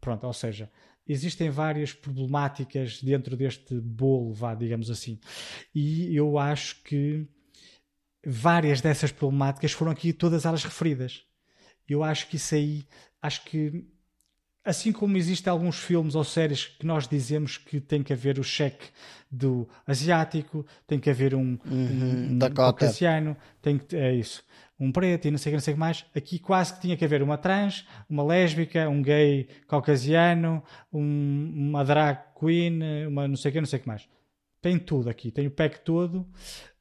Pronto, 0.00 0.26
ou 0.26 0.32
seja, 0.32 0.70
existem 1.06 1.50
várias 1.50 1.92
problemáticas 1.92 3.02
dentro 3.02 3.36
deste 3.36 3.80
bolo, 3.80 4.32
vá, 4.32 4.54
digamos 4.54 4.90
assim. 4.90 5.18
E 5.74 6.14
eu 6.14 6.38
acho 6.38 6.82
que 6.82 7.26
várias 8.24 8.80
dessas 8.80 9.10
problemáticas 9.10 9.72
foram 9.72 9.92
aqui 9.92 10.12
todas 10.12 10.44
elas 10.44 10.62
referidas. 10.62 11.24
Eu 11.88 12.04
acho 12.04 12.28
que 12.28 12.36
isso 12.36 12.54
aí, 12.54 12.86
acho 13.22 13.44
que 13.44 13.86
assim 14.64 14.92
como 14.92 15.16
existem 15.16 15.50
alguns 15.50 15.78
filmes 15.78 16.14
ou 16.14 16.22
séries 16.22 16.66
que 16.66 16.84
nós 16.84 17.08
dizemos 17.08 17.56
que 17.56 17.80
tem 17.80 18.02
que 18.02 18.12
haver 18.12 18.38
o 18.38 18.44
cheque 18.44 18.88
do 19.30 19.66
asiático, 19.86 20.66
tem 20.86 21.00
que 21.00 21.08
haver 21.08 21.34
um, 21.34 21.58
um, 21.64 22.34
um 22.34 22.38
caucasiano, 22.54 23.34
tem 23.62 23.78
que 23.78 23.96
é 23.96 24.14
isso, 24.14 24.44
um 24.80 24.92
preto 24.92 25.26
e 25.26 25.30
não 25.30 25.38
sei 25.38 25.50
o 25.50 25.52
que, 25.52 25.56
não 25.56 25.60
sei 25.64 25.72
o 25.72 25.76
que 25.76 25.80
mais. 25.80 26.04
Aqui 26.14 26.38
quase 26.38 26.74
que 26.74 26.80
tinha 26.80 26.96
que 26.96 27.04
haver 27.04 27.22
uma 27.22 27.36
trans, 27.36 27.86
uma 28.08 28.22
lésbica, 28.22 28.88
um 28.88 29.02
gay 29.02 29.48
caucasiano, 29.66 30.62
um- 30.92 31.52
uma 31.70 31.84
drag 31.84 32.18
queen, 32.38 33.06
uma 33.06 33.26
não 33.26 33.36
sei 33.36 33.50
o 33.50 33.52
que, 33.54 33.60
não 33.60 33.66
sei 33.66 33.78
o 33.78 33.82
que 33.82 33.88
mais. 33.88 34.08
Tem 34.60 34.78
tudo 34.78 35.08
aqui, 35.08 35.30
tem 35.30 35.46
o 35.46 35.50
pack 35.50 35.80
todo. 35.80 36.26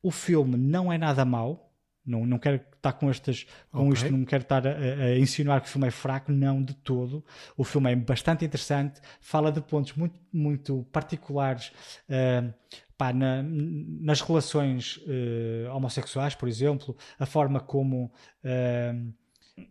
O 0.01 0.11
filme 0.11 0.57
não 0.57 0.91
é 0.91 0.97
nada 0.97 1.23
mau. 1.25 1.63
Não, 2.05 2.25
não 2.25 2.39
quero 2.39 2.61
estar 2.77 2.93
com 2.93 3.09
estas 3.09 3.45
com 3.69 3.89
Ok. 3.89 3.93
isto, 3.93 4.11
não 4.15 4.23
quero 4.23 4.43
estar 4.43 4.65
a, 4.65 4.71
a- 4.71 5.19
insinuar 5.19 5.59
que 5.59 5.67
o 5.67 5.69
filme 5.69 5.89
é 5.89 5.91
fraco, 5.91 6.31
não 6.31 6.63
de 6.63 6.73
todo. 6.73 7.21
O 7.57 7.65
filme 7.65 7.91
é 7.91 7.95
bastante 7.97 8.45
interessante, 8.45 9.01
fala 9.19 9.51
de 9.51 9.59
pontos 9.59 9.91
muito, 9.93 10.17
muito 10.31 10.87
particulares 10.89 11.73
ah, 12.09 12.49
pá, 12.97 13.13
na- 13.13 13.43
nas 13.43 14.21
relações 14.21 14.99
eh, 15.07 15.69
homossexuais, 15.71 16.35
por 16.35 16.47
exemplo, 16.49 16.95
a 17.19 17.25
forma 17.25 17.59
como 17.59 18.11
ah, 18.43 18.93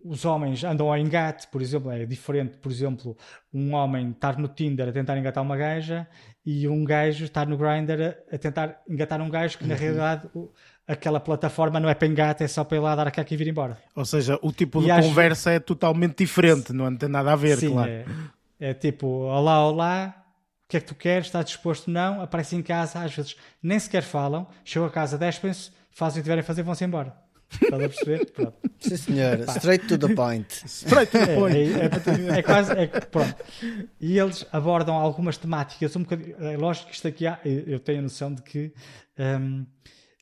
os 0.05 0.25
homens 0.25 0.65
andam 0.65 0.89
ao 0.89 0.99
engate, 0.99 1.47
por 1.47 1.63
exemplo, 1.63 1.91
é 1.93 2.05
diferente, 2.05 2.57
por 2.59 2.73
exemplo, 2.73 3.17
um 3.55 3.73
homem 3.75 4.11
estar 4.11 4.37
no 4.37 4.49
Tinder 4.49 4.89
a 4.89 4.93
tentar 4.93 5.17
engatar 5.17 5.43
uma 5.45 5.57
gaja 5.57 6.09
e 6.45 6.67
um 6.69 6.85
gajo 6.85 7.25
estar 7.25 7.47
no 7.47 7.57
Grindr 7.57 8.01
a, 8.33 8.35
a 8.35 8.39
tentar 8.39 8.83
engatar 8.89 9.21
um 9.23 9.31
gajo 9.31 9.59
que 9.59 9.65
na 9.67 9.77
realidade 9.77 10.29
o- 10.35 10.51
aquela 10.89 11.21
plataforma 11.21 11.79
não 11.81 11.89
é 11.89 11.95
para 11.95 12.09
engate, 12.09 12.43
é 12.45 12.49
só 12.49 12.65
para 12.65 12.77
ir 12.77 12.81
lá 12.81 12.97
dar 12.97 13.07
a 13.07 13.11
caca 13.13 13.33
e 13.33 13.37
vir 13.37 13.47
embora. 13.49 13.77
Ou 13.95 14.05
seja, 14.05 14.39
o 14.43 14.53
tipo 14.53 14.81
E 14.81 14.85
de 14.87 14.91
acho- 14.91 15.09
conversa 15.09 15.53
é 15.53 15.61
totalmente 15.61 16.17
diferente, 16.19 16.73
não 16.73 16.95
tem 16.97 17.09
nada 17.09 17.33
a 17.33 17.37
ver, 17.37 17.57
Sim, 17.57 17.71
claro. 17.73 17.91
é, 17.91 18.05
é 18.59 18.75
tipo, 18.75 19.07
olá, 19.07 19.65
olá, 19.69 20.26
o 20.67 20.69
que 20.69 20.77
é 20.77 20.81
que 20.81 20.87
tu 20.87 20.95
queres? 20.97 21.27
Estás 21.27 21.45
disposto? 21.47 21.89
Não, 21.91 22.21
aparecem 22.21 22.59
em 22.59 22.63
casa, 22.63 23.01
às 23.01 23.15
vezes 23.15 23.37
nem 23.63 23.79
sequer 23.79 24.03
falam, 24.03 24.49
chegam 24.65 24.87
a 24.89 24.91
casa, 24.91 25.17
despem-se, 25.17 25.71
fazem 25.91 26.19
o 26.19 26.23
que 26.23 26.25
tiverem 26.25 26.41
a 26.41 26.45
fazer 26.45 26.63
e 26.63 26.65
vão-se 26.65 26.85
embora. 26.85 27.15
Estás 27.53 27.75
a 27.75 27.89
perceber? 27.89 28.27
Pronto. 28.35 28.55
Sim, 28.81 28.97
senhor. 28.97 29.39
Straight 29.57 29.87
to 29.87 29.97
the 29.97 30.13
point. 30.15 30.49
Straight 30.67 31.13
to 31.13 31.19
the 31.25 31.33
É, 31.33 31.37
point. 31.37 31.57
é- 31.57 32.35
é- 32.35 32.39
é 32.39 32.43
quase. 32.43 32.73
é- 32.73 32.87
pronto. 32.89 33.37
E 34.01 34.19
eles 34.19 34.45
abordam 34.53 34.97
algumas 34.97 35.37
temáticas 35.39 35.95
um 35.95 36.01
bocadinho. 36.03 36.35
É 36.45 36.57
lógico 36.57 36.89
que 36.89 36.95
isto 36.97 37.07
aqui 37.07 37.25
há, 37.27 37.39
eu 37.45 37.79
tenho 37.79 38.01
a 38.01 38.03
noção 38.03 38.35
de 38.35 38.43
que 38.43 38.75
hum, 39.17 39.65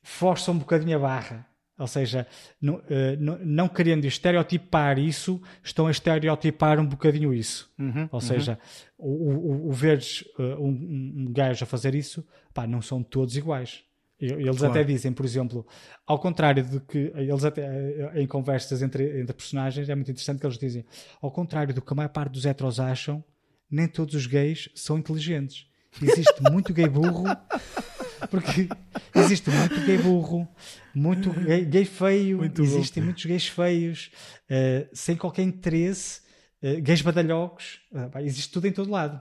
forçam 0.03 0.53
um 0.55 0.59
bocadinho 0.59 0.99
a 0.99 1.01
barra. 1.01 1.47
Ou 1.76 1.86
seja, 1.88 2.26
não, 2.60 2.80
eh, 2.88 3.16
não, 3.18 3.38
não 3.44 3.68
querendo 3.68 4.05
estereotipar 4.05 4.98
isso, 4.98 5.42
estão 5.62 5.88
a 5.88 5.90
estereotipar 5.90 6.78
um 6.78 6.86
bocadinho 6.86 7.34
isso. 7.34 7.68
Uhum, 7.78 8.09
Ou 8.12 8.20
seja, 8.20 8.59
o, 8.96 9.09
o, 9.09 9.68
o 9.68 9.72
veres 9.72 10.24
eh, 10.38 10.42
um, 10.56 10.68
um- 10.68 11.32
gajo 11.32 11.64
a 11.64 11.66
fazer 11.66 11.94
isso, 11.96 12.24
pá, 12.52 12.64
não 12.66 12.80
são 12.80 13.02
todos 13.02 13.36
iguais. 13.36 13.82
Eles 14.20 14.59
claro. 14.59 14.72
até 14.72 14.84
dizem, 14.84 15.12
por 15.12 15.24
exemplo, 15.26 15.66
ao 16.06 16.18
contrário 16.20 16.62
de 16.62 16.78
que 16.80 17.12
eles 17.16 17.44
até 17.44 17.62
eh, 17.66 18.12
em 18.22 18.26
conversas 18.26 18.80
entre, 18.80 19.20
entre 19.20 19.34
personagens 19.34 19.88
é 19.88 19.94
muito 19.96 20.10
interessante 20.12 20.38
que 20.38 20.46
eles 20.46 20.56
dizem, 20.56 20.84
ao 21.20 21.30
contrário 21.32 21.74
do 21.74 21.82
que 21.82 21.92
a 21.92 21.96
maior 21.96 22.09
parte 22.09 22.30
dos 22.32 22.46
heteros 22.46 22.78
acham, 22.78 23.22
nem 23.68 23.88
todos 23.88 24.14
os 24.14 24.26
gays 24.26 24.68
são 24.76 24.96
inteligentes. 24.96 25.66
Existe 26.01 26.40
muito 26.52 26.72
gay 26.72 26.88
burro, 26.88 27.24
porque 28.30 28.68
existe 29.14 29.51
muito 29.51 29.80
gay 29.86 29.98
burro, 29.98 30.48
muito 30.94 31.30
gay, 31.30 31.64
gay 31.64 31.84
feio, 31.84 32.38
muito 32.38 32.62
existem 32.62 33.02
bom. 33.02 33.06
muitos 33.06 33.24
gays 33.24 33.46
feios, 33.48 34.10
uh, 34.51 34.88
sem 34.92 35.16
qualquer 35.16 35.42
interesse, 35.42 36.20
uh, 36.62 36.80
gays 36.80 37.02
badalhocos, 37.02 37.80
uh, 37.92 38.18
existe 38.20 38.52
tudo 38.52 38.66
em 38.66 38.72
todo 38.72 38.90
lado. 38.90 39.20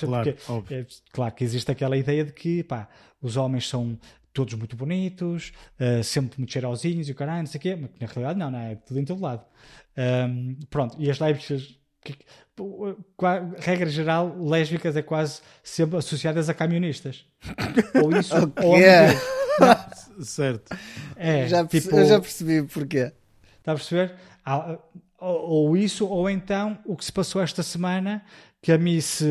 Claro, 0.00 0.34
Porque, 0.46 0.74
é, 0.74 0.86
claro 1.12 1.34
que 1.34 1.44
existe 1.44 1.70
aquela 1.70 1.94
ideia 1.94 2.24
de 2.24 2.32
que 2.32 2.64
pá, 2.64 2.88
os 3.20 3.36
homens 3.36 3.68
são 3.68 3.98
todos 4.32 4.54
muito 4.54 4.76
bonitos, 4.76 5.52
uh, 5.78 6.02
sempre 6.02 6.38
muito 6.38 6.52
cheirosinhos 6.52 7.08
e 7.08 7.12
o 7.12 7.14
caralho, 7.14 7.40
não 7.40 7.46
sei 7.46 7.58
o 7.58 7.62
quê, 7.62 7.76
mas 7.76 7.90
na 8.00 8.06
realidade 8.06 8.38
não, 8.38 8.50
não 8.50 8.58
é 8.58 8.74
tudo 8.74 8.98
em 8.98 9.04
todo 9.04 9.20
lado. 9.20 9.44
Um, 9.96 10.56
pronto, 10.68 10.96
e 10.98 11.08
as 11.10 11.18
que, 11.18 11.78
regra 13.58 13.88
geral, 13.88 14.36
lésbicas 14.38 14.96
é 14.96 15.02
quase 15.02 15.40
sempre 15.62 15.98
associadas 15.98 16.48
a 16.48 16.54
camionistas. 16.54 17.26
ou 18.02 18.16
isso, 18.16 18.34
ou 18.62 18.76
é. 18.76 19.18
certo. 20.20 20.76
É, 21.16 21.48
já, 21.48 21.66
tipo, 21.66 21.96
eu 21.96 22.06
já 22.06 22.20
percebi 22.20 22.62
porquê. 22.62 23.12
Está 23.58 23.72
a 23.72 23.74
perceber? 23.74 24.14
Ou, 25.18 25.50
ou 25.68 25.76
isso, 25.76 26.06
ou 26.06 26.28
então 26.28 26.78
o 26.84 26.96
que 26.96 27.04
se 27.04 27.12
passou 27.12 27.42
esta 27.42 27.62
semana, 27.62 28.22
que 28.60 28.70
a 28.70 28.78
Miss, 28.78 29.22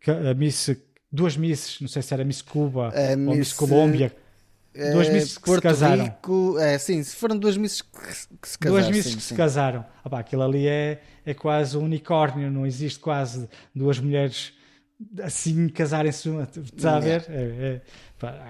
que 0.00 0.10
a 0.10 0.34
Miss 0.34 0.70
duas 1.12 1.36
Misses, 1.36 1.80
não 1.80 1.88
sei 1.88 2.00
se 2.00 2.14
era 2.14 2.24
Miss 2.24 2.40
Cuba 2.40 2.90
é, 2.94 3.12
ou 3.12 3.18
Miss, 3.18 3.36
Miss 3.36 3.52
Colômbia, 3.52 4.06
é, 4.06 4.21
duas 4.74 5.08
Misses 5.08 5.38
que 5.38 5.44
Porto 5.44 5.56
se 5.56 5.62
casaram. 5.62 6.04
Rico, 6.04 6.58
é, 6.58 6.78
sim, 6.78 7.04
foram 7.04 7.38
duas 7.38 7.56
Misses 7.56 7.82
que, 7.82 7.90
que 8.40 8.48
se 8.48 8.58
casaram. 8.58 8.82
Duas 8.82 8.96
Misses 8.96 9.14
que 9.14 9.20
sim. 9.20 9.28
se 9.28 9.34
casaram. 9.34 9.84
Ah, 10.04 10.10
pá, 10.10 10.20
aquilo 10.20 10.42
ali 10.42 10.66
é, 10.66 11.00
é 11.24 11.34
quase 11.34 11.76
um 11.76 11.84
unicórnio, 11.84 12.50
não 12.50 12.66
existe 12.66 12.98
quase 12.98 13.48
duas 13.74 13.98
mulheres 13.98 14.52
assim 15.22 15.68
casarem-se, 15.68 16.28
está 16.74 16.96
a 16.96 17.00
ver? 17.00 17.24
É, 17.28 17.34
é, 17.34 17.82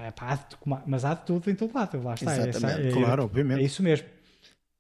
é, 0.06 0.10
pá, 0.10 0.46
mas 0.86 1.04
há 1.04 1.14
de 1.14 1.24
tudo 1.24 1.50
em 1.50 1.54
todo 1.54 1.74
lado, 1.74 2.02
lá 2.02 2.14
está. 2.14 2.36
É, 2.36 2.88
é, 2.88 2.92
claro, 2.92 3.24
obviamente. 3.24 3.60
É 3.60 3.64
isso 3.64 3.82
mesmo. 3.82 4.06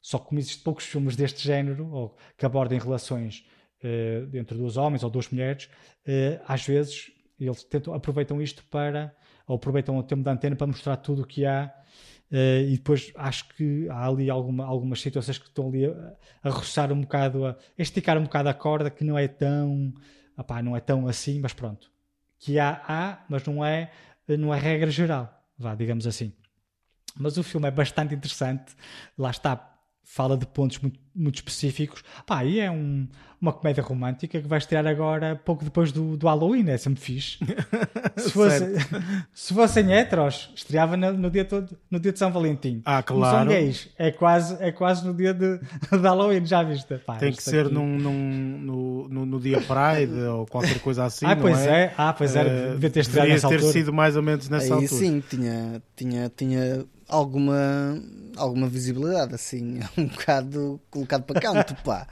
Só 0.00 0.18
que 0.18 0.26
como 0.26 0.40
existem 0.40 0.62
poucos 0.64 0.84
filmes 0.84 1.14
deste 1.14 1.42
género, 1.42 1.88
ou 1.90 2.16
que 2.36 2.44
abordem 2.44 2.78
relações 2.78 3.46
uh, 3.82 4.36
entre 4.36 4.58
dois 4.58 4.76
homens 4.76 5.04
ou 5.04 5.10
duas 5.10 5.28
mulheres, 5.30 5.68
uh, 6.06 6.42
às 6.46 6.66
vezes 6.66 7.12
eles 7.38 7.62
tentam, 7.62 7.94
aproveitam 7.94 8.42
isto 8.42 8.64
para, 8.64 9.14
ou 9.52 9.56
aproveitam 9.56 9.98
o 9.98 10.02
tempo 10.02 10.22
da 10.22 10.32
antena 10.32 10.56
para 10.56 10.66
mostrar 10.66 10.96
tudo 10.96 11.22
o 11.22 11.26
que 11.26 11.44
há. 11.44 11.70
Uh, 12.30 12.64
e 12.66 12.76
depois 12.78 13.12
acho 13.14 13.46
que 13.50 13.86
há 13.90 14.06
ali 14.06 14.30
alguma, 14.30 14.64
algumas 14.64 15.02
situações 15.02 15.36
que 15.36 15.46
estão 15.46 15.68
ali 15.68 15.84
a, 15.84 16.14
a 16.42 16.48
roçar 16.48 16.90
um 16.90 17.02
bocado, 17.02 17.44
a, 17.44 17.50
a, 17.50 17.56
esticar 17.76 18.16
um 18.16 18.22
bocado 18.22 18.48
a 18.48 18.54
corda, 18.54 18.88
que 18.88 19.04
não 19.04 19.18
é 19.18 19.28
tão, 19.28 19.92
opá, 20.36 20.62
não 20.62 20.74
é 20.74 20.80
tão 20.80 21.06
assim, 21.06 21.38
mas 21.38 21.52
pronto. 21.52 21.90
Que 22.38 22.58
há, 22.58 22.82
há, 22.88 23.24
mas 23.28 23.44
não 23.44 23.62
é, 23.62 23.90
não 24.26 24.54
é 24.54 24.58
regra 24.58 24.90
geral, 24.90 25.30
vá, 25.58 25.74
digamos 25.74 26.06
assim. 26.06 26.32
Mas 27.14 27.36
o 27.36 27.42
filme 27.42 27.68
é 27.68 27.70
bastante 27.70 28.14
interessante, 28.14 28.74
lá 29.18 29.30
está, 29.30 29.71
fala 30.04 30.36
de 30.36 30.46
pontos 30.46 30.78
muito, 30.78 31.00
muito 31.14 31.36
específicos. 31.36 32.02
Pá, 32.26 32.44
e 32.44 32.60
é 32.60 32.70
um, 32.70 33.08
uma 33.40 33.52
comédia 33.52 33.82
romântica 33.82 34.40
que 34.40 34.46
vai 34.46 34.58
estrear 34.58 34.86
agora, 34.86 35.40
pouco 35.44 35.64
depois 35.64 35.90
do, 35.90 36.16
do 36.16 36.26
Halloween, 36.26 36.68
é 36.68 36.76
sempre 36.76 37.00
fixe. 37.00 37.38
se, 38.16 38.30
fosse, 38.30 38.64
se 39.34 39.54
fossem 39.54 39.92
heteros, 39.92 40.52
estreava 40.54 40.96
no, 40.96 41.12
no, 41.12 41.30
dia 41.30 41.44
todo, 41.44 41.76
no 41.90 41.98
dia 41.98 42.12
de 42.12 42.18
São 42.18 42.30
Valentim. 42.30 42.82
Ah, 42.84 43.02
claro. 43.02 43.38
São 43.38 43.46
gays, 43.48 43.88
é 43.98 44.10
quase, 44.10 44.62
é 44.62 44.70
quase 44.70 45.06
no 45.06 45.14
dia 45.14 45.32
de, 45.32 45.58
de 45.90 45.98
Halloween, 46.02 46.44
já 46.44 46.62
viste? 46.62 46.94
Pá, 46.98 47.16
Tem 47.16 47.32
que 47.32 47.42
ser 47.42 47.68
num, 47.68 47.98
num, 47.98 48.58
no, 48.58 49.08
no, 49.08 49.26
no 49.26 49.40
dia 49.40 49.60
Pride 49.60 50.20
ou 50.24 50.46
qualquer 50.46 50.78
coisa 50.80 51.04
assim. 51.04 51.26
Ah, 51.26 51.34
pois 51.34 51.58
é? 51.60 51.84
é. 51.84 51.94
Ah, 51.96 52.12
pois 52.12 52.36
era, 52.36 52.48
uh, 52.48 52.72
devia 52.74 52.90
ter 52.90 53.00
estreado 53.00 53.30
nessa 53.30 53.48
ter 53.48 53.54
altura. 53.54 53.72
sido 53.72 53.92
mais 53.92 54.14
ou 54.14 54.22
menos 54.22 54.48
nessa 54.48 54.66
Aí, 54.66 54.84
altura. 54.84 55.00
Sim, 55.00 55.22
tinha, 55.28 55.82
tinha, 55.96 56.32
tinha 56.36 56.86
alguma, 57.12 58.02
alguma 58.36 58.66
visibilidade, 58.66 59.34
assim, 59.34 59.80
um 59.96 60.06
bocado 60.06 60.80
colocado 60.90 61.24
para 61.24 61.40
canto, 61.40 61.74
pá. 61.84 62.06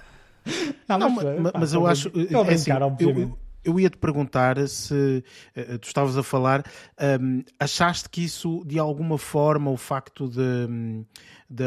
Não, 0.88 0.98
não, 0.98 1.10
mas, 1.10 1.40
mas, 1.40 1.52
mas 1.58 1.72
eu 1.72 1.86
acho. 1.86 2.08
Estou 2.14 2.44
é 2.44 2.54
assim, 2.54 2.70
eu, 3.00 3.38
eu 3.62 3.80
ia 3.80 3.90
te 3.90 3.96
perguntar 3.96 4.56
se 4.68 5.24
uh, 5.56 5.78
tu 5.78 5.86
estavas 5.86 6.16
a 6.16 6.22
falar, 6.22 6.64
um, 7.20 7.42
achaste 7.58 8.08
que 8.08 8.24
isso 8.24 8.62
de 8.66 8.78
alguma 8.78 9.18
forma 9.18 9.70
o 9.70 9.76
facto 9.76 10.28
de, 10.28 11.04
de, 11.50 11.64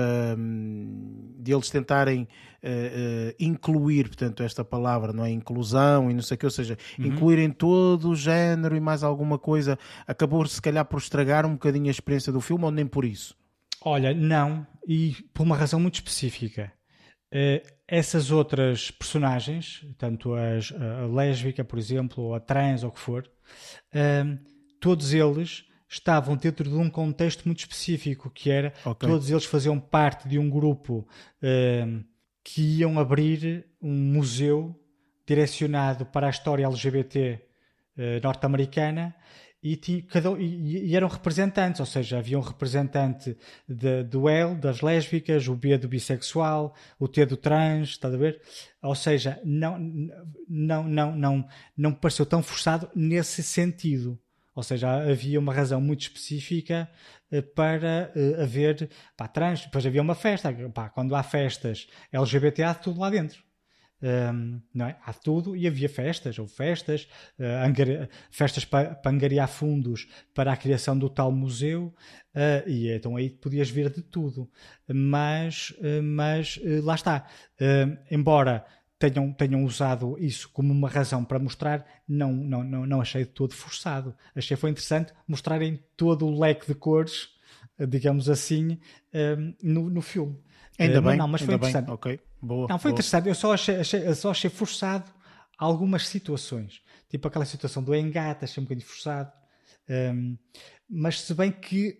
de 1.39 1.53
eles 1.53 1.69
tentarem 1.69 2.21
uh, 2.21 2.25
uh, 2.25 3.35
incluir, 3.37 4.07
portanto, 4.07 4.41
esta 4.41 4.63
palavra, 4.63 5.11
não 5.11 5.25
é? 5.25 5.29
Inclusão 5.29 6.09
e 6.09 6.13
não 6.13 6.21
sei 6.21 6.35
o 6.35 6.37
que, 6.37 6.45
ou 6.45 6.51
seja, 6.51 6.77
uhum. 6.97 7.07
incluírem 7.07 7.49
todo 7.51 8.09
o 8.09 8.15
género 8.15 8.77
e 8.77 8.79
mais 8.79 9.03
alguma 9.03 9.37
coisa, 9.37 9.77
acabou 10.07 10.45
se 10.47 10.61
calhar 10.61 10.85
por 10.85 10.99
estragar 10.99 11.45
um 11.45 11.53
bocadinho 11.53 11.87
a 11.87 11.91
experiência 11.91 12.31
do 12.31 12.39
filme 12.39 12.63
ou 12.63 12.71
nem 12.71 12.87
por 12.87 13.03
isso? 13.03 13.35
Olha, 13.81 14.13
não, 14.13 14.65
e 14.87 15.17
por 15.33 15.43
uma 15.43 15.57
razão 15.57 15.79
muito 15.79 15.95
específica. 15.95 16.71
Uh, 17.33 17.67
essas 17.85 18.31
outras 18.31 18.89
personagens, 18.89 19.85
tanto 19.97 20.33
as, 20.33 20.71
a 20.71 21.07
lésbica, 21.07 21.63
por 21.65 21.77
exemplo, 21.77 22.23
ou 22.23 22.35
a 22.35 22.39
trans, 22.39 22.83
ou 22.83 22.89
o 22.89 22.91
que 22.93 22.99
for, 22.99 23.29
uh, 23.93 24.39
todos 24.79 25.13
eles 25.13 25.65
estavam 25.93 26.35
dentro 26.35 26.69
de 26.69 26.75
um 26.75 26.89
contexto 26.89 27.45
muito 27.45 27.59
específico, 27.59 28.29
que 28.29 28.49
era 28.49 28.73
okay. 28.85 29.07
todos 29.07 29.29
eles 29.29 29.45
faziam 29.45 29.79
parte 29.79 30.27
de 30.27 30.39
um 30.39 30.49
grupo 30.49 31.07
uh, 31.41 32.03
que 32.43 32.79
iam 32.79 32.99
abrir 32.99 33.65
um 33.81 33.93
museu 33.93 34.75
direcionado 35.25 36.05
para 36.05 36.27
a 36.27 36.29
história 36.29 36.65
LGBT 36.65 37.39
norte-americana 38.23 39.15
e, 39.63 39.79
e, 39.87 40.89
e, 40.89 40.95
eram 40.95 41.07
representantes, 41.07 41.79
ou 41.79 41.85
seja, 41.85 42.17
havia 42.17 42.37
um 42.37 42.41
representante 42.41 43.37
de, 43.67 44.03
do 44.03 44.27
L, 44.27 44.55
das 44.55 44.81
lésbicas, 44.81 45.47
o 45.47 45.55
B 45.55 45.77
do 45.77 45.87
bissexual, 45.87 46.75
o 46.99 47.07
T 47.07 47.25
do 47.25 47.37
trans, 47.37 47.91
está 47.91 48.09
a 48.09 48.11
ver? 48.11 48.41
Ou 48.81 48.93
seja, 48.93 49.39
não, 49.45 49.79
não, 50.49 50.83
não, 50.83 51.15
não, 51.15 51.47
não 51.77 51.93
pareceu 51.93 52.25
tão 52.25 52.43
forçado 52.43 52.89
nesse 52.93 53.41
sentido. 53.41 54.19
Ou 54.55 54.63
seja, 54.63 54.91
havia 54.91 55.39
uma 55.39 55.53
razão 55.53 55.81
muito 55.81 56.01
específica 56.01 56.89
eh, 57.31 57.41
para 57.41 58.11
uh, 58.15 58.41
haver 58.43 58.89
pá, 59.17 59.27
trans. 59.27 59.65
Depois 59.65 59.85
havia 59.85 60.01
uma 60.01 60.15
festa. 60.15 60.53
Pá, 60.73 60.89
quando 60.89 61.15
há 61.15 61.23
festas 61.23 61.87
LGBT, 62.11 62.63
há 62.63 62.73
tudo 62.75 62.99
lá 62.99 63.09
dentro. 63.09 63.43
Um, 64.03 64.61
não 64.73 64.87
é? 64.87 64.97
Há 65.05 65.13
tudo 65.13 65.55
e 65.55 65.65
havia 65.65 65.87
festas, 65.87 66.37
ou 66.37 66.45
festas, 66.45 67.07
uh, 67.39 68.09
festas 68.29 68.65
para, 68.65 68.95
para 68.95 69.09
angariar 69.09 69.47
fundos 69.47 70.09
para 70.33 70.51
a 70.51 70.57
criação 70.57 70.97
do 70.99 71.09
tal 71.09 71.31
museu, 71.31 71.95
uh, 72.35 72.69
e 72.69 72.91
então 72.91 73.15
aí 73.15 73.29
podias 73.29 73.69
ver 73.69 73.89
de 73.89 74.01
tudo. 74.01 74.51
Mas, 74.93 75.69
uh, 75.79 76.03
mas 76.03 76.59
lá 76.83 76.95
está. 76.95 77.25
embora 78.11 78.65
tenham, 79.09 79.33
tenham 79.33 79.63
usado 79.63 80.15
isso 80.17 80.49
como 80.49 80.71
uma 80.71 80.87
razão 80.89 81.25
para 81.25 81.39
mostrar, 81.39 81.85
não, 82.07 82.31
não, 82.31 82.63
não, 82.63 82.85
não 82.85 83.01
achei 83.01 83.25
de 83.25 83.31
todo 83.31 83.53
forçado. 83.53 84.15
Achei 84.35 84.55
foi 84.55 84.69
interessante 84.69 85.13
mostrarem 85.27 85.79
todo 85.97 86.25
o 86.25 86.39
leque 86.39 86.67
de 86.67 86.75
cores, 86.75 87.29
digamos 87.89 88.29
assim, 88.29 88.79
no, 89.61 89.89
no 89.89 90.01
filme. 90.01 90.39
Ainda 90.79 91.01
bem, 91.01 91.17
não, 91.17 91.27
mas 91.27 91.41
foi 91.41 91.55
interessante. 91.55 91.85
Bem, 91.85 91.93
ok. 91.93 92.19
Boa, 92.41 92.67
não, 92.67 92.79
foi 92.79 92.91
boa. 92.91 92.95
interessante. 92.95 93.27
Eu 93.27 93.35
só 93.35 93.53
achei, 93.53 93.77
achei, 93.77 94.13
só 94.15 94.31
achei 94.31 94.49
forçado 94.49 95.11
algumas 95.57 96.07
situações. 96.07 96.81
Tipo 97.09 97.27
aquela 97.27 97.45
situação 97.45 97.83
do 97.83 97.95
engate, 97.95 98.43
achei 98.43 98.61
um 98.61 98.65
bocadinho 98.65 98.87
forçado. 98.87 99.31
Um, 99.89 100.37
mas 100.89 101.21
se 101.21 101.33
bem 101.33 101.51
que 101.51 101.99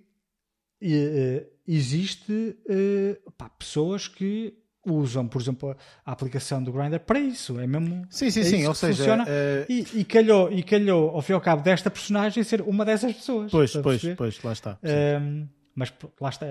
uh, 0.82 1.48
existe 1.68 2.58
uh, 2.66 3.32
pá, 3.34 3.50
pessoas 3.50 4.08
que 4.08 4.63
usam, 4.86 5.28
por 5.28 5.42
exemplo, 5.42 5.76
a 6.06 6.12
aplicação 6.12 6.62
do 6.62 6.72
Grindr 6.72 7.00
para 7.00 7.20
isso. 7.20 7.60
É 7.60 7.68
mesmo. 7.68 8.06
Sim, 8.10 8.30
sim, 8.30 8.42
é 8.42 8.44
sim. 8.44 8.68
Ou 8.68 8.76
seja, 8.76 8.98
funciona. 8.98 9.24
Uh... 9.24 9.66
E, 9.70 9.88
e, 10.02 10.06
calhou, 10.06 10.52
e 10.52 10.64
calhou, 10.64 11.10
ao 11.10 11.22
fim 11.22 11.34
e 11.34 11.36
ao 11.36 11.42
cabo, 11.42 11.62
desta 11.62 11.90
personagem 11.90 12.44
ser 12.44 12.62
uma 12.62 12.86
dessas 12.86 13.14
pessoas. 13.14 13.52
Pois, 13.52 13.76
pois, 13.78 14.02
pois, 14.16 14.44
lá 14.44 14.54
está. 14.54 14.78
Um, 14.84 15.48
mas 15.76 15.92
lá 16.22 16.30
está, 16.30 16.46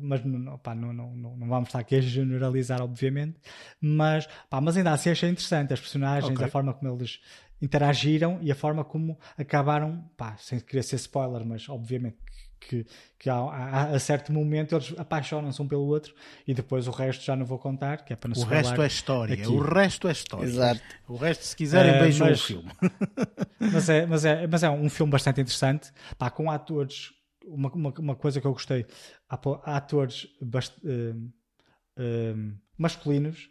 mas 0.00 0.24
não, 0.24 0.60
não, 0.64 0.92
não, 0.92 1.36
não, 1.36 1.48
vamos 1.48 1.68
estar 1.68 1.78
aqui 1.78 1.96
a 1.96 2.00
generalizar, 2.00 2.82
obviamente, 2.82 3.38
mas, 3.80 4.28
pá, 4.50 4.60
mas 4.60 4.76
ainda 4.76 4.92
assim 4.92 5.08
achei 5.08 5.30
interessante 5.30 5.72
as 5.72 5.80
personagens, 5.80 6.30
okay. 6.30 6.44
a 6.44 6.48
forma 6.48 6.74
como 6.74 6.94
eles 6.94 7.20
interagiram 7.60 8.38
e 8.42 8.52
a 8.52 8.54
forma 8.54 8.84
como 8.84 9.18
acabaram, 9.38 10.04
pá, 10.16 10.36
sem 10.36 10.60
querer 10.60 10.82
ser 10.82 10.96
spoiler, 10.96 11.44
mas 11.46 11.68
obviamente 11.70 12.18
que, 12.60 12.86
que 13.18 13.30
há, 13.30 13.36
há, 13.36 13.82
a 13.90 13.98
certo 13.98 14.32
momento 14.32 14.74
eles 14.74 14.94
apaixonam-se 14.96 15.60
um 15.60 15.68
pelo 15.68 15.86
outro 15.86 16.14
e 16.46 16.54
depois 16.54 16.86
o 16.88 16.90
resto 16.90 17.24
já 17.24 17.36
não 17.36 17.44
vou 17.44 17.58
contar, 17.58 18.04
que 18.04 18.12
é 18.12 18.16
para 18.16 18.30
não 18.30 18.42
O 18.42 18.44
resto 18.44 18.82
é 18.82 18.86
história, 18.86 19.34
aqui. 19.34 19.46
o 19.46 19.58
resto 19.58 20.08
é 20.08 20.12
história. 20.12 20.46
Exato. 20.46 20.80
O 21.08 21.16
resto, 21.16 21.44
se 21.44 21.56
quiserem, 21.56 21.96
uh, 21.96 22.00
beijam 22.00 22.28
mas, 22.28 22.40
o 22.40 22.44
filme. 22.44 22.70
mas, 23.72 23.88
é, 23.88 24.06
mas, 24.06 24.24
é, 24.24 24.46
mas 24.46 24.62
é 24.62 24.70
um 24.70 24.88
filme 24.88 25.12
bastante 25.12 25.40
interessante, 25.40 25.92
pá, 26.18 26.30
com 26.30 26.50
atores 26.50 27.12
uma, 27.46 27.70
uma, 27.72 27.94
uma, 27.98 28.16
coisa 28.16 28.40
que 28.40 28.46
eu 28.46 28.52
gostei, 28.52 28.84
há, 29.28 29.38
há 29.64 29.76
atores 29.76 30.26
bast, 30.42 30.74
uh, 30.84 31.16
uh, 31.16 32.52
masculinos 32.76 33.48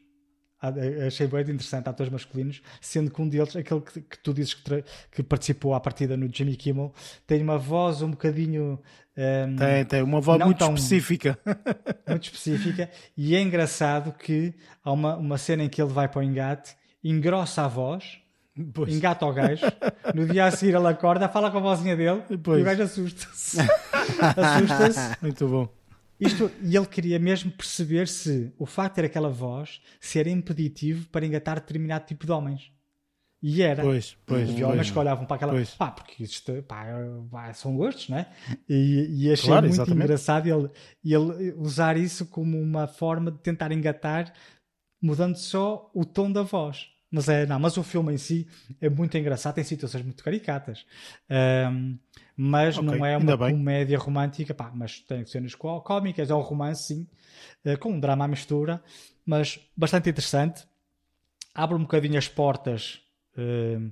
achei 1.07 1.27
bem 1.27 1.41
interessante, 1.41 1.87
atores 1.87 2.11
masculinos, 2.11 2.61
sendo 2.81 3.11
que 3.11 3.21
um 3.21 3.27
deles, 3.27 3.55
aquele 3.55 3.81
que, 3.81 4.01
que 4.01 4.19
tu 4.19 4.33
dizes 4.33 4.53
que, 4.53 4.83
que, 5.11 5.23
participou 5.23 5.73
à 5.73 5.79
partida 5.79 6.15
no 6.15 6.29
Jimmy 6.31 6.55
Kimmel, 6.55 6.93
tem 7.25 7.41
uma 7.41 7.57
voz 7.57 8.01
um 8.01 8.11
bocadinho. 8.11 8.79
Um, 9.17 9.55
tem, 9.55 9.85
tem, 9.85 10.03
uma 10.03 10.19
voz 10.19 10.43
muito 10.43 10.57
tão, 10.57 10.73
específica. 10.73 11.37
Muito 12.07 12.23
específica, 12.25 12.89
e 13.17 13.35
é 13.35 13.41
engraçado 13.41 14.13
que 14.13 14.53
há 14.83 14.91
uma, 14.91 15.15
uma 15.15 15.37
cena 15.37 15.63
em 15.63 15.69
que 15.69 15.81
ele 15.81 15.91
vai 15.91 16.07
para 16.07 16.19
o 16.19 16.23
engate, 16.23 16.75
engrossa 17.03 17.63
a 17.63 17.67
voz. 17.67 18.19
Pois. 18.73 18.93
Engata 18.93 19.25
o 19.25 19.33
gajo, 19.33 19.65
no 20.13 20.25
dia 20.25 20.45
a 20.45 20.51
seguir 20.51 20.75
ele 20.75 20.87
acorda, 20.87 21.27
fala 21.27 21.51
com 21.51 21.57
a 21.57 21.61
vozinha 21.61 21.93
dele 21.93 22.23
pois. 22.41 22.59
e 22.59 22.61
o 22.61 22.65
gajo 22.65 22.83
assusta-se. 22.83 23.57
assusta-se. 24.37 25.17
Muito 25.21 25.45
bom. 25.45 25.84
Isto, 26.19 26.49
e 26.61 26.75
ele 26.75 26.85
queria 26.85 27.19
mesmo 27.19 27.51
perceber 27.51 28.07
se 28.07 28.53
o 28.57 28.65
facto 28.65 28.95
de 28.95 29.01
ter 29.01 29.05
aquela 29.07 29.29
voz 29.29 29.81
se 29.99 30.19
era 30.19 30.29
impeditivo 30.29 31.07
para 31.09 31.25
engatar 31.25 31.59
determinado 31.59 32.05
tipo 32.05 32.25
de 32.25 32.31
homens. 32.31 32.71
E 33.47 33.61
era. 33.61 33.83
Pois, 33.83 34.17
pois. 34.25 34.49
Os 34.49 34.61
homens 34.61 34.89
que 34.89 34.97
olhavam 34.97 35.25
para 35.25 35.35
aquela. 35.35 35.51
Pois. 35.53 35.71
Pá, 35.75 35.91
porque 35.91 36.23
isto 36.23 36.63
pá, 36.63 37.53
são 37.53 37.75
gostos, 37.75 38.09
não 38.09 38.17
é? 38.17 38.27
E, 38.67 39.25
e 39.27 39.31
achei 39.31 39.45
claro, 39.45 39.67
muito 39.67 39.75
exatamente. 39.75 40.03
engraçado 40.03 40.47
ele, 40.47 40.69
ele 41.03 41.53
usar 41.57 41.95
isso 41.97 42.25
como 42.25 42.59
uma 42.59 42.87
forma 42.87 43.29
de 43.29 43.37
tentar 43.39 43.71
engatar, 43.71 44.33
mudando 45.01 45.35
só 45.35 45.91
o 45.93 46.03
tom 46.05 46.31
da 46.31 46.41
voz. 46.41 46.87
Mas, 47.15 47.29
é, 47.29 47.45
não, 47.45 47.57
mas 47.57 47.77
o 47.77 47.83
filme 47.83 48.13
em 48.13 48.17
si 48.17 48.45
é 48.81 48.89
muito 48.89 49.17
engraçado, 49.17 49.55
tem 49.55 49.63
situações 49.63 50.03
muito 50.03 50.21
caricatas. 50.21 50.85
Um, 51.71 51.97
mas 52.35 52.77
okay, 52.77 52.89
não 52.89 53.05
é 53.05 53.15
uma 53.15 53.37
comédia 53.37 53.97
romântica, 53.97 54.53
pá, 54.53 54.69
mas 54.75 54.99
tem 54.99 55.25
cenas 55.25 55.55
cómicas, 55.55 56.29
é 56.29 56.35
um 56.35 56.41
romance, 56.41 56.93
sim, 56.93 57.07
uh, 57.65 57.79
com 57.79 57.93
um 57.93 58.01
drama 58.01 58.25
à 58.25 58.27
mistura, 58.27 58.83
mas 59.25 59.57
bastante 59.77 60.09
interessante. 60.09 60.67
Abre 61.53 61.77
um 61.77 61.83
bocadinho 61.83 62.17
as 62.17 62.27
portas. 62.27 63.01
Uh, 63.37 63.89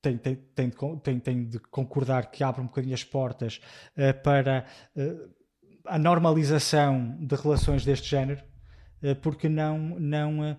tem, 0.00 0.16
tem, 0.16 0.36
tem, 0.54 0.70
tem, 1.02 1.18
tem 1.18 1.44
de 1.44 1.58
concordar 1.58 2.30
que 2.30 2.44
abre 2.44 2.60
um 2.60 2.66
bocadinho 2.66 2.94
as 2.94 3.02
portas 3.02 3.60
uh, 3.96 4.22
para 4.22 4.66
a 5.84 5.98
normalização 5.98 7.16
de 7.18 7.34
relações 7.34 7.84
deste 7.84 8.08
género, 8.08 8.40
porque 9.20 9.48
não, 9.48 9.76
não 9.98 10.56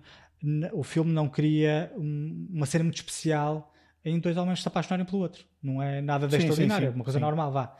o 0.72 0.82
filme 0.82 1.12
não 1.12 1.28
cria 1.28 1.92
um, 1.96 2.48
uma 2.50 2.66
cena 2.66 2.84
muito 2.84 2.96
especial 2.96 3.72
em 4.04 4.18
dois 4.18 4.36
homens 4.36 4.60
se 4.62 4.68
apaixonarem 4.68 5.06
pelo 5.06 5.22
outro. 5.22 5.44
Não 5.62 5.82
é 5.82 6.00
nada 6.00 6.26
de 6.26 6.32
sim, 6.32 6.38
extraordinário, 6.38 6.86
sim, 6.86 6.90
sim, 6.90 6.92
é 6.92 6.96
uma 6.96 7.04
coisa 7.04 7.18
normal, 7.18 7.50
vá. 7.50 7.76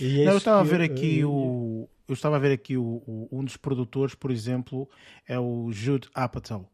E 0.00 0.24
não, 0.24 0.32
eu 0.32 0.38
estava 0.38 0.60
a 0.60 0.64
ver 0.64 0.80
aqui 0.80 1.20
eu, 1.20 1.30
o. 1.30 1.90
Eu 2.06 2.14
estava 2.14 2.36
a 2.36 2.38
ver 2.38 2.52
aqui 2.52 2.76
o, 2.76 3.02
o, 3.06 3.28
um 3.30 3.44
dos 3.44 3.56
produtores, 3.56 4.14
por 4.14 4.30
exemplo, 4.30 4.88
é 5.26 5.38
o 5.38 5.70
Jude 5.70 6.08
Apatow. 6.14 6.68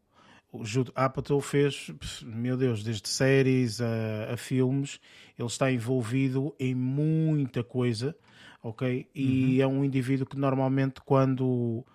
O 0.51 0.63
Jude 0.63 0.91
Apatow 0.95 1.41
fez, 1.41 1.91
meu 2.23 2.55
Deus, 2.55 2.83
desde 2.83 3.09
séries 3.09 3.81
a, 3.81 4.33
a 4.33 4.37
filmes, 4.37 4.99
ele 5.37 5.47
está 5.47 5.69
envolvido 5.69 6.55
em 6.57 6.73
muita 6.73 7.63
coisa, 7.63 8.15
ok? 8.63 9.09
E 9.13 9.57
uhum. 9.57 9.61
é 9.61 9.67
um 9.67 9.83
indivíduo 9.83 10.25
que 10.25 10.37
normalmente 10.37 11.01
quando 11.03 11.85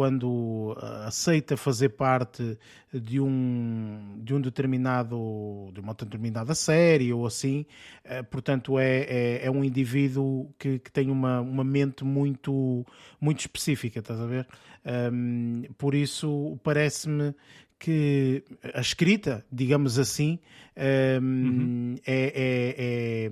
quando 0.00 0.74
eh, 0.80 1.08
aceita 1.08 1.58
fazer 1.58 1.90
parte 1.90 2.56
de 2.90 3.20
um, 3.20 4.18
de 4.24 4.32
um 4.32 4.40
determinado, 4.40 5.68
de 5.74 5.80
uma 5.80 5.92
determinada 5.92 6.54
série 6.54 7.12
ou 7.12 7.26
assim, 7.26 7.66
eh, 8.02 8.22
portanto 8.22 8.78
é, 8.78 9.00
é, 9.00 9.40
é 9.44 9.50
um 9.50 9.62
indivíduo 9.62 10.48
que, 10.58 10.78
que 10.78 10.90
tem 10.90 11.10
uma, 11.10 11.42
uma 11.42 11.62
mente 11.62 12.02
muito, 12.02 12.82
muito 13.20 13.40
específica, 13.40 13.98
estás 13.98 14.18
a 14.18 14.24
ver? 14.24 14.46
Um, 15.12 15.64
por 15.76 15.94
isso 15.94 16.58
parece-me 16.64 17.34
que 17.78 18.42
a 18.72 18.80
escrita, 18.80 19.44
digamos 19.52 19.98
assim, 19.98 20.38
uhum. 21.20 21.96
é, 22.06 22.32
é, 22.34 23.26
é, 23.26 23.30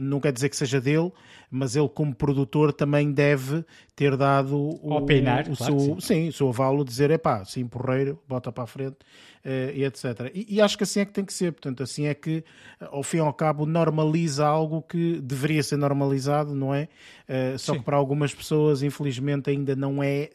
não 0.00 0.20
quer 0.20 0.32
dizer 0.32 0.48
que 0.48 0.56
seja 0.56 0.80
dele, 0.80 1.12
mas 1.50 1.76
ele 1.76 1.88
como 1.88 2.14
produtor 2.14 2.72
também 2.72 3.12
deve 3.12 3.64
ter 3.94 4.16
dado 4.16 4.56
o, 4.56 4.96
Opinar, 4.96 5.48
o, 5.48 5.56
claro 5.56 5.80
seu, 5.80 6.00
sim. 6.00 6.00
sim, 6.00 6.28
o 6.28 6.32
seu 6.32 6.48
avalo, 6.48 6.84
dizer, 6.84 7.10
é 7.10 7.18
pá, 7.18 7.44
sim, 7.44 7.66
porreiro, 7.66 8.20
bota 8.28 8.50
para 8.50 8.64
a 8.64 8.66
frente 8.66 8.96
uh, 9.44 9.70
e 9.72 9.84
etc. 9.84 10.32
E, 10.34 10.56
e, 10.56 10.60
acho 10.60 10.76
que 10.76 10.82
assim 10.82 11.00
é 11.00 11.04
que 11.04 11.12
tem 11.12 11.24
que 11.24 11.32
ser, 11.32 11.52
portanto, 11.52 11.82
assim 11.82 12.06
é 12.06 12.14
que, 12.14 12.42
ao 12.80 13.04
fim 13.04 13.18
e 13.18 13.20
ao 13.20 13.32
cabo, 13.32 13.66
normaliza 13.66 14.44
algo 14.44 14.82
que 14.82 15.20
deveria 15.20 15.62
ser 15.62 15.76
normalizado, 15.76 16.54
não 16.54 16.74
é? 16.74 16.88
Uh, 17.28 17.58
só 17.58 17.72
Sim. 17.72 17.78
que 17.78 17.84
para 17.84 17.96
algumas 17.96 18.34
pessoas, 18.34 18.82
infelizmente, 18.82 19.48
ainda 19.48 19.76
não 19.76 20.02
é 20.02 20.30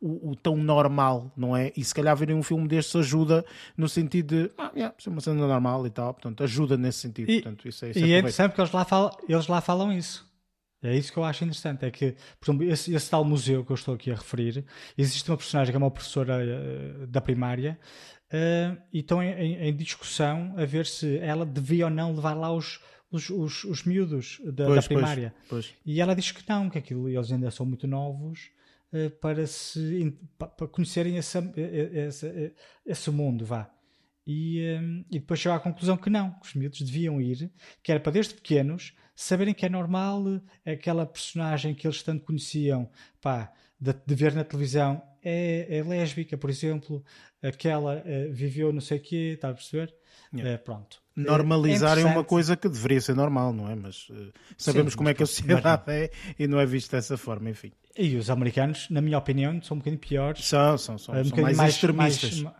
o, 0.00 0.30
o, 0.30 0.36
tão 0.36 0.56
normal, 0.56 1.30
não 1.36 1.54
é? 1.54 1.72
E 1.76 1.84
se 1.84 1.94
calhar 1.94 2.16
verem 2.16 2.34
um 2.34 2.42
filme 2.42 2.66
destes 2.66 2.96
ajuda 2.96 3.44
no 3.76 3.88
sentido 3.88 4.46
de, 4.46 4.50
ah, 4.56 4.70
yeah, 4.74 4.94
uma 5.06 5.20
cena 5.34 5.46
normal 5.46 5.86
e 5.86 5.90
tal, 5.90 6.14
portanto, 6.14 6.42
ajuda 6.42 6.76
nesse 6.76 6.98
sentido. 6.98 7.30
E, 7.30 7.42
portanto, 7.42 7.68
isso 7.68 7.84
é, 7.84 7.90
isso 7.90 7.98
é 7.98 8.02
e 8.02 8.12
é 8.12 8.18
interessante 8.18 8.50
porque 8.50 8.60
eles 8.62 8.72
lá, 8.72 8.84
falam, 8.84 9.10
eles 9.28 9.46
lá 9.46 9.60
falam 9.60 9.92
isso. 9.92 10.26
É 10.82 10.96
isso 10.96 11.12
que 11.12 11.18
eu 11.18 11.24
acho 11.24 11.44
interessante, 11.44 11.84
é 11.84 11.90
que, 11.90 12.14
por 12.38 12.50
exemplo, 12.50 12.70
esse, 12.70 12.94
esse, 12.94 13.10
tal 13.10 13.24
museu 13.24 13.64
que 13.64 13.72
eu 13.72 13.74
estou 13.74 13.94
aqui 13.94 14.10
a 14.10 14.14
referir, 14.14 14.64
existe 14.96 15.28
uma 15.30 15.36
personagem 15.36 15.72
que 15.72 15.76
é 15.76 15.78
uma 15.78 15.90
professora 15.90 16.38
uh, 16.38 17.06
da 17.06 17.20
primária 17.20 17.78
uh, 18.30 18.80
e 18.92 19.00
estão 19.00 19.22
em, 19.22 19.30
em, 19.30 19.68
em, 19.68 19.76
discussão 19.76 20.54
a 20.56 20.64
ver 20.64 20.86
se 20.86 21.18
ela 21.18 21.46
devia 21.46 21.86
ou 21.86 21.90
não 21.90 22.14
levar 22.14 22.34
lá 22.34 22.52
os, 22.52 22.80
os, 23.10 23.30
os, 23.30 23.64
os 23.64 23.84
miúdos 23.84 24.40
da, 24.44 24.66
pois, 24.66 24.76
da 24.76 24.82
primária. 24.82 25.34
Pois, 25.48 25.66
pois. 25.66 25.74
E 25.84 26.00
ela 26.00 26.14
diz 26.14 26.30
que 26.30 26.48
não, 26.48 26.68
que 26.68 26.78
aquilo, 26.78 27.08
eles 27.08 27.32
ainda 27.32 27.50
são 27.50 27.64
muito 27.64 27.86
novos 27.86 28.50
uh, 28.92 29.10
para, 29.18 29.46
se, 29.46 30.16
para 30.38 30.68
conhecerem 30.68 31.16
esse, 31.16 31.38
esse, 31.56 32.54
esse 32.84 33.10
mundo, 33.10 33.46
vá. 33.46 33.70
E, 34.26 34.76
um, 34.80 35.04
e 35.10 35.20
depois 35.20 35.38
chegou 35.38 35.56
à 35.56 35.60
conclusão 35.60 35.96
que 35.96 36.10
não, 36.10 36.32
que 36.32 36.46
os 36.46 36.54
miúdos 36.54 36.80
deviam 36.80 37.20
ir, 37.20 37.50
que 37.82 37.92
era 37.92 38.00
para 38.00 38.12
desde 38.12 38.34
pequenos 38.34 38.92
saberem 39.14 39.54
que 39.54 39.64
é 39.64 39.68
normal 39.68 40.24
aquela 40.64 41.06
personagem 41.06 41.74
que 41.74 41.86
eles 41.86 42.02
tanto 42.02 42.24
conheciam 42.24 42.90
pá, 43.20 43.50
de, 43.80 43.94
de 44.06 44.14
ver 44.14 44.34
na 44.34 44.44
televisão 44.44 45.02
é, 45.22 45.78
é, 45.78 45.82
lésbica, 45.82 46.36
por 46.38 46.50
exemplo, 46.50 47.02
aquela 47.42 47.96
uh, 47.96 48.32
viveu 48.32 48.72
não 48.72 48.80
sei 48.80 48.98
o 48.98 49.02
quê, 49.02 49.32
está 49.34 49.50
a 49.50 49.54
perceber? 49.54 49.92
Yeah. 50.32 50.54
Uh, 50.54 50.64
pronto. 50.64 51.02
Normalizar 51.16 51.98
é, 51.98 52.02
é, 52.02 52.04
uma 52.04 52.22
coisa 52.22 52.56
que 52.56 52.68
deveria 52.68 53.00
ser 53.00 53.16
normal, 53.16 53.52
não 53.52 53.68
é? 53.68 53.74
Mas 53.74 54.08
uh, 54.10 54.32
sabemos 54.56 54.92
Sim, 54.92 54.98
como 54.98 55.08
é 55.08 55.14
que 55.14 55.22
a 55.22 55.26
sociedade 55.26 55.82
mas... 55.86 55.96
é 55.96 56.10
e 56.38 56.46
não 56.46 56.60
é 56.60 56.66
visto 56.66 56.92
dessa 56.92 57.16
forma, 57.16 57.50
enfim. 57.50 57.72
E 57.96 58.16
os 58.16 58.30
americanos, 58.30 58.88
na 58.90 59.00
minha 59.00 59.18
opinião, 59.18 59.60
são 59.62 59.76
um 59.76 59.78
bocadinho 59.78 60.00
piores. 60.00 60.46
São, 60.46 60.78
são, 60.78 60.98
são, 60.98 61.14
um 61.14 61.24
são 61.24 61.38
mais, 61.38 61.56
mais 61.56 61.74
extremistas. 61.74 62.40
Mais, 62.40 62.56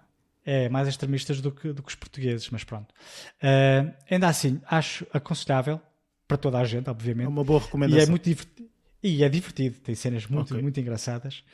é, 0.47 0.69
mais 0.69 0.87
extremistas 0.87 1.41
do 1.41 1.51
que, 1.51 1.73
do 1.73 1.83
que 1.83 1.89
os 1.89 1.95
portugueses, 1.97 2.49
mas 2.51 2.63
pronto. 2.63 2.95
Uh, 3.43 3.93
ainda 4.09 4.29
assim, 4.29 4.61
acho 4.65 5.05
aconselhável 5.13 5.81
para 6.29 6.37
toda 6.37 6.59
a 6.59 6.65
gente, 6.65 6.89
obviamente. 6.89 7.27
É 7.27 7.29
uma 7.29 7.45
boa 7.45 7.61
recomendação. 7.61 8.01
E 8.01 8.03
é 8.03 8.07
muito 8.09 8.25
divertido. 8.25 8.71
E 9.03 9.23
é 9.23 9.29
divertido, 9.29 9.79
tem 9.81 9.95
cenas 9.95 10.27
muito, 10.27 10.53
okay. 10.53 10.63
muito 10.63 10.81
engraçadas. 10.81 11.45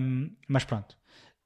Um, 0.00 0.30
mas 0.46 0.64
pronto. 0.64 0.96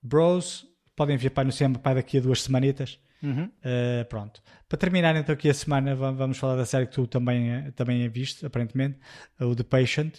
Bros, 0.03 0.67
podem 0.97 1.17
vir 1.17 1.31
para 1.31 1.45
no 1.45 1.53
cinema 1.53 1.79
para 1.79 1.97
daqui 1.97 2.19
a 2.19 2.21
duas 2.21 2.43
semanitas. 2.43 2.99
Uhum. 3.23 3.45
Uh, 3.45 4.05
pronto. 4.09 4.43
Para 4.69 4.79
terminar 4.79 5.17
então 5.17 5.35
aqui 5.35 5.49
a 5.49 5.55
semana, 5.55 5.95
vamos 5.95 6.37
falar 6.37 6.57
da 6.57 6.67
série 6.67 6.87
que 6.87 6.93
tu 6.93 7.07
também, 7.07 7.71
também 7.73 8.07
viste, 8.09 8.45
aparentemente, 8.45 8.99
o 9.41 9.55
The 9.55 9.63
Patient. 9.63 10.19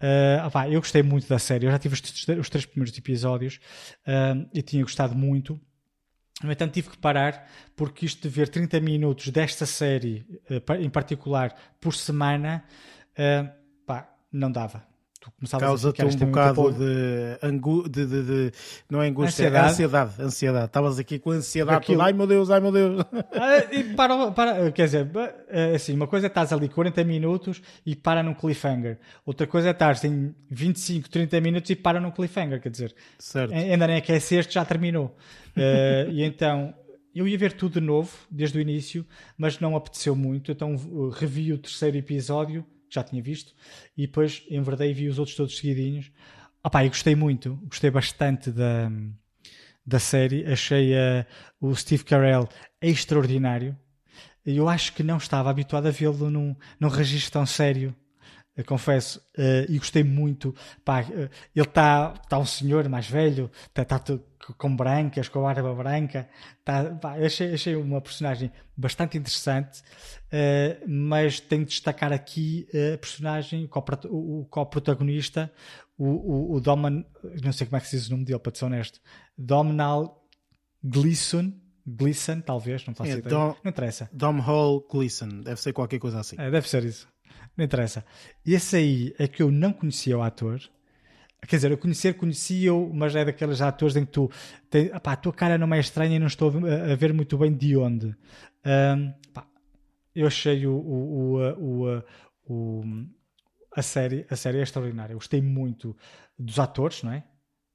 Uh, 0.00 0.70
eu 0.70 0.80
gostei 0.80 1.02
muito 1.02 1.28
da 1.28 1.38
série, 1.38 1.66
eu 1.66 1.70
já 1.70 1.78
tive 1.78 1.94
os, 1.94 2.28
os 2.28 2.50
três 2.50 2.66
primeiros 2.66 2.96
episódios 2.96 3.58
uh, 4.06 4.48
e 4.52 4.62
tinha 4.62 4.82
gostado 4.82 5.14
muito. 5.14 5.60
No 6.42 6.50
entanto, 6.50 6.72
tive 6.72 6.90
que 6.90 6.98
parar 6.98 7.48
porque 7.76 8.06
isto 8.06 8.22
de 8.22 8.28
ver 8.28 8.48
30 8.48 8.80
minutos 8.80 9.28
desta 9.28 9.66
série, 9.66 10.26
uh, 10.50 10.72
em 10.74 10.90
particular, 10.90 11.54
por 11.80 11.94
semana, 11.94 12.64
uh, 13.12 13.48
pá, 13.86 14.14
não 14.32 14.50
dava. 14.50 14.93
Causa-te 15.58 16.04
um 16.04 16.26
bocado 16.26 16.72
de, 16.72 17.38
angu 17.42 17.88
de, 17.88 18.06
de, 18.06 18.22
de, 18.22 18.52
Não 18.90 19.02
é 19.02 19.08
angústia, 19.08 19.46
ansiedade. 19.46 19.66
é 19.66 19.70
ansiedade. 19.70 20.22
Ansiedade. 20.22 20.66
Estavas 20.66 20.98
aqui 20.98 21.18
com 21.18 21.30
ansiedade, 21.30 21.78
Aquilo... 21.78 22.02
ai 22.02 22.12
meu 22.12 22.26
Deus, 22.26 22.50
ai 22.50 22.60
meu 22.60 22.72
Deus. 22.72 23.04
Ah, 23.32 23.58
e 23.72 23.84
para, 23.94 24.30
para, 24.30 24.72
quer 24.72 24.84
dizer, 24.84 25.10
é 25.48 25.74
assim, 25.74 25.94
uma 25.94 26.06
coisa 26.06 26.26
é 26.26 26.28
estás 26.28 26.52
ali 26.52 26.68
40 26.68 27.04
minutos 27.04 27.60
e 27.84 27.96
para 27.96 28.22
num 28.22 28.34
cliffhanger. 28.34 28.98
Outra 29.26 29.46
coisa 29.46 29.68
é 29.68 29.70
estás 29.72 30.04
em 30.04 30.34
25, 30.50 31.10
30 31.10 31.40
minutos 31.40 31.70
e 31.70 31.76
para 31.76 32.00
num 32.00 32.10
cliffhanger. 32.10 32.60
Quer 32.60 32.70
dizer, 32.70 32.94
certo. 33.18 33.52
ainda 33.52 33.86
nem 33.86 33.96
aqueceste, 33.96 34.54
já 34.54 34.64
terminou. 34.64 35.16
Uh, 35.56 36.10
e 36.12 36.22
então 36.22 36.74
eu 37.14 37.28
ia 37.28 37.38
ver 37.38 37.52
tudo 37.52 37.80
de 37.80 37.86
novo, 37.86 38.10
desde 38.30 38.58
o 38.58 38.60
início, 38.60 39.06
mas 39.38 39.60
não 39.60 39.76
apeteceu 39.76 40.16
muito, 40.16 40.50
então 40.50 40.74
revi 41.12 41.52
o 41.52 41.58
terceiro 41.58 41.96
episódio, 41.96 42.66
já 42.90 43.02
tinha 43.02 43.22
visto, 43.22 43.54
e 43.96 44.06
depois 44.06 44.44
enverdei 44.50 44.90
e 44.90 44.94
vi 44.94 45.08
os 45.08 45.18
outros 45.18 45.36
todos 45.36 45.56
seguidinhos. 45.56 46.10
Opá, 46.62 46.84
eu 46.84 46.88
gostei 46.88 47.14
muito, 47.14 47.56
gostei 47.64 47.90
bastante 47.90 48.50
da, 48.50 48.90
da 49.84 49.98
série, 49.98 50.46
achei 50.46 50.94
uh, 50.94 51.26
o 51.60 51.74
Steve 51.74 52.04
Carell 52.04 52.48
extraordinário. 52.80 53.76
Eu 54.44 54.68
acho 54.68 54.92
que 54.92 55.02
não 55.02 55.16
estava 55.16 55.50
habituado 55.50 55.86
a 55.86 55.90
vê-lo 55.90 56.30
num, 56.30 56.54
num 56.78 56.88
registro 56.88 57.32
tão 57.32 57.46
sério 57.46 57.94
eu 58.56 58.64
confesso, 58.64 59.18
uh, 59.36 59.68
e 59.68 59.78
gostei 59.78 60.04
muito. 60.04 60.54
Pá, 60.84 61.02
uh, 61.02 61.12
ele 61.12 61.30
está 61.56 62.10
tá 62.10 62.38
um 62.38 62.46
senhor 62.46 62.88
mais 62.88 63.08
velho, 63.08 63.50
está 63.66 63.84
tá, 63.84 63.98
tá 63.98 64.18
com 64.56 64.76
brancas, 64.76 65.28
com 65.28 65.40
a 65.40 65.52
barba 65.52 65.74
branca. 65.74 66.28
Tá, 66.64 66.84
pá, 66.94 67.16
achei, 67.16 67.52
achei 67.52 67.74
uma 67.74 68.00
personagem 68.00 68.52
bastante 68.76 69.18
interessante, 69.18 69.80
uh, 69.80 70.88
mas 70.88 71.40
tenho 71.40 71.64
de 71.64 71.70
destacar 71.70 72.12
aqui 72.12 72.68
a 72.94 72.96
personagem, 72.96 73.68
o 74.08 74.46
co-protagonista, 74.48 75.52
o, 75.98 76.06
o, 76.06 76.54
o 76.54 76.60
Doman, 76.60 77.04
não 77.42 77.52
sei 77.52 77.66
como 77.66 77.76
é 77.76 77.80
que 77.80 77.88
se 77.88 77.96
diz 77.96 78.06
o 78.08 78.12
nome 78.12 78.24
dele, 78.24 78.38
para 78.38 78.54
ser 78.54 78.66
honesto, 78.66 79.00
Domhnall 79.36 80.24
Gleeson. 80.82 81.52
Gleeson, 81.86 82.40
talvez, 82.40 82.86
não 82.86 82.94
faço 82.94 83.10
é, 83.10 83.14
ideia. 83.18 83.28
Dom, 83.28 83.56
não 83.62 83.70
interessa. 83.70 84.08
Dom 84.10 84.40
Hall 84.40 84.86
Gleeson, 84.90 85.28
deve 85.42 85.60
ser 85.60 85.74
qualquer 85.74 85.98
coisa 85.98 86.20
assim. 86.20 86.34
É, 86.38 86.50
deve 86.50 86.66
ser 86.66 86.82
isso. 86.82 87.06
Não 87.56 87.64
interessa. 87.64 88.04
Esse 88.44 88.76
aí 88.76 89.14
é 89.18 89.28
que 89.28 89.42
eu 89.42 89.50
não 89.50 89.72
conhecia 89.72 90.18
o 90.18 90.22
ator. 90.22 90.60
Quer 91.46 91.56
dizer, 91.56 91.70
eu 91.70 91.78
conhecer, 91.78 92.14
conhecia-o, 92.14 92.92
mas 92.92 93.14
é 93.14 93.24
daqueles 93.24 93.60
atores 93.60 93.96
em 93.96 94.04
que 94.04 94.12
tu. 94.12 94.30
Tem, 94.70 94.90
a 94.92 95.16
tua 95.16 95.32
cara 95.32 95.58
não 95.58 95.72
é 95.74 95.78
estranha 95.78 96.16
e 96.16 96.18
não 96.18 96.26
estou 96.26 96.50
a, 96.50 96.94
ver 96.94 97.12
muito 97.12 97.36
bem 97.36 97.54
de 97.54 97.76
onde. 97.76 98.16
Um, 98.64 99.12
eu 100.14 100.26
achei 100.26 100.66
o, 100.66 100.74
o, 100.74 101.38
o, 101.58 102.02
o, 102.46 102.84
a, 103.76 103.82
série, 103.82 104.26
a 104.30 104.36
série 104.36 104.58
é 104.58 104.62
extraordinária. 104.62 105.12
Eu 105.12 105.18
gostei 105.18 105.42
muito 105.42 105.96
dos 106.38 106.58
atores, 106.58 107.02
não 107.02 107.12
é? 107.12 107.24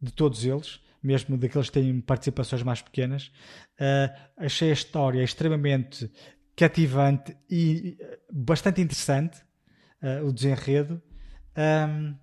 De 0.02 0.12
todos 0.12 0.46
eles, 0.46 0.80
mesmo 1.04 1.38
daqueles 1.38 1.70
que 1.70 1.80
têm 1.80 2.02
participações 2.02 2.64
mais 2.64 2.82
pequenas. 2.82 3.32
Uh, 3.80 4.20
achei 4.38 4.72
a 4.72 4.74
história 4.74 5.22
extremamente 5.22 6.12
cativante 6.60 7.38
e 7.50 7.98
bastante 8.30 8.82
interessante 8.82 9.42
uh, 10.04 10.28
o 10.28 10.34
desenredo. 10.34 11.02
Um, 11.58 12.18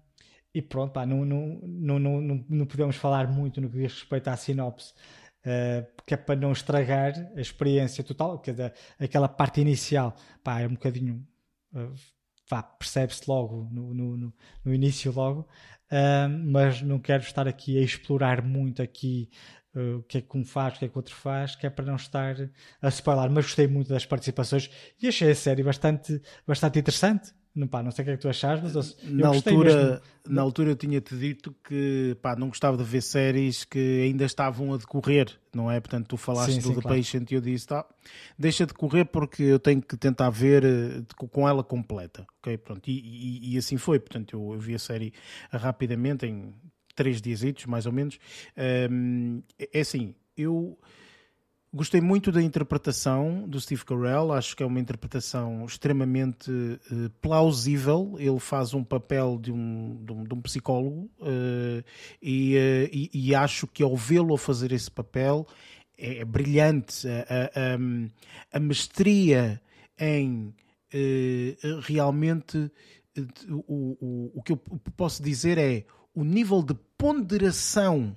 e 0.55 0.61
pronto, 0.61 0.93
pá, 0.93 1.07
não, 1.07 1.25
não, 1.25 1.59
não, 1.63 1.99
não, 1.99 2.45
não 2.47 2.67
podemos 2.67 2.97
falar 2.97 3.29
muito 3.29 3.63
no 3.63 3.71
que 3.71 3.79
diz 3.79 3.95
respeito 3.95 4.29
à 4.29 4.37
sinopse, 4.37 4.93
uh, 5.41 5.87
porque 5.97 6.13
é 6.13 6.17
para 6.19 6.39
não 6.39 6.53
estragar 6.53 7.15
a 7.35 7.41
experiência 7.41 8.05
total, 8.05 8.39
que 8.39 8.51
é 8.51 8.75
aquela 8.99 9.29
parte 9.29 9.63
inicial, 9.63 10.15
pá, 10.45 10.61
é 10.61 10.67
um 10.67 10.75
bocadinho. 10.75 11.27
Uh, 11.73 11.95
percebe-se 12.79 13.23
logo 13.27 13.69
no, 13.73 13.93
no, 13.93 14.33
no, 14.65 14.75
início 14.75 15.13
logo, 15.13 15.49
uh, 15.91 16.29
mas 16.45 16.81
não 16.83 16.99
quero 16.99 17.23
estar 17.23 17.49
aqui 17.49 17.79
a 17.79 17.83
explorar 17.83 18.43
muito 18.43 18.83
aqui 18.83 19.31
uh, 19.77 19.98
o 19.98 20.03
que 20.03 20.19
é 20.19 20.20
que 20.20 20.36
um 20.36 20.44
faz, 20.44 20.74
o 20.74 20.78
que 20.78 20.85
é 20.86 20.89
que 20.89 20.97
o 20.97 20.98
outro 20.98 21.15
faz, 21.15 21.55
que 21.55 21.66
é 21.66 21.70
para 21.70 21.85
não 21.85 21.97
estar 21.97 22.36
a 22.82 22.89
spoiler, 22.89 23.31
mas 23.31 23.44
gostei 23.44 23.66
muito 23.66 23.89
das 23.89 24.07
participações 24.07 24.70
e 25.01 25.07
achei 25.07 25.31
a 25.31 25.35
série 25.35 25.62
bastante, 25.62 26.20
bastante 26.47 26.78
interessante. 26.78 27.32
Não, 27.57 27.66
pá, 27.66 27.82
não 27.82 27.90
sei 27.90 28.03
o 28.03 28.05
que 28.05 28.11
é 28.11 28.16
que 28.16 28.20
tu 28.20 28.28
achas, 28.28 28.61
mas 28.61 28.74
eu, 28.74 29.11
na, 29.15 29.28
altura, 29.28 29.74
mesmo. 29.74 30.01
na 30.28 30.43
altura 30.43 30.70
eu 30.73 30.77
tinha-te 30.77 31.16
dito 31.16 31.57
que 31.65 32.15
pá, 32.20 32.36
não 32.36 32.48
gostava 32.48 32.77
de 32.77 32.85
ver 32.85 33.01
séries 33.01 33.65
que 33.65 34.03
ainda 34.03 34.27
estavam 34.27 34.74
a 34.74 34.77
decorrer, 34.77 35.35
não 35.55 35.70
é? 35.70 35.81
Portanto, 35.81 36.07
tu 36.07 36.19
falaste 36.19 36.53
sim, 36.53 36.61
do 36.61 36.69
sim, 36.69 36.74
The 36.74 36.82
claro. 36.82 36.98
Patient 36.98 37.31
e 37.31 37.35
eu 37.35 37.40
disse, 37.40 37.66
tá, 37.66 37.86
deixa 38.39 38.66
de 38.66 38.74
correr 38.74 39.07
porque 39.07 39.43
eu 39.43 39.59
tenho 39.59 39.81
que 39.81 39.97
tentar 39.97 40.28
ver 40.28 40.66
eh, 40.66 41.03
com 41.16 41.48
ela 41.48 41.65
completa, 41.65 42.27
ok? 42.40 42.59
Pronto, 42.59 42.90
e, 42.90 42.93
e, 42.93 43.55
e 43.55 43.57
assim 43.57 43.78
foi, 43.78 43.98
portanto, 43.98 44.36
eu, 44.36 44.53
eu, 44.53 44.61
vi 44.61 44.74
a 44.74 44.78
série 44.78 45.15
rapidamente, 45.51 46.27
em 46.27 46.53
três 46.97 47.20
dias, 47.20 47.40
mais 47.66 47.86
ou 47.86 47.93
menos. 47.93 48.18
Um, 48.90 49.43
é 49.73 49.81
assim, 49.81 50.14
eu 50.36 50.77
Gostei 51.77 52.01
muito 52.01 52.32
da 52.32 52.40
interpretação 52.40 53.47
do 53.47 53.60
Steve 53.60 53.85
Carell, 53.85 54.32
acho 54.32 54.56
que 54.56 54.62
é 54.62 54.66
uma 54.66 54.81
interpretação 54.81 55.62
extremamente 55.66 56.51
uh, 56.51 57.10
plausível. 57.20 58.16
Ele 58.18 58.39
faz 58.39 58.73
um 58.73 58.82
papel 58.82 59.39
de 59.39 59.52
um, 59.52 60.02
de 60.02 60.10
um, 60.10 60.24
de 60.24 60.32
um 60.32 60.40
psicólogo 60.40 61.10
uh, 61.20 61.85
e, 62.23 62.56
uh, 62.56 62.89
e, 62.90 63.10
e, 63.12 63.35
acho 63.35 63.66
que 63.66 63.82
ao 63.82 63.94
vê-lo 63.94 64.39
fazer 64.39 64.73
esse 64.73 64.90
papel 64.90 65.47
é, 65.98 66.20
é 66.20 66.24
brilhante. 66.24 67.06
A, 67.06 67.51
a, 68.55 68.56
a, 68.56 68.59
mestria 68.59 69.60
em 70.01 70.55
realmente 71.82 72.70
o, 73.51 73.64
o, 73.68 74.32
o 74.36 74.43
que 74.43 74.52
eu 74.52 74.56
posso 74.97 75.23
dizer 75.23 75.59
é 75.59 75.85
o 76.14 76.24
nível 76.24 76.62
de 76.62 76.74
ponderação 76.98 78.16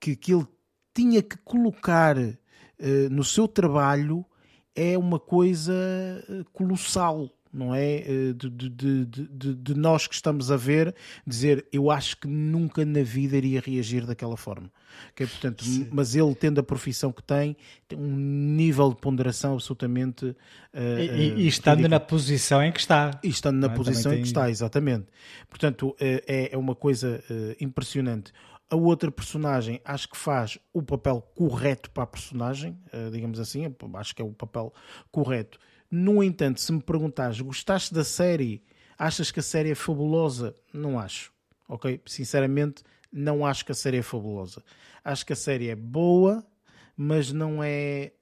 que, 0.00 0.14
que 0.16 0.32
ele 0.32 0.46
tinha 0.94 1.22
que 1.22 1.36
colocar 1.38 2.16
eh, 2.18 3.08
no 3.10 3.24
seu 3.24 3.48
trabalho 3.48 4.24
é 4.74 4.98
uma 4.98 5.18
coisa 5.18 5.72
eh, 6.28 6.44
colossal, 6.52 7.30
não 7.52 7.74
é? 7.74 7.96
Eh, 7.96 8.32
de, 8.32 8.50
de, 8.50 9.04
de, 9.06 9.54
de, 9.54 9.74
nós 9.74 10.06
que 10.06 10.14
estamos 10.14 10.50
a 10.50 10.56
ver, 10.56 10.94
dizer 11.26 11.66
eu 11.72 11.90
acho 11.90 12.16
que 12.18 12.28
nunca 12.28 12.84
na 12.84 13.02
vida 13.02 13.36
iria 13.36 13.60
reagir 13.60 14.04
daquela 14.06 14.36
forma. 14.36 14.70
Okay? 15.12 15.26
Portanto, 15.26 15.64
mas 15.90 16.14
ele, 16.14 16.34
tendo 16.34 16.60
a 16.60 16.62
profissão 16.62 17.12
que 17.12 17.22
tem, 17.22 17.56
tem 17.88 17.98
um 17.98 18.16
nível 18.16 18.90
de 18.90 18.96
ponderação 18.96 19.54
absolutamente. 19.54 20.26
Uh, 20.26 20.98
e, 20.98 21.42
e, 21.42 21.46
estando 21.46 21.78
ridículo. 21.78 21.90
na 21.90 22.00
posição 22.00 22.62
em 22.62 22.72
que 22.72 22.80
está. 22.80 23.18
E 23.22 23.28
estando 23.28 23.58
na 23.58 23.72
é? 23.72 23.76
posição 23.76 24.12
em 24.12 24.20
que 24.20 24.26
está, 24.26 24.50
exatamente. 24.50 25.06
Portanto, 25.48 25.90
uh, 25.90 25.96
é, 26.00 26.50
é 26.52 26.58
uma 26.58 26.74
coisa 26.74 27.22
uh, 27.30 27.56
impressionante. 27.64 28.32
A 28.70 28.76
outra 28.76 29.10
personagem 29.10 29.80
acho 29.84 30.08
que 30.08 30.16
faz 30.16 30.58
o 30.72 30.82
papel 30.82 31.20
correto 31.34 31.90
para 31.90 32.04
a 32.04 32.06
personagem, 32.06 32.76
eh, 32.92 33.10
digamos 33.10 33.38
assim, 33.38 33.72
acho 33.94 34.16
que 34.16 34.22
é 34.22 34.24
o 34.24 34.32
papel 34.32 34.72
correto. 35.12 35.58
No 35.90 36.24
entanto, 36.24 36.60
se 36.60 36.72
me 36.72 36.82
perguntares, 36.82 37.40
gostaste 37.40 37.92
da 37.92 38.02
série? 38.02 38.64
Achas 38.98 39.30
que 39.30 39.38
a 39.38 39.42
série 39.42 39.70
é 39.70 39.74
fabulosa? 39.74 40.56
Não 40.72 40.98
acho. 40.98 41.32
Ok? 41.68 42.00
Sinceramente, 42.06 42.82
não 43.14 43.46
acho 43.46 43.64
que 43.64 43.70
a 43.70 43.74
série 43.74 43.98
é 43.98 44.02
fabulosa. 44.02 44.62
Acho 45.04 45.24
que 45.24 45.32
a 45.32 45.36
série 45.36 45.68
é 45.68 45.76
boa, 45.76 46.44
mas 46.96 47.32
não 47.32 47.62
é 47.62 48.12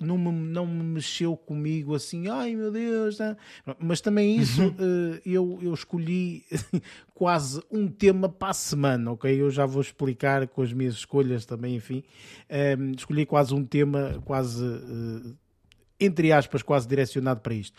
não 0.00 0.16
me, 0.16 0.30
não 0.30 0.66
me 0.66 0.82
mexeu 0.82 1.36
comigo 1.36 1.94
assim, 1.94 2.28
ai 2.28 2.54
meu 2.54 2.70
Deus, 2.70 3.18
não. 3.18 3.36
mas 3.78 4.00
também 4.00 4.36
isso 4.36 4.62
uhum. 4.62 4.74
Eh, 4.78 5.22
eu, 5.24 5.58
eu 5.62 5.74
escolhi 5.74 6.44
quase 7.14 7.62
um 7.70 7.88
tema 7.88 8.28
para 8.28 8.50
a 8.50 8.54
semana, 8.54 9.12
ok? 9.12 9.40
Eu 9.40 9.50
já 9.50 9.66
vou 9.66 9.80
explicar 9.80 10.46
com 10.48 10.62
as 10.62 10.72
minhas 10.72 10.94
escolhas 10.94 11.44
também, 11.44 11.76
enfim, 11.76 12.02
um, 12.50 12.54
ehm, 12.54 12.92
escolhi 12.96 13.26
quase 13.26 13.54
um 13.54 13.64
tema 13.64 14.20
quase 14.24 14.64
uh, 14.64 15.36
entre 16.00 16.30
aspas, 16.32 16.62
quase 16.62 16.86
direcionado 16.86 17.40
para 17.40 17.54
isto. 17.54 17.76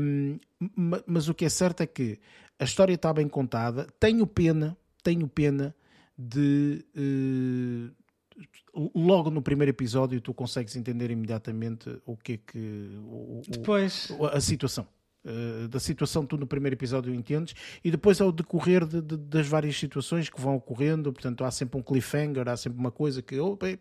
Um, 0.00 0.38
ehm, 0.60 1.02
mas 1.06 1.28
o 1.28 1.34
que 1.34 1.46
é 1.46 1.48
certo 1.48 1.82
é 1.82 1.86
que 1.86 2.18
a 2.58 2.64
história 2.64 2.94
está 2.94 3.12
bem 3.12 3.28
contada. 3.28 3.86
Tenho 3.98 4.26
pena, 4.26 4.76
tenho 5.02 5.26
pena 5.28 5.74
de 6.16 6.84
uh, 6.96 8.90
logo 8.94 9.30
no 9.30 9.42
primeiro 9.42 9.70
episódio 9.70 10.20
tu 10.20 10.34
consegues 10.34 10.76
entender 10.76 11.10
imediatamente 11.10 12.00
o 12.04 12.16
que 12.16 12.32
é 12.32 12.36
que 12.36 12.90
o, 13.04 13.42
Depois... 13.48 14.10
a 14.32 14.40
situação. 14.40 14.86
Uh, 15.24 15.68
da 15.68 15.80
situação 15.80 16.26
tu 16.26 16.36
no 16.36 16.46
primeiro 16.46 16.74
episódio 16.74 17.14
entendes 17.14 17.54
e 17.82 17.90
depois 17.90 18.20
ao 18.20 18.30
decorrer 18.30 18.84
de, 18.84 19.00
de, 19.00 19.16
das 19.16 19.46
várias 19.48 19.74
situações 19.74 20.28
que 20.28 20.38
vão 20.38 20.56
ocorrendo, 20.56 21.10
portanto 21.10 21.42
há 21.44 21.50
sempre 21.50 21.80
um 21.80 21.82
cliffhanger, 21.82 22.46
há 22.46 22.54
sempre 22.58 22.78
uma 22.78 22.90
coisa 22.90 23.22
que 23.22 23.38
oh, 23.40 23.56
bem, 23.56 23.78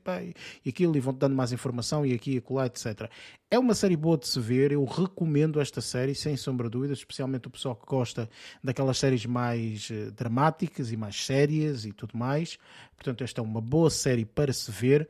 e 0.63 0.69
aquilo 0.69 0.95
e 0.95 1.01
vão-te 1.01 1.17
dando 1.17 1.35
mais 1.35 1.51
informação 1.51 2.05
e 2.05 2.13
aqui 2.13 2.35
e 2.35 2.37
acolá, 2.37 2.67
etc. 2.67 3.09
É 3.51 3.59
uma 3.59 3.75
série 3.75 3.97
boa 3.97 4.17
de 4.17 4.25
se 4.25 4.39
ver, 4.39 4.71
eu 4.71 4.85
recomendo 4.85 5.59
esta 5.59 5.81
série 5.81 6.15
sem 6.15 6.37
sombra 6.37 6.67
de 6.67 6.71
dúvida, 6.71 6.93
especialmente 6.93 7.47
o 7.47 7.51
pessoal 7.51 7.75
que 7.75 7.85
gosta 7.85 8.29
daquelas 8.63 8.97
séries 8.97 9.25
mais 9.25 9.89
uh, 9.89 10.13
dramáticas 10.13 10.93
e 10.93 10.95
mais 10.95 11.25
sérias 11.25 11.83
e 11.85 11.91
tudo 11.91 12.17
mais, 12.17 12.57
portanto 12.95 13.21
esta 13.21 13.41
é 13.41 13.43
uma 13.43 13.59
boa 13.59 13.89
série 13.89 14.23
para 14.23 14.53
se 14.53 14.71
ver, 14.71 15.09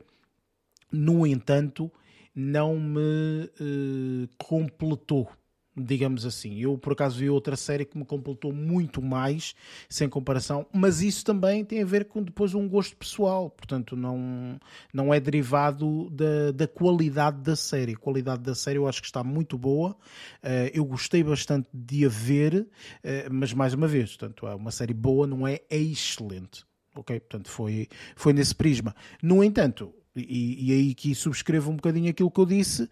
no 0.90 1.24
entanto 1.24 1.92
não 2.34 2.80
me 2.80 3.48
uh, 3.60 4.28
completou 4.36 5.30
digamos 5.76 6.24
assim. 6.24 6.58
Eu, 6.60 6.78
por 6.78 6.92
acaso, 6.92 7.18
vi 7.18 7.28
outra 7.28 7.56
série 7.56 7.84
que 7.84 7.98
me 7.98 8.04
completou 8.04 8.52
muito 8.52 9.02
mais, 9.02 9.54
sem 9.88 10.08
comparação, 10.08 10.66
mas 10.72 11.02
isso 11.02 11.24
também 11.24 11.64
tem 11.64 11.82
a 11.82 11.86
ver 11.86 12.06
com 12.06 12.22
depois 12.22 12.54
um 12.54 12.68
gosto 12.68 12.96
pessoal, 12.96 13.50
portanto, 13.50 13.96
não, 13.96 14.58
não 14.92 15.12
é 15.12 15.18
derivado 15.18 16.08
da, 16.10 16.52
da 16.52 16.68
qualidade 16.68 17.40
da 17.40 17.56
série. 17.56 17.92
A 17.92 17.98
qualidade 17.98 18.42
da 18.42 18.54
série 18.54 18.78
eu 18.78 18.88
acho 18.88 19.00
que 19.00 19.06
está 19.06 19.24
muito 19.24 19.58
boa, 19.58 19.90
uh, 19.90 20.70
eu 20.72 20.84
gostei 20.84 21.22
bastante 21.22 21.68
de 21.72 22.06
a 22.06 22.08
ver, 22.08 22.54
uh, 22.60 23.32
mas 23.32 23.52
mais 23.52 23.74
uma 23.74 23.86
vez, 23.86 24.16
portanto, 24.16 24.46
é 24.46 24.54
uma 24.54 24.70
série 24.70 24.94
boa, 24.94 25.26
não 25.26 25.46
é, 25.46 25.60
é 25.68 25.78
excelente. 25.78 26.64
Ok? 26.96 27.18
Portanto, 27.18 27.50
foi, 27.50 27.88
foi 28.14 28.32
nesse 28.32 28.54
prisma. 28.54 28.94
No 29.20 29.42
entanto, 29.42 29.92
e, 30.16 30.70
e, 30.70 30.72
aí 30.72 30.94
que 30.94 31.14
subscrevo 31.14 31.70
um 31.70 31.76
bocadinho 31.76 32.08
aquilo 32.08 32.30
que 32.30 32.40
eu 32.40 32.46
disse. 32.46 32.88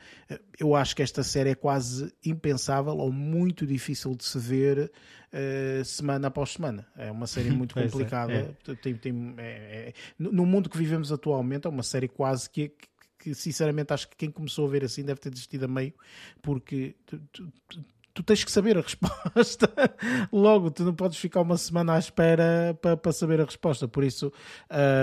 Eu 0.59 0.74
acho 0.74 0.94
que 0.97 1.03
esta 1.03 1.23
série 1.23 1.51
é 1.51 1.55
quase 1.55 2.12
impensável 2.24 2.97
ou 2.97 3.12
muito 3.12 3.65
difícil 3.65 4.15
de 4.16 4.24
se 4.24 4.39
ver 4.39 4.90
uh, 5.32 5.85
semana 5.85 6.28
após 6.28 6.51
semana. 6.51 6.86
É 6.97 7.11
uma 7.11 7.27
série 7.27 7.51
muito 7.53 7.78
é, 7.78 7.85
complicada. 7.85 8.32
É. 8.32 8.74
Tem, 8.74 8.94
tem, 8.94 9.35
é, 9.39 9.44
é, 9.89 9.94
no 10.19 10.44
mundo 10.44 10.69
que 10.69 10.77
vivemos 10.77 11.12
atualmente, 11.12 11.66
é 11.66 11.70
uma 11.70 11.85
série 11.85 12.09
quase 12.09 12.51
que, 12.51 12.69
que, 12.70 12.89
que, 13.19 13.35
sinceramente 13.35 13.93
acho 13.93 14.09
que 14.09 14.16
quem 14.16 14.31
começou 14.31 14.66
a 14.66 14.70
ver 14.70 14.85
assim 14.85 15.05
deve 15.05 15.20
ter 15.20 15.31
desistido 15.31 15.65
a 15.65 15.69
meio, 15.69 15.94
porque 16.43 16.97
tu 18.14 18.22
tens 18.22 18.44
que 18.44 18.51
saber 18.51 18.78
a 18.78 18.80
resposta 18.80 19.72
logo, 20.32 20.70
tu 20.70 20.84
não 20.84 20.94
podes 20.94 21.18
ficar 21.18 21.40
uma 21.40 21.56
semana 21.56 21.94
à 21.94 21.98
espera 21.98 22.78
para, 22.80 22.97
para 22.97 23.12
saber 23.12 23.40
a 23.40 23.44
resposta, 23.44 23.89
por 23.89 24.05
isso, 24.05 24.32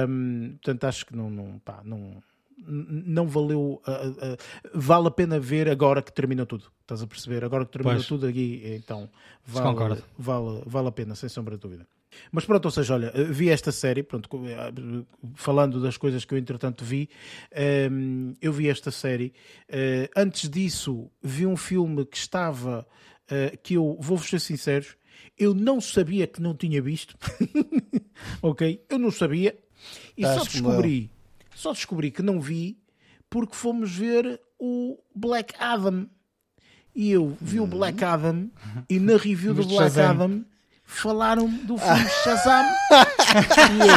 um, 0.08 0.52
portanto, 0.62 0.84
acho 0.86 1.06
que 1.06 1.16
não, 1.16 1.30
não, 1.30 1.60
pá, 1.60 1.82
não, 1.84 2.22
não 2.58 3.28
valeu, 3.28 3.82
uh, 3.88 4.10
uh, 4.10 4.38
vale 4.74 5.08
a 5.08 5.12
pena 5.12 5.40
ver 5.40 5.70
agora 5.70 6.02
que 6.02 6.12
termina 6.12 6.46
tudo, 6.46 6.72
estás 6.82 7.02
a 7.02 7.08
perceber? 7.08 7.44
Agora 7.44 7.66
que 7.66 7.72
termina 7.72 7.96
Pois. 7.96 8.08
tudo 8.08 8.28
aqui, 8.28 8.62
então 8.66 9.10
vale, 9.46 10.02
vale, 10.18 10.64
vale 10.66 10.88
a 10.88 10.92
pena, 10.92 11.16
sem 11.16 11.30
sombra 11.30 11.56
de 11.56 11.62
dúvida. 11.62 11.88
Mas 12.32 12.46
pronto, 12.46 12.66
ou 12.66 12.72
seja, 12.72 12.94
olha, 12.94 13.12
vi 13.32 13.50
esta 13.50 13.72
série, 13.72 14.04
pronto, 14.04 14.30
eh, 14.46 15.06
falando 15.36 15.82
das 15.82 15.98
coisas 15.98 16.26
que 16.26 16.34
eu 16.34 16.38
entretanto 16.38 16.84
vi, 16.84 17.10
ehm, 17.52 18.34
eu 18.42 18.52
vi 18.52 18.70
esta 18.70 18.92
série. 18.92 19.34
Eh, 19.68 20.10
antes 20.16 20.50
disso, 20.50 21.10
vi 21.22 21.46
um 21.46 21.58
filme 21.58 22.06
que 22.06 22.18
estava, 22.18 22.88
eh, 23.30 23.58
que 23.62 23.76
eu, 23.76 23.98
vou-vos 24.00 24.28
ser 24.28 24.40
sinceros, 24.40 24.96
eu 25.38 25.54
não 25.54 25.80
sabia 25.80 26.28
que 26.28 26.42
não 26.42 26.54
tinha 26.54 26.82
visto. 26.82 27.16
ok? 28.42 28.86
Eu 28.90 29.00
não 29.00 29.12
sabia. 29.12 29.58
E 30.18 30.24
só 30.24 30.44
descobri, 30.44 31.12
só 31.56 31.72
descobri 31.72 32.12
que 32.12 32.22
não 32.22 32.42
vi 32.42 32.78
porque 33.30 33.56
fomos 33.56 33.96
ver 33.96 34.42
o 34.58 34.98
Black 35.16 35.54
Adam. 35.60 36.10
E 36.94 37.12
eu 37.12 37.38
vi 37.40 37.60
o 37.60 37.68
Black 37.68 38.04
Adam 38.04 38.50
e 38.90 39.00
na 39.00 39.16
review 39.16 39.54
do 39.54 39.66
Black. 39.66 39.98
Adam 40.00 40.44
falaram 40.90 41.48
do 41.48 41.78
filme 41.80 42.10
Shazam. 42.24 42.66
e 43.76 43.88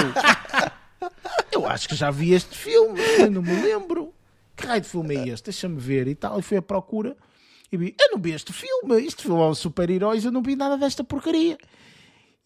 eu, 1.52 1.60
eu 1.62 1.66
acho 1.66 1.88
que 1.88 1.96
já 1.96 2.10
vi 2.10 2.32
este 2.32 2.56
filme, 2.56 3.00
não 3.30 3.42
me 3.42 3.62
lembro. 3.62 4.12
Que 4.54 4.66
raio 4.66 4.82
de 4.82 4.88
filme 4.88 5.16
é 5.16 5.28
este? 5.28 5.44
Deixa-me 5.46 5.80
ver 5.80 6.06
e 6.06 6.14
tal. 6.14 6.38
E 6.38 6.42
fui 6.42 6.56
à 6.56 6.62
procura 6.62 7.16
e 7.72 7.76
vi, 7.76 7.96
eu 7.98 8.10
não 8.12 8.20
vi 8.20 8.32
este 8.32 8.52
filme. 8.52 9.02
Este 9.04 9.22
filme 9.22 9.40
é 9.40 9.46
um 9.46 9.54
super-heróis, 9.54 10.24
eu 10.24 10.30
não 10.30 10.42
vi 10.42 10.54
nada 10.54 10.76
desta 10.76 11.02
porcaria. 11.02 11.56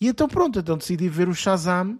E 0.00 0.06
então 0.06 0.28
pronto, 0.28 0.58
então 0.58 0.78
decidi 0.78 1.08
ver 1.08 1.28
o 1.28 1.34
Shazam 1.34 1.98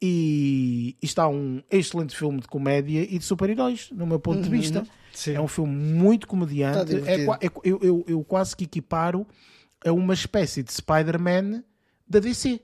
e 0.00 0.96
e 1.00 1.06
está 1.06 1.28
um 1.28 1.62
excelente 1.70 2.16
filme 2.16 2.40
de 2.40 2.48
comédia 2.48 3.02
e 3.02 3.18
de 3.18 3.24
super-heróis, 3.24 3.90
no 3.92 4.06
meu 4.06 4.18
ponto 4.18 4.42
de 4.42 4.50
vista. 4.50 4.84
Sim. 5.12 5.34
É 5.34 5.40
um 5.40 5.48
filme 5.48 5.72
muito 5.72 6.26
comediante. 6.26 6.96
É, 7.06 7.24
é 7.24 7.26
eu, 7.62 7.78
eu, 7.82 8.04
eu 8.08 8.24
quase 8.24 8.56
que 8.56 8.64
equiparo 8.64 9.26
a 9.84 9.92
uma 9.92 10.14
espécie 10.14 10.62
de 10.62 10.72
Spider-Man 10.72 11.62
da 12.08 12.18
DC. 12.20 12.60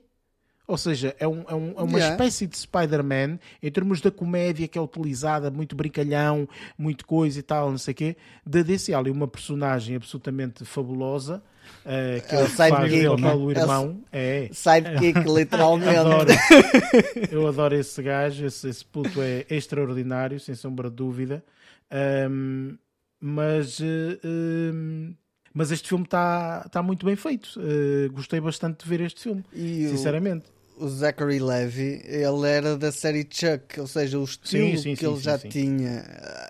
Ou 0.67 0.77
seja, 0.77 1.15
é, 1.19 1.27
um- 1.27 1.43
é 1.47 1.55
um- 1.55 1.71
é 1.79 1.81
uma 1.81 1.97
Yeah. 1.97 2.11
espécie 2.13 2.45
de 2.45 2.55
Spider-Man 2.55 3.39
em 3.63 3.71
termos 3.71 4.01
da 4.01 4.11
comédia 4.11 4.67
que 4.67 4.77
é 4.77 4.81
utilizada, 4.81 5.49
muito 5.49 5.75
brincalhão, 5.75 6.47
muito 6.77 7.07
coisa 7.07 7.39
e 7.39 7.41
tal, 7.41 7.71
não 7.71 7.77
sei 7.79 7.91
o 7.93 7.95
quê. 7.95 8.17
Da 8.45 8.61
DC, 8.61 8.93
há 8.93 8.99
ali 8.99 9.09
uma 9.09 9.27
personagem 9.27 9.95
absolutamente 9.95 10.63
fabulosa. 10.65 11.41
eh, 11.85 12.23
que 12.27 12.35
É 12.35 12.43
o 12.43 12.47
faz 12.47 12.73
sidekick, 12.73 13.03
né? 13.03 13.15
do 13.15 13.27
É 13.27 13.35
o- 13.35 13.51
irmão. 13.51 14.01
É, 14.11 14.49
Sidekick, 14.51 15.19
literalmente. 15.29 15.95
Adoro. 15.97 16.29
Eu 17.31 17.47
adoro 17.47 17.75
esse 17.75 18.01
gajo, 18.01 18.43
esse, 18.45 18.67
esse 18.69 18.83
puto 18.85 19.21
é 19.21 19.45
extraordinário, 19.51 20.39
sem 20.39 20.55
sombra 20.55 20.89
de 20.89 20.95
dúvida. 20.95 21.43
Ahm, 21.91 22.75
mas, 23.19 23.79
eh, 23.81 24.19
ahm, 24.23 25.13
mas 25.59 25.71
este 25.71 25.89
filme 25.89 26.05
está 26.05 26.69
tá 26.71 26.81
muito 26.81 27.05
bem 27.05 27.17
feito. 27.17 27.59
Eh, 27.59 28.07
gostei 28.13 28.39
bastante 28.39 28.81
de 28.85 28.89
ver 28.89 29.01
este 29.01 29.23
filme, 29.23 29.43
E 29.51 29.87
o, 29.87 29.89
sinceramente. 29.89 30.45
o 30.77 30.87
Zachary 30.87 31.37
Levy, 31.37 32.01
ele 32.05 32.47
era 32.47 32.77
da 32.77 32.93
série 32.93 33.27
Chuck, 33.29 33.77
ou 33.77 33.85
seja, 33.85 34.17
o 34.17 34.23
estilo 34.23 34.69
Sim, 34.69 34.77
sim, 34.77 34.93
que 34.95 35.01
sim, 35.01 35.11
ele 35.11 35.19
já 35.19 35.37
tinha 35.37 36.05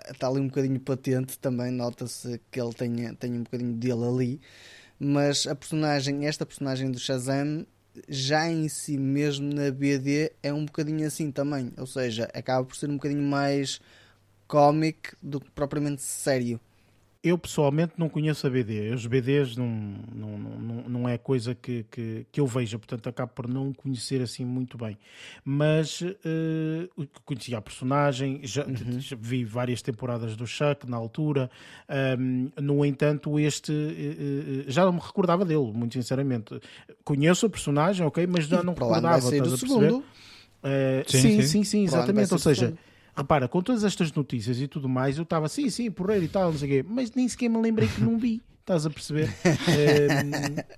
está 0.08 0.28
ali 0.28 0.38
um 0.38 0.46
bocadinho 0.46 0.78
patente 0.78 1.36
também, 1.40 1.72
nota-se 1.72 2.40
que 2.52 2.60
ele 2.60 2.72
tem, 2.72 3.12
tem 3.16 3.32
um 3.32 3.42
bocadinho 3.42 3.72
dele 3.72 4.04
ali, 4.04 4.40
mas 4.96 5.44
a 5.44 5.56
personagem, 5.56 6.26
esta 6.26 6.46
personagem 6.46 6.88
do 6.92 7.00
Shazam, 7.00 7.66
já 8.08 8.48
em 8.48 8.68
si 8.68 8.96
mesmo 8.96 9.52
na 9.52 9.72
BD 9.72 10.30
é 10.40 10.52
um 10.52 10.64
bocadinho 10.66 11.04
assim 11.04 11.32
também, 11.32 11.72
ou 11.76 11.86
seja, 11.86 12.30
acaba 12.32 12.64
por 12.64 12.76
ser 12.76 12.88
um 12.88 12.94
bocadinho 12.94 13.24
mais 13.24 13.80
cómic 14.46 15.16
do 15.20 15.40
que 15.40 15.50
propriamente 15.50 16.00
sério. 16.00 16.60
Eu 17.22 17.36
pessoalmente 17.36 17.92
não 17.98 18.08
conheço 18.08 18.46
a 18.46 18.50
BD. 18.50 18.94
Os 18.94 19.04
BDs 19.06 19.54
não, 19.54 19.68
não, 20.14 20.38
não, 20.38 20.88
não 20.88 21.08
é 21.08 21.18
coisa 21.18 21.54
que, 21.54 21.84
que, 21.90 22.26
que 22.32 22.40
eu 22.40 22.46
veja, 22.46 22.78
portanto 22.78 23.10
acabo 23.10 23.30
por 23.34 23.46
não 23.46 23.74
conhecer 23.74 24.22
assim 24.22 24.42
muito 24.42 24.78
bem. 24.78 24.96
Mas 25.44 26.00
eh, 26.02 26.88
conhecia 27.26 27.58
a 27.58 27.60
personagem, 27.60 28.40
já, 28.42 28.64
já 28.98 29.16
vi 29.20 29.44
várias 29.44 29.82
temporadas 29.82 30.34
do 30.34 30.46
Chuck 30.46 30.88
na 30.88 30.96
altura. 30.96 31.50
Ahm, 31.86 32.48
no 32.58 32.82
entanto, 32.86 33.38
este 33.38 33.70
eh, 33.70 34.64
já 34.70 34.86
não 34.86 34.92
me 34.94 35.00
recordava 35.00 35.44
dele, 35.44 35.72
muito 35.74 35.92
sinceramente. 35.92 36.58
Conheço 37.04 37.44
a 37.44 37.50
personagem, 37.50 38.06
ok, 38.06 38.26
mas 38.26 38.46
já 38.46 38.62
não 38.62 38.72
ano 38.72 38.76
vai 38.80 38.88
recordava. 38.88 39.20
sair 39.20 39.42
o 39.42 39.44
estás 39.44 39.52
a 39.62 39.66
perceber? 39.66 39.86
segundo. 39.88 40.04
Eh, 40.62 41.04
Sim, 41.06 41.20
sim, 41.20 41.42
sim. 41.42 41.64
sim, 41.64 41.84
exatamente. 41.84 42.32
Ou 42.32 42.38
seja, 42.38 42.66
segundo. 42.66 42.89
Repara, 43.16 43.48
com 43.48 43.62
todas 43.62 43.84
estas 43.84 44.12
notícias 44.12 44.60
e 44.60 44.66
tudo 44.68 44.88
mais, 44.88 45.16
eu 45.16 45.24
estava 45.24 45.46
assim, 45.46 45.68
sim, 45.70 45.90
porreiro 45.90 46.24
e 46.24 46.28
tal, 46.28 46.50
não 46.50 46.58
sei 46.58 46.68
o 46.68 46.72
quê, 46.72 46.88
mas 46.88 47.12
nem 47.12 47.28
sequer 47.28 47.48
me 47.48 47.58
lembrei 47.58 47.88
que 47.88 48.00
não 48.00 48.18
vi. 48.18 48.42
Estás 48.60 48.86
a 48.86 48.90
perceber? 48.90 49.28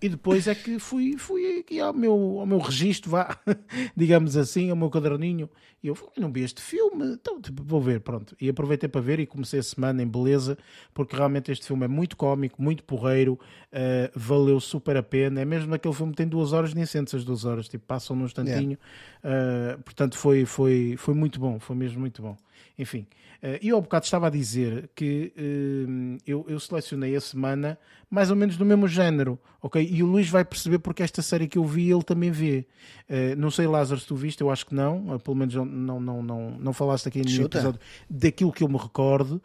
E 0.01 0.09
depois 0.09 0.47
é 0.47 0.55
que 0.55 0.79
fui, 0.79 1.17
fui 1.19 1.59
aqui 1.61 1.79
ao 1.81 1.93
meu, 1.93 2.39
ao 2.41 2.47
meu 2.47 2.59
registro, 2.59 3.11
vá, 3.11 3.37
digamos 3.97 4.37
assim, 4.37 4.71
ao 4.71 4.77
meu 4.77 4.89
caderninho, 4.89 5.51
e 5.83 5.89
eu 5.89 5.95
"Fui, 5.95 6.09
não 6.17 6.33
vi 6.33 6.43
este 6.43 6.63
filme, 6.63 7.05
então 7.15 7.41
tipo, 7.41 7.63
vou 7.63 7.81
ver, 7.81 8.01
pronto. 8.01 8.35
E 8.41 8.49
aproveitei 8.49 8.89
para 8.89 9.01
ver 9.01 9.21
e 9.21 9.27
comecei 9.27 9.61
a 9.61 9.63
semana 9.63 10.03
em 10.03 10.07
beleza, 10.07 10.57
porque 10.95 11.15
realmente 11.17 11.51
este 11.53 11.67
filme 11.67 11.85
é 11.85 11.89
muito 11.89 12.17
cómico, 12.17 12.63
muito 12.63 12.83
porreiro, 12.85 13.39
eh, 13.71 14.11
valeu 14.15 14.59
super 14.61 14.97
a 14.97 15.03
pena. 15.03 15.41
É 15.41 15.45
mesmo 15.45 15.75
aquele 15.75 15.95
filme 15.95 16.13
que 16.13 16.17
tem 16.19 16.29
duas 16.29 16.53
horas, 16.53 16.73
nem 16.73 16.87
sentes 16.87 17.15
as 17.15 17.25
duas 17.25 17.45
horas, 17.45 17.69
tipo, 17.69 17.85
passam 17.85 18.17
num 18.17 18.25
instantinho. 18.25 18.79
Uh, 19.23 19.81
portanto, 19.83 20.17
foi, 20.17 20.45
foi, 20.45 20.95
foi 20.97 21.15
muito 21.15 21.39
bom, 21.39 21.59
foi 21.61 21.77
mesmo 21.77 22.01
muito 22.01 22.23
bom. 22.23 22.37
Enfim, 22.79 23.07
uh, 23.43 23.59
e 23.61 23.69
eu 23.69 23.77
há 23.77 23.81
bocado 23.81 24.05
estava 24.05 24.29
a 24.29 24.31
dizer 24.31 24.91
que 24.95 25.33
uh, 25.37 26.19
eu, 26.27 26.45
eu 26.49 26.59
selecionei 26.59 27.15
a 27.15 27.21
semana 27.21 27.79
mais 28.11 28.31
ou 28.31 28.37
menos 28.37 28.57
do 28.57 28.65
mesmo 28.65 28.87
género, 28.89 29.39
ok? 29.61 29.87
E 29.91 30.03
o 30.03 30.07
Luís 30.07 30.29
vai 30.29 30.45
perceber 30.45 30.79
porque 30.79 31.03
esta 31.03 31.23
série 31.23 31.49
que 31.49 31.57
eu 31.57 31.65
vi 31.65 31.91
ele 31.91 32.03
também 32.03 32.31
vê. 32.31 32.67
Uh, 33.09 33.37
não 33.37 33.51
sei, 33.51 33.67
Lázaro, 33.67 34.01
se 34.01 34.07
tu 34.07 34.17
viste, 34.17 34.41
eu 34.41 34.51
acho 34.51 34.67
que 34.67 34.75
não, 34.75 35.19
pelo 35.19 35.37
menos 35.37 35.55
não, 35.55 35.65
não, 35.65 36.23
não, 36.23 36.51
não, 36.59 36.73
falaste 36.73 37.09
aqui 37.09 37.21
em 37.21 37.25
nenhum 37.25 37.43
Chuta. 37.43 37.59
episódio 37.59 37.81
daquilo 38.09 38.53
que 38.53 38.65
eu 38.65 38.69
me 38.69 38.79
recordo. 38.79 39.43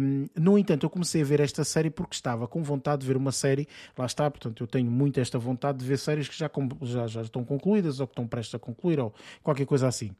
Um, 0.00 0.26
no 0.36 0.58
entanto, 0.58 0.84
eu 0.84 0.90
comecei 0.90 1.22
a 1.22 1.24
ver 1.24 1.40
esta 1.40 1.64
série 1.64 1.90
porque 1.90 2.14
estava 2.14 2.46
com 2.46 2.62
vontade 2.62 3.02
de 3.02 3.06
ver 3.06 3.16
uma 3.16 3.32
série, 3.32 3.66
lá 3.96 4.06
está, 4.06 4.30
portanto, 4.30 4.62
eu 4.62 4.66
tenho 4.66 4.90
muito 4.90 5.20
esta 5.20 5.38
vontade 5.38 5.78
de 5.78 5.84
ver 5.84 5.98
séries 5.98 6.28
que 6.28 6.36
já, 6.36 6.50
já, 6.82 7.06
já 7.06 7.22
estão 7.22 7.44
concluídas 7.44 8.00
ou 8.00 8.06
que 8.06 8.12
estão 8.12 8.26
prestes 8.26 8.54
a 8.54 8.58
concluir 8.58 9.00
ou 9.00 9.12
qualquer 9.42 9.66
coisa 9.66 9.86
assim. 9.88 10.10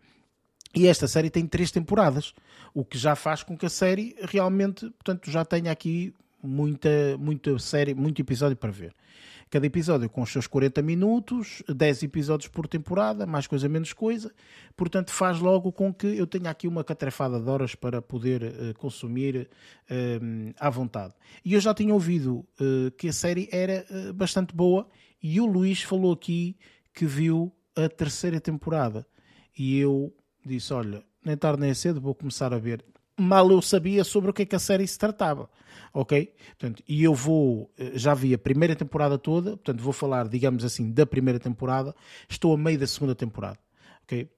E 0.74 0.86
esta 0.86 1.08
série 1.08 1.30
tem 1.30 1.46
três 1.46 1.70
temporadas, 1.70 2.34
o 2.74 2.84
que 2.84 2.98
já 2.98 3.16
faz 3.16 3.42
com 3.42 3.56
que 3.56 3.66
a 3.66 3.70
série 3.70 4.14
realmente, 4.20 4.90
portanto, 4.90 5.30
já 5.30 5.44
tenha 5.44 5.72
aqui 5.72 6.14
muita, 6.42 7.16
muita 7.18 7.58
série, 7.58 7.94
muito 7.94 8.20
episódio 8.20 8.56
para 8.56 8.70
ver. 8.70 8.94
Cada 9.50 9.66
episódio 9.66 10.10
com 10.10 10.20
os 10.20 10.30
seus 10.30 10.46
40 10.46 10.82
minutos, 10.82 11.62
10 11.66 12.02
episódios 12.02 12.48
por 12.48 12.68
temporada, 12.68 13.24
mais 13.24 13.46
coisa 13.46 13.66
menos 13.66 13.94
coisa. 13.94 14.30
Portanto, 14.76 15.10
faz 15.10 15.40
logo 15.40 15.72
com 15.72 15.92
que 15.92 16.06
eu 16.06 16.26
tenha 16.26 16.50
aqui 16.50 16.68
uma 16.68 16.84
catrefada 16.84 17.40
de 17.40 17.48
horas 17.48 17.74
para 17.74 18.02
poder 18.02 18.42
eh, 18.42 18.74
consumir 18.76 19.48
eh, 19.88 20.20
à 20.60 20.68
vontade. 20.68 21.14
E 21.42 21.54
eu 21.54 21.60
já 21.60 21.72
tinha 21.72 21.94
ouvido 21.94 22.46
eh, 22.60 22.90
que 22.98 23.08
a 23.08 23.12
série 23.12 23.48
era 23.50 23.86
bastante 24.14 24.54
boa 24.54 24.86
e 25.22 25.40
o 25.40 25.46
Luís 25.46 25.80
falou 25.80 26.12
aqui 26.12 26.54
que 26.92 27.06
viu 27.06 27.50
a 27.74 27.88
terceira 27.88 28.38
temporada. 28.38 29.06
E 29.58 29.78
eu 29.78 30.12
disse: 30.48 30.72
Olha, 30.72 31.02
nem 31.24 31.36
tarde 31.36 31.60
nem 31.60 31.72
cedo 31.74 32.00
vou 32.00 32.14
começar 32.14 32.52
a 32.52 32.58
ver. 32.58 32.84
Mal 33.20 33.50
eu 33.50 33.60
sabia 33.60 34.04
sobre 34.04 34.30
o 34.30 34.32
que 34.32 34.42
é 34.42 34.46
que 34.46 34.54
a 34.54 34.60
série 34.60 34.86
se 34.86 34.96
tratava, 34.96 35.50
ok? 35.92 36.32
Portanto, 36.50 36.84
e 36.88 37.02
eu 37.02 37.12
vou, 37.14 37.68
eh, 37.76 37.90
já 37.94 38.14
vi 38.14 38.32
a 38.32 38.38
primeira 38.38 38.76
temporada 38.76 39.18
toda, 39.18 39.50
portanto, 39.56 39.82
vou 39.82 39.92
falar, 39.92 40.28
digamos 40.28 40.64
assim, 40.64 40.92
da 40.92 41.04
primeira 41.04 41.40
temporada. 41.40 41.94
Estou 42.28 42.54
a 42.54 42.56
meio 42.56 42.78
da 42.78 42.86
segunda 42.86 43.16
temporada, 43.16 43.58
ok? 44.04 44.30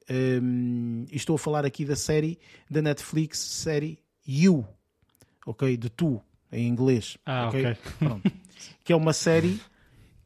Hum, 0.43 1.05
e 1.13 1.17
estou 1.17 1.37
a 1.37 1.39
falar 1.39 1.67
aqui 1.67 1.85
da 1.85 1.95
série 1.95 2.39
da 2.71 2.81
Netflix, 2.81 3.39
série 3.39 3.99
You, 4.27 4.67
ok? 5.45 5.77
De 5.77 5.91
Tu, 5.91 6.19
em 6.51 6.67
inglês, 6.67 7.19
Ah, 7.27 7.49
ok? 7.49 7.61
ok. 7.67 7.77
Pronto. 7.99 8.33
que 8.83 8.95
é 8.95 8.97
uma 8.97 9.13
série 9.13 9.61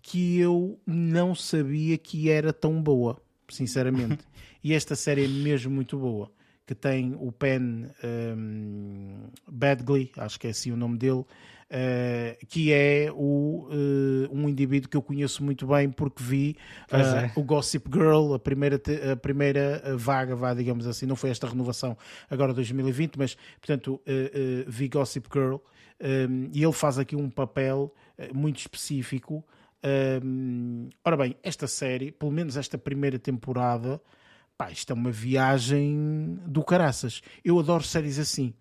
que 0.00 0.38
eu 0.38 0.78
não 0.86 1.34
sabia 1.34 1.98
que 1.98 2.30
era 2.30 2.52
tão 2.52 2.80
boa, 2.80 3.20
sinceramente. 3.48 4.24
E 4.64 4.72
esta 4.72 4.96
série 4.96 5.26
é 5.26 5.28
mesmo 5.28 5.70
muito 5.70 5.98
boa. 5.98 6.32
que 6.66 6.74
tem 6.74 7.14
o 7.20 7.30
Penn 7.30 7.88
um, 8.02 9.28
Badgley, 9.46 10.10
acho 10.16 10.40
que 10.40 10.46
é 10.46 10.50
assim 10.50 10.72
o 10.72 10.76
nome 10.76 10.96
dele, 10.96 11.20
uh, 11.20 12.46
que 12.48 12.72
é 12.72 13.10
o, 13.12 13.68
uh, 13.68 14.34
um 14.34 14.48
indivíduo 14.48 14.88
que 14.88 14.96
eu 14.96 15.02
conheço 15.02 15.44
muito 15.44 15.66
bem 15.66 15.90
porque 15.90 16.22
vi 16.22 16.56
uh, 16.90 16.96
é. 16.96 17.32
o 17.36 17.42
Gossip 17.42 17.86
Girl, 17.92 18.32
a 18.32 18.38
primeira, 18.38 18.80
a 19.12 19.14
primeira 19.14 19.94
vaga, 19.98 20.34
vá, 20.34 20.54
digamos 20.54 20.86
assim, 20.86 21.04
não 21.04 21.16
foi 21.16 21.28
esta 21.28 21.46
renovação 21.46 21.98
agora 22.30 22.54
2020, 22.54 23.18
mas 23.18 23.36
portanto 23.60 24.00
vi 24.66 24.88
Gossip 24.88 25.28
Girl 25.30 25.56
um, 26.00 26.48
e 26.50 26.62
ele 26.62 26.72
faz 26.72 26.98
aqui 26.98 27.14
um 27.14 27.28
papel 27.28 27.94
muito 28.32 28.58
específico. 28.58 29.44
Um, 30.22 30.88
ora 31.04 31.16
bem, 31.16 31.36
esta 31.42 31.66
série, 31.66 32.10
pelo 32.10 32.32
menos 32.32 32.56
esta 32.56 32.78
primeira 32.78 33.18
temporada, 33.18 34.00
pá, 34.56 34.70
isto 34.70 34.92
é 34.92 34.94
uma 34.94 35.10
viagem 35.10 36.38
do 36.46 36.62
caraças. 36.62 37.20
Eu 37.44 37.58
adoro 37.58 37.82
séries 37.82 38.18
assim. 38.18 38.54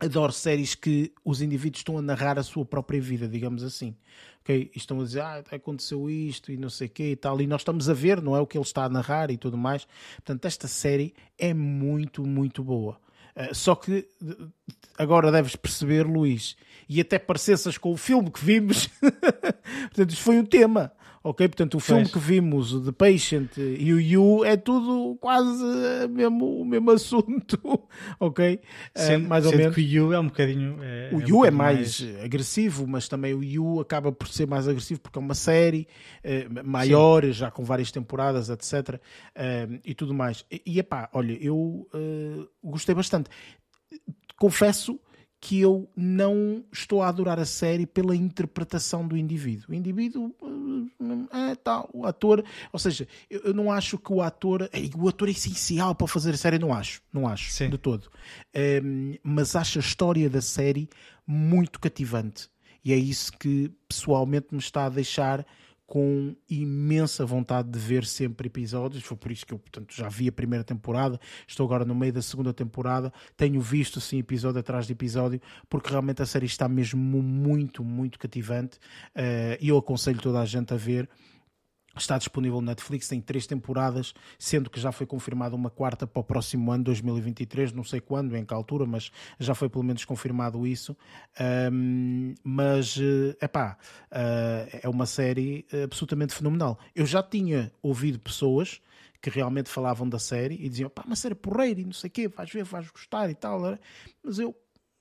Adoro 0.00 0.32
séries 0.32 0.74
que 0.74 1.12
os 1.24 1.40
indivíduos 1.40 1.80
estão 1.80 1.96
a 1.96 2.02
narrar 2.02 2.38
a 2.38 2.42
sua 2.42 2.64
própria 2.64 3.00
vida, 3.00 3.28
digamos 3.28 3.62
assim. 3.62 3.96
Okay? 4.40 4.70
estão 4.74 5.00
a 5.00 5.04
dizer, 5.04 5.20
ah, 5.20 5.42
aconteceu 5.52 6.10
isto 6.10 6.52
e 6.52 6.56
não 6.56 6.68
sei 6.68 6.88
o 6.88 6.90
quê 6.90 7.10
e 7.12 7.16
tal. 7.16 7.40
E 7.40 7.46
nós 7.46 7.60
estamos 7.60 7.88
a 7.88 7.94
ver, 7.94 8.20
não 8.20 8.36
é 8.36 8.40
o 8.40 8.46
que 8.46 8.58
ele 8.58 8.64
está 8.64 8.84
a 8.84 8.88
narrar 8.88 9.30
e 9.30 9.38
tudo 9.38 9.56
mais. 9.56 9.86
Portanto, 10.16 10.44
esta 10.44 10.68
série 10.68 11.14
é 11.38 11.54
muito, 11.54 12.26
muito 12.26 12.62
boa. 12.62 13.00
Uh, 13.36 13.54
só 13.54 13.74
que 13.74 14.06
agora 14.98 15.32
deves 15.32 15.56
perceber, 15.56 16.06
Luís, 16.06 16.56
e 16.88 17.00
até 17.00 17.18
parecenças 17.18 17.78
com 17.78 17.92
o 17.92 17.96
filme 17.96 18.30
que 18.30 18.44
vimos, 18.44 18.88
portanto, 19.88 20.10
isto 20.10 20.22
foi 20.22 20.38
um 20.38 20.44
tema. 20.44 20.92
Ok, 21.26 21.48
portanto, 21.48 21.78
o 21.78 21.80
filme 21.80 22.02
pois. 22.02 22.12
que 22.12 22.18
vimos, 22.18 22.78
The 22.84 22.92
Patient 22.92 23.56
e 23.56 23.94
o 23.94 23.98
You, 23.98 24.44
é 24.44 24.58
tudo 24.58 25.16
quase 25.18 25.64
mesmo, 26.10 26.60
o 26.60 26.66
mesmo 26.66 26.90
assunto, 26.90 27.58
ok? 28.20 28.60
Eh, 28.94 29.00
sendo, 29.00 29.24
uh, 29.24 29.28
mais 29.30 29.46
ou 29.46 29.56
menos. 29.56 29.74
que 29.74 29.80
o 29.80 29.84
You 29.84 30.12
é 30.12 30.20
um 30.20 30.26
bocadinho. 30.26 30.76
É, 30.82 31.08
o 31.14 31.22
é 31.22 31.24
You 31.26 31.38
um 31.38 31.44
é 31.46 31.50
mais, 31.50 32.02
mais, 32.02 32.22
agressivo, 32.22 32.86
mas 32.86 33.08
também 33.08 33.32
o 33.32 33.42
You 33.42 33.80
acaba 33.80 34.12
por 34.12 34.28
ser 34.28 34.46
mais 34.46 34.68
agressivo 34.68 35.00
porque 35.00 35.18
é 35.18 35.22
uma 35.22 35.34
série 35.34 35.88
uh, 36.22 36.62
maior, 36.62 37.24
Sim. 37.24 37.32
já 37.32 37.50
com 37.50 37.64
várias 37.64 37.90
temporadas, 37.90 38.50
etc. 38.50 38.72
Uh, 38.74 39.00
eh, 39.34 39.68
e 39.82 39.94
tudo 39.94 40.12
mais. 40.12 40.44
E, 40.50 40.60
e 40.66 40.78
epá, 40.78 41.08
olha, 41.14 41.38
eu 41.40 41.88
gostei 42.62 42.94
bastante. 42.94 43.30
Confesso 44.36 45.00
que 45.44 45.60
eu 45.60 45.86
não 45.94 46.64
estou 46.72 47.02
a 47.02 47.08
adorar 47.08 47.38
a 47.38 47.44
série 47.44 47.84
pela 47.86 48.16
interpretação 48.16 49.06
do 49.06 49.14
indivíduo. 49.14 49.66
O 49.68 49.74
indivíduo 49.74 50.34
é 51.30 51.54
tal, 51.54 51.90
o 51.92 52.06
ator, 52.06 52.42
ou 52.72 52.78
seja, 52.78 53.06
eu, 53.28 53.40
eu 53.40 53.54
não 53.54 53.70
acho 53.70 53.98
que 53.98 54.10
o 54.10 54.22
ator, 54.22 54.62
é, 54.72 54.80
o 54.96 55.06
ator 55.06 55.28
é 55.28 55.32
essencial 55.32 55.94
para 55.94 56.06
fazer 56.06 56.30
a 56.30 56.36
série, 56.38 56.58
não 56.58 56.72
acho, 56.72 57.02
não 57.12 57.28
acho, 57.28 57.50
Sim. 57.50 57.68
de 57.68 57.76
todo. 57.76 58.10
Um, 58.82 59.18
mas 59.22 59.54
acho 59.54 59.78
a 59.78 59.82
história 59.82 60.30
da 60.30 60.40
série 60.40 60.88
muito 61.26 61.78
cativante. 61.78 62.48
E 62.82 62.94
é 62.94 62.96
isso 62.96 63.30
que 63.32 63.70
pessoalmente 63.86 64.46
me 64.50 64.60
está 64.60 64.86
a 64.86 64.88
deixar 64.88 65.44
com 65.86 66.34
imensa 66.48 67.26
vontade 67.26 67.70
de 67.70 67.78
ver 67.78 68.04
sempre 68.04 68.46
episódios. 68.46 69.04
Foi 69.04 69.16
por 69.16 69.30
isso 69.30 69.46
que 69.46 69.52
eu 69.52 69.58
portanto, 69.58 69.94
já 69.94 70.08
vi 70.08 70.28
a 70.28 70.32
primeira 70.32 70.64
temporada, 70.64 71.20
estou 71.46 71.66
agora 71.66 71.84
no 71.84 71.94
meio 71.94 72.12
da 72.12 72.22
segunda 72.22 72.52
temporada, 72.52 73.12
tenho 73.36 73.60
visto 73.60 73.98
assim 73.98 74.18
episódio 74.18 74.60
atrás 74.60 74.86
de 74.86 74.92
episódio, 74.92 75.40
porque 75.68 75.90
realmente 75.90 76.22
a 76.22 76.26
série 76.26 76.46
está 76.46 76.68
mesmo 76.68 77.22
muito, 77.22 77.84
muito 77.84 78.18
cativante 78.18 78.78
uh, 79.16 79.58
e 79.60 79.68
eu 79.68 79.78
aconselho 79.78 80.20
toda 80.20 80.40
a 80.40 80.44
gente 80.44 80.72
a 80.72 80.76
ver. 80.76 81.08
Está 81.96 82.18
disponível 82.18 82.60
no 82.60 82.66
Netflix, 82.66 83.08
tem 83.08 83.20
três 83.20 83.46
temporadas, 83.46 84.14
sendo 84.38 84.68
que 84.68 84.80
já 84.80 84.90
foi 84.90 85.06
confirmada 85.06 85.54
uma 85.54 85.70
quarta 85.70 86.06
para 86.06 86.20
o 86.20 86.24
próximo 86.24 86.72
ano, 86.72 86.84
2023, 86.84 87.72
não 87.72 87.84
sei 87.84 88.00
quando, 88.00 88.36
em 88.36 88.44
que 88.44 88.52
altura, 88.52 88.86
mas 88.86 89.10
já 89.38 89.54
foi 89.54 89.68
pelo 89.68 89.84
menos 89.84 90.04
confirmado 90.04 90.66
isso. 90.66 90.96
Um, 91.72 92.34
mas, 92.42 92.98
é 93.40 93.46
uh, 93.46 94.78
é 94.82 94.88
uma 94.88 95.06
série 95.06 95.66
absolutamente 95.82 96.34
fenomenal. 96.34 96.78
Eu 96.94 97.06
já 97.06 97.22
tinha 97.22 97.72
ouvido 97.82 98.18
pessoas 98.18 98.80
que 99.20 99.30
realmente 99.30 99.70
falavam 99.70 100.06
da 100.06 100.18
série 100.18 100.54
e 100.56 100.68
diziam, 100.68 100.90
pá, 100.90 101.02
uma 101.06 101.16
série 101.16 101.34
porreira 101.34 101.80
e 101.80 101.84
não 101.84 101.94
sei 101.94 102.08
o 102.08 102.10
quê, 102.10 102.28
vais 102.28 102.50
ver, 102.50 102.62
vais 102.62 102.90
gostar 102.90 103.30
e 103.30 103.34
tal, 103.34 103.78
mas 104.22 104.38
eu 104.38 104.54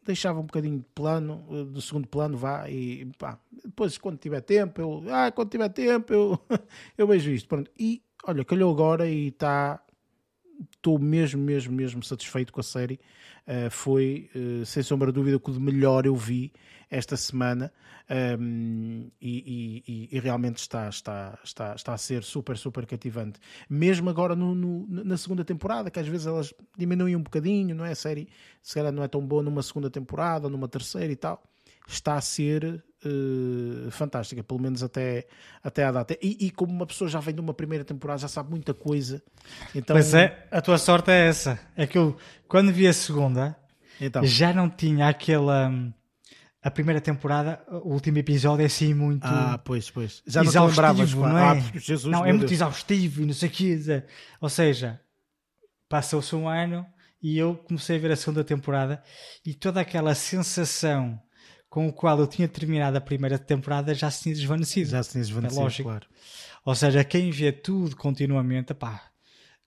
deixava 0.05 0.39
um 0.39 0.43
bocadinho 0.43 0.79
de 0.79 0.85
plano, 0.95 1.45
eh, 1.49 1.63
do 1.65 1.81
segundo 1.81 2.07
plano, 2.07 2.37
vá, 2.37 2.69
e 2.69 3.05
pá, 3.17 3.39
depois 3.63 3.97
quando 3.97 4.17
tiver 4.17 4.41
tempo, 4.41 4.81
eu, 4.81 5.03
ah, 5.09 5.31
quando 5.31 5.49
tiver 5.49 5.69
tempo, 5.69 6.13
eu, 6.13 6.39
eu 6.97 7.07
vejo 7.07 7.31
isto, 7.31 7.47
pronto. 7.47 7.69
E 7.77 8.01
olha, 8.25 8.45
calhou 8.45 8.71
agora 8.71 9.07
e 9.07 9.27
está, 9.27 9.82
estou 10.71 10.99
mesmo, 10.99 11.41
mesmo, 11.41 11.73
mesmo 11.73 12.03
satisfeito 12.03 12.53
com 12.53 12.59
a 12.59 12.63
série. 12.63 12.99
Uh, 13.47 13.69
foi, 13.69 14.29
uh, 14.35 14.65
sem 14.65 14.81
sombra 14.83 15.11
de 15.11 15.15
dúvida, 15.15 15.37
o 15.37 15.39
que 15.39 15.51
de 15.51 15.59
melhor 15.59 16.05
eu 16.05 16.15
vi 16.15 16.53
esta 16.89 17.17
semana 17.17 17.73
um, 18.39 19.09
e, 19.19 19.81
e, 19.87 20.09
e, 20.15 20.19
realmente 20.19 20.57
está, 20.57 20.87
está, 20.87 21.39
está, 21.43 21.73
está 21.73 21.93
a 21.93 21.97
ser 21.97 22.23
super, 22.23 22.57
super 22.57 22.85
cativante. 22.85 23.39
Mesmo 23.69 24.09
agora 24.09 24.35
no, 24.35 24.53
no, 24.53 24.85
na 24.87 25.17
segunda 25.17 25.43
temporada, 25.43 25.89
que 25.89 25.99
às 25.99 26.07
vezes 26.07 26.27
elas 26.27 26.53
diminuem 26.77 27.15
um 27.15 27.23
bocadinho, 27.23 27.73
não 27.73 27.85
é? 27.85 27.91
A 27.91 27.95
série 27.95 28.29
se 28.61 28.75
calhar 28.75 28.91
não 28.91 29.03
é 29.03 29.07
tão 29.07 29.25
boa 29.25 29.41
numa 29.41 29.63
segunda 29.63 29.89
temporada, 29.89 30.49
numa 30.49 30.67
terceira 30.67 31.11
e 31.11 31.15
tal. 31.15 31.43
Está 31.87 32.15
a 32.15 32.21
ser 32.21 32.83
uh, 33.05 33.91
fantástica, 33.91 34.43
pelo 34.43 34.59
menos 34.59 34.83
até, 34.83 35.27
até 35.63 35.83
à 35.83 35.91
data. 35.91 36.17
E, 36.21 36.47
e, 36.47 36.51
como 36.51 36.71
uma 36.71 36.85
pessoa 36.85 37.09
já 37.09 37.19
vem 37.19 37.33
de 37.33 37.41
uma 37.41 37.53
primeira 37.53 37.83
temporada, 37.83 38.19
já 38.19 38.27
sabe 38.27 38.49
muita 38.49 38.73
coisa. 38.73 39.21
Então... 39.73 39.95
Pois 39.95 40.13
é, 40.13 40.47
a 40.51 40.61
tua 40.61 40.77
sorte 40.77 41.11
é 41.11 41.27
essa. 41.27 41.59
É 41.75 41.85
que 41.85 41.97
eu, 41.97 42.17
quando 42.47 42.71
vi 42.71 42.87
a 42.87 42.93
segunda, 42.93 43.55
então... 43.99 44.25
já 44.25 44.53
não 44.53 44.69
tinha 44.69 45.07
aquela 45.07 45.69
hum, 45.69 45.91
a 46.63 46.71
primeira 46.71 47.01
temporada, 47.01 47.61
o 47.83 47.89
último 47.89 48.17
episódio 48.17 48.63
é 48.63 48.67
assim 48.67 48.93
muito. 48.93 49.25
Ah, 49.25 49.59
pois, 49.63 49.89
pois. 49.89 50.23
Já 50.25 50.41
não 50.43 50.67
lembrava 50.67 51.05
não 51.05 51.37
é? 51.37 51.43
Ah, 51.43 51.61
Jesus, 51.75 52.05
não, 52.05 52.25
é 52.25 52.29
muito 52.29 52.47
Deus. 52.47 52.53
exaustivo 52.53 53.21
e 53.21 53.25
não 53.25 53.33
sei 53.33 53.49
o 53.49 53.51
que. 53.51 54.03
Ou 54.39 54.47
seja, 54.47 55.01
passou-se 55.89 56.33
um 56.33 56.47
ano 56.47 56.85
e 57.21 57.37
eu 57.37 57.55
comecei 57.55 57.97
a 57.97 57.99
ver 57.99 58.11
a 58.13 58.15
segunda 58.15 58.45
temporada 58.45 59.03
e 59.45 59.53
toda 59.53 59.81
aquela 59.81 60.15
sensação 60.15 61.21
com 61.73 61.87
o 61.87 61.91
qual 61.91 62.19
eu 62.19 62.27
tinha 62.27 62.47
terminado 62.47 62.95
a 62.95 63.01
primeira 63.01 63.39
temporada 63.39 63.95
já 63.95 64.11
se 64.11 64.21
tinha 64.21 64.35
desvanecido. 64.35 64.91
Já 64.91 65.01
se 65.01 65.13
tinha 65.13 65.23
desvanecido, 65.23 65.59
é 65.59 65.63
lógico. 65.63 65.89
claro. 65.89 66.05
Ou 66.63 66.75
seja, 66.75 67.03
quem 67.03 67.31
vê 67.31 67.51
tudo 67.51 67.95
continuamente, 67.95 68.75
pá, 68.75 69.01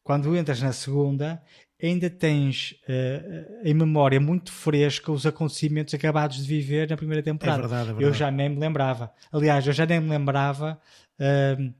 quando 0.04 0.36
entras 0.36 0.62
na 0.62 0.72
segunda, 0.72 1.42
ainda 1.82 2.08
tens 2.08 2.76
uh, 2.88 3.60
em 3.64 3.74
memória 3.74 4.20
muito 4.20 4.52
fresca 4.52 5.10
os 5.10 5.26
acontecimentos 5.26 5.92
acabados 5.94 6.36
de 6.36 6.46
viver 6.46 6.88
na 6.88 6.96
primeira 6.96 7.24
temporada. 7.24 7.58
É 7.58 7.62
verdade, 7.62 7.82
é 7.82 7.86
verdade. 7.86 8.04
Eu 8.04 8.14
já 8.14 8.30
nem 8.30 8.50
me 8.50 8.60
lembrava. 8.60 9.12
Aliás, 9.32 9.66
eu 9.66 9.72
já 9.72 9.84
nem 9.84 9.98
me 9.98 10.08
lembrava 10.08 10.80
uh, 11.18 11.74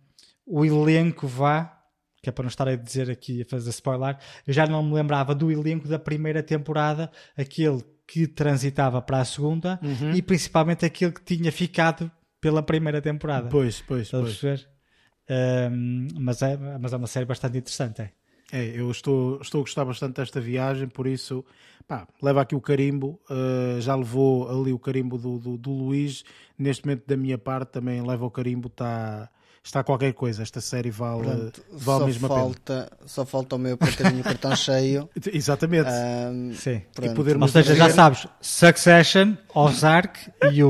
o 0.44 0.64
elenco 0.64 1.28
vá, 1.28 1.84
que 2.20 2.28
é 2.28 2.32
para 2.32 2.42
não 2.42 2.48
estar 2.48 2.66
a 2.66 2.74
dizer 2.74 3.08
aqui, 3.12 3.42
a 3.42 3.44
fazer 3.44 3.70
spoiler, 3.70 4.18
eu 4.44 4.52
já 4.52 4.66
não 4.66 4.82
me 4.82 4.92
lembrava 4.92 5.36
do 5.36 5.52
elenco 5.52 5.86
da 5.86 6.00
primeira 6.00 6.42
temporada, 6.42 7.12
aquele 7.36 7.84
que 8.06 8.26
transitava 8.26 9.02
para 9.02 9.20
a 9.20 9.24
segunda 9.24 9.80
uhum. 9.82 10.12
e 10.12 10.22
principalmente 10.22 10.84
aquele 10.84 11.12
que 11.12 11.22
tinha 11.22 11.50
ficado 11.50 12.10
pela 12.40 12.62
primeira 12.62 13.02
temporada. 13.02 13.48
Pois, 13.48 13.80
pois, 13.80 14.10
pois. 14.10 14.42
Uh, 14.42 16.18
mas, 16.20 16.40
é, 16.42 16.56
mas 16.78 16.92
é 16.92 16.96
uma 16.96 17.08
série 17.08 17.26
bastante 17.26 17.58
interessante. 17.58 18.02
É. 18.02 18.12
É, 18.52 18.64
eu 18.78 18.90
estou, 18.90 19.40
estou 19.40 19.60
a 19.60 19.62
gostar 19.62 19.84
bastante 19.84 20.16
desta 20.16 20.40
viagem, 20.40 20.86
por 20.86 21.06
isso, 21.06 21.44
pá, 21.86 22.06
leva 22.22 22.42
aqui 22.42 22.54
o 22.54 22.60
carimbo, 22.60 23.20
uh, 23.28 23.80
já 23.80 23.96
levou 23.96 24.48
ali 24.48 24.72
o 24.72 24.78
carimbo 24.78 25.18
do, 25.18 25.38
do, 25.38 25.58
do, 25.58 25.70
Luís, 25.72 26.24
neste 26.56 26.86
momento 26.86 27.04
da 27.06 27.16
minha 27.16 27.36
parte 27.36 27.70
também 27.70 28.00
leva 28.06 28.24
o 28.24 28.30
carimbo, 28.30 28.68
está, 28.68 29.28
está 29.66 29.82
qualquer 29.82 30.12
coisa, 30.12 30.42
esta 30.42 30.60
série 30.60 30.90
vale, 30.90 31.22
Pronto, 31.22 31.62
vale 31.72 31.98
só 32.00 32.06
mesmo 32.06 32.28
falta, 32.28 32.74
pena. 32.74 32.88
Só 33.06 33.26
falta 33.26 33.56
o 33.56 33.58
meu 33.58 33.76
para 33.76 33.90
ter 33.92 34.06
o 34.06 34.22
cartão 34.22 34.54
cheio. 34.56 35.10
Exatamente. 35.32 35.90
Um, 35.90 36.54
Sim. 36.54 36.82
E 37.02 37.08
podermos 37.10 37.54
Ou 37.54 37.62
seja, 37.62 37.74
já 37.74 37.90
sabes, 37.90 38.26
Succession, 38.40 39.34
Ozark 39.54 40.30
e 40.44 40.60
You. 40.60 40.68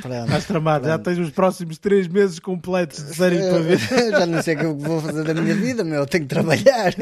Pronto, 0.00 0.24
Estás 0.24 0.44
tramado, 0.46 0.84
pronto. 0.84 0.98
já 0.98 0.98
tens 0.98 1.18
os 1.18 1.30
próximos 1.30 1.78
três 1.78 2.06
meses 2.06 2.38
completos 2.38 3.04
de 3.04 3.14
série 3.14 3.38
para 3.38 3.58
ver. 3.58 3.78
já 4.10 4.26
não 4.26 4.42
sei 4.42 4.54
o 4.56 4.58
que 4.58 4.66
vou 4.66 5.00
fazer 5.00 5.24
da 5.24 5.34
minha 5.34 5.54
vida, 5.54 5.82
meu, 5.82 6.06
tenho 6.06 6.24
que 6.24 6.28
trabalhar. 6.28 6.94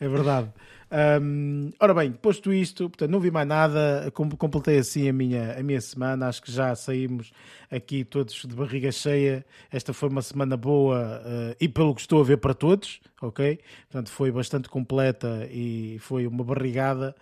É 0.00 0.08
verdade. 0.08 0.48
Um, 0.92 1.70
ora 1.78 1.94
bem, 1.94 2.10
posto 2.10 2.52
isto, 2.52 2.90
portanto, 2.90 3.10
não 3.10 3.20
vi 3.20 3.30
mais 3.30 3.46
nada, 3.46 4.12
completei 4.12 4.78
assim 4.78 5.08
a 5.08 5.12
minha, 5.12 5.58
a 5.58 5.62
minha 5.62 5.80
semana. 5.80 6.28
Acho 6.28 6.42
que 6.42 6.50
já 6.50 6.74
saímos 6.74 7.32
aqui 7.70 8.04
todos 8.04 8.34
de 8.34 8.54
barriga 8.54 8.90
cheia. 8.90 9.44
Esta 9.70 9.92
foi 9.92 10.08
uma 10.08 10.22
semana 10.22 10.56
boa 10.56 11.22
uh, 11.24 11.56
e, 11.60 11.68
pelo 11.68 11.94
que 11.94 12.00
estou 12.00 12.20
a 12.20 12.24
ver, 12.24 12.38
para 12.38 12.54
todos, 12.54 13.00
ok? 13.22 13.60
Portanto, 13.88 14.10
foi 14.10 14.32
bastante 14.32 14.68
completa 14.68 15.46
e 15.50 15.98
foi 16.00 16.26
uma 16.26 16.42
barrigada. 16.42 17.14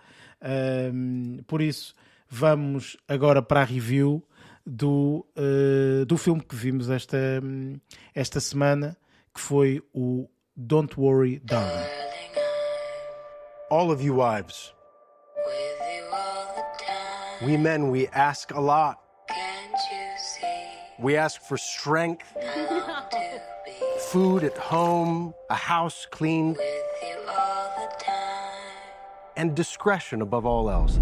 Um, 0.91 1.39
por 1.45 1.61
isso, 1.61 1.93
vamos 2.27 2.97
agora 3.07 3.41
para 3.41 3.61
a 3.61 3.65
review 3.65 4.23
do, 4.65 5.25
uh, 5.37 6.05
do 6.05 6.17
filme 6.17 6.41
que 6.41 6.55
vimos 6.55 6.89
esta, 6.89 7.17
esta 8.15 8.39
semana, 8.39 8.97
que 9.33 9.39
foi 9.39 9.83
o 9.93 10.27
Don't 10.55 10.99
Worry 10.99 11.39
Darling. 11.43 12.18
All 13.69 13.91
of 13.91 14.01
you 14.01 14.13
wives. 14.13 14.73
We 17.45 17.55
men, 17.55 17.89
we 17.89 18.07
ask 18.07 18.51
a 18.51 18.59
lot. 18.59 18.99
We 20.99 21.15
ask 21.15 21.41
for 21.41 21.57
strength, 21.57 22.35
food 24.11 24.43
at 24.43 24.57
home, 24.57 25.33
a 25.49 25.55
house 25.55 26.05
cleaned, 26.11 26.57
and 29.37 29.55
discretion 29.55 30.21
above 30.21 30.45
all 30.45 30.69
else. 30.69 30.99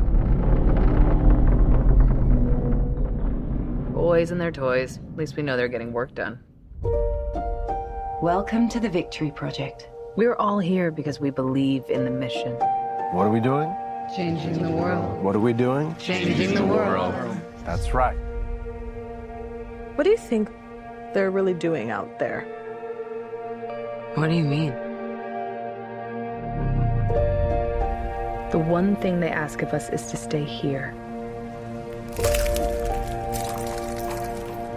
Boys 3.93 4.29
and 4.29 4.39
their 4.39 4.51
toys. 4.51 4.99
At 4.99 5.17
least 5.17 5.35
we 5.35 5.41
know 5.41 5.57
they're 5.57 5.67
getting 5.67 5.91
work 5.91 6.13
done. 6.13 6.39
Welcome 8.21 8.69
to 8.69 8.79
the 8.79 8.89
Victory 8.89 9.31
Project. 9.31 9.89
We're 10.17 10.33
all 10.33 10.57
here 10.57 10.89
because 10.89 11.19
we 11.19 11.29
believe 11.29 11.87
in 11.91 12.03
the 12.03 12.09
mission. 12.09 12.53
What 13.11 13.27
are 13.27 13.29
we 13.29 13.39
doing? 13.39 13.71
Changing 14.15 14.63
the 14.63 14.71
world. 14.71 15.21
What 15.21 15.35
are 15.35 15.39
we 15.39 15.53
doing? 15.53 15.95
Changing 15.97 16.55
the 16.55 16.65
world. 16.65 17.13
That's 17.65 17.93
right. 17.93 18.17
What 19.93 20.05
do 20.05 20.09
you 20.09 20.17
think 20.17 20.49
they're 21.13 21.29
really 21.29 21.53
doing 21.53 21.91
out 21.91 22.17
there? 22.17 22.41
What 24.15 24.31
do 24.31 24.35
you 24.35 24.43
mean? 24.43 24.71
The 28.49 28.57
one 28.57 28.95
thing 28.95 29.19
they 29.19 29.29
ask 29.29 29.61
of 29.61 29.71
us 29.71 29.87
is 29.89 30.07
to 30.07 30.17
stay 30.17 30.43
here. 30.43 30.93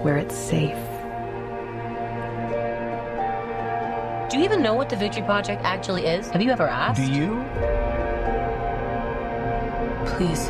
Where 0.03 0.19
it's 0.19 0.37
safe. 0.37 0.77
You 4.41 4.47
even 4.47 4.63
know 4.63 4.75
what 4.75 4.89
the 4.89 4.97
Victory 4.97 5.23
Project 5.23 5.61
actually 5.65 6.07
is? 6.07 6.31
Have 6.31 6.41
you 6.41 6.51
ever 6.51 6.67
asked? 6.67 6.99
Do 6.99 7.07
you? 7.07 7.45
Please. 10.17 10.49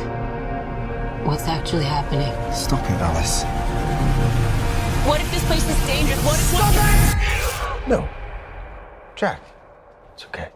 What's 1.27 1.47
actually 1.47 1.83
happening? 1.83 2.31
Stop 2.53 2.83
it, 2.85 3.01
Alice. 3.01 3.43
What 5.05 5.19
if 5.19 5.29
this 5.31 5.43
place 5.45 5.67
is 5.67 5.85
dangerous? 5.85 6.23
What 6.23 6.39
if. 6.39 6.45
Stop 6.45 6.73
it! 6.73 7.89
No. 7.89 8.07
Jack. 9.15 9.41
It's 10.13 10.25
okay. 10.25 10.49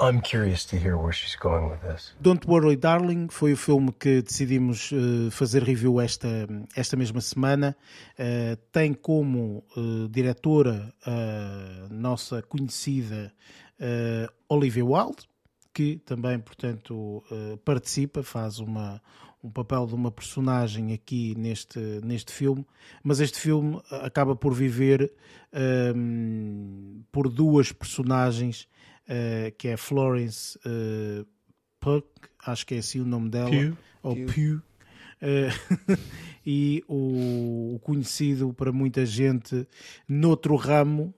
I'm 0.00 0.22
curious 0.22 0.64
to 0.66 0.76
hear 0.76 0.96
where 0.96 1.12
she's 1.12 1.36
going 1.36 1.68
with 1.68 1.82
this. 1.82 2.14
Don't 2.22 2.46
Worry 2.46 2.76
Darling 2.76 3.28
foi 3.28 3.52
o 3.52 3.56
filme 3.56 3.92
que 3.92 4.22
decidimos 4.22 4.90
uh, 4.92 5.30
fazer 5.30 5.62
review 5.62 6.00
esta, 6.00 6.48
esta 6.74 6.96
mesma 6.96 7.20
semana. 7.20 7.76
Uh, 8.18 8.56
tem 8.72 8.94
como 8.94 9.62
uh, 9.76 10.08
diretora 10.08 10.94
a 11.04 11.88
nossa 11.90 12.40
conhecida 12.42 13.32
Olivia 14.46 14.84
Wilde, 14.84 15.26
que 15.72 15.96
também, 16.04 16.38
portanto, 16.38 17.24
participa, 17.64 18.22
faz 18.22 18.58
uma, 18.58 19.00
um 19.42 19.50
papel 19.50 19.86
de 19.86 19.94
uma 19.94 20.10
personagem 20.10 20.92
aqui 20.92 21.34
neste, 21.34 21.78
neste 22.04 22.30
filme, 22.30 22.66
mas 23.02 23.20
este 23.20 23.40
filme 23.40 23.80
acaba 23.90 24.36
por 24.36 24.52
viver 24.52 25.10
um, 25.96 27.02
por 27.10 27.26
duas 27.30 27.72
personagens 27.72 28.68
uh, 29.10 29.52
que 29.58 29.68
é 29.68 29.76
Florence 29.76 30.58
uh, 30.58 31.26
Puck, 31.80 32.06
acho 32.46 32.66
que 32.66 32.76
é 32.76 32.78
assim 32.78 33.00
o 33.00 33.04
nome 33.04 33.28
dela, 33.28 33.50
Pugh. 33.50 33.76
ou 34.02 34.16
Pugh, 34.16 34.62
uh, 35.22 35.98
e 36.46 36.84
o, 36.88 37.74
o, 37.74 37.80
conhecido 37.80 38.52
para 38.54 38.72
muita 38.72 39.04
gente 39.04 39.66
noutro 40.08 40.54
ramo, 40.56 41.14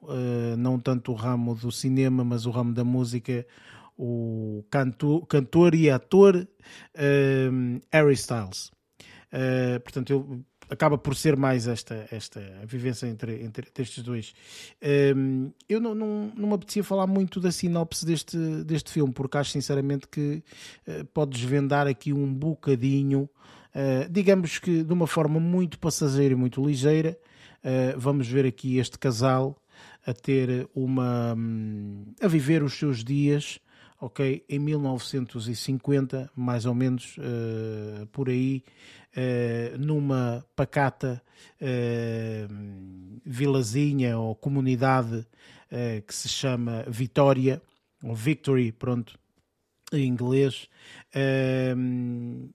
não 0.58 0.78
tanto 0.78 1.12
o 1.12 1.14
ramo 1.14 1.54
do 1.54 1.70
cinema, 1.70 2.24
mas 2.24 2.46
o 2.46 2.50
ramo 2.50 2.72
da 2.72 2.82
música, 2.84 3.46
o 3.96 4.64
canto, 4.70 5.24
cantor 5.26 5.74
e 5.74 5.88
ator 5.90 6.48
Harry 7.92 8.14
Styles. 8.14 8.72
portanto, 9.84 10.10
eu 10.10 10.44
acaba 10.72 10.96
por 10.96 11.14
ser 11.14 11.36
mais 11.36 11.66
esta, 11.66 12.06
esta 12.10 12.40
vivência 12.64 13.06
entre, 13.06 13.42
entre 13.44 13.68
estes 13.78 14.02
dois. 14.02 14.32
Um, 15.14 15.52
eu 15.68 15.78
não, 15.78 15.94
não, 15.94 16.32
não 16.34 16.48
me 16.48 16.54
apetecia 16.54 16.82
falar 16.82 17.06
muito 17.06 17.38
da 17.38 17.52
sinopse 17.52 18.06
deste, 18.06 18.38
deste 18.64 18.90
filme, 18.90 19.12
porque 19.12 19.36
acho 19.36 19.50
sinceramente 19.50 20.08
que 20.08 20.42
uh, 20.88 21.04
pode 21.12 21.32
desvendar 21.32 21.86
aqui 21.86 22.12
um 22.12 22.32
bocadinho, 22.32 23.28
uh, 23.74 24.10
digamos 24.10 24.58
que 24.58 24.82
de 24.82 24.92
uma 24.92 25.06
forma 25.06 25.38
muito 25.38 25.78
passageira 25.78 26.32
e 26.32 26.36
muito 26.36 26.64
ligeira. 26.64 27.18
Uh, 27.62 27.98
vamos 27.98 28.26
ver 28.26 28.46
aqui 28.46 28.78
este 28.78 28.98
casal 28.98 29.56
a 30.06 30.12
ter 30.12 30.68
uma. 30.74 31.34
Um, 31.36 32.06
a 32.20 32.26
viver 32.26 32.62
os 32.62 32.72
seus 32.72 33.04
dias 33.04 33.60
ok? 34.02 34.44
Em 34.48 34.58
1950, 34.58 36.28
mais 36.34 36.66
ou 36.66 36.74
menos 36.74 37.16
uh, 37.18 38.04
por 38.06 38.28
aí, 38.28 38.64
uh, 39.16 39.78
numa 39.78 40.44
pacata 40.56 41.22
uh, 41.60 43.20
vilazinha 43.24 44.18
ou 44.18 44.34
comunidade 44.34 45.26
que 46.06 46.14
se 46.14 46.28
chama 46.28 46.84
Vitória, 46.86 47.62
ou 48.04 48.14
Victory, 48.14 48.72
pronto, 48.72 49.18
em 49.90 50.06
inglês. 50.06 50.68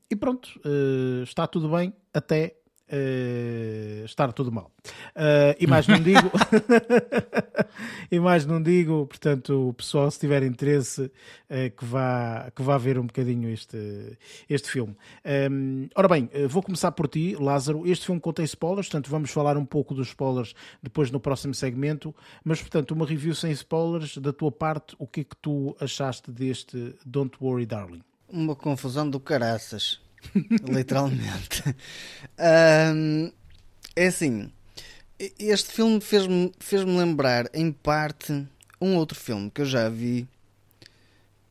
e 0.08 0.16
pronto, 0.16 0.48
está 1.24 1.48
tudo 1.48 1.68
bem 1.68 1.92
até 2.14 2.57
Uh, 2.90 4.06
estar 4.06 4.32
tudo 4.32 4.50
mal. 4.50 4.72
Uh, 5.10 5.52
e 5.60 5.68
mais 5.68 5.86
não 5.88 6.00
digo, 6.00 6.32
e 8.10 8.18
mais 8.18 8.46
não 8.46 8.64
digo, 8.64 9.06
portanto, 9.06 9.68
o 9.70 9.74
pessoal, 9.74 10.10
se 10.10 10.18
tiver 10.18 10.42
interesse, 10.44 11.02
uh, 11.02 11.78
que, 11.78 11.84
vá, 11.84 12.50
que 12.56 12.62
vá 12.62 12.78
ver 12.78 12.98
um 12.98 13.06
bocadinho 13.06 13.50
este, 13.50 14.18
este 14.50 14.72
filme. 14.72 14.96
Um, 15.52 15.90
ora 15.96 16.08
bem, 16.08 16.30
vou 16.48 16.64
começar 16.64 16.94
por 16.94 17.10
ti, 17.10 17.36
Lázaro. 17.38 17.86
Este 17.86 18.06
filme 18.06 18.22
contém 18.22 18.46
spoilers, 18.46 18.88
portanto, 18.88 19.10
vamos 19.10 19.32
falar 19.32 19.58
um 19.58 19.66
pouco 19.66 19.94
dos 19.94 20.08
spoilers 20.08 20.54
depois 20.82 21.12
no 21.12 21.20
próximo 21.20 21.54
segmento. 21.54 22.16
Mas, 22.42 22.62
portanto, 22.62 22.92
uma 22.92 23.06
review 23.06 23.36
sem 23.36 23.52
spoilers, 23.52 24.18
da 24.18 24.32
tua 24.32 24.52
parte, 24.52 24.96
o 24.98 25.06
que 25.06 25.22
é 25.22 25.24
que 25.26 25.36
tu 25.36 25.76
achaste 25.82 26.32
deste 26.32 26.96
Don't 27.06 27.36
Worry 27.42 27.66
Darling? 27.66 28.02
Uma 28.30 28.56
confusão 28.56 29.10
do 29.10 29.20
caraças. 29.20 30.07
Literalmente. 30.68 31.64
Um, 32.40 33.32
é 33.96 34.08
assim, 34.08 34.52
este 35.40 35.72
filme 35.72 36.00
fez-me 36.00 36.52
fez 36.60 36.84
lembrar, 36.84 37.50
em 37.54 37.72
parte, 37.72 38.48
um 38.80 38.96
outro 38.96 39.18
filme 39.18 39.50
que 39.50 39.62
eu 39.62 39.66
já 39.66 39.90
vi 39.90 40.28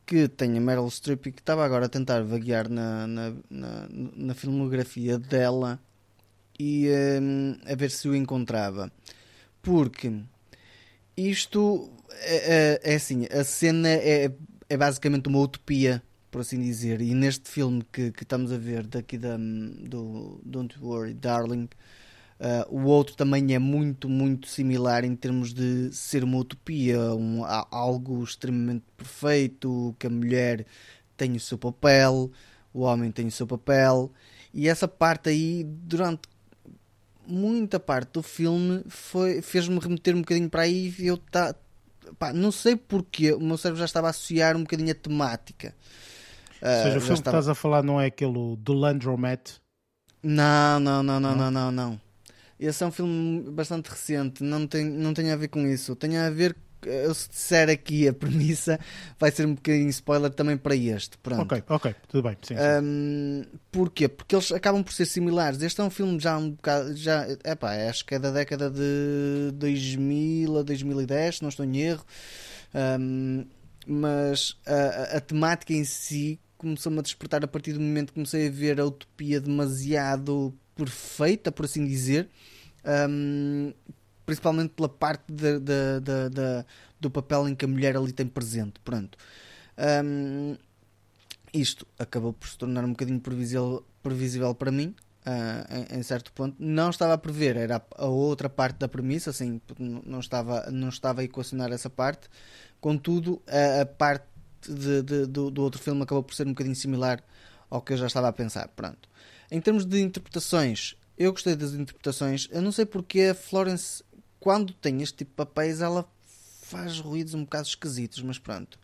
que 0.05 0.29
tem 0.29 0.57
a 0.57 0.61
Meryl 0.61 0.89
Streep 0.89 1.27
e 1.27 1.31
que 1.33 1.41
estava 1.41 1.65
agora 1.65 1.87
a 1.87 1.89
tentar 1.89 2.23
vaguear 2.23 2.69
na, 2.69 3.05
na, 3.05 3.33
na, 3.49 3.87
na 3.89 4.33
filmografia 4.33 5.19
dela 5.19 5.77
e 6.57 6.87
um, 7.21 7.57
a 7.69 7.75
ver 7.75 7.91
se 7.91 8.07
o 8.07 8.15
encontrava. 8.15 8.89
Porque 9.61 10.13
isto 11.17 11.91
é, 12.21 12.79
é, 12.83 12.93
é 12.93 12.95
assim, 12.95 13.25
a 13.25 13.43
cena 13.43 13.89
é, 13.89 14.31
é 14.69 14.77
basicamente 14.77 15.27
uma 15.27 15.39
utopia 15.39 16.01
por 16.37 16.41
assim 16.41 16.61
dizer. 16.61 17.01
E 17.01 17.15
neste 17.15 17.49
filme 17.49 17.83
que, 17.91 18.11
que 18.11 18.21
estamos 18.21 18.51
a 18.51 18.57
ver 18.59 18.85
daqui 18.85 19.17
da, 19.17 19.37
do 19.37 20.39
Don't 20.45 20.77
Worry 20.79 21.15
Darling, 21.15 21.67
uh, 22.39 22.67
o 22.69 22.83
outro 22.83 23.15
também 23.15 23.55
é 23.55 23.59
muito, 23.59 24.07
muito 24.07 24.47
similar 24.47 25.03
em 25.03 25.15
termos 25.15 25.51
de 25.51 25.91
ser 25.91 26.23
uma 26.23 26.37
utopia, 26.37 26.99
um, 27.15 27.43
algo 27.71 28.23
extremamente 28.23 28.83
perfeito, 28.95 29.95
que 29.97 30.05
a 30.05 30.11
mulher 30.11 30.63
tem 31.15 31.35
o 31.35 31.39
seu 31.39 31.57
papel, 31.57 32.31
o 32.71 32.81
homem 32.81 33.11
tem 33.11 33.25
o 33.25 33.31
seu 33.31 33.47
papel, 33.47 34.11
e 34.53 34.69
essa 34.69 34.87
parte 34.87 35.29
aí, 35.29 35.63
durante 35.63 36.29
muita 37.25 37.79
parte 37.79 38.11
do 38.13 38.21
filme, 38.21 38.83
fez-me 39.41 39.79
remeter 39.79 40.15
um 40.15 40.21
bocadinho 40.21 40.49
para 40.51 40.61
aí 40.61 40.93
e 40.99 41.07
eu 41.07 41.17
tá, 41.17 41.55
pá, 42.19 42.31
não 42.31 42.51
sei 42.51 42.75
porquê, 42.75 43.33
o 43.33 43.39
meu 43.39 43.57
cérebro 43.57 43.79
já 43.79 43.85
estava 43.85 44.05
a 44.05 44.09
associar 44.11 44.55
um 44.55 44.61
bocadinho 44.61 44.91
a 44.91 44.95
temática. 44.95 45.73
Ou 46.61 46.83
seja, 46.83 46.95
o 46.95 46.97
ah, 46.97 47.01
filme 47.01 47.21
que 47.21 47.29
estás 47.29 47.47
a 47.47 47.55
falar 47.55 47.83
não 47.83 47.99
é 47.99 48.07
aquele 48.07 48.55
do 48.57 48.73
Landromat? 48.73 49.59
Não, 50.23 50.79
não, 50.79 51.03
não, 51.03 51.19
não, 51.19 51.35
não, 51.35 51.51
não, 51.51 51.71
não. 51.71 52.01
Esse 52.59 52.83
é 52.83 52.87
um 52.87 52.91
filme 52.91 53.51
bastante 53.51 53.87
recente, 53.87 54.43
não 54.43 54.65
tem, 54.65 54.83
não 54.83 55.13
tem 55.13 55.31
a 55.31 55.35
ver 55.35 55.47
com 55.47 55.65
isso. 55.67 55.95
Tem 55.95 56.17
a 56.17 56.29
ver, 56.31 56.55
eu 56.83 57.13
se 57.13 57.29
disser 57.29 57.69
aqui 57.69 58.07
a 58.07 58.13
premissa, 58.13 58.79
vai 59.19 59.29
ser 59.29 59.45
um 59.45 59.53
bocadinho 59.53 59.89
spoiler 59.89 60.31
também 60.31 60.57
para 60.57 60.75
este. 60.75 61.19
Pronto. 61.19 61.43
Ok, 61.43 61.63
ok, 61.69 61.95
tudo 62.07 62.27
bem. 62.27 62.37
Sim. 62.41 62.55
Um, 62.83 63.43
porquê? 63.71 64.07
Porque 64.07 64.35
eles 64.35 64.51
acabam 64.51 64.83
por 64.83 64.91
ser 64.91 65.05
similares. 65.05 65.61
Este 65.61 65.79
é 65.79 65.83
um 65.83 65.91
filme 65.91 66.19
já 66.19 66.35
um 66.35 66.49
bocado. 66.49 66.95
Já, 66.95 67.27
epá, 67.45 67.75
acho 67.87 68.03
que 68.03 68.15
é 68.15 68.19
da 68.19 68.31
década 68.31 68.71
de 68.71 69.51
2000 69.53 70.57
a 70.57 70.63
2010, 70.63 71.35
se 71.35 71.41
não 71.43 71.49
estou 71.49 71.63
em 71.63 71.77
erro. 71.77 72.05
Um, 72.73 73.45
mas 73.85 74.57
a, 74.65 74.73
a, 74.73 75.17
a 75.17 75.21
temática 75.21 75.73
em 75.73 75.85
si 75.85 76.39
começou-me 76.57 76.99
a 76.99 77.01
despertar 77.01 77.43
a 77.43 77.47
partir 77.47 77.73
do 77.73 77.79
momento 77.79 78.07
que 78.07 78.13
comecei 78.15 78.47
a 78.47 78.51
ver 78.51 78.79
a 78.79 78.85
utopia 78.85 79.39
demasiado 79.39 80.53
perfeita, 80.75 81.51
por 81.51 81.65
assim 81.65 81.85
dizer. 81.85 82.29
Um, 83.09 83.73
principalmente 84.25 84.71
pela 84.71 84.89
parte 84.89 85.31
de- 85.31 85.59
de- 85.59 85.99
de- 86.29 86.65
do 86.99 87.09
papel 87.09 87.47
em 87.47 87.55
que 87.55 87.65
a 87.65 87.67
mulher 87.67 87.95
ali 87.95 88.11
tem 88.11 88.27
presente. 88.27 88.79
Pronto. 88.83 89.17
Hum, 90.03 90.57
isto 91.53 91.87
acabou 91.97 92.33
por 92.33 92.47
se 92.47 92.57
tornar 92.57 92.83
um 92.83 92.89
bocadinho 92.89 93.19
previsível, 93.19 93.85
previsível 94.03 94.53
para 94.53 94.71
mim, 94.71 94.93
ah, 95.25 95.65
em, 95.91 95.99
em 95.99 96.03
certo 96.03 96.31
ponto. 96.33 96.55
Não 96.59 96.89
estava 96.89 97.13
a 97.13 97.17
prever, 97.17 97.55
era 97.55 97.77
a, 97.77 98.03
a 98.03 98.07
outra 98.07 98.49
parte 98.49 98.77
da 98.79 98.87
premissa, 98.87 99.29
assim, 99.29 99.61
não 99.79 100.19
estava, 100.19 100.69
não 100.71 100.89
estava 100.89 101.21
a 101.21 101.23
equacionar 101.23 101.71
essa 101.71 101.89
parte. 101.89 102.27
Contudo, 102.81 103.41
a, 103.47 103.81
a 103.81 103.85
parte 103.85 104.25
de- 104.67 105.01
de- 105.03 105.25
do, 105.25 105.49
do 105.51 105.61
outro 105.63 105.81
filme 105.81 106.01
acabou 106.03 106.23
por 106.23 106.33
ser 106.35 106.45
um 106.47 106.51
bocadinho 106.51 106.75
similar 106.75 107.23
ao 107.69 107.81
que 107.81 107.93
eu 107.93 107.97
já 107.97 108.07
estava 108.07 108.27
a 108.27 108.33
pensar. 108.33 108.67
Pronto. 108.69 109.09
Em 109.51 109.59
termos 109.61 109.85
de 109.85 110.01
interpretações, 110.01 110.95
eu 111.17 111.31
gostei 111.31 111.55
das 111.55 111.73
interpretações. 111.73 112.47
Eu 112.51 112.61
não 112.61 112.71
sei 112.71 112.85
porque 112.85 113.21
a 113.21 113.35
Florence, 113.35 114.03
quando 114.39 114.73
tem 114.73 115.01
este 115.01 115.17
tipo 115.17 115.31
de 115.31 115.35
papéis, 115.35 115.81
ela 115.81 116.05
faz 116.61 116.99
ruídos 116.99 117.33
um 117.33 117.43
bocado 117.43 117.67
esquisitos, 117.67 118.21
mas 118.21 118.37
pronto. 118.37 118.77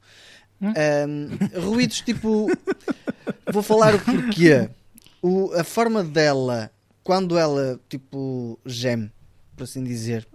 Um, 0.62 1.60
ruídos 1.62 2.00
tipo. 2.02 2.48
Vou 3.52 3.62
falar 3.62 3.94
o 3.96 4.00
porquê. 4.00 4.70
O, 5.22 5.52
a 5.54 5.64
forma 5.64 6.04
dela, 6.04 6.72
quando 7.04 7.38
ela, 7.38 7.80
tipo, 7.90 8.58
geme, 8.66 9.12
por 9.56 9.64
assim 9.64 9.84
dizer, 9.84 10.26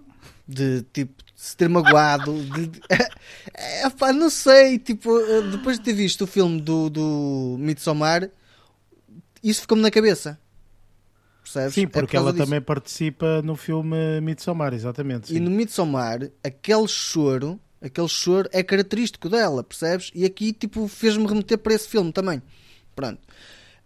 de 0.47 0.83
tipo 0.93 1.23
se 1.41 1.57
ter 1.57 1.69
magoado, 1.69 2.35
de, 2.47 2.69
é, 3.55 3.89
pá, 3.97 4.13
não 4.13 4.29
sei, 4.29 4.77
tipo, 4.77 5.17
depois 5.53 5.79
de 5.79 5.85
ter 5.85 5.93
visto 5.93 6.23
o 6.23 6.27
filme 6.27 6.61
do, 6.61 6.91
do 6.91 7.57
Midsommar, 7.61 8.29
isso 9.41 9.61
ficou-me 9.61 9.81
na 9.81 9.89
cabeça. 9.89 10.37
Percebes? 11.45 11.75
Sim, 11.75 11.85
É 11.85 11.87
por 11.87 12.01
porque 12.01 12.17
ela 12.17 12.33
disso. 12.33 12.45
também 12.45 12.61
participa 12.61 13.41
no 13.43 13.55
filme 13.55 14.21
Midsommar, 14.21 14.75
exatamente. 14.75 15.33
E 15.33 15.37
sim. 15.37 15.41
no 15.41 15.49
Midsommar, 15.49 16.29
aquele 16.43 16.89
choro, 16.89 17.61
aquele 17.81 18.09
choro 18.09 18.49
é 18.53 18.61
característico 18.65 19.29
dela, 19.29 19.63
percebes? 19.63 20.11
E 20.17 20.25
aqui, 20.25 20.53
tipo, 20.53 20.89
fez-me 20.89 21.25
remeter 21.25 21.59
para 21.59 21.73
esse 21.73 21.87
filme 21.87 22.11
também. 22.13 22.43
Pronto. 22.97 23.21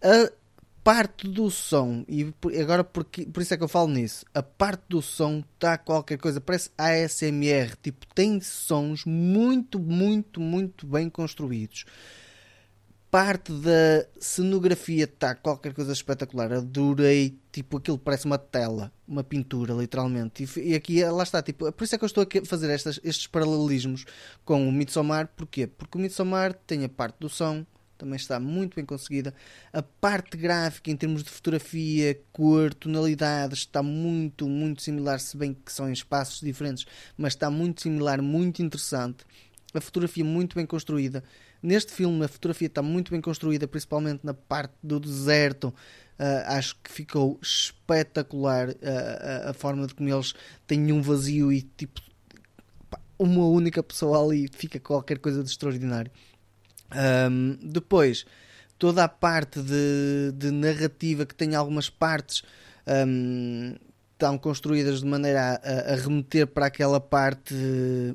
A 0.03 0.33
parte 0.83 1.29
do 1.29 1.49
som, 1.49 2.05
e 2.09 2.35
agora 2.61 2.83
porque, 2.83 3.25
por 3.27 3.41
isso 3.41 3.55
é 3.55 3.57
que 3.57 3.63
eu 3.63 3.69
falo 3.69 3.89
nisso, 3.89 4.27
a 4.35 4.43
parte 4.43 4.83
do 4.89 5.01
som 5.01 5.43
está 5.55 5.79
qualquer 5.79 6.19
coisa, 6.19 6.41
parece 6.41 6.71
ASMR, 6.77 7.77
tipo, 7.81 8.07
tem 8.15 8.41
sons 8.41 9.05
muito, 9.05 9.79
muito, 9.79 10.41
muito 10.41 10.87
bem 10.87 11.09
construídos. 11.09 11.85
Parte 13.13 13.53
da 13.53 14.07
cenografia 14.19 15.05
está 15.05 15.35
qualquer 15.35 15.75
coisa 15.75 15.93
espetacular. 15.93 16.51
Adorei, 16.51 17.39
tipo, 17.53 17.77
aquilo 17.77 17.99
parece 17.99 18.25
uma 18.25 18.39
tela, 18.39 18.91
uma 19.07 19.23
pintura, 19.23 19.75
literalmente. 19.75 20.49
E, 20.57 20.71
e 20.71 20.75
aqui, 20.75 21.05
lá 21.05 21.23
está, 21.23 21.43
tipo, 21.43 21.71
por 21.73 21.85
isso 21.85 21.95
é 21.95 21.99
que 21.99 22.05
eu 22.05 22.07
estou 22.07 22.25
a 22.25 22.47
fazer 22.47 22.71
estas, 22.71 22.99
estes 23.05 23.27
paralelismos 23.27 24.07
com 24.47 24.67
o 24.67 24.73
Midsommar. 24.73 25.29
Porquê? 25.37 25.67
Porque 25.67 25.99
o 25.99 26.01
Midsommar 26.01 26.55
tem 26.67 26.87
a 26.87 26.89
parte 26.89 27.17
do 27.21 27.29
som, 27.29 27.67
também 28.03 28.17
está 28.17 28.41
muito 28.41 28.75
bem 28.75 28.85
conseguida. 28.85 29.33
A 29.73 29.81
parte 29.81 30.37
gráfica, 30.37 30.91
em 30.91 30.97
termos 30.97 31.23
de 31.23 31.31
fotografia, 31.31 32.21
cor, 32.33 32.75
tonalidades, 32.75 33.61
está 33.61 33.81
muito, 33.81 34.49
muito 34.49 34.83
similar, 34.83 35.21
se 35.21 35.37
bem 35.37 35.55
que 35.55 35.73
são 35.73 35.89
em 35.89 35.93
espaços 35.93 36.41
diferentes, 36.41 36.85
mas 37.17 37.35
está 37.35 37.49
muito 37.49 37.81
similar, 37.81 38.21
muito 38.21 38.61
interessante. 38.61 39.25
A 39.73 39.81
fotografia 39.81 40.25
muito 40.25 40.57
bem 40.57 40.67
construída. 40.67 41.23
Neste 41.63 41.93
filme, 41.93 42.25
a 42.25 42.29
fotografia 42.29 42.67
está 42.67 42.83
muito 42.83 43.13
bem 43.13 43.21
construída, 43.21 43.69
principalmente 43.69 44.27
na 44.27 44.35
parte 44.35 44.75
do 44.83 44.99
deserto. 44.99 45.73
Ah, 46.19 46.57
acho 46.59 46.77
que 46.83 46.91
ficou 46.91 47.39
espetacular 47.41 48.71
ah, 48.83 49.47
a, 49.47 49.51
a 49.51 49.55
forma 49.55 49.87
de 49.87 49.95
como 49.95 50.13
eles 50.13 50.35
têm 50.67 50.91
um 50.91 51.01
vazio 51.01 51.53
e 51.53 51.63
tipo 51.63 52.01
uma 53.17 53.47
única 53.47 53.81
pessoa 53.81 54.21
ali 54.21 54.49
fica 54.53 54.81
qualquer 54.81 55.21
coisa 55.21 55.45
de 55.45 55.51
extraordinário. 55.51 56.11
Ahm, 56.95 57.57
depois, 57.63 58.25
toda 58.79 59.05
a 59.05 59.09
parte 59.09 59.61
de, 59.63 60.33
de 60.35 60.51
narrativa 60.51 61.25
que 61.27 61.35
tem 61.35 61.55
algumas 61.55 61.89
partes 61.91 62.43
ahm, 62.87 63.75
estão 64.13 64.39
construídas 64.39 65.01
de 65.01 65.07
maneira 65.07 65.61
a, 65.63 65.93
a- 65.93 65.97
remeter 65.97 66.47
para 66.47 66.67
aquela 66.67 67.01
parte 67.01 67.55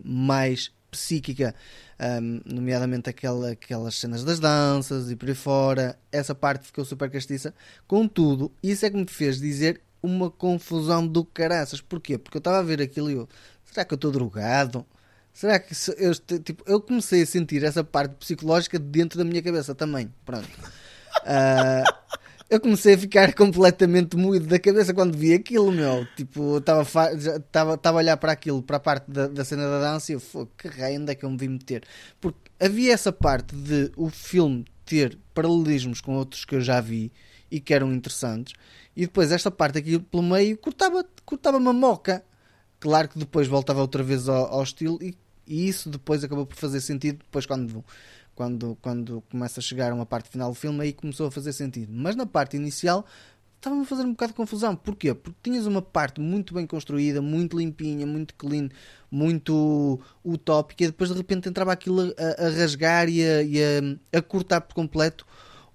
mais 0.04 0.72
psíquica, 0.92 1.54
ahm, 2.00 2.40
nomeadamente 2.46 3.10
aquela, 3.10 3.52
aquelas 3.52 3.96
cenas 3.96 4.24
das 4.24 4.40
danças 4.40 5.10
e 5.12 5.16
por 5.16 5.28
aí 5.30 5.36
fora. 5.36 5.98
Essa 6.12 6.34
parte 6.36 6.66
ficou 6.68 6.86
super 6.86 7.10
castiça. 7.10 7.54
Contudo, 7.88 8.52
isso 8.62 8.86
é 8.86 8.90
que 8.90 8.98
me 8.98 9.08
fez 9.08 9.40
dizer 9.40 9.82
uma 10.02 10.30
confusão 10.30 11.06
do 11.06 11.24
caraças. 11.26 11.82
Porquê? 11.82 12.18
Porque 12.18 12.38
eu 12.38 12.40
estava 12.40 12.60
a 12.60 12.64
ver 12.64 12.82
aquilo 12.82 13.10
e 13.12 13.14
eu, 13.16 13.28
será 13.66 13.84
que 13.86 13.94
eu 13.94 13.96
estou 13.98 14.12
drogado? 14.12 14.86
Será 15.38 15.60
que 15.60 15.76
se- 15.76 15.94
eu, 16.00 16.16
tipo, 16.16 16.64
eu 16.66 16.82
comecei 16.82 17.22
a 17.22 17.26
sentir 17.28 17.64
essa 17.64 17.84
parte 17.84 18.16
psicológica 18.16 18.80
dentro 18.80 19.20
da 19.20 19.24
minha 19.24 19.40
cabeça 19.40 19.76
também. 19.76 20.12
Pronto. 20.26 20.48
Ah, 21.30 21.84
eu 22.50 22.60
comecei 22.62 22.94
a 22.94 22.98
ficar 22.98 23.34
completamente 23.34 24.16
moído 24.16 24.46
da 24.48 24.58
cabeça 24.60 24.94
quando 24.94 25.18
vi 25.18 25.34
aquilo, 25.34 25.72
meu. 25.72 26.08
Tipo, 26.16 26.58
estava 26.60 27.80
a 27.84 27.92
olhar 27.94 28.16
para 28.18 28.32
aquilo, 28.32 28.62
para 28.64 28.78
a 28.78 28.80
parte 28.80 29.10
da, 29.12 29.28
da 29.28 29.44
cena 29.44 29.64
da 29.68 29.80
dança 29.80 30.12
e 30.12 30.16
eu, 30.16 30.20
"Fogo, 30.20 30.50
que 30.58 30.68
raio, 30.68 31.02
onde 31.02 31.12
é 31.12 31.16
que 31.16 31.26
eu 31.26 31.30
me 31.30 31.38
vi 31.38 31.50
meter? 31.50 31.84
Porque 32.22 32.40
havia 32.60 32.94
essa 32.94 33.12
parte 33.12 33.56
de 33.56 33.92
o 33.98 34.10
filme 34.10 34.64
ter 34.86 35.18
paralelismos 35.34 36.00
com 36.02 36.16
outros 36.16 36.46
que 36.46 36.56
eu 36.56 36.62
já 36.62 36.80
vi 36.80 37.12
e 37.52 37.60
que 37.60 37.74
eram 37.74 37.92
interessantes, 37.94 38.54
e 38.96 39.02
depois 39.02 39.32
esta 39.32 39.52
parte 39.52 39.80
aqui 39.80 40.00
pelo 40.00 40.24
meio 40.24 40.56
cortava, 40.58 41.04
cortava 41.26 41.58
uma 41.58 41.74
moca. 41.74 42.24
Claro 42.80 43.10
que 43.10 43.18
depois 43.20 43.48
voltava 43.48 43.82
outra 43.82 44.04
vez 44.04 44.30
ao, 44.30 44.46
ao 44.54 44.64
estilo 44.64 45.00
e, 45.02 45.18
e 45.48 45.68
isso 45.68 45.90
depois 45.90 46.24
acabou 46.24 46.46
por 46.46 46.56
fazer 46.56 46.82
sentido 46.82 47.20
depois 47.20 47.46
quando, 47.46 47.84
quando, 48.36 48.78
quando 48.82 49.24
começa 49.32 49.60
a 49.60 49.64
chegar 49.64 49.92
a 49.92 49.96
uma 49.96 50.06
parte 50.06 50.30
final 50.30 50.50
do 50.50 50.56
filme 50.56 50.82
aí 50.84 50.94
começou 50.94 51.28
a 51.28 51.32
fazer 51.32 51.54
sentido. 51.54 51.92
Mas 51.92 52.16
na 52.16 52.26
parte 52.26 52.58
inicial 52.58 53.06
estava-me 53.56 53.82
a 53.82 53.86
fazer 53.86 54.04
um 54.04 54.12
bocado 54.12 54.34
de 54.34 54.38
confusão. 54.38 54.76
Porquê? 54.76 55.14
Porque 55.14 55.38
tinhas 55.42 55.66
uma 55.66 55.82
parte 55.82 56.22
muito 56.22 56.54
bem 56.54 56.66
construída, 56.66 57.22
muito 57.22 57.58
limpinha, 57.58 58.06
muito 58.06 58.36
clean, 58.36 58.70
muito 59.10 60.00
utópica 60.24 60.84
e 60.84 60.88
depois 60.88 61.10
de 61.10 61.16
repente 61.16 61.50
entrava 61.50 61.72
aquilo 61.72 62.14
a, 62.18 62.46
a 62.46 62.50
rasgar 62.50 63.10
e, 63.10 63.24
a, 63.24 63.42
e 63.44 63.58
a, 63.64 64.18
a 64.18 64.22
cortar 64.22 64.62
por 64.62 64.74
completo 64.76 65.26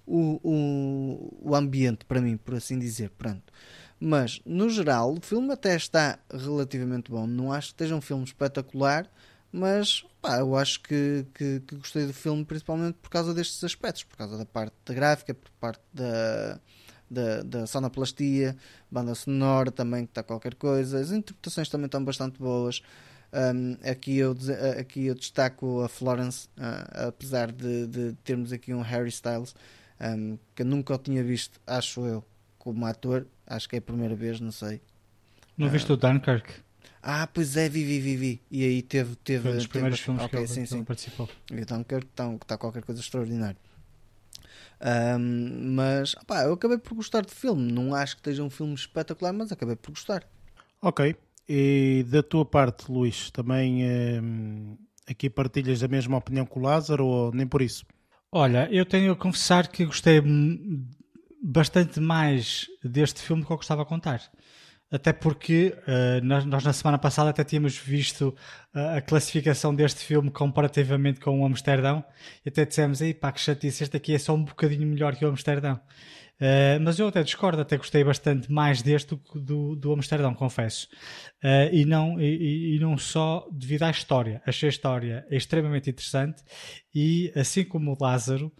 o, 0.05 0.39
o, 0.43 1.49
o 1.49 1.55
ambiente 1.55 2.05
para 2.05 2.21
mim, 2.21 2.37
por 2.37 2.55
assim 2.55 2.77
dizer. 2.77 3.09
Pronto. 3.11 3.51
Mas, 3.99 4.41
no 4.45 4.69
geral, 4.69 5.13
o 5.13 5.21
filme 5.21 5.53
até 5.53 5.75
está 5.75 6.19
relativamente 6.29 7.09
bom. 7.09 7.25
Não 7.25 7.53
acho 7.53 7.67
que 7.67 7.73
esteja 7.73 7.95
um 7.95 8.01
filme 8.01 8.23
espetacular, 8.25 9.09
mas 9.53 10.03
pá, 10.19 10.39
eu 10.39 10.55
acho 10.57 10.81
que, 10.81 11.27
que, 11.35 11.59
que 11.59 11.75
gostei 11.75 12.07
do 12.07 12.13
filme 12.13 12.43
principalmente 12.43 12.95
por 12.95 13.09
causa 13.09 13.35
destes 13.35 13.63
aspectos, 13.63 14.03
por 14.03 14.17
causa 14.17 14.35
da 14.35 14.45
parte 14.45 14.73
da 14.83 14.93
gráfica, 14.95 15.35
por 15.35 15.51
parte 15.59 15.81
da, 15.93 16.59
da, 17.09 17.43
da 17.43 17.67
sonoplastia, 17.67 18.57
banda 18.89 19.13
sonora 19.13 19.71
também, 19.71 20.05
que 20.05 20.11
está 20.11 20.23
qualquer 20.23 20.55
coisa. 20.55 20.99
As 20.99 21.11
interpretações 21.11 21.69
também 21.69 21.85
estão 21.85 22.03
bastante 22.03 22.39
boas. 22.39 22.81
Um, 23.31 23.77
aqui, 23.87 24.17
eu, 24.17 24.35
aqui 24.79 25.05
eu 25.05 25.15
destaco 25.15 25.81
a 25.81 25.89
Florence, 25.89 26.47
ah, 26.57 27.07
apesar 27.07 27.51
de, 27.51 27.87
de 27.87 28.13
termos 28.23 28.51
aqui 28.51 28.73
um 28.73 28.81
Harry 28.81 29.09
Styles, 29.09 29.55
um, 30.01 30.37
que 30.55 30.63
eu 30.63 30.65
nunca 30.65 30.95
o 30.95 30.97
tinha 30.97 31.23
visto, 31.23 31.61
acho 31.67 32.05
eu, 32.07 32.23
como 32.57 32.85
ator. 32.87 33.27
Acho 33.45 33.69
que 33.69 33.75
é 33.75 33.79
a 33.79 33.81
primeira 33.81 34.15
vez, 34.15 34.39
não 34.39 34.51
sei. 34.51 34.81
Não 35.55 35.69
viste 35.69 35.91
o 35.91 35.97
Dunkirk? 35.97 36.62
Ah, 37.05 37.27
pois 37.27 37.57
é, 37.57 37.67
vi, 37.67 37.83
vi, 37.83 37.99
vi, 37.99 38.15
vi. 38.15 38.41
E 38.49 38.63
aí 38.63 38.81
teve. 38.81 39.15
teve 39.17 39.49
um 39.49 39.51
dos 39.51 39.63
teve- 39.63 39.69
primeiros 39.73 39.99
filmes 39.99 40.23
ok, 40.23 40.29
que 40.29 40.37
ele, 40.37 40.47
sim, 40.47 40.53
que 40.53 40.59
ele 40.61 40.67
sim. 40.79 40.83
participou. 40.85 41.29
E 41.51 41.61
o 41.61 41.65
Dunkirk 41.65 42.07
está, 42.07 42.57
qualquer 42.57 42.81
coisa 42.83 43.01
extraordinário. 43.01 43.57
Ahm, 44.79 45.73
mas 45.75 46.13
opá, 46.15 46.43
eu 46.43 46.53
acabei 46.53 46.77
por 46.77 46.93
gostar 46.95 47.21
do 47.25 47.31
filme. 47.31 47.71
Não 47.71 47.93
acho 47.93 48.15
que 48.15 48.21
esteja 48.21 48.41
um 48.43 48.49
filme 48.49 48.73
espetacular, 48.73 49.33
mas 49.33 49.51
acabei 49.51 49.75
por 49.75 49.91
gostar. 49.91 50.25
Ok. 50.81 51.15
E 51.47 52.05
da 52.09 52.23
tua 52.23 52.45
parte, 52.45 52.89
Luís, 52.89 53.29
também 53.31 53.83
hum, 54.21 54.77
aqui 55.07 55.29
partilhas 55.29 55.79
da 55.81 55.87
mesma 55.89 56.17
opinião 56.17 56.45
que 56.45 56.57
o 56.57 56.61
Lázaro 56.61 57.05
ou 57.05 57.31
nem 57.33 57.45
por 57.45 57.61
isso? 57.61 57.85
Olha, 58.31 58.67
eu 58.71 58.85
tenho 58.85 59.11
a 59.11 59.15
confessar 59.15 59.67
que 59.67 59.85
gostei 59.85 60.21
bastante 61.41 61.99
mais 61.99 62.67
deste 62.83 63.21
filme 63.21 63.41
do 63.41 63.45
que 63.47 63.53
eu 63.53 63.57
gostava 63.57 63.81
a 63.81 63.85
contar. 63.85 64.21
Até 64.93 65.11
porque 65.11 65.75
eh, 65.87 66.21
nós, 66.21 66.45
nós 66.45 66.63
na 66.63 66.71
semana 66.71 66.99
passada 66.99 67.31
até 67.31 67.43
tínhamos 67.43 67.75
visto 67.75 68.35
eh, 68.75 68.97
a 68.97 69.01
classificação 69.01 69.73
deste 69.73 70.05
filme 70.05 70.29
comparativamente 70.29 71.19
com 71.19 71.41
o 71.41 71.45
Amsterdão 71.47 72.05
e 72.45 72.49
até 72.49 72.63
dissemos, 72.63 73.01
aí 73.01 73.11
pá, 73.11 73.31
que 73.31 73.41
chatice, 73.41 73.81
este 73.81 73.97
aqui 73.97 74.13
é 74.13 74.19
só 74.19 74.35
um 74.35 74.43
bocadinho 74.43 74.87
melhor 74.87 75.15
que 75.15 75.25
o 75.25 75.29
Amsterdão. 75.29 75.81
Eh, 76.39 76.77
mas 76.77 76.99
eu 76.99 77.07
até 77.07 77.23
discordo, 77.23 77.59
até 77.59 77.75
gostei 77.75 78.03
bastante 78.03 78.51
mais 78.51 78.83
deste 78.83 79.15
do 79.15 79.41
do, 79.41 79.75
do 79.75 79.93
Amsterdão, 79.93 80.31
confesso. 80.35 80.87
E, 81.71 81.85
não, 81.85 82.21
e, 82.21 82.75
e 82.75 82.79
não 82.79 82.95
só 82.95 83.47
devido 83.51 83.83
à 83.83 83.89
história. 83.89 84.43
Achei 84.45 84.67
a 84.67 84.69
história 84.69 85.25
extremamente 85.31 85.89
interessante 85.89 86.43
e 86.93 87.33
assim 87.35 87.63
como 87.63 87.91
o 87.91 87.97
Lázaro, 87.99 88.51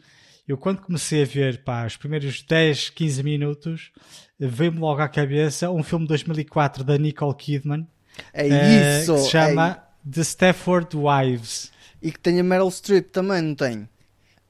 eu 0.47 0.57
quando 0.57 0.81
comecei 0.81 1.23
a 1.23 1.25
ver 1.25 1.63
pá, 1.63 1.85
os 1.85 1.95
primeiros 1.97 2.41
10, 2.43 2.89
15 2.89 3.23
minutos, 3.23 3.91
veio-me 4.39 4.79
logo 4.79 5.01
à 5.01 5.07
cabeça 5.07 5.69
um 5.71 5.83
filme 5.83 6.05
de 6.05 6.09
2004 6.09 6.83
da 6.83 6.97
Nicole 6.97 7.35
Kidman, 7.35 7.87
É 8.33 8.47
eh, 8.47 8.99
isso! 9.01 9.13
que 9.13 9.19
se 9.21 9.29
chama 9.29 9.71
é- 9.71 10.09
The 10.11 10.21
Stafford 10.21 10.97
Wives. 10.97 11.71
E 12.01 12.11
que 12.11 12.19
tem 12.19 12.39
a 12.39 12.43
Meryl 12.43 12.69
Streep 12.69 13.11
também, 13.11 13.41
não 13.41 13.55
tem? 13.55 13.87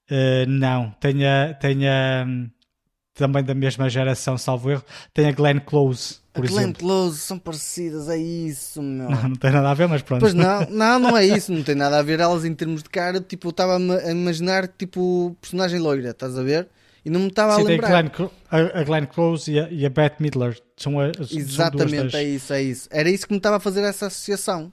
Uh, 0.10 0.46
não, 0.48 0.90
tem 1.00 1.26
a, 1.26 1.54
tem 1.54 1.88
a, 1.88 2.26
hum, 2.28 2.50
também 3.14 3.44
da 3.44 3.54
mesma 3.54 3.88
geração, 3.90 4.38
salvo 4.38 4.72
erro, 4.72 4.84
tem 5.14 5.28
a 5.28 5.32
Glenn 5.32 5.60
Close, 5.60 6.20
por. 6.34 6.80
Close 6.80 7.20
são 7.20 7.38
parecidas, 7.38 8.10
é 8.10 8.18
isso, 8.18 8.82
meu. 8.82 9.10
Não, 9.10 9.30
não 9.30 9.36
tem 9.36 9.52
nada 9.52 9.70
a 9.70 9.74
ver, 9.74 9.88
mas 9.88 10.02
pronto. 10.02 10.20
Pois 10.22 10.34
não, 10.34 10.66
não, 10.70 11.00
não 11.00 11.18
é 11.18 11.26
isso, 11.26 11.52
não 11.52 11.64
tem 11.64 11.76
nada 11.76 12.00
a 12.00 12.02
ver 12.02 12.20
elas 12.20 12.44
em 12.44 12.54
termos 12.54 12.82
de 12.84 12.90
cara. 12.90 13.22
Tipo, 13.22 13.48
eu 13.48 13.52
estava 13.52 13.76
a 13.76 13.80
ma- 13.80 13.98
a 13.98 14.12
imaginar 14.12 14.68
tipo 14.68 15.36
personagem 15.40 15.80
loira, 15.80 16.10
estás 16.10 16.38
a 16.38 16.44
ver? 16.44 16.68
E 17.06 17.10
não 17.10 17.20
me 17.20 17.28
estava 17.28 17.54
a 17.54 17.58
lembrar. 17.58 18.12
A, 18.50 18.84
Glenn 18.84 19.06
Close 19.06 19.52
e 19.52 19.60
a, 19.60 19.70
e 19.70 19.86
a 19.86 19.90
Bette 19.90 20.22
Midler. 20.22 20.58
São, 20.78 21.00
a, 21.00 21.14
são 21.14 21.24
duas 21.24 21.32
Exatamente, 21.34 22.04
das... 22.04 22.14
é 22.16 22.24
isso, 22.24 22.54
é 22.54 22.62
isso. 22.64 22.90
Era 22.92 23.10
isso 23.10 23.28
que 23.28 23.34
me 23.34 23.38
estava 23.38 23.58
a 23.58 23.60
fazer 23.60 23.82
essa 23.84 24.08
associação. 24.08 24.72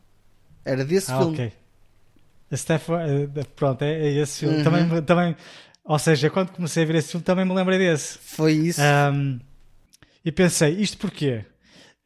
Era 0.65 0.85
desse 0.85 1.11
Ah, 1.11 1.19
filme. 1.19 1.33
ok. 1.35 1.53
A 2.53 2.55
Stafford, 2.57 3.31
eh, 3.37 3.45
pronto, 3.57 3.83
é, 3.83 3.93
é 4.09 4.13
esse 4.21 4.41
filme. 4.41 4.59
Uhum. 4.59 4.65
Também, 4.65 5.03
também, 5.03 5.37
ou 5.85 5.99
seja, 5.99 6.31
quando 6.31 6.51
comecei 6.53 6.85
a 6.85 6.87
ver 6.87 6.97
esse 6.97 7.09
filme 7.11 7.25
também 7.25 7.45
me 7.45 7.53
lembrei 7.55 7.79
desse. 7.79 8.19
Foi 8.19 8.53
isso. 8.53 8.81
Ahm, 8.81 9.39
e 10.25 10.31
pensei, 10.31 10.71
isto 10.75 10.99
porquê? 10.99 11.45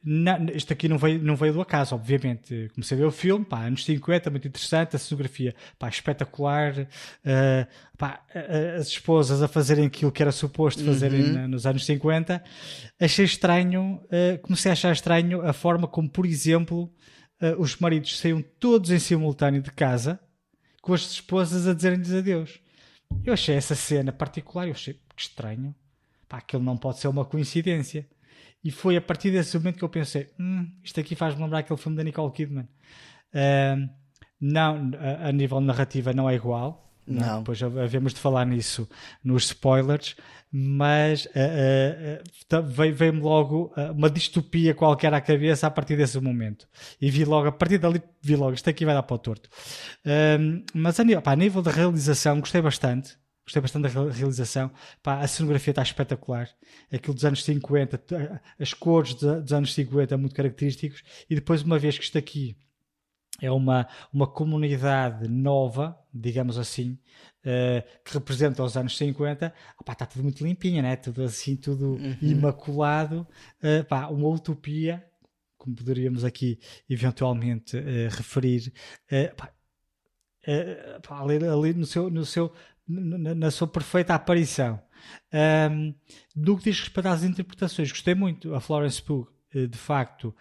Na- 0.06 0.39
isto 0.55 0.70
aqui 0.70 0.86
não 0.86 0.98
veio, 0.98 1.18
não 1.22 1.35
veio 1.35 1.55
do 1.55 1.60
acaso, 1.62 1.94
obviamente. 1.94 2.68
Comecei 2.74 2.94
a 2.97 3.01
ver 3.01 3.06
o 3.06 3.10
filme, 3.10 3.43
pá, 3.44 3.64
anos 3.64 3.85
50, 3.86 4.31
muito 4.31 4.47
interessante, 4.47 4.94
a 4.94 4.98
cenografia, 4.98 5.55
pá, 5.78 5.89
espetacular, 5.89 6.86
ah, 7.24 7.66
pá, 7.97 8.20
as 8.78 8.89
esposas 8.89 9.43
a 9.43 9.48
fazerem 9.48 9.86
aquilo 9.86 10.12
que 10.12 10.20
era 10.22 10.31
suposto 10.32 10.85
fazerem 10.85 11.22
Uhum. 11.22 11.32
na- 11.32 11.48
nos 11.48 11.64
anos 11.66 11.86
50. 11.86 12.44
Achei 13.01 13.24
estranho, 13.24 14.01
ah, 14.10 14.39
comecei 14.43 14.70
a 14.70 14.74
achar 14.74 14.93
estranho 14.93 15.40
a 15.40 15.52
forma 15.55 15.89
como, 15.89 16.09
por 16.10 16.26
exemplo, 16.26 16.93
ah, 17.40 17.55
os 17.59 17.76
maridos 17.76 18.18
saíam 18.18 18.43
todos 18.60 18.90
em 18.90 18.98
simultâneo 18.98 19.62
de 19.62 19.70
casa, 19.72 20.20
com 20.82 20.93
as 20.93 21.01
esposas 21.12 21.66
a 21.66 21.72
dizerem-lhes 21.72 22.12
adeus. 22.12 22.60
Eu 23.24 23.32
achei 23.32 23.55
essa 23.55 23.74
cena 23.74 24.12
particular, 24.12 24.66
eu 24.66 24.72
achei 24.72 24.93
que 24.94 25.01
estranho. 25.22 25.74
Pá, 26.28 26.39
aquilo 26.39 26.62
não 26.62 26.76
pode 26.76 26.98
ser 26.98 27.09
uma 27.09 27.24
coincidência. 27.24 28.06
E 28.65 28.70
foi 28.70 28.97
a 28.97 29.01
partir 29.01 29.31
desse 29.31 29.57
momento 29.59 29.77
que 29.78 29.85
eu 29.85 29.89
pensei: 29.89 30.28
hum, 30.41 30.66
isto 30.82 30.99
aqui 30.99 31.15
faz-me 31.15 31.43
lembrar 31.43 31.59
aquele 31.59 31.78
filme 31.78 31.97
da 31.97 32.03
Nicole 32.03 32.32
Kidman. 32.32 32.66
Ahm, 33.35 33.89
não, 34.41 34.91
a, 34.99 35.28
a 35.28 35.32
nível 35.32 35.61
narrativa 35.61 36.12
não 36.12 36.28
é 36.31 36.35
igual. 36.35 36.81
Não. 37.07 37.41
Depois 37.41 37.62
havemos 37.62 38.15
de 38.15 38.20
falar 38.20 38.47
nisso 38.47 38.89
nos 39.23 39.45
spoilers, 39.45 40.16
mas 40.51 41.28
tá- 42.49 42.62
veio- 42.62 42.95
veio-me 42.95 43.20
logo 43.20 43.70
uma 43.95 44.09
distopia 44.09 44.74
qualquer 44.74 45.12
à 45.12 45.20
cabeça 45.20 45.66
a 45.66 45.70
partir 45.70 45.97
desse 45.99 46.19
momento. 46.19 46.66
E 46.99 47.11
vi 47.11 47.27
logo, 47.27 47.49
a 47.49 47.53
partir 47.53 47.77
dali, 47.77 48.01
vi 48.23 48.36
logo, 48.36 48.55
isto 48.55 48.70
aqui 48.70 48.86
vai 48.86 48.95
dar 48.95 49.03
para 49.03 49.16
o 49.16 49.19
torto. 49.19 49.51
Mas 50.73 50.99
a 50.99 51.05
nível, 51.05 51.20
pá, 51.20 51.32
a 51.32 51.36
nível 51.36 51.61
de 51.61 51.69
realização, 51.70 52.41
gostei 52.41 52.62
bastante. 52.62 53.16
Gostei 53.45 53.61
bastante 53.61 53.83
da 53.83 53.89
re- 53.89 54.11
realização. 54.11 54.71
Pá, 55.03 55.21
a 55.21 55.27
cenografia 55.29 55.71
está 55.73 55.83
espetacular. 55.83 56.49
Aquilo 56.93 57.15
dos 57.15 57.25
anos 57.25 57.45
50, 57.45 57.99
t- 57.99 58.15
as 58.59 58.73
cores 58.73 59.15
dos 59.15 59.53
anos 59.53 59.75
50 59.75 60.16
muito 60.16 60.35
característicos. 60.35 61.03
E 61.29 61.35
depois, 61.35 61.62
uma 61.62 61.79
vez 61.79 61.99
que 61.99 62.05
isto 62.05 62.16
aqui 62.16 62.57
é 63.43 63.51
uma, 63.51 63.87
uma 64.12 64.27
comunidade 64.27 65.29
nova, 65.29 65.99
digamos 66.12 66.57
assim, 66.57 66.99
eh, 67.45 67.85
que 68.05 68.15
representa 68.15 68.62
os 68.62 68.77
anos 68.77 68.97
50, 68.97 69.53
opá, 69.79 69.93
está 69.93 70.07
tudo 70.07 70.23
muito 70.23 70.43
limpinho, 70.45 70.81
né? 70.83 70.97
tudo 70.97 71.23
assim, 71.25 71.57
tudo 71.57 71.99
imaculado. 72.23 73.27
Eh, 73.61 73.83
pá, 73.83 74.07
uma 74.07 74.29
utopia, 74.29 75.05
como 75.59 75.75
poderíamos 75.77 76.25
aqui 76.25 76.59
eventualmente 76.89 77.77
eh, 77.77 78.09
referir. 78.11 78.73
Pá, 79.37 79.53
ali, 81.21 81.37
ali 81.47 81.73
no 81.75 81.87
seu, 81.87 82.11
no 82.11 82.25
seu, 82.25 82.53
na, 82.86 83.51
sua 83.51 83.66
perfeita 83.66 84.15
aparição. 84.15 84.81
Ahm, 85.32 85.94
no 86.35 86.56
que 86.56 86.65
diz 86.65 86.81
respeito 86.81 87.09
às 87.09 87.23
interpretações, 87.23 87.90
gostei 87.90 88.15
muito. 88.15 88.55
A 88.55 88.61
Florence 88.61 89.02
Pugh, 89.02 89.28
eh, 89.55 89.66
de 89.66 89.78
facto, 89.78 90.35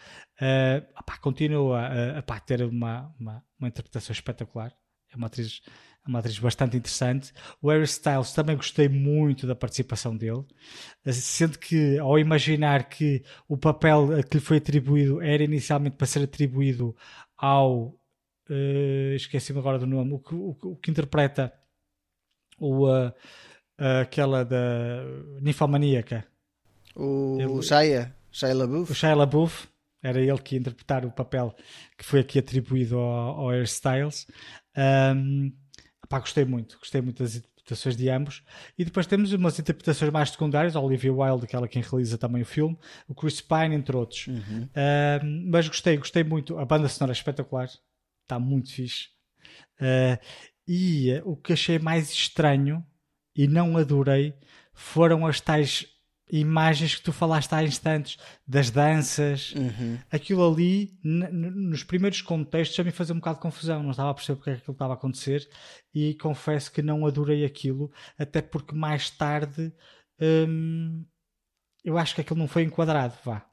opá, 1.00 1.18
continua 1.18 1.80
a, 1.80 2.20
a 2.20 2.22
pá, 2.22 2.40
ter 2.40 2.64
uma, 2.64 3.14
uma, 3.20 3.44
uma 3.60 3.68
interpretação 3.68 4.14
espetacular. 4.14 4.74
É 5.12 5.16
uma 5.16 5.28
atriz, 5.28 5.62
é 6.06 6.10
uma 6.10 6.20
atriz 6.20 6.38
bastante 6.40 6.76
interessante. 6.78 7.34
O 7.62 7.70
Harry 7.70 7.84
Styles 7.84 8.34
também 8.34 8.56
gostei 8.56 8.90
muito 8.90 9.48
da 9.48 9.56
participação 9.56 10.16
dele, 10.18 10.44
Eh, 11.06 11.14
sendo 11.14 11.60
que 11.60 11.98
ao 12.00 12.18
imaginar 12.20 12.90
que 12.90 13.24
o 13.48 13.58
papel 13.58 14.20
a 14.20 14.24
que 14.24 14.38
lhe 14.38 14.44
foi 14.44 14.58
atribuído 14.58 15.22
era 15.22 15.44
inicialmente 15.44 15.98
para 15.98 16.08
ser 16.08 16.24
atribuído 16.24 16.96
ao 17.38 17.96
eh, 18.50 19.14
esqueci-me 19.16 19.60
agora 19.60 19.80
do 19.80 19.88
nome, 19.88 20.14
o 20.14 20.20
que, 20.20 20.36
o 20.36 20.58
o 20.64 20.76
que 20.78 20.92
interpreta 20.92 21.54
o, 22.60 22.88
eh, 23.78 24.02
aquela 24.02 24.44
da 24.46 25.04
ninfomaníaca, 25.42 26.26
O 26.96 27.38
Ele- 27.40 27.62
Shia, 27.64 28.16
Shia 28.32 28.50
o 28.54 28.58
LaBeouf. 28.58 28.94
Shia 28.94 29.16
LaBeouf, 29.16 29.68
era 30.02 30.20
ele 30.20 30.38
que 30.40 30.56
ia 30.56 30.60
interpretar 30.60 31.06
o 31.06 31.12
papel 31.12 31.56
que 31.98 32.04
foi 32.06 32.20
aqui 32.20 32.38
atribuído 32.40 32.98
ao, 32.98 33.40
ao 33.42 33.50
Hairstyles. 33.50 34.28
Um, 34.78 35.52
pá, 36.10 36.20
gostei 36.20 36.46
muito, 36.46 36.78
gostei 36.78 37.02
muito 37.02 37.24
das 37.24 37.36
interpretações 37.36 37.96
de 37.96 38.10
ambos. 38.10 38.44
E 38.78 38.84
depois 38.84 39.08
temos 39.08 39.32
umas 39.34 39.58
interpretações 39.58 40.12
mais 40.12 40.30
secundárias, 40.32 40.76
a 40.76 40.80
Olivia 40.82 41.14
Wilde, 41.14 41.46
aquela 41.46 41.68
quem 41.68 41.82
realiza 41.82 42.18
também 42.18 42.42
o 42.42 42.46
filme, 42.46 42.78
o 43.08 43.16
Chris 43.16 43.40
Pine, 43.42 43.76
entre 43.76 43.96
outros. 43.96 44.28
Um, 44.28 45.50
mas 45.50 45.68
gostei, 45.68 45.96
gostei 45.98 46.24
muito. 46.24 46.58
A 46.60 46.66
banda 46.66 46.90
sonora 46.90 47.12
é 47.12 47.16
espetacular, 47.16 47.70
está 48.24 48.38
muito 48.40 48.72
fixe. 48.74 49.08
Uh, 49.80 50.18
e 50.68 51.22
o 51.26 51.36
que 51.36 51.54
achei 51.54 51.80
mais 51.80 52.12
estranho 52.12 52.86
e 53.36 53.48
não 53.48 53.78
adorei 53.78 54.34
foram 54.74 55.26
as 55.26 55.40
tais 55.42 55.88
imagens 56.32 56.96
que 56.96 57.02
tu 57.02 57.12
falaste 57.12 57.54
há 57.54 57.64
instantes 57.64 58.18
das 58.48 58.72
danças. 58.72 59.54
Uhum. 59.54 60.00
Aquilo 60.12 60.52
ali, 60.52 60.98
nos 61.04 61.84
primeiros 61.84 62.22
contextos, 62.22 62.76
já 62.76 62.84
me 62.84 62.92
fazia 62.92 63.14
um 63.14 63.20
bocado 63.20 63.38
de 63.38 63.42
confusão. 63.42 63.84
Não 63.84 63.92
estava 63.92 64.10
a 64.10 64.14
perceber 64.14 64.38
porque 64.38 64.50
é 64.50 64.54
que 64.54 64.62
aquilo 64.62 64.74
estava 64.74 64.94
a 64.94 64.96
acontecer 64.96 65.48
e 65.94 66.16
confesso 66.16 66.72
que 66.72 66.82
não 66.82 67.06
adorei 67.06 67.46
aquilo, 67.46 67.92
até 68.18 68.42
porque 68.42 68.74
mais 68.74 69.10
tarde 69.10 69.72
hum, 70.20 71.06
eu 71.84 71.98
acho 71.98 72.16
que 72.16 72.22
aquilo 72.22 72.40
não 72.40 72.48
foi 72.48 72.64
enquadrado. 72.64 73.16
Vá. 73.24 73.46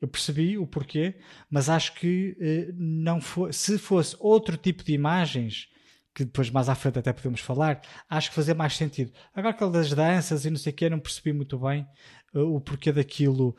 Eu 0.00 0.08
percebi 0.08 0.58
o 0.58 0.66
porquê, 0.66 1.20
mas 1.48 1.68
acho 1.68 1.94
que 1.94 2.36
eh, 2.40 2.72
não 2.74 3.20
foi, 3.20 3.52
se 3.52 3.78
fosse 3.78 4.16
outro 4.18 4.56
tipo 4.56 4.82
de 4.82 4.92
imagens, 4.92 5.68
que 6.14 6.24
depois 6.24 6.50
mais 6.50 6.68
à 6.68 6.74
frente 6.74 6.98
até 6.98 7.12
podemos 7.12 7.40
falar, 7.40 7.80
acho 8.08 8.30
que 8.30 8.34
fazia 8.36 8.54
mais 8.54 8.76
sentido. 8.76 9.12
Agora 9.34 9.54
aquele 9.54 9.72
das 9.72 9.90
danças 9.92 10.44
e 10.44 10.50
não 10.50 10.58
sei 10.58 10.72
o 10.72 10.76
que, 10.76 10.90
não 10.90 11.00
percebi 11.00 11.32
muito 11.32 11.58
bem 11.58 11.86
eh, 12.34 12.38
o 12.38 12.60
porquê 12.60 12.92
daquilo, 12.92 13.56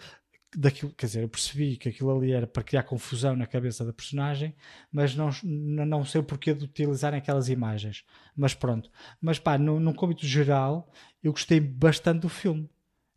daquilo. 0.56 0.94
Quer 0.94 1.08
dizer, 1.08 1.24
eu 1.24 1.30
percebi 1.30 1.78
que 1.78 1.90
aquilo 1.90 2.16
ali 2.16 2.32
era 2.32 2.48
para 2.48 2.64
criar 2.64 2.84
confusão 2.84 3.36
na 3.36 3.48
cabeça 3.48 3.84
da 3.86 3.94
personagem, 3.94 4.56
mas 4.92 5.16
não, 5.16 5.30
não 5.44 6.06
sei 6.06 6.22
o 6.22 6.24
porquê 6.24 6.54
de 6.54 6.66
utilizarem 6.66 7.20
aquelas 7.20 7.50
imagens. 7.50 8.04
Mas 8.36 8.54
pronto. 8.54 8.90
Mas 9.22 9.40
pá, 9.40 9.58
num, 9.58 9.80
num 9.80 9.94
geral, 10.20 10.92
eu 11.24 11.32
gostei 11.32 11.60
bastante 11.60 12.22
do 12.22 12.30
filme. 12.30 12.70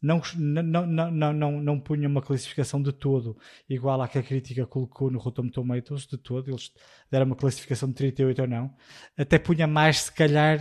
Não, 0.07 0.23
não, 0.37 0.87
não, 0.87 1.11
não, 1.11 1.33
não, 1.33 1.61
não, 1.61 1.81
punha 1.81 2.07
uma 2.07 2.23
classificação 2.23 2.81
de 2.81 2.93
todo 2.93 3.37
igual 3.69 4.01
à 4.01 4.07
que 4.07 4.19
a 4.19 4.23
crítica 4.23 4.65
colocou 4.65 5.11
no 5.11 5.19
Rotten 5.19 5.49
Tomatoes, 5.49 6.07
de 6.07 6.17
todo. 6.17 6.49
Eles 6.49 6.73
deram 7.11 7.27
uma 7.27 7.35
classificação 7.35 7.89
de 7.89 7.97
38 7.97 8.43
ou 8.43 8.47
não. 8.49 8.73
Até 9.19 9.37
punha 9.37 9.67
mais, 9.67 10.03
se 10.03 10.13
calhar, 10.13 10.61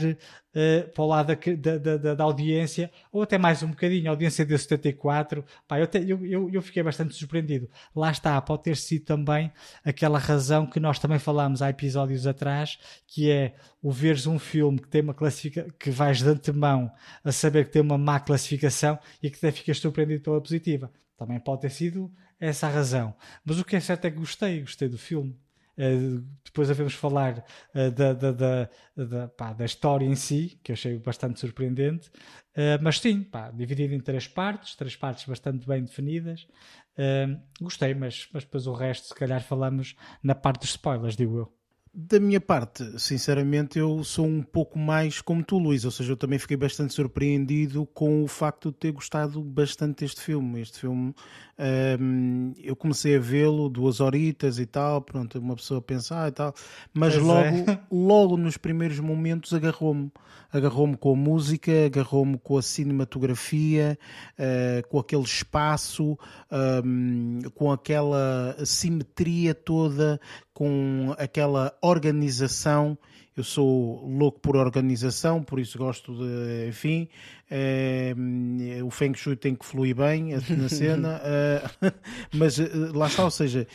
eh, 0.58 0.84
para 0.84 1.04
o 1.04 1.08
lado 1.08 1.36
da, 1.36 1.78
da, 1.78 1.98
da, 1.98 2.16
da 2.16 2.24
audiência, 2.24 2.90
ou 3.12 3.22
até 3.22 3.38
mais 3.38 3.62
um 3.62 3.68
bocadinho. 3.68 4.08
A 4.08 4.12
audiência 4.12 4.46
deu 4.46 4.58
74. 4.58 5.44
Pá, 5.68 5.80
eu, 5.80 5.88
eu, 6.08 6.26
eu, 6.26 6.50
eu 6.50 6.62
fiquei 6.62 6.82
bastante 6.82 7.14
surpreendido. 7.14 7.70
Lá 7.94 8.10
está, 8.10 8.40
pode 8.42 8.64
ter 8.64 8.78
sido 8.78 9.04
também 9.04 9.52
aquela 9.84 10.18
razão 10.18 10.66
que 10.66 10.80
nós 10.80 10.98
também 10.98 11.20
falámos 11.20 11.62
há 11.62 11.70
episódios 11.70 12.26
atrás, 12.26 12.80
que 13.06 13.30
é 13.30 13.56
o 13.82 13.92
veres 13.92 14.26
um 14.26 14.40
filme 14.40 14.80
que 14.80 14.88
tem 14.88 15.02
uma 15.02 15.14
classificação, 15.14 15.70
que 15.78 15.90
vais 15.92 16.20
de 16.20 16.30
antemão 16.30 16.90
a 17.22 17.32
saber 17.34 17.66
que 17.66 17.72
tem 17.72 17.82
uma 17.82 17.98
má 17.98 18.20
classificação 18.20 18.98
e 19.22 19.30
que 19.30 19.36
até 19.36 19.52
ficas 19.52 19.78
surpreendido 19.80 20.24
pela 20.24 20.40
positiva. 20.42 20.90
Também 21.18 21.40
pode 21.40 21.62
ter 21.62 21.70
sido 21.70 22.10
essa 22.40 22.68
a 22.68 22.70
razão. 22.70 23.14
Mas 23.44 23.60
o 23.60 23.66
que 23.66 23.76
é 23.76 23.80
certo 23.82 24.06
é 24.06 24.12
que 24.12 24.18
gostei, 24.18 24.62
gostei 24.62 24.88
do 24.88 24.98
filme. 24.98 25.38
Uh, 25.78 26.24
depois 26.44 26.70
havemos 26.70 26.94
falar 26.94 27.44
uh, 27.74 27.92
da, 27.92 28.14
da, 28.14 28.32
da, 28.32 28.70
da, 28.96 29.28
pá, 29.28 29.54
da 29.54 29.66
história 29.66 30.06
em 30.06 30.16
si, 30.16 30.60
que 30.64 30.72
eu 30.72 30.74
achei 30.74 30.98
bastante 30.98 31.40
surpreendente, 31.40 32.10
Uh, 32.56 32.80
mas 32.82 33.02
sim, 33.02 33.22
pá, 33.22 33.52
dividido 33.52 33.94
em 33.94 34.00
três 34.00 34.30
partes, 34.30 34.76
três 34.76 34.96
partes 34.96 35.26
bastante 35.26 35.68
bem 35.68 35.84
definidas. 35.84 36.48
Gostei, 37.60 37.94
mas, 37.94 38.30
mas 38.32 38.46
depois 38.46 38.66
o 38.66 38.74
resto, 38.74 39.08
se 39.10 39.14
calhar, 39.14 39.44
falamos 39.44 39.94
na 40.24 40.34
parte 40.34 40.62
dos 40.62 40.70
spoilers, 40.70 41.18
digo 41.18 41.38
eu. 41.38 41.54
Da 41.98 42.20
minha 42.20 42.42
parte, 42.42 43.00
sinceramente, 43.00 43.80
eu 43.80 44.04
sou 44.04 44.26
um 44.26 44.42
pouco 44.42 44.78
mais 44.78 45.22
como 45.22 45.44
tu, 45.44 45.58
Luís. 45.58 45.86
Ou 45.86 45.92
seja, 45.92 46.12
eu 46.12 46.18
também 46.18 46.38
fiquei 46.38 46.58
bastante 46.58 46.94
surpreendido 46.94 47.86
com 47.86 48.22
o 48.22 48.28
facto 48.28 48.70
de 48.70 48.78
ter 48.78 48.92
gostado 48.92 49.42
bastante 49.42 50.06
deste 50.06 50.20
filme. 50.20 50.60
Este 50.60 50.80
filme, 50.80 51.14
hum, 52.00 52.54
eu 52.62 52.76
comecei 52.76 53.16
a 53.16 53.20
vê-lo, 53.20 53.70
duas 53.70 54.00
horitas 54.00 54.60
e 54.60 54.66
tal, 54.66 55.02
pronto, 55.02 55.40
uma 55.40 55.56
pessoa 55.56 55.82
pensa, 55.82 56.24
ah, 56.24 56.28
e 56.28 56.32
tal, 56.32 56.54
mas 56.94 57.14
Pois 57.14 57.26
logo, 57.26 57.72
é. 57.72 57.80
logo 57.92 58.38
nos 58.38 58.58
primeiros 58.58 59.00
momentos 59.00 59.54
agarrou-me. 59.54 60.12
Agarrou-me 60.54 60.96
com 60.96 61.12
a 61.12 61.16
música, 61.18 61.72
agarrou-me 61.86 62.38
com 62.38 62.58
a 62.58 62.62
cinematografia, 62.62 64.00
eh, 64.38 64.84
com 64.88 65.00
aquele 65.00 65.24
espaço, 65.24 66.18
hum, 66.86 67.40
com 67.56 67.74
aquela 67.74 68.56
simetria 68.64 69.54
toda, 69.54 70.18
com 70.54 71.14
aquela 71.18 71.78
organização. 71.82 72.98
Eu 73.36 73.44
sou 73.44 74.08
louco 74.08 74.40
por 74.40 74.56
organização, 74.56 75.44
por 75.44 75.60
isso 75.60 75.78
gosto 75.78 76.16
de, 76.16 76.70
enfim, 76.70 77.10
eh, 77.52 78.16
o 78.82 78.90
Feng 78.90 79.14
Shui 79.14 79.36
tem 79.36 79.54
que 79.54 79.66
fluir 79.66 79.94
bem 79.94 80.30
na 80.58 80.70
cena, 80.70 81.20
eh, 81.26 81.62
mas 82.34 82.58
eh, 82.58 82.70
lá 82.94 83.08
está, 83.08 83.26
ou 83.26 83.32
seja, 83.32 83.68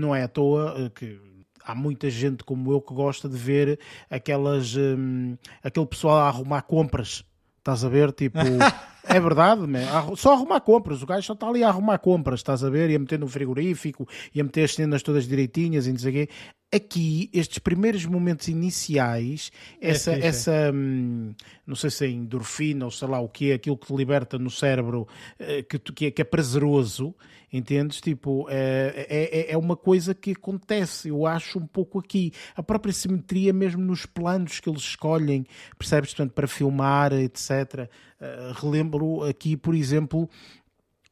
não 0.00 0.12
é 0.12 0.24
à 0.24 0.28
toa 0.28 0.90
que 0.92 1.20
há 1.64 1.74
muita 1.74 2.10
gente 2.10 2.42
como 2.42 2.72
eu 2.72 2.80
que 2.80 2.92
gosta 2.92 3.28
de 3.28 3.36
ver 3.36 3.78
aquelas, 4.10 4.74
hum, 4.74 5.36
aquele 5.62 5.86
pessoal 5.86 6.16
a 6.16 6.26
arrumar 6.28 6.62
compras. 6.62 7.24
Estás 7.58 7.84
a 7.84 7.88
ver? 7.88 8.12
Tipo, 8.12 8.38
é 9.08 9.20
verdade, 9.20 9.66
man. 9.66 9.84
Arru- 9.90 10.16
só 10.16 10.32
arrumar 10.34 10.60
compras. 10.60 11.02
O 11.02 11.06
gajo 11.06 11.26
só 11.26 11.32
está 11.32 11.48
ali 11.48 11.62
a 11.64 11.68
arrumar 11.68 11.98
compras, 11.98 12.40
estás 12.40 12.62
a 12.62 12.70
ver? 12.70 12.90
E 12.90 12.94
a 12.94 12.98
meter 12.98 13.18
no 13.18 13.28
frigorífico, 13.28 14.06
e 14.34 14.40
a 14.40 14.44
meter 14.44 14.64
as 14.64 14.74
cenas 14.74 15.02
todas 15.02 15.26
direitinhas 15.26 15.86
e 15.86 15.92
não 15.92 15.98
sei 15.98 16.10
o 16.10 16.14
quê. 16.14 16.28
Aqui, 16.70 17.30
estes 17.32 17.58
primeiros 17.58 18.04
momentos 18.04 18.46
iniciais, 18.48 19.50
essa, 19.80 20.12
fixe, 20.12 20.26
é. 20.26 20.28
essa 20.28 20.70
hum, 20.74 21.34
não 21.66 21.74
sei 21.74 21.88
se 21.88 22.04
é 22.04 22.10
endorfina 22.10 22.84
ou 22.84 22.90
sei 22.90 23.08
lá 23.08 23.18
o 23.20 23.28
que 23.28 23.50
é, 23.50 23.54
aquilo 23.54 23.76
que 23.78 23.86
te 23.86 23.96
liberta 23.96 24.38
no 24.38 24.50
cérebro, 24.50 25.08
eh, 25.38 25.62
que, 25.62 25.78
que, 25.78 26.06
é, 26.06 26.10
que 26.10 26.20
é 26.20 26.24
prazeroso, 26.26 27.14
entendes? 27.50 28.02
Tipo, 28.02 28.46
é, 28.50 29.06
é, 29.08 29.40
é- 29.40 29.52
é 29.52 29.56
uma 29.56 29.76
coisa 29.78 30.14
que 30.14 30.32
acontece, 30.32 31.08
eu 31.08 31.26
acho 31.26 31.58
um 31.58 31.66
pouco 31.66 31.98
aqui. 32.00 32.32
A 32.54 32.62
própria 32.62 32.92
simetria, 32.92 33.50
mesmo 33.54 33.80
nos 33.82 34.04
planos 34.04 34.60
que 34.60 34.68
eles 34.68 34.82
escolhem, 34.82 35.46
percebes? 35.78 36.10
Portanto, 36.12 36.34
para 36.34 36.46
filmar, 36.46 37.14
etc. 37.14 37.88
Eh, 38.20 38.52
relembro 38.56 39.22
aqui, 39.24 39.56
por 39.56 39.74
exemplo, 39.74 40.28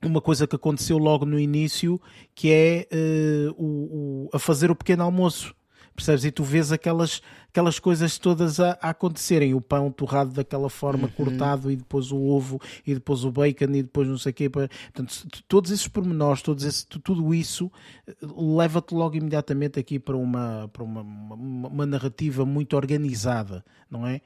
uma 0.05 0.21
coisa 0.21 0.47
que 0.47 0.57
aconteceu 0.57 0.99
logo 0.99 1.25
no 1.25 1.39
início, 1.39 2.01
que 2.35 2.51
é 2.53 2.87
eh, 2.91 3.49
o, 3.57 4.27
o- 4.27 4.31
a 4.33 4.39
fazer 4.39 4.71
o 4.71 4.77
pequeno 4.77 5.03
almoço. 5.05 5.55
Percebes? 5.97 6.25
E 6.27 6.31
tu 6.31 6.45
vês 6.45 6.71
aquelas, 6.71 7.21
aquelas 7.49 7.79
coisas 7.79 8.19
todas 8.19 8.61
a, 8.61 8.79
a 8.81 8.91
acontecerem. 8.91 9.55
O 9.55 9.61
pão 9.61 9.91
torrado 9.91 10.31
daquela 10.31 10.69
forma, 10.69 11.09
cortado, 11.09 11.71
e 11.71 11.77
depois 11.77 12.13
o 12.13 12.19
ovo, 12.19 12.61
e 12.87 12.95
depois 12.95 13.25
o 13.25 13.33
bacon, 13.33 13.65
e 13.75 13.83
depois 13.83 14.07
não 14.07 14.19
sei 14.19 14.31
o 14.31 14.35
quê. 14.35 14.49
Portanto, 14.51 15.27
todos 15.49 15.71
esses 15.71 15.89
pormenores, 15.89 16.43
todos 16.43 16.63
esse, 16.65 16.87
tu- 16.87 17.01
tudo 17.01 17.35
isso 17.35 17.73
eh, 18.07 18.15
leva-te 18.37 18.95
logo 18.95 19.17
imediatamente 19.17 19.81
aqui 19.81 19.99
para 19.99 20.17
uma, 20.17 20.69
para 20.73 20.85
uma, 20.85 21.01
uma, 21.01 21.69
uma 21.69 21.87
narrativa 21.87 22.45
muito 22.45 22.77
organizada, 22.77 23.65
não 23.91 24.07
é? 24.07 24.21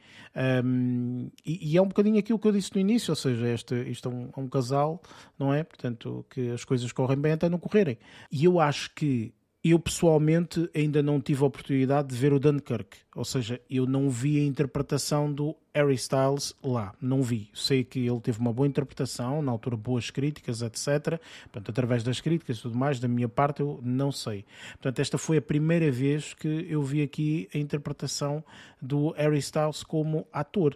Um, 0.64 1.30
e, 1.46 1.72
e 1.72 1.76
é 1.76 1.82
um 1.82 1.86
bocadinho 1.88 2.18
aquilo 2.18 2.38
que 2.38 2.48
eu 2.48 2.52
disse 2.52 2.74
no 2.74 2.80
início, 2.80 3.12
ou 3.12 3.16
seja, 3.16 3.48
este, 3.48 3.74
isto 3.88 4.08
é 4.08 4.12
um, 4.12 4.28
é 4.36 4.40
um 4.40 4.48
casal, 4.48 5.00
não 5.38 5.54
é? 5.54 5.62
Portanto, 5.62 6.26
que 6.28 6.50
as 6.50 6.64
coisas 6.64 6.90
correm 6.92 7.18
bem 7.18 7.32
até 7.32 7.48
não 7.48 7.58
correrem. 7.58 7.96
E 8.30 8.44
eu 8.44 8.58
acho 8.58 8.90
que 8.94 9.32
eu 9.62 9.78
pessoalmente 9.78 10.70
ainda 10.74 11.02
não 11.02 11.20
tive 11.20 11.42
a 11.42 11.46
oportunidade 11.46 12.08
de 12.08 12.16
ver 12.16 12.32
o 12.32 12.40
Dunkirk, 12.40 12.96
ou 13.14 13.24
seja, 13.26 13.60
eu 13.68 13.86
não 13.86 14.08
vi 14.08 14.40
a 14.40 14.44
interpretação 14.44 15.30
do 15.30 15.54
Harry 15.74 15.96
Styles 15.96 16.54
lá, 16.64 16.94
não 16.98 17.22
vi. 17.22 17.50
Sei 17.52 17.84
que 17.84 18.06
ele 18.06 18.20
teve 18.20 18.38
uma 18.38 18.54
boa 18.54 18.66
interpretação, 18.66 19.42
na 19.42 19.52
altura 19.52 19.76
boas 19.76 20.10
críticas, 20.10 20.62
etc. 20.62 21.20
Portanto, 21.42 21.70
através 21.70 22.02
das 22.02 22.20
críticas 22.20 22.56
e 22.56 22.62
tudo 22.62 22.78
mais, 22.78 22.98
da 22.98 23.06
minha 23.06 23.28
parte 23.28 23.60
eu 23.60 23.78
não 23.82 24.10
sei. 24.10 24.46
Portanto, 24.72 24.98
esta 25.00 25.18
foi 25.18 25.36
a 25.36 25.42
primeira 25.42 25.90
vez 25.90 26.32
que 26.32 26.66
eu 26.68 26.82
vi 26.82 27.02
aqui 27.02 27.46
a 27.54 27.58
interpretação 27.58 28.42
do 28.80 29.10
Harry 29.10 29.38
Styles 29.40 29.82
como 29.82 30.26
ator. 30.32 30.74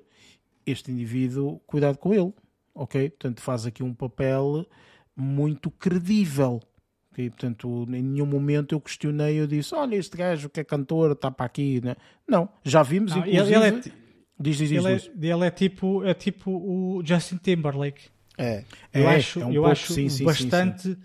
Este 0.66 0.93
indivíduo, 0.93 1.59
cuidado 1.66 1.97
com 1.97 2.12
ele, 2.12 2.35
ok? 2.74 3.09
Portanto, 3.09 3.40
faz 3.40 3.65
aqui 3.65 3.82
um 3.82 3.94
papel 3.94 4.66
muito 5.16 5.70
credível. 5.70 6.61
Ok? 7.15 7.31
Portanto, 7.31 7.86
em 7.91 8.03
nenhum 8.03 8.27
momento 8.27 8.74
eu 8.74 8.81
questionei, 8.81 9.39
eu 9.41 9.47
disse, 9.47 9.74
olha, 9.74 9.95
este 9.97 10.16
gajo 10.16 10.51
que 10.51 10.61
é 10.61 10.65
cantor 10.65 11.12
está 11.12 11.31
para 11.31 11.47
aqui, 11.47 11.81
né? 11.82 11.95
Não, 12.28 12.49
já 12.65 12.82
vimos, 12.82 13.12
Não, 13.15 13.23
ele- 13.24 13.32
inclusive... 13.36 13.57
ele 13.57 13.65
é 13.66 14.05
Diz, 14.36 14.57
diz, 14.57 14.69
diz, 14.69 14.85
Ele 14.85 14.95
é, 15.31 15.35
ele 15.35 15.47
é 15.47 15.51
tipo, 15.51 16.05
é 16.05 16.12
tipo 16.12 16.51
o 16.51 17.01
Justin 17.05 17.36
Timberlake. 17.36 18.07
É. 18.36 18.65
Eu 18.93 19.09
É, 19.09 19.15
acho, 19.15 19.39
é 19.41 19.47
um 19.47 19.53
eu 19.53 19.62
pouco, 19.62 19.70
acho 19.70 19.86
sim, 19.93 20.09
sim, 20.09 20.16
sim, 20.19 20.24
bastante. 20.24 20.99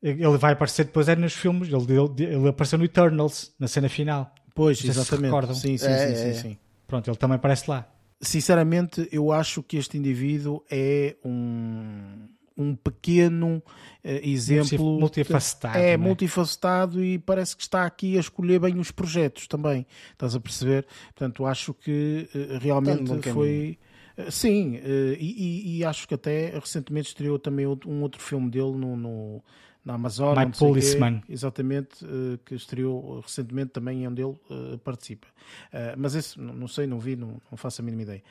Ele 0.00 0.38
vai 0.38 0.52
aparecer 0.52 0.84
depois 0.84 1.08
é 1.08 1.16
nos 1.16 1.32
filmes. 1.34 1.68
Ele, 1.68 1.82
ele, 1.92 2.32
ele 2.36 2.48
apareceu 2.48 2.78
no 2.78 2.84
Eternals, 2.84 3.52
na 3.58 3.66
cena 3.66 3.88
final. 3.88 4.32
Pois, 4.54 4.82
exatamente. 4.84 5.24
recordam. 5.24 5.54
Sim, 5.56 5.76
sim, 5.76 5.86
É, 5.88 5.98
sim, 5.98 6.12
é. 6.12 6.32
sim, 6.32 6.40
sim. 6.50 6.58
Pronto, 6.86 7.10
ele 7.10 7.16
também 7.16 7.34
aparece 7.34 7.68
lá. 7.68 7.86
Sinceramente, 8.20 9.08
eu 9.10 9.32
acho 9.32 9.60
que 9.62 9.76
este 9.76 9.98
indivíduo 9.98 10.64
é 10.70 11.16
um, 11.24 12.28
um 12.62 12.74
pequeno 12.74 13.62
eh, 14.04 14.20
exemplo. 14.28 14.98
multifacetado, 15.00 15.78
É, 15.78 15.92
é? 15.92 15.96
multifacetado 15.96 17.02
e 17.04 17.18
parece 17.18 17.56
que 17.56 17.62
está 17.62 17.84
aqui 17.84 18.16
a 18.16 18.20
escolher 18.20 18.58
bem 18.60 18.78
os 18.78 18.90
projetos 18.90 19.46
também. 19.46 19.86
Estás 20.12 20.34
a 20.34 20.40
perceber? 20.40 20.86
Portanto, 21.14 21.46
acho 21.46 21.74
que 21.74 22.28
eh, 22.34 22.58
realmente 22.60 23.20
foi. 23.22 23.78
eh, 24.16 24.30
Sim, 24.30 24.74
e, 25.18 25.18
e- 25.18 25.78
e 25.78 25.84
acho 25.84 26.06
que 26.06 26.14
até 26.14 26.50
recentemente 26.58 27.08
estreou 27.08 27.38
também 27.38 27.66
um 27.66 28.02
outro 28.02 28.20
filme 28.20 28.50
dele 28.50 28.72
no, 28.72 28.96
no- 28.96 29.42
na 29.84 29.94
Amazon. 29.94 30.36
My 30.36 30.46
não 30.46 30.52
sei 30.52 30.68
o 30.68 30.74
quê. 30.74 30.80
Policeman. 30.80 31.22
Exatamente, 31.28 32.04
eh, 32.04 32.38
que 32.44 32.54
estreou 32.54 33.20
recentemente 33.20 33.72
também, 33.72 34.06
onde 34.06 34.22
ele 34.22 34.36
eh, 34.50 34.76
participa. 34.78 35.26
Eh, 35.72 35.94
mas 35.96 36.14
esse, 36.14 36.40
não 36.40 36.68
sei, 36.68 36.86
não 36.86 36.98
vi, 36.98 37.16
não, 37.16 37.40
não 37.50 37.56
faço 37.56 37.80
a 37.80 37.84
mínima 37.84 38.02
ideia. 38.02 38.22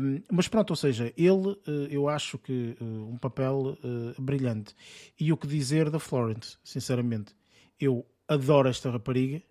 Um, 0.00 0.20
mas 0.30 0.48
pronto, 0.48 0.70
ou 0.70 0.76
seja, 0.76 1.12
ele, 1.16 1.56
eu 1.90 2.08
acho 2.08 2.38
que 2.38 2.76
um 2.80 3.16
papel 3.16 3.76
brilhante. 4.18 4.74
E 5.18 5.32
o 5.32 5.36
que 5.36 5.46
dizer 5.46 5.90
da 5.90 5.98
Florence, 5.98 6.56
sinceramente? 6.64 7.34
Eu 7.78 8.04
adoro 8.28 8.68
esta 8.68 8.90
rapariga, 8.90 9.42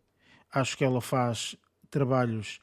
acho 0.51 0.77
que 0.77 0.83
ela 0.83 1.01
faz 1.01 1.55
trabalhos 1.89 2.59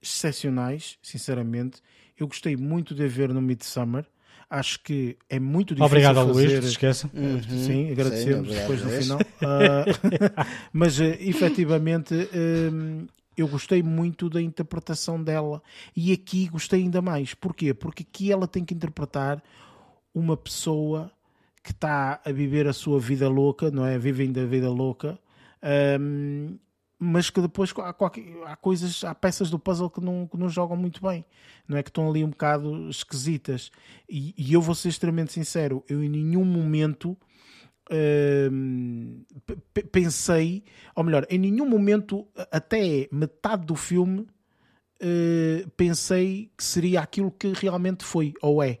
excepcionais, 0.00 0.98
sinceramente. 1.02 1.80
Eu 2.18 2.26
gostei 2.26 2.56
muito 2.56 2.94
de 2.94 3.04
a 3.04 3.08
ver 3.08 3.32
no 3.32 3.40
Midsummer. 3.40 4.06
Acho 4.54 4.82
que 4.82 5.16
é 5.30 5.40
muito 5.40 5.74
difícil 5.74 5.86
Obrigado 5.86 6.18
ao 6.18 6.26
fazer... 6.26 6.40
Luís, 6.42 6.52
não 6.52 6.62
se 6.62 6.68
esqueça. 6.68 7.10
Uhum. 7.14 7.40
Sim, 7.42 7.90
agradecemos 7.90 8.48
Sim, 8.50 8.54
depois 8.54 8.82
no 8.82 8.90
final. 8.90 9.18
Ah, 9.40 9.84
mas 10.70 11.00
eh, 11.00 11.16
efetivamente 11.20 12.14
hum, 12.70 13.06
eu 13.34 13.48
gostei 13.48 13.82
muito 13.82 14.28
da 14.28 14.42
interpretação 14.42 15.24
dela 15.24 15.62
e 15.96 16.12
aqui 16.12 16.48
gostei 16.48 16.82
ainda 16.82 17.00
mais. 17.00 17.32
Porquê? 17.32 17.72
Porque 17.72 18.04
aqui 18.06 18.30
ela 18.30 18.46
tem 18.46 18.62
que 18.62 18.74
interpretar 18.74 19.42
uma 20.14 20.36
pessoa 20.36 21.10
que 21.64 21.70
está 21.70 22.20
a 22.22 22.30
viver 22.30 22.66
a 22.66 22.74
sua 22.74 23.00
vida 23.00 23.30
louca, 23.30 23.70
não 23.70 23.86
é? 23.86 23.98
Vivendo 23.98 24.38
a 24.38 24.44
vida 24.44 24.68
louca, 24.68 25.18
hum, 25.98 26.58
mas 27.04 27.28
que 27.30 27.40
depois 27.40 27.72
há, 27.78 27.92
qualquer- 27.92 28.24
há 28.46 28.54
coisas, 28.54 29.02
há 29.02 29.12
peças 29.14 29.50
do 29.50 29.58
puzzle 29.58 29.90
que 29.90 30.00
não, 30.00 30.26
que 30.28 30.36
não 30.36 30.48
jogam 30.48 30.76
muito 30.76 31.02
bem, 31.02 31.24
não 31.66 31.76
é? 31.76 31.82
Que 31.82 31.90
estão 31.90 32.08
ali 32.08 32.22
um 32.24 32.30
bocado 32.30 32.88
esquisitas. 32.88 33.70
E, 34.08 34.32
e 34.38 34.52
eu 34.52 34.62
vou 34.62 34.74
ser 34.74 34.88
extremamente 34.88 35.32
sincero, 35.32 35.84
eu 35.88 36.02
em 36.02 36.08
nenhum 36.08 36.44
momento 36.44 37.16
hum, 38.50 39.24
pensei, 39.90 40.64
ou 40.94 41.02
melhor, 41.04 41.26
em 41.28 41.38
nenhum 41.38 41.68
momento, 41.68 42.26
até 42.52 43.08
metade 43.10 43.66
do 43.66 43.74
filme, 43.74 44.26
eh, 45.00 45.66
pensei 45.76 46.52
que 46.56 46.62
seria 46.64 47.00
aquilo 47.00 47.30
que 47.32 47.52
realmente 47.52 48.04
foi, 48.04 48.32
ou 48.40 48.62
é. 48.62 48.80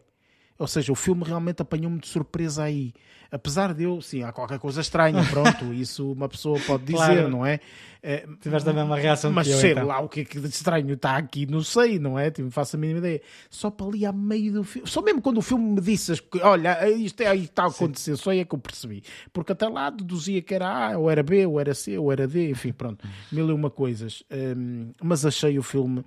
Ou 0.62 0.68
seja, 0.68 0.90
o 0.92 0.94
filme 0.94 1.24
realmente 1.24 1.60
apanhou-me 1.60 1.98
de 1.98 2.06
surpresa 2.08 2.62
aí. 2.64 2.92
Apesar 3.30 3.72
de 3.72 3.84
eu, 3.84 4.00
sim, 4.02 4.22
há 4.22 4.30
qualquer 4.30 4.58
coisa 4.58 4.80
estranha, 4.82 5.24
pronto, 5.30 5.72
isso 5.72 6.12
uma 6.12 6.28
pessoa 6.28 6.58
pode 6.66 6.84
dizer, 6.84 6.96
Claro. 6.98 7.28
não 7.30 7.44
é? 7.46 7.60
Eh, 8.02 8.26
Tiveste 8.42 8.68
a 8.68 8.72
mesma 8.74 8.94
reação 8.96 9.32
mas 9.32 9.46
que 9.46 9.54
eu, 9.54 9.58
sei 9.58 9.70
então. 9.72 9.86
lá 9.86 10.00
o 10.00 10.08
que 10.08 10.20
é 10.20 10.24
que 10.24 10.38
de 10.38 10.48
estranho 10.48 10.92
está 10.92 11.16
aqui, 11.16 11.46
não 11.46 11.62
sei, 11.62 11.98
não 11.98 12.18
é? 12.18 12.30
Tipo, 12.30 12.50
faço 12.50 12.76
a 12.76 12.78
mínima 12.78 12.98
ideia. 12.98 13.22
Só 13.48 13.70
para 13.70 13.86
ali 13.86 14.04
a 14.04 14.12
meio 14.12 14.52
do 14.52 14.64
filme, 14.64 14.86
só 14.88 15.00
mesmo 15.00 15.22
quando 15.22 15.38
o 15.38 15.42
filme 15.42 15.64
me 15.64 15.80
disse, 15.80 16.12
olha, 16.42 16.86
isto 16.90 17.22
é 17.22 17.26
aí 17.28 17.38
que 17.40 17.44
está 17.46 17.62
a 17.64 17.68
acontecer, 17.68 18.16
só 18.16 18.30
aí 18.30 18.40
é 18.40 18.44
que 18.44 18.54
eu 18.54 18.58
percebi. 18.58 19.02
Porque 19.32 19.52
até 19.52 19.66
lá 19.66 19.88
deduzia 19.88 20.42
que 20.42 20.54
era 20.54 20.68
A, 20.92 20.98
ou 20.98 21.10
era 21.10 21.22
B, 21.22 21.46
ou 21.46 21.58
era 21.58 21.72
C, 21.74 21.96
ou 21.96 22.12
era 22.12 22.28
D, 22.28 22.50
enfim, 22.50 22.72
pronto, 22.72 23.02
mil 23.30 23.48
e 23.48 23.52
uma 23.52 23.70
coisas. 23.70 24.22
Hum, 24.30 24.90
mas 25.02 25.24
achei 25.24 25.58
o 25.58 25.62
filme 25.62 26.04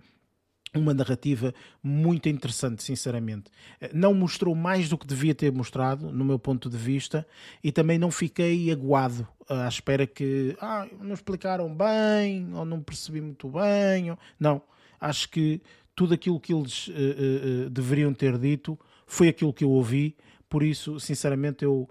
uma 0.79 0.93
narrativa 0.93 1.53
muito 1.83 2.27
interessante, 2.29 2.83
sinceramente. 2.83 3.51
Eh, 3.81 3.89
Não 3.93 4.13
mostrou 4.13 4.53
mais 4.55 4.89
do 4.89 4.97
que 4.97 5.07
devia 5.07 5.33
ter 5.35 5.51
mostrado, 5.51 6.11
no 6.11 6.23
meu 6.25 6.37
ponto 6.39 6.69
de 6.69 6.77
vista, 6.77 7.25
e 7.63 7.71
também 7.71 7.97
não 7.97 8.11
fiquei 8.11 8.71
aguado 8.71 9.27
eh, 9.49 9.53
à 9.53 9.67
espera 9.67 10.05
que 10.07 10.55
ah, 10.61 10.87
não 11.01 11.13
explicaram 11.13 11.73
bem, 11.73 12.47
ou 12.53 12.65
não 12.65 12.81
percebi 12.81 13.21
muito 13.21 13.49
bem. 13.49 14.11
ou- 14.11 14.17
Não, 14.39 14.61
acho 14.99 15.29
que 15.29 15.61
tudo 15.95 16.13
aquilo 16.13 16.39
que 16.39 16.53
eles 16.53 16.89
eh, 16.93 17.65
eh, 17.65 17.69
deveriam 17.69 18.13
ter 18.13 18.37
dito 18.37 18.77
foi 19.07 19.27
aquilo 19.29 19.53
que 19.53 19.63
eu 19.63 19.69
ouvi, 19.69 20.15
por 20.49 20.61
isso, 20.63 20.99
sinceramente, 20.99 21.63
eu 21.65 21.89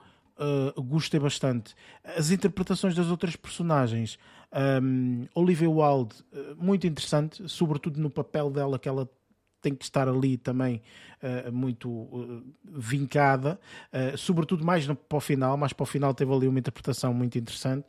uh, 0.76 0.82
gostei 0.82 1.18
bastante. 1.20 1.74
As 2.16 2.30
interpretações 2.30 2.94
das 2.94 3.08
outras 3.08 3.36
personagens, 3.36 4.18
um, 4.82 5.26
Olivia 5.34 5.68
Wilde, 5.68 6.16
uh, 6.32 6.56
muito 6.56 6.86
interessante, 6.86 7.48
sobretudo 7.48 8.00
no 8.00 8.10
papel 8.10 8.50
dela, 8.50 8.78
que 8.78 8.88
ela 8.88 9.08
tem 9.64 9.74
que 9.74 9.82
estar 9.82 10.06
ali 10.06 10.36
também 10.36 10.82
uh, 11.22 11.50
muito 11.50 11.88
uh, 11.90 12.42
vincada, 12.62 13.58
uh, 13.90 14.16
sobretudo 14.18 14.62
mais 14.62 14.86
no, 14.86 14.94
para 14.94 15.16
o 15.16 15.20
final, 15.20 15.56
mais 15.56 15.72
para 15.72 15.84
o 15.84 15.86
final 15.86 16.12
teve 16.12 16.30
ali 16.30 16.46
uma 16.46 16.58
interpretação 16.58 17.14
muito 17.14 17.38
interessante. 17.38 17.86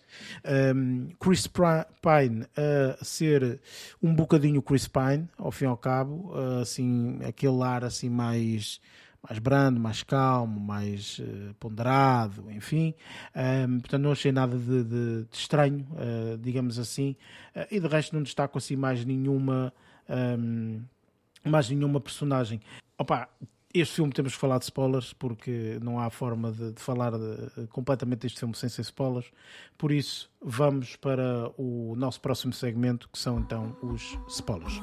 Um, 0.73 1.09
Chris 1.19 1.47
Pine 1.47 2.45
a 2.55 3.03
ser 3.03 3.59
um 4.01 4.15
bocadinho 4.15 4.61
Chris 4.61 4.87
Pine, 4.87 5.27
ao 5.37 5.51
fim 5.51 5.65
e 5.65 5.67
ao 5.67 5.75
cabo, 5.75 6.33
assim, 6.61 7.19
aquele 7.27 7.61
ar 7.61 7.83
assim 7.83 8.09
mais 8.09 8.79
mais 9.27 9.39
brando, 9.39 9.79
mais 9.79 10.03
calmo, 10.03 10.59
mais 10.59 11.19
eh, 11.19 11.53
ponderado, 11.59 12.49
enfim. 12.51 12.93
Ahm, 13.33 13.79
portanto, 13.79 14.01
não 14.03 14.11
achei 14.11 14.31
nada 14.31 14.57
de, 14.57 14.83
de- 14.83 15.23
de 15.23 15.27
estranho, 15.35 15.87
eh, 15.97 16.37
digamos 16.39 16.77
assim. 16.77 17.15
Eh, 17.55 17.67
e 17.71 17.79
de 17.79 17.87
resto, 17.87 18.15
não 18.15 18.21
destaco 18.23 18.57
assim 18.57 18.75
mais 18.75 19.03
nenhuma, 19.03 19.73
ahm, 20.07 20.81
mais 21.43 21.69
nenhuma 21.69 21.99
personagem. 21.99 22.61
Opa, 22.97 23.27
este 23.73 23.95
filme 23.95 24.13
temos 24.13 24.33
que 24.33 24.39
falar 24.39 24.57
de 24.59 24.63
spoilers, 24.65 25.11
porque 25.13 25.77
não 25.81 25.99
há 25.99 26.09
forma 26.09 26.51
de, 26.51 26.71
de 26.71 26.81
falar 26.81 27.11
de- 27.11 27.67
completamente 27.67 28.19
deste 28.19 28.39
filme 28.39 28.55
sem 28.55 28.69
ser 28.69 28.81
spoilers. 28.83 29.29
Por 29.77 29.91
isso, 29.91 30.29
vamos 30.41 30.95
para 30.95 31.51
o 31.57 31.93
nosso 31.97 32.21
próximo 32.21 32.53
segmento, 32.53 33.09
que 33.11 33.19
são 33.19 33.39
então 33.39 33.75
os 33.81 34.17
spoilers. 34.29 34.79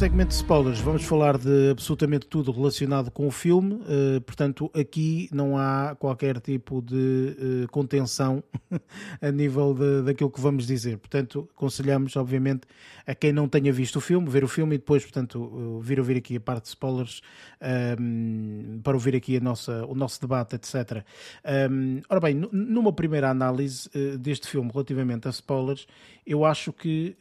Segmento 0.00 0.30
de 0.30 0.36
spoilers 0.36 0.80
vamos 0.80 1.04
falar 1.04 1.36
de 1.36 1.68
absolutamente 1.72 2.26
tudo 2.26 2.50
relacionado 2.50 3.10
com 3.10 3.26
o 3.26 3.30
filme, 3.30 3.82
eh, 3.86 4.20
portanto 4.20 4.70
aqui 4.74 5.28
não 5.30 5.58
há 5.58 5.94
qualquer 5.94 6.40
tipo 6.40 6.80
de 6.80 7.36
eh, 7.64 7.66
contenção 7.70 8.42
a 9.20 9.30
nível 9.30 9.74
de, 9.74 10.00
daquilo 10.00 10.30
que 10.30 10.40
vamos 10.40 10.66
dizer. 10.66 10.96
Portanto, 10.96 11.46
aconselhamos 11.54 12.16
obviamente 12.16 12.62
a 13.06 13.14
quem 13.14 13.30
não 13.30 13.46
tenha 13.46 13.70
visto 13.70 13.96
o 13.96 14.00
filme, 14.00 14.26
ver 14.26 14.42
o 14.42 14.48
filme 14.48 14.76
e 14.76 14.78
depois, 14.78 15.02
portanto, 15.02 15.52
eh, 15.54 15.84
vir 15.86 15.98
ouvir 15.98 16.16
aqui 16.16 16.34
a 16.34 16.40
parte 16.40 16.62
de 16.62 16.68
spoilers 16.70 17.20
ehm, 17.60 18.80
para 18.82 18.94
ouvir 18.96 19.14
aqui 19.14 19.36
a 19.36 19.40
nossa, 19.40 19.84
o 19.84 19.94
nosso 19.94 20.18
debate, 20.18 20.56
etc. 20.56 21.04
Ehm, 21.44 22.00
ora 22.08 22.20
bem, 22.20 22.34
nu- 22.34 22.48
numa 22.50 22.92
primeira 22.92 23.28
análise 23.28 23.90
eh, 23.94 24.16
deste 24.16 24.48
filme 24.48 24.70
relativamente 24.72 25.28
a 25.28 25.30
spoilers, 25.30 25.86
eu 26.26 26.44
acho 26.44 26.72
que 26.72 27.16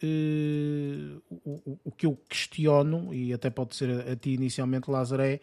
o- 1.30 1.80
o 1.84 1.92
que 1.92 2.06
eu 2.06 2.16
questiono, 2.30 2.69
e 3.14 3.34
até 3.34 3.50
pode 3.50 3.76
ser 3.76 3.90
a, 4.12 4.16
ti 4.16 4.32
inicialmente, 4.34 4.90
Lázaro, 4.90 5.22
é 5.22 5.40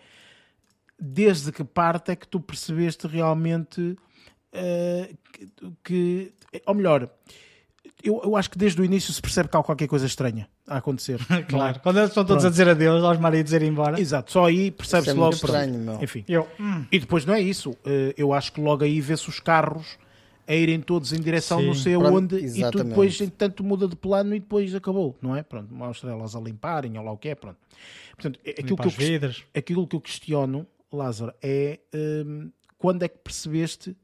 desde 0.99 1.53
que 1.53 1.63
parte 1.65 2.11
é 2.13 2.17
que 2.17 2.27
tu 2.27 2.41
percebeste 2.41 3.07
realmente 3.07 3.97
eh, 4.53 5.11
que, 5.33 5.49
que- 5.85 6.33
ou 6.65 6.75
melhor, 6.75 7.11
eu, 8.03 8.21
eu 8.25 8.37
acho 8.37 8.51
que 8.51 8.57
desde 8.59 8.81
o 8.81 8.85
início 8.85 9.13
se 9.13 9.21
percebe 9.21 9.49
que 9.49 9.57
há 9.57 9.63
qualquer 9.63 9.87
coisa 9.89 10.07
estranha 10.07 10.49
a 10.67 10.79
acontecer. 10.79 11.21
é? 11.31 11.43
Claro. 11.43 11.81
Quando 11.81 11.99
eles 11.99 12.09
estão 12.11 12.25
todos 12.25 12.43
Pronto. 12.43 12.47
a 12.47 12.51
dizer 12.51 12.69
adeus 12.69 13.03
aos 13.05 13.19
maridos 13.19 13.53
a 13.53 13.57
ir 13.57 13.63
embora. 13.63 14.01
Exato, 14.01 14.33
só 14.33 14.47
aí 14.47 14.71
percebe-se 14.71 15.11
é 15.11 15.15
logo. 15.15 15.35
estranho. 15.35 15.99
Enfim. 16.03 16.25
Eu, 16.29 16.49
hum, 16.59 16.85
E 16.91 16.99
depois 16.99 17.25
não 17.27 17.35
é 17.35 17.41
isso. 17.41 17.77
Eh, 17.85 18.15
Eu 18.17 18.33
acho 18.33 18.53
que 18.53 18.61
logo 18.61 18.85
aí 18.85 19.01
vê-se 19.01 19.29
os 19.29 19.39
carros 19.41 19.99
a 20.47 20.55
irem 20.55 20.81
todos 20.81 21.13
em 21.13 21.21
direção 21.21 21.61
Sim. 21.61 21.67
não 21.67 21.75
sei 21.75 21.97
Pronto, 21.97 22.13
aonde 22.13 22.37
e 22.37 22.71
tu 22.71 22.85
depois, 22.85 23.21
entretanto, 23.21 23.65
muda 23.65 23.89
de 23.89 23.97
plano 23.97 24.35
e 24.35 24.41
depois 24.41 24.75
acabou, 24.75 25.17
não 25.21 25.35
é? 25.35 25.43
Pronto, 25.43 25.73
mostra 25.75 26.11
elas 26.11 26.37
a 26.37 26.41
limparem 26.41 26.97
ou 26.99 27.05
lá 27.05 27.13
o 27.13 27.19
que 27.19 27.29
é, 27.29 27.35
pronto. 27.35 27.59
Portanto, 28.15 28.41
é- 28.45 28.51
aquilo 28.51 28.69
limpar 28.71 28.83
que, 28.85 28.89
eu, 28.89 28.93
vidros. 28.93 29.45
aquilo 29.55 29.87
que 29.87 29.97
eu 29.97 30.01
questiono, 30.01 30.67
Lázaro, 30.93 31.35
é 31.43 31.81
hum, 32.25 32.51
quando 32.79 33.03
é 33.03 33.09
que 33.09 33.19
percebeste 33.19 33.97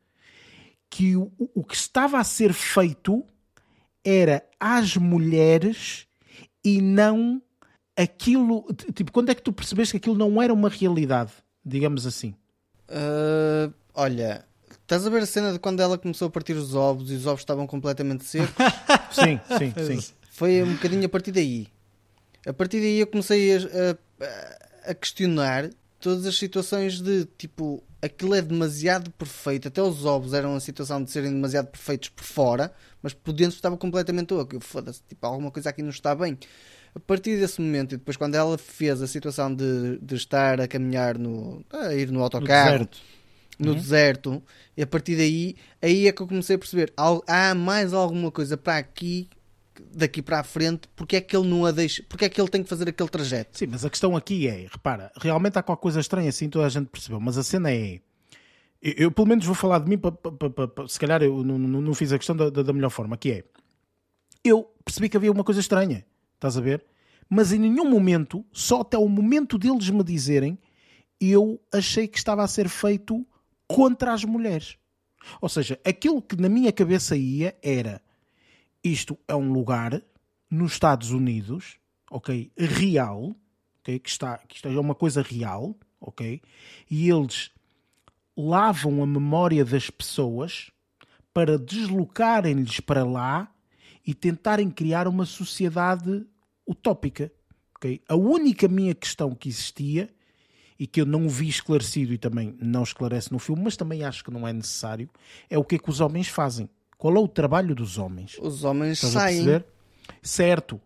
que 0.90 1.16
o, 1.16 1.32
o 1.55 1.64
que 1.64 1.74
estava 1.74 2.19
a 2.19 2.24
ser 2.24 2.52
feito 2.52 3.24
era 4.05 4.44
às 4.59 4.97
mulheres 4.97 6.06
e 6.64 6.81
não 6.82 7.40
aquilo. 7.97 8.66
Tipo, 8.94 9.12
quando 9.12 9.31
é 9.31 9.35
que 9.35 9.43
tu 9.43 9.52
percebeste 9.52 9.93
que 9.93 9.97
aquilo 9.98 10.16
não 10.16 10.40
era 10.43 10.52
uma 10.52 10.69
realidade, 10.69 11.32
digamos 11.64 12.06
assim? 12.06 12.35
Ah, 12.89 13.70
olha, 13.94 14.44
estás 14.97 15.06
a 15.06 15.10
ver 15.10 15.23
a 15.23 15.27
cena 15.27 15.52
de 15.52 15.59
quando 15.59 15.81
ela 15.81 15.97
começou 15.97 16.28
a 16.28 16.31
partir 16.31 16.52
os 16.52 16.74
ovos 16.74 17.10
e 17.10 17.14
os 17.14 17.27
ovos 17.27 17.40
estavam 17.40 17.66
completamente 17.66 18.24
secos? 18.24 18.52
Sim, 19.12 19.40
sim, 19.59 20.01
sim. 20.01 20.12
Foi 20.31 20.62
um 20.62 20.73
bocadinho 20.74 21.05
a 21.05 21.09
partir 21.09 21.32
daí. 21.32 21.66
A 22.47 22.52
partir 22.52 22.81
daí 22.81 22.98
eu 23.01 23.06
comecei 23.06 23.55
a, 23.56 23.59
a- 24.20 24.90
a 24.90 24.94
questionar 24.94 25.70
todas 26.01 26.27
as 26.27 26.36
situações 26.36 27.01
de 27.01 27.24
tipo, 27.39 27.82
aquilo 28.01 28.35
é 28.35 28.43
demasiado 28.43 29.10
perfeito. 29.12 29.69
Até 29.69 29.81
os 29.82 30.05
ovos 30.05 30.32
eram 30.35 30.56
a 30.56 30.60
situação 30.60 31.02
de 31.05 31.10
serem 31.10 31.31
demasiado 31.31 31.66
perfeitos 31.69 32.09
por 32.09 32.24
fora, 32.24 32.73
mas 33.02 33.12
por 33.14 33.32
dentro 33.32 33.55
estava 33.55 33.77
completamente 33.77 34.32
oco. 34.35 34.59
Foda-se, 34.60 35.01
tipo, 35.09 35.24
alguma 35.27 35.51
coisa 35.51 35.69
aqui 35.70 35.82
não 35.82 35.90
está 35.90 36.14
bem. 36.14 36.36
A 36.94 37.01
partir 37.01 37.39
desse 37.39 37.60
momento, 37.60 37.94
e 37.94 37.97
depois 37.98 38.16
quando 38.16 38.35
ela 38.35 38.59
fez 38.59 39.01
a 39.01 39.06
situação 39.06 39.55
de, 39.55 39.98
de 40.02 40.14
estar 40.16 40.60
a 40.60 40.66
caminhar 40.69 41.16
no. 41.19 41.64
a 41.73 41.94
ir 41.94 42.09
no 42.09 42.14
No 42.19 42.24
autocarro 42.24 42.70
deserto. 42.78 42.98
No 43.59 43.74
deserto, 43.74 44.43
e 44.77 44.83
a 44.83 44.87
partir 44.87 45.16
daí, 45.16 45.55
aí 45.81 46.09
é 46.09 46.12
que 46.12 46.20
eu 46.23 46.27
comecei 46.27 46.57
a 46.57 46.59
perceber: 46.59 46.93
há 46.97 47.55
mais 47.55 47.93
alguma 47.93 48.31
coisa 48.31 48.57
para 48.57 48.79
aqui, 48.79 49.29
daqui 49.95 50.20
para 50.23 50.41
a 50.41 50.43
frente, 50.45 50.89
porque 50.97 51.16
é 51.16 51.20
que 51.20 51.37
ele 51.37 51.47
não 51.49 51.65
a 51.66 51.70
deixa, 51.70 52.03
porque 52.09 52.24
é 52.24 52.29
que 52.29 52.41
ele 52.41 52.49
tem 52.49 52.62
que 52.62 52.69
fazer 52.69 52.89
aquele 52.89 53.09
trajeto? 53.09 53.57
Sim, 53.59 53.66
mas 53.69 53.85
a 53.85 53.91
questão 53.91 54.16
aqui 54.16 54.47
é, 54.49 54.66
repara, 54.70 55.12
realmente 55.16 55.59
há 55.59 55.62
qualquer 55.62 55.83
coisa 55.83 56.01
estranha 56.01 56.29
assim, 56.29 56.49
toda 56.49 56.66
a 56.66 56.69
gente 56.69 56.87
percebeu, 56.89 57.20
mas 57.20 57.37
a 57.39 57.43
cena 57.43 57.70
é. 57.70 58.01
Eu, 58.81 58.95
eu, 58.97 59.11
pelo 59.12 59.29
menos 59.29 59.45
vou 59.47 59.55
falar 59.55 59.79
de 59.79 59.89
mim, 59.89 59.97
pa- 59.99 60.12
se 60.89 60.99
calhar 60.99 61.23
eu 61.23 61.45
não, 61.45 61.57
não- 61.59 61.81
não 61.81 61.95
fiz 61.95 62.12
a 62.12 62.19
questão 62.19 62.35
da, 62.37 62.51
da- 62.51 62.62
da 62.65 62.73
melhor 62.73 62.91
forma, 62.91 63.16
que 63.16 63.31
é. 63.31 63.45
Eu 64.45 64.69
percebi 64.85 65.09
que 65.09 65.16
havia 65.16 65.31
uma 65.31 65.45
coisa 65.45 65.61
estranha, 65.61 66.05
estás 66.35 66.57
a 66.57 66.61
ver? 66.61 66.85
Mas 67.31 67.53
em 67.53 67.59
nenhum 67.59 67.89
momento, 67.89 68.45
só 68.53 68.81
até 68.81 68.99
o 68.99 69.09
momento 69.09 69.57
deles 69.57 69.89
me 69.89 70.03
dizerem, 70.03 70.59
eu 71.20 71.61
achei 71.73 72.09
que 72.09 72.19
estava 72.19 72.43
a 72.43 72.49
ser 72.49 72.69
feito 72.69 73.24
contra 73.67 74.13
as 74.13 74.25
mulheres. 74.25 74.77
Ou 75.41 75.49
seja, 75.49 75.79
aquilo 75.85 76.21
que 76.21 76.37
na 76.37 76.49
minha 76.49 76.73
cabeça 76.73 77.17
ia 77.17 77.57
era 77.63 78.03
isto 78.83 79.19
é 79.29 79.35
um 79.35 79.53
lugar 79.53 80.03
nos 80.51 80.73
Estados 80.73 81.13
Unidos, 81.13 81.79
ok, 82.11 82.53
real, 82.57 83.35
ok, 83.81 83.99
que 83.99 84.09
está, 84.09 84.39
que 84.39 84.57
isto 84.57 84.69
é 84.69 84.81
uma 84.81 84.95
coisa 84.95 85.23
real, 85.23 85.75
ok, 86.01 86.43
e 86.91 87.09
eles 87.09 87.51
lavam 88.37 89.03
a 89.03 89.07
memória 89.07 89.65
das 89.65 89.89
pessoas 89.89 90.71
para 91.33 91.59
deslocarem-lhes 91.59 92.81
para 92.81 93.05
lá 93.05 93.51
e 94.07 94.13
tentarem 94.13 94.71
criar 94.71 95.07
uma 95.07 95.25
sociedade 95.25 96.27
utópica, 96.69 97.33
ok? 97.77 98.03
A 98.09 98.17
única 98.17 98.69
minha 98.69 98.95
questão 98.95 99.35
que 99.35 99.49
existia 99.49 100.13
e 100.78 100.86
que 100.86 101.01
eu 101.01 101.07
não 101.07 101.28
vi 101.28 101.49
esclarecido 101.49 102.12
e 102.12 102.19
também 102.19 102.57
não 102.61 102.82
esclarece 102.82 103.32
no 103.32 103.39
filme, 103.39 103.62
mas 103.62 103.77
também 103.77 104.05
acho 104.05 104.24
que 104.24 104.31
não 104.31 104.47
é 104.47 104.53
necessário, 104.53 105.09
é 105.49 105.59
o 105.59 105.65
que 105.65 105.77
é 105.77 105.78
que 105.78 105.90
os 105.90 106.01
homens 106.01 106.28
fazem. 106.28 106.69
Qual 106.99 107.15
é 107.16 107.19
o 107.19 107.28
trabalho 107.28 107.74
dos 107.74 107.99
homens? 107.99 108.39
Os 108.40 108.65
homens 108.65 109.03
Estás 109.03 109.12
saem. 109.12 109.65
Certo. 110.23 110.81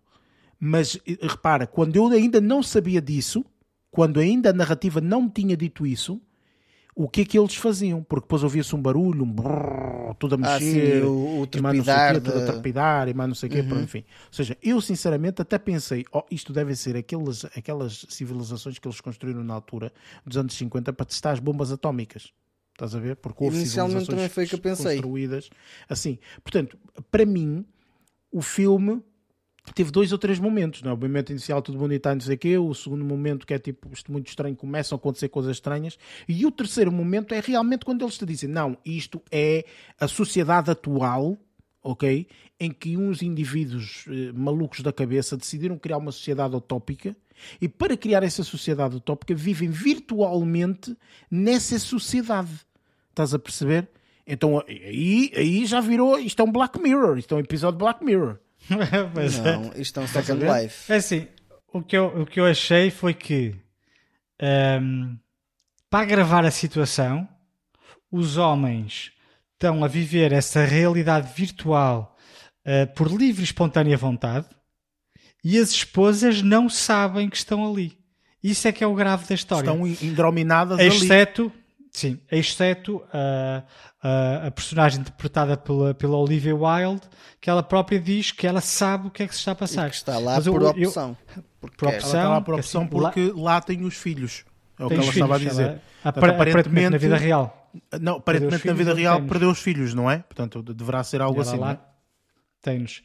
Mas 0.59 0.99
eh, 1.07 1.19
repara, 1.21 1.67
quando 1.67 1.97
eu 1.97 2.07
ainda 2.09 2.41
não 2.41 2.63
sabia 2.63 3.01
disso, 3.01 3.45
quando 3.91 4.21
ainda 4.21 4.51
a 4.51 4.53
narrativa 4.53 5.01
não 5.01 5.23
me 5.23 5.31
tinha 5.31 5.57
dito 5.57 5.87
isso, 5.87 6.21
o 6.99 7.09
que 7.11 7.21
é 7.21 7.25
que 7.27 7.39
eles 7.39 7.55
faziam, 7.55 8.03
porque 8.03 8.25
depois 8.25 8.43
ouvia-se 8.43 8.75
um 8.75 8.81
barulho, 8.81 9.23
um 9.23 9.31
brrr, 9.31 10.15
tudo 10.19 10.35
a 10.35 10.39
Ah, 10.39 10.55
mexer, 10.59 11.03
sim, 11.03 11.07
o- 11.07 11.41
o 11.41 11.47
trepidar 11.47 12.15
quê, 12.15 12.21
tudo 12.23 12.37
a 12.39 12.41
de- 12.41 12.47
trepidar 12.47 13.09
e 13.09 13.13
mais 13.15 13.29
não 13.29 13.35
sei 13.35 13.49
o 13.51 13.53
quê, 13.53 13.63
pronto, 13.63 13.85
enfim. 13.85 13.99
Ou 13.99 14.33
seja, 14.33 14.57
eu 14.63 14.81
sinceramente 14.81 15.43
até 15.43 15.59
pensei, 15.59 16.07
oh, 16.11 16.23
isto 16.31 16.55
deve 16.55 16.75
ser 16.75 16.97
aquelas, 16.97 17.45
aquelas 17.57 18.07
civilizações 18.09 18.79
que 18.79 18.89
eles 18.89 18.99
construíram 19.01 19.45
na 19.45 19.53
altura 19.53 19.93
dos 20.25 20.39
anos 20.39 20.55
50 20.55 20.91
para 20.91 21.05
testar 21.05 21.33
as 21.33 21.39
bombas 21.39 21.71
atómicas. 21.71 22.33
Estás 22.73 22.95
a 22.95 22.99
ver? 22.99 23.17
Porque 23.17 23.45
houve 23.45 23.57
Inicialmente 23.59 24.07
também 24.07 24.29
foi 24.31 24.47
que 24.47 24.55
eu 24.55 24.59
pensei. 24.59 24.97
construídas 24.97 25.51
assim. 25.89 26.19
Portanto, 26.43 26.79
para 27.11 27.27
mim, 27.27 27.65
o 28.33 28.41
filme 28.41 29.03
teve 29.75 29.91
dois 29.91 30.13
ou 30.13 30.19
três 30.19 30.39
momentos, 30.39 30.83
não 30.83 30.91
é? 30.91 30.95
O 30.95 30.97
momento 30.97 31.31
inicial 31.31 31.61
tudo 31.63 31.79
bonito, 31.79 32.09
não 32.09 32.21
sei 32.21 32.35
o 32.35 32.39
quê, 32.39 32.59
o 32.59 32.75
segundo 32.75 33.05
momento 33.05 33.47
que 33.47 33.55
é 33.55 33.59
tipo 33.59 33.89
isto 33.93 34.11
muito 34.13 34.29
estranho, 34.29 34.55
começam 34.57 34.97
a 34.97 34.99
acontecer 34.99 35.29
coisas 35.29 35.57
estranhas, 35.57 35.99
e 36.29 36.47
o 36.47 36.51
terceiro 36.51 36.93
momento 36.93 37.35
é 37.35 37.41
realmente 37.41 37.85
quando 37.85 38.03
eles 38.03 38.19
te 38.19 38.27
dizem, 38.27 38.49
não, 38.49 38.77
isto 38.85 39.21
é 39.31 39.65
a 39.99 40.09
sociedade 40.09 40.71
atual, 40.71 41.39
ok? 41.83 42.27
Em 42.59 42.71
que 42.71 42.97
uns 42.97 43.23
indivíduos 43.23 44.05
eh, 44.09 44.33
malucos 44.33 44.81
da 44.81 44.93
cabeça 44.93 45.37
decidiram 45.37 45.79
criar 45.79 45.99
uma 45.99 46.13
sociedade 46.13 46.57
utópica 46.57 47.17
e 47.61 47.69
para 47.69 47.97
criar 47.97 48.23
essa 48.23 48.43
sociedade 48.43 48.97
utópica 48.97 49.35
vivem 49.35 49.69
virtualmente 49.69 50.97
nessa 51.31 51.79
sociedade. 51.79 52.51
Estás 53.11 53.35
a 53.35 53.39
perceber? 53.39 53.89
Então 54.27 54.63
aí, 54.67 55.31
aí 55.37 55.67
já 55.67 55.81
virou, 55.81 56.19
isto 56.19 56.41
é 56.41 56.45
um 56.45 56.51
Black 56.51 56.81
Mirror, 56.81 57.19
isto 57.19 57.35
é 57.35 57.39
um 57.39 57.41
episódio 57.41 57.79
de 57.79 57.85
Black 57.85 58.05
Mirror. 58.05 58.39
É. 59.47 59.57
Não, 59.57 59.73
isto 59.77 60.01
é 60.01 60.03
um 60.03 60.07
Second? 60.07 60.45
Life. 60.45 60.93
É 60.93 60.97
assim, 60.97 61.29
o 61.73 61.83
que 61.83 61.97
eu, 61.97 62.23
o 62.23 62.27
que 62.27 62.41
eu 62.41 62.47
achei 62.47 62.91
foi 62.91 63.15
que 63.15 63.55
ehm, 64.41 65.17
para 65.91 66.01
agravar 66.01 66.45
a 66.45 66.51
situação, 66.51 67.29
os 68.11 68.37
homens 68.37 69.13
estão 69.53 69.85
a 69.85 69.89
viver 69.89 70.33
essa 70.33 70.65
realidade 70.65 71.33
virtual 71.35 72.17
eh, 72.65 72.87
por 72.87 73.11
livre 73.11 73.43
e 73.43 73.45
espontânea 73.45 73.97
vontade 73.97 74.47
e 75.43 75.59
as 75.59 75.71
esposas 75.71 76.43
não 76.43 76.69
sabem 76.69 77.29
que 77.29 77.37
estão 77.37 77.71
ali. 77.71 77.97
Isso 78.43 78.67
é 78.67 78.73
que 78.73 78.83
é 78.83 78.87
o 78.87 78.95
grave 78.95 79.27
da 79.27 79.35
história. 79.35 79.71
Estão 79.71 79.87
indrominadas 79.87 80.79
ali. 80.79 80.89
Sim, 81.99 82.19
exceto 82.31 83.03
a, 83.13 83.63
a, 84.03 84.47
a 84.47 84.51
personagem 84.51 85.01
interpretada 85.01 85.57
pela, 85.57 85.95
pela 85.95 86.17
Olivia 86.17 86.55
Wilde, 86.55 87.03
que 87.41 87.49
ela 87.51 87.63
própria 87.63 87.99
diz 88.01 88.31
que 88.33 88.47
ela 88.47 88.61
sabe 88.61 89.09
o 89.09 89.11
que 89.11 89.23
é 89.23 89.27
que 89.29 89.35
se 89.35 89.41
está 89.41 89.53
a 89.53 89.55
E 89.55 89.57
passar. 89.57 89.89
que 89.91 89.97
está 89.97 90.19
lá 90.19 90.35
Mas 90.37 90.47
eu- 90.47 90.53
por 90.53 90.63
eu- 90.63 90.69
opção. 90.69 91.17
Porque 91.61 91.77
por 91.77 91.89
opção. 91.89 92.11
Ela 92.11 92.19
está 92.21 92.29
lá 92.29 92.41
por 92.41 92.55
opção 92.55 92.81
assim, 92.83 92.91
porque 92.91 93.33
lá... 93.35 93.61
tem 93.61 93.85
os 93.85 93.95
filhos. 93.95 94.45
É 94.79 94.85
o 94.85 94.89
que 94.89 94.95
ela 94.95 95.03
os 95.03 95.09
estava 95.09 95.37
a 95.37 95.39
filhos, 95.39 95.53
dizer. 95.53 95.63
ela- 95.69 95.81
Portanto, 96.03 96.25
apare- 96.35 96.51
aparentemente 96.51 96.91
na 96.91 96.99
vida 96.99 97.17
real. 97.17 97.71
Não, 98.01 98.17
aparentemente 98.17 98.55
na 98.55 98.59
filhos, 98.75 98.79
vida 98.79 98.95
real 98.95 99.23
perdeu 99.23 99.51
os 99.51 99.59
filhos, 99.59 99.93
não 99.95 100.11
é? 100.11 100.19
Portanto, 100.19 100.63
de- 100.63 100.73
deverá 100.75 101.03
ser 101.03 101.21
algo 101.21 101.41
Ela 101.41 101.51
assim. 101.51 101.59
lá 101.61 101.67
não 101.67 101.73
é? 101.73 101.79
Tem-nos. 102.67 103.03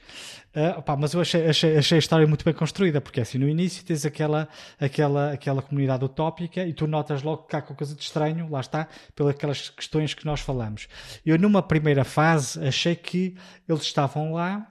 Ah, 0.53 0.79
opá, 0.79 0.97
mas 0.97 1.13
eu 1.13 1.21
achei, 1.21 1.47
achei, 1.47 1.77
achei 1.77 1.97
a 1.97 1.99
história 1.99 2.25
muito 2.27 2.43
bem 2.43 2.53
construída, 2.53 2.99
porque 2.99 3.21
assim, 3.21 3.37
no 3.37 3.47
início 3.47 3.85
tens 3.85 4.05
aquela, 4.05 4.49
aquela, 4.79 5.31
aquela 5.31 5.61
comunidade 5.61 6.03
utópica 6.03 6.65
e 6.65 6.73
tu 6.73 6.87
notas 6.87 7.21
logo 7.23 7.43
que 7.43 7.55
há 7.55 7.61
qualquer 7.61 7.77
coisa 7.77 7.95
de 7.95 8.01
estranho, 8.01 8.49
lá 8.49 8.59
está, 8.59 8.87
pelas 9.15 9.35
aquelas 9.35 9.69
questões 9.69 10.13
que 10.13 10.25
nós 10.25 10.41
falamos. 10.41 10.87
Eu, 11.25 11.37
numa 11.39 11.61
primeira 11.61 12.03
fase, 12.03 12.59
achei 12.67 12.95
que 12.95 13.35
eles 13.69 13.83
estavam 13.83 14.33
lá 14.33 14.67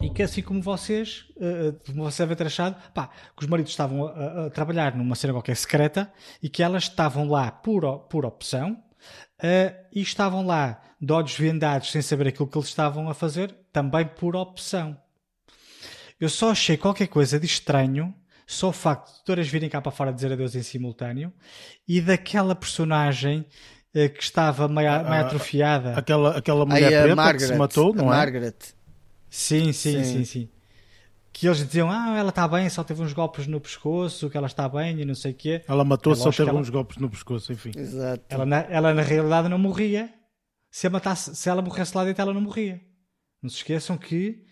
e 0.00 0.10
que 0.10 0.22
assim 0.22 0.42
como 0.42 0.62
vocês, 0.62 1.26
eh, 1.40 1.74
como 1.86 2.02
vocês 2.02 2.18
devem 2.18 2.36
ter 2.36 2.46
achado, 2.46 2.76
pá, 2.92 3.08
que 3.36 3.42
os 3.42 3.46
maridos 3.48 3.72
estavam 3.72 4.06
a, 4.06 4.46
a- 4.46 4.50
trabalhar 4.50 4.94
numa 4.96 5.14
cena 5.14 5.32
qualquer 5.32 5.56
secreta 5.56 6.12
e 6.42 6.48
que 6.48 6.62
elas 6.62 6.84
estavam 6.84 7.28
lá 7.28 7.50
por, 7.50 7.98
por 8.08 8.24
opção 8.24 8.76
eh, 9.42 9.74
e 9.92 10.00
estavam 10.00 10.44
lá 10.46 10.80
de 11.04 11.12
olhos 11.12 11.36
vendados 11.36 11.90
sem 11.90 12.00
saber 12.02 12.28
aquilo 12.28 12.46
que 12.48 12.56
eles 12.56 12.68
estavam 12.68 13.08
a 13.08 13.14
fazer, 13.14 13.54
também 13.72 14.06
por 14.06 14.34
opção. 14.36 14.96
Eu 16.20 16.28
só 16.28 16.50
achei 16.50 16.76
qualquer 16.76 17.08
coisa 17.08 17.38
de 17.38 17.46
estranho, 17.46 18.14
só 18.46 18.68
o 18.68 18.72
facto 18.72 19.12
de 19.18 19.24
todas 19.24 19.48
virem 19.48 19.68
cá 19.68 19.80
para 19.80 19.90
fora 19.92 20.12
dizer 20.12 20.32
adeus 20.32 20.54
em 20.54 20.62
simultâneo 20.62 21.32
e 21.88 22.00
daquela 22.00 22.54
personagem 22.54 23.44
eh, 23.94 24.08
que 24.08 24.22
estava 24.22 24.68
meio, 24.68 24.90
meio 24.90 25.06
Ah, 25.06 25.20
atrofiada. 25.20 25.96
Aquela, 25.96 26.36
aquela 26.38 26.64
mulher 26.66 26.84
Aí 26.94 27.02
preta 27.02 27.16
Margaret, 27.16 27.38
que 27.46 27.52
se 27.52 27.58
matou, 27.58 27.94
não 27.94 28.12
é? 28.12 28.16
Margaret. 28.16 28.54
Sim, 29.28 29.72
sim, 29.72 29.92
Sim. 29.92 30.04
sim, 30.04 30.24
sim. 30.24 30.48
Que 31.32 31.48
eles 31.48 31.58
diziam, 31.66 31.90
ah, 31.90 32.16
ela 32.16 32.28
está 32.28 32.46
bem, 32.46 32.68
só 32.68 32.84
teve 32.84 33.02
uns 33.02 33.12
golpes 33.12 33.48
no 33.48 33.60
pescoço, 33.60 34.30
que 34.30 34.36
ela 34.36 34.46
está 34.46 34.68
bem 34.68 35.00
e 35.00 35.04
não 35.04 35.16
sei 35.16 35.32
o 35.32 35.34
quê. 35.34 35.62
Ela 35.66 35.84
matou-se 35.84 36.20
É 36.20 36.24
só 36.24 36.30
teve 36.30 36.48
ela- 36.50 36.60
uns 36.60 36.70
golpes 36.70 36.96
no 36.98 37.10
pescoço, 37.10 37.52
enfim. 37.52 37.72
Exato. 37.76 38.22
Ela 38.28 38.46
na, 38.46 38.58
ela 38.70 38.94
na 38.94 39.02
realidade 39.02 39.48
não 39.48 39.58
morria. 39.58 40.08
Se, 40.74 40.88
matasse, 40.88 41.36
se 41.36 41.48
ela 41.48 41.62
morresse 41.62 41.96
lá 41.96 42.04
dentro, 42.04 42.20
ela 42.20 42.34
não 42.34 42.40
morria. 42.40 42.80
Não 43.40 43.48
se 43.48 43.58
esqueçam 43.58 43.96
que 43.96 44.42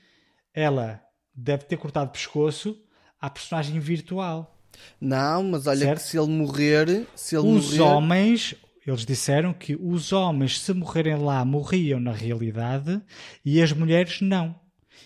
ela 0.55 1.03
deve 1.35 1.65
ter 1.65 1.77
cortado 1.77 2.11
o 2.11 2.13
pescoço 2.13 2.81
à 3.21 3.29
personagem 3.29 3.81
virtual. 3.81 4.57
Não, 5.01 5.43
mas 5.43 5.67
olha 5.67 5.81
Certo. 5.81 5.99
que 5.99 6.05
se 6.07 6.17
ele 6.17 6.29
morrer, 6.31 7.09
se 7.17 7.35
ele 7.35 7.49
Os 7.49 7.77
morrer, 7.77 7.81
homens, 7.81 8.55
eles 8.87 9.05
disseram 9.05 9.53
que 9.53 9.75
os 9.75 10.13
homens, 10.13 10.61
se 10.61 10.73
morrerem 10.73 11.17
lá, 11.17 11.45
morriam 11.45 11.99
na 11.99 12.13
realidade 12.13 13.03
e 13.45 13.61
as 13.61 13.73
mulheres 13.73 14.21
não. 14.21 14.55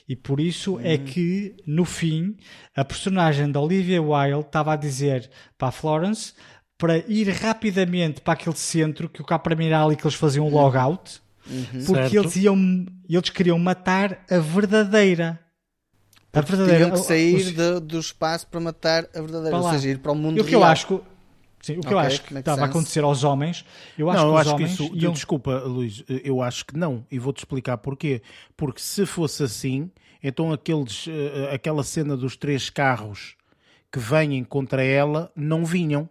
E 0.07 0.15
por 0.15 0.39
isso 0.39 0.79
é 0.81 0.99
que, 0.99 1.57
no 1.67 1.87
fim, 1.87 2.37
a 2.77 2.85
personagem 2.85 3.51
da 3.51 3.59
Olivia 3.59 4.03
Wilde 4.03 4.47
estava 4.47 4.75
a 4.75 4.77
dizer 4.77 5.31
para 5.57 5.69
a 5.69 5.73
Florence 5.73 6.35
para 6.79 6.99
ir 6.99 7.29
rapidamente 7.31 8.21
para 8.21 8.35
aquele 8.35 8.57
centro 8.57 9.09
que 9.09 9.23
o 9.23 9.25
cá 9.25 9.39
para 9.39 9.57
mim 9.57 9.67
era 9.67 9.83
ali 9.83 9.97
que 9.97 10.05
eles 10.07 10.15
faziam 10.15 10.47
um 10.47 10.51
logout, 10.51 11.23
porque 11.85 11.85
Certo. 11.85 12.17
eles 12.17 12.37
iam, 12.37 12.87
eles 13.09 13.31
queriam 13.31 13.59
matar 13.59 14.25
a 14.31 14.39
verdadeira. 14.39 15.41
A 16.33 16.41
verdadeira. 16.43 16.85
tinham 16.85 16.91
que 16.91 16.99
sair 16.99 17.35
os- 17.37 17.53
de- 17.53 17.81
do 17.81 17.99
espaço 17.99 18.47
para 18.49 18.61
matar 18.61 19.05
a 19.15 19.21
verdadeira, 19.21 19.51
para 19.51 19.57
ou 19.59 19.73
seja, 19.73 19.89
ir 19.89 19.99
para 19.99 20.13
o 20.13 20.15
mundo 20.15 20.37
E 20.37 20.41
o 20.41 20.45
que 20.45 20.55
eu 20.55 20.59
real. 20.61 20.71
acho 20.73 20.87
que, 20.87 21.01
sim, 21.63 21.79
o 21.79 21.81
que 21.81 21.93
eu 21.95 21.97
Ok, 21.97 22.07
acho 22.09 22.23
que 22.25 22.35
estava 22.39 22.63
a 22.63 22.65
acontecer 22.67 23.03
aos 23.05 23.25
homens, 23.25 23.65
eu 23.97 24.11
acho 24.11 24.23
não, 24.23 24.29
eu 24.31 24.35
que 24.35 24.35
os 24.35 24.41
acho 24.41 24.57
que 24.57 24.63
homens 24.63 24.73
isso. 24.75 24.97
iam... 24.97 25.13
Desculpa, 25.13 25.59
Luís, 25.61 26.05
eu 26.09 26.43
acho 26.43 26.67
que 26.67 26.77
não. 26.77 27.07
E 27.11 27.19
vou-te 27.19 27.39
explicar 27.39 27.79
porquê. 27.79 28.21
Porque 28.55 28.81
se 28.83 29.07
fosse 29.07 29.43
assim, 29.43 29.91
então 30.23 30.53
aqueles, 30.53 31.07
eh, 31.09 31.55
aquela 31.55 31.83
cena 31.83 32.17
dos 32.17 32.37
três 32.37 32.69
carros 32.69 33.35
que 33.91 33.99
vêm 33.99 34.45
contra 34.45 34.83
ela 34.85 35.33
não 35.35 35.65
vinham. 35.65 36.07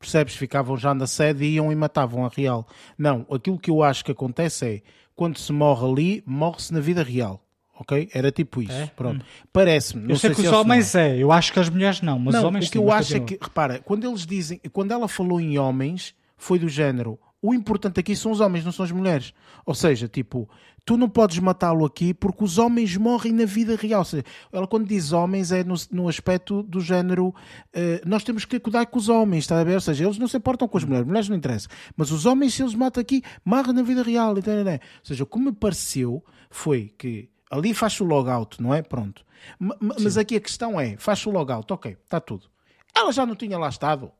Percebes? 0.00 0.34
Ficavam 0.34 0.78
já 0.78 0.94
na 0.94 1.06
sede 1.06 1.44
e 1.44 1.54
iam 1.56 1.70
e 1.70 1.74
matavam 1.76 2.24
a 2.24 2.28
real. 2.28 2.66
Não, 2.96 3.26
aquilo 3.30 3.58
que 3.58 3.70
eu 3.70 3.82
acho 3.82 4.02
que 4.02 4.10
acontece 4.10 4.66
é 4.66 4.82
quando 5.14 5.38
se 5.38 5.52
morre 5.52 5.86
ali, 5.86 6.24
morre-se 6.26 6.72
na 6.72 6.80
vida 6.80 7.02
real. 7.02 7.44
Ok? 7.78 8.08
Era 8.12 8.32
tipo 8.32 8.62
isso. 8.62 8.72
É? 8.72 8.86
Pronto. 8.96 9.24
Parece-me. 9.52 10.04
Eu 10.04 10.08
não 10.08 10.16
sei 10.16 10.30
que 10.30 10.36
se 10.36 10.46
os 10.46 10.52
é 10.52 10.56
homens 10.56 10.94
é, 10.94 11.16
eu 11.16 11.30
acho 11.30 11.52
que 11.52 11.60
as 11.60 11.68
mulheres 11.68 12.00
não, 12.00 12.18
mas 12.18 12.34
os 12.34 12.40
não, 12.40 12.48
homens 12.48 12.66
o 12.66 12.70
que 12.70 12.78
sim, 12.78 12.84
eu 12.84 12.90
acho 12.90 13.16
é 13.16 13.20
que, 13.20 13.38
repara, 13.40 13.78
quando 13.78 14.06
eles 14.06 14.26
dizem, 14.26 14.58
quando 14.72 14.92
ela 14.92 15.06
falou 15.06 15.40
em 15.40 15.58
homens, 15.58 16.14
foi 16.36 16.58
do 16.58 16.68
género. 16.68 17.18
O 17.42 17.54
importante 17.54 17.98
aqui 17.98 18.14
são 18.14 18.30
os 18.32 18.40
homens, 18.40 18.64
não 18.64 18.72
são 18.72 18.84
as 18.84 18.92
mulheres. 18.92 19.32
Ou 19.64 19.74
seja, 19.74 20.06
tipo, 20.06 20.46
tu 20.84 20.98
não 20.98 21.08
podes 21.08 21.38
matá-lo 21.38 21.86
aqui 21.86 22.12
porque 22.12 22.44
os 22.44 22.58
homens 22.58 22.94
morrem 22.98 23.32
na 23.32 23.46
vida 23.46 23.76
real. 23.76 24.00
Ou 24.00 24.04
seja, 24.04 24.24
ela 24.52 24.66
quando 24.66 24.86
diz 24.86 25.10
homens 25.12 25.50
é 25.50 25.64
no, 25.64 25.74
no 25.90 26.06
aspecto 26.08 26.62
do 26.62 26.80
género 26.82 27.34
eh, 27.72 28.02
nós 28.04 28.22
temos 28.24 28.44
que 28.44 28.60
cuidar 28.60 28.84
com 28.86 28.98
os 28.98 29.08
homens, 29.08 29.44
está 29.44 29.58
a 29.58 29.64
ver? 29.64 29.74
Ou 29.74 29.80
seja, 29.80 30.04
eles 30.04 30.18
não 30.18 30.28
se 30.28 30.36
importam 30.36 30.68
com 30.68 30.76
as 30.76 30.84
mulheres, 30.84 31.06
mulheres 31.06 31.28
não 31.30 31.36
interessa. 31.36 31.66
Mas 31.96 32.10
os 32.10 32.26
homens, 32.26 32.52
se 32.52 32.62
eles 32.62 32.74
matam 32.74 33.00
aqui, 33.00 33.22
morrem 33.42 33.72
na 33.72 33.82
vida 33.82 34.02
real. 34.02 34.36
E 34.36 34.42
tal. 34.42 34.54
Ou 34.56 34.78
seja, 35.02 35.24
o 35.24 35.26
que 35.26 35.38
me 35.38 35.52
pareceu 35.52 36.22
foi 36.50 36.92
que 36.98 37.30
ali 37.50 37.72
faz 37.72 37.98
o 38.00 38.04
logout, 38.04 38.60
não 38.62 38.74
é? 38.74 38.82
Pronto. 38.82 39.24
Ma- 39.58 39.76
ma- 39.80 39.96
Mas 39.98 40.18
aqui 40.18 40.36
a 40.36 40.40
questão 40.40 40.78
é, 40.78 40.96
faz 40.98 41.24
o 41.24 41.30
logout, 41.30 41.72
ok, 41.72 41.96
está 42.04 42.20
tudo. 42.20 42.46
Ela 42.94 43.12
já 43.12 43.24
não 43.24 43.34
tinha 43.34 43.56
lá 43.58 43.68
estado. 43.70 44.12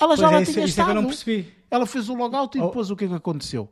Ela 0.00 0.16
já 0.16 0.22
Pois 0.22 0.32
lá 0.32 0.38
é, 0.38 0.42
isso, 0.42 0.52
tinha 0.52 0.64
isso 0.64 0.80
é 0.80 0.84
que 0.84 0.90
eu 0.90 0.92
estado. 0.92 0.94
não 0.94 1.04
percebi. 1.06 1.52
Ela 1.70 1.86
fez 1.86 2.08
o 2.08 2.14
logout 2.14 2.56
e 2.56 2.60
Oh. 2.60 2.66
depois 2.66 2.90
o 2.90 2.96
que 2.96 3.04
é 3.04 3.08
que 3.08 3.14
aconteceu? 3.14 3.68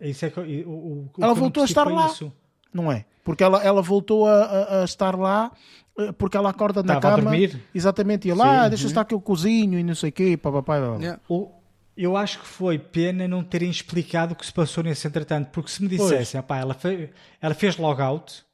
Isso 0.00 0.26
é 0.26 0.30
que, 0.30 0.40
o, 0.40 0.70
o, 0.70 1.10
Ela 1.20 1.34
voltou 1.34 1.62
a 1.62 1.66
estar 1.66 1.86
lá. 1.90 2.06
isso. 2.06 2.32
Não 2.72 2.92
é? 2.92 3.06
Porque 3.24 3.42
ela, 3.42 3.62
ela 3.64 3.80
voltou 3.82 4.26
a, 4.26 4.34
a- 4.44 4.80
a 4.82 4.84
estar 4.84 5.16
lá 5.18 5.50
eh, 5.98 6.12
porque 6.12 6.36
ela 6.36 6.50
acorda 6.50 6.82
na 6.82 6.96
Estava 6.96 7.14
a 7.14 7.18
cama. 7.18 7.30
dormir. 7.30 7.60
Exatamente, 7.74 8.28
e 8.28 8.34
lá, 8.34 8.64
ah, 8.64 8.68
deixa 8.68 8.86
estar 8.86 9.04
que 9.04 9.14
eu 9.14 9.20
cozinho 9.20 9.78
e 9.78 9.82
não 9.82 9.94
sei 9.94 10.10
o 10.10 10.12
quê, 10.12 10.36
papapá. 10.36 10.78
blá, 10.78 10.88
blá. 10.90 10.98
Yeah. 10.98 11.20
O- 11.28 11.50
eu 11.96 12.14
acho 12.14 12.40
que 12.40 12.46
foi 12.46 12.78
pena 12.78 13.26
não 13.26 13.42
terem 13.42 13.70
explicado 13.70 14.34
o 14.34 14.36
que 14.36 14.44
se 14.44 14.52
passou 14.52 14.84
nesse 14.84 15.06
entretanto, 15.08 15.48
porque 15.50 15.70
se 15.70 15.82
me 15.82 15.88
dissessem, 15.88 16.38
"Epá, 16.38 16.58
ela, 16.58 16.74
fe- 16.74 17.10
ela 17.40 17.54
fez 17.54 17.78
logout, 17.78 18.44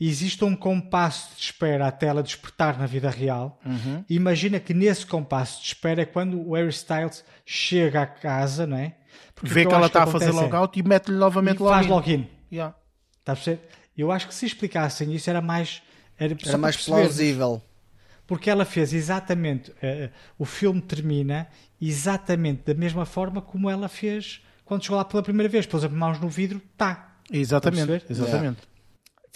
existe 0.00 0.44
um 0.44 0.54
compasso 0.54 1.34
de 1.36 1.42
espera 1.42 1.86
até 1.86 2.06
ela 2.06 2.22
despertar 2.22 2.78
na 2.78 2.86
vida 2.86 3.08
real. 3.10 3.58
Uhum. 3.64 4.04
Imagina 4.10 4.60
que 4.60 4.74
nesse 4.74 5.06
compasso 5.06 5.60
de 5.62 5.68
espera 5.68 6.02
é 6.02 6.04
quando 6.04 6.40
o 6.40 6.54
Harry 6.54 6.68
Styles 6.70 7.24
chega 7.44 8.02
à 8.02 8.06
casa, 8.06 8.66
não 8.66 8.76
é? 8.76 8.94
Porque 9.34 9.52
Vê 9.52 9.66
que 9.66 9.72
ela 9.72 9.86
está 9.86 10.02
a 10.02 10.06
fazer 10.06 10.28
é- 10.28 10.32
logout 10.32 10.78
e 10.78 10.82
mete-lhe 10.82 11.16
novamente 11.16 11.56
e 11.56 11.64
faz 11.64 11.86
login. 11.86 12.28
Yeah. 12.52 12.74
Está 13.20 13.32
a 13.32 13.34
perceber? 13.34 13.60
Eu 13.96 14.12
acho 14.12 14.28
que 14.28 14.34
se 14.34 14.46
explicassem 14.46 15.14
isso 15.14 15.28
era 15.30 15.40
mais. 15.40 15.82
Era, 16.18 16.36
Era 16.46 16.56
mais 16.58 16.76
plausível. 16.82 17.62
porque 18.26 18.48
ela 18.50 18.64
fez 18.64 18.92
exatamente. 18.92 19.72
eh, 19.82 20.10
o 20.38 20.44
filme 20.44 20.80
termina 20.80 21.46
exatamente 21.80 22.62
da 22.64 22.74
mesma 22.74 23.04
forma 23.04 23.40
como 23.42 23.68
ela 23.70 23.88
fez 23.88 24.42
quando 24.64 24.82
chegou 24.82 24.96
lá 24.96 25.04
pela 25.04 25.22
primeira 25.22 25.48
vez. 25.50 25.66
Pôs 25.66 25.84
as 25.84 25.90
mãos 25.92 26.18
no 26.20 26.28
vidro, 26.28 26.60
tá. 26.76 27.16
Exatamente, 27.30 27.82
a 27.82 27.86
perceber? 27.86 28.12
exatamente. 28.12 28.58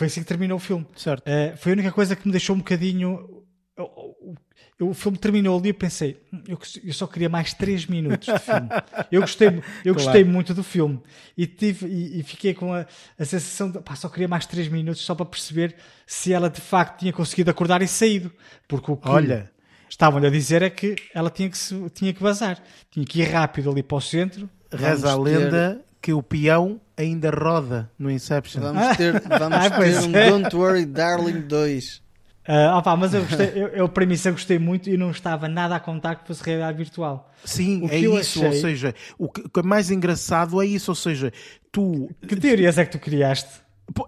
Foi 0.00 0.06
assim 0.06 0.20
que 0.22 0.26
terminou 0.28 0.56
o 0.56 0.58
filme. 0.60 0.86
Certo. 0.96 1.22
Eh, 1.28 1.52
foi 1.58 1.72
a 1.72 1.74
única 1.74 1.92
coisa 1.92 2.16
que 2.16 2.26
me 2.26 2.32
deixou 2.32 2.56
um 2.56 2.60
bocadinho. 2.60 3.44
eu- 3.76 4.34
eu- 4.78 4.88
o 4.88 4.94
filme 4.94 5.18
terminou 5.18 5.58
ali 5.58 5.68
e 5.68 5.72
pensei, 5.74 6.18
"Hum, 6.32 6.42
eu, 6.48 6.58
eu 6.84 6.92
só 6.94 7.06
queria 7.06 7.28
mais 7.28 7.52
3 7.52 7.84
minutos 7.84 8.26
de 8.32 8.38
filme. 8.38 8.68
Eu 9.12 9.20
gostei, 9.20 9.62
eu 9.84 9.92
gostei 9.94 10.24
muito 10.24 10.54
do 10.54 10.62
filme 10.62 11.02
e, 11.36 11.46
tive, 11.46 11.86
e, 11.86 12.20
e 12.20 12.22
fiquei 12.22 12.54
com 12.54 12.72
a, 12.72 12.86
a 13.18 13.24
sensação 13.26 13.70
de 13.70 13.78
pá, 13.80 13.94
só 13.94 14.08
queria 14.08 14.26
mais 14.28 14.46
3 14.46 14.68
minutos 14.68 15.02
só 15.02 15.14
para 15.14 15.26
perceber 15.26 15.76
se 16.06 16.32
ela 16.32 16.48
de 16.48 16.60
facto 16.62 17.00
tinha 17.00 17.12
conseguido 17.12 17.50
acordar 17.50 17.82
e 17.82 17.88
saído. 17.88 18.32
Porque 18.66 18.90
o 18.90 18.96
que 18.96 19.08
Olha. 19.08 19.50
estavam-lhe 19.88 20.26
a 20.26 20.30
dizer 20.30 20.62
é 20.62 20.70
que 20.70 20.96
ela 21.14 21.28
tinha 21.30 21.50
que, 21.50 21.58
se- 21.58 21.90
tinha 21.90 22.12
que 22.14 22.22
vazar, 22.22 22.62
tinha 22.90 23.04
que 23.04 23.20
ir 23.20 23.24
rápido 23.30 23.70
ali 23.70 23.82
para 23.82 23.96
o 23.98 24.00
centro. 24.00 24.48
Reza 24.72 25.08
a 25.08 25.12
Vamos 25.12 25.30
ter- 25.30 25.38
lenda 25.38 25.84
que 26.02 26.12
o 26.14 26.22
peão 26.22 26.80
ainda 27.00 27.30
roda 27.30 27.90
no 27.98 28.10
Inception. 28.10 28.60
Vamos 28.62 28.96
ter, 28.96 29.20
vamos 29.28 29.58
Ah, 29.58 29.70
ter 29.70 29.98
um 30.00 30.16
é. 30.16 30.30
Don't 30.30 30.56
Worry 30.56 30.86
Darling 30.86 31.40
2. 31.42 32.02
Ah, 32.46 32.78
opá, 32.78 32.96
mas 32.96 33.12
eu 33.14 33.22
gostei, 33.22 33.52
eu, 33.54 33.68
eu, 33.68 33.84
a 33.84 33.88
premissa 33.88 34.30
gostei 34.30 34.58
muito 34.58 34.88
e 34.90 34.96
não 34.96 35.10
estava 35.10 35.46
nada 35.46 35.76
a 35.76 35.80
contar 35.80 36.16
que 36.16 36.26
fosse 36.26 36.42
realidade 36.42 36.76
virtual. 36.78 37.32
Sim, 37.44 37.82
O 37.84 37.88
é 37.88 37.98
isso. 37.98 38.38
achei- 38.40 38.46
Ou 38.46 38.52
seja, 38.54 38.94
o 39.18 39.28
que, 39.28 39.40
o 39.42 39.48
que 39.48 39.60
é 39.60 39.62
mais 39.62 39.90
engraçado 39.90 40.60
é 40.60 40.66
isso. 40.66 40.90
Ou 40.90 40.94
seja, 40.94 41.32
tu. 41.70 42.10
Que 42.26 42.34
teorias 42.36 42.76
é 42.78 42.84
que 42.84 42.92
tu 42.92 42.98
criaste? 42.98 43.48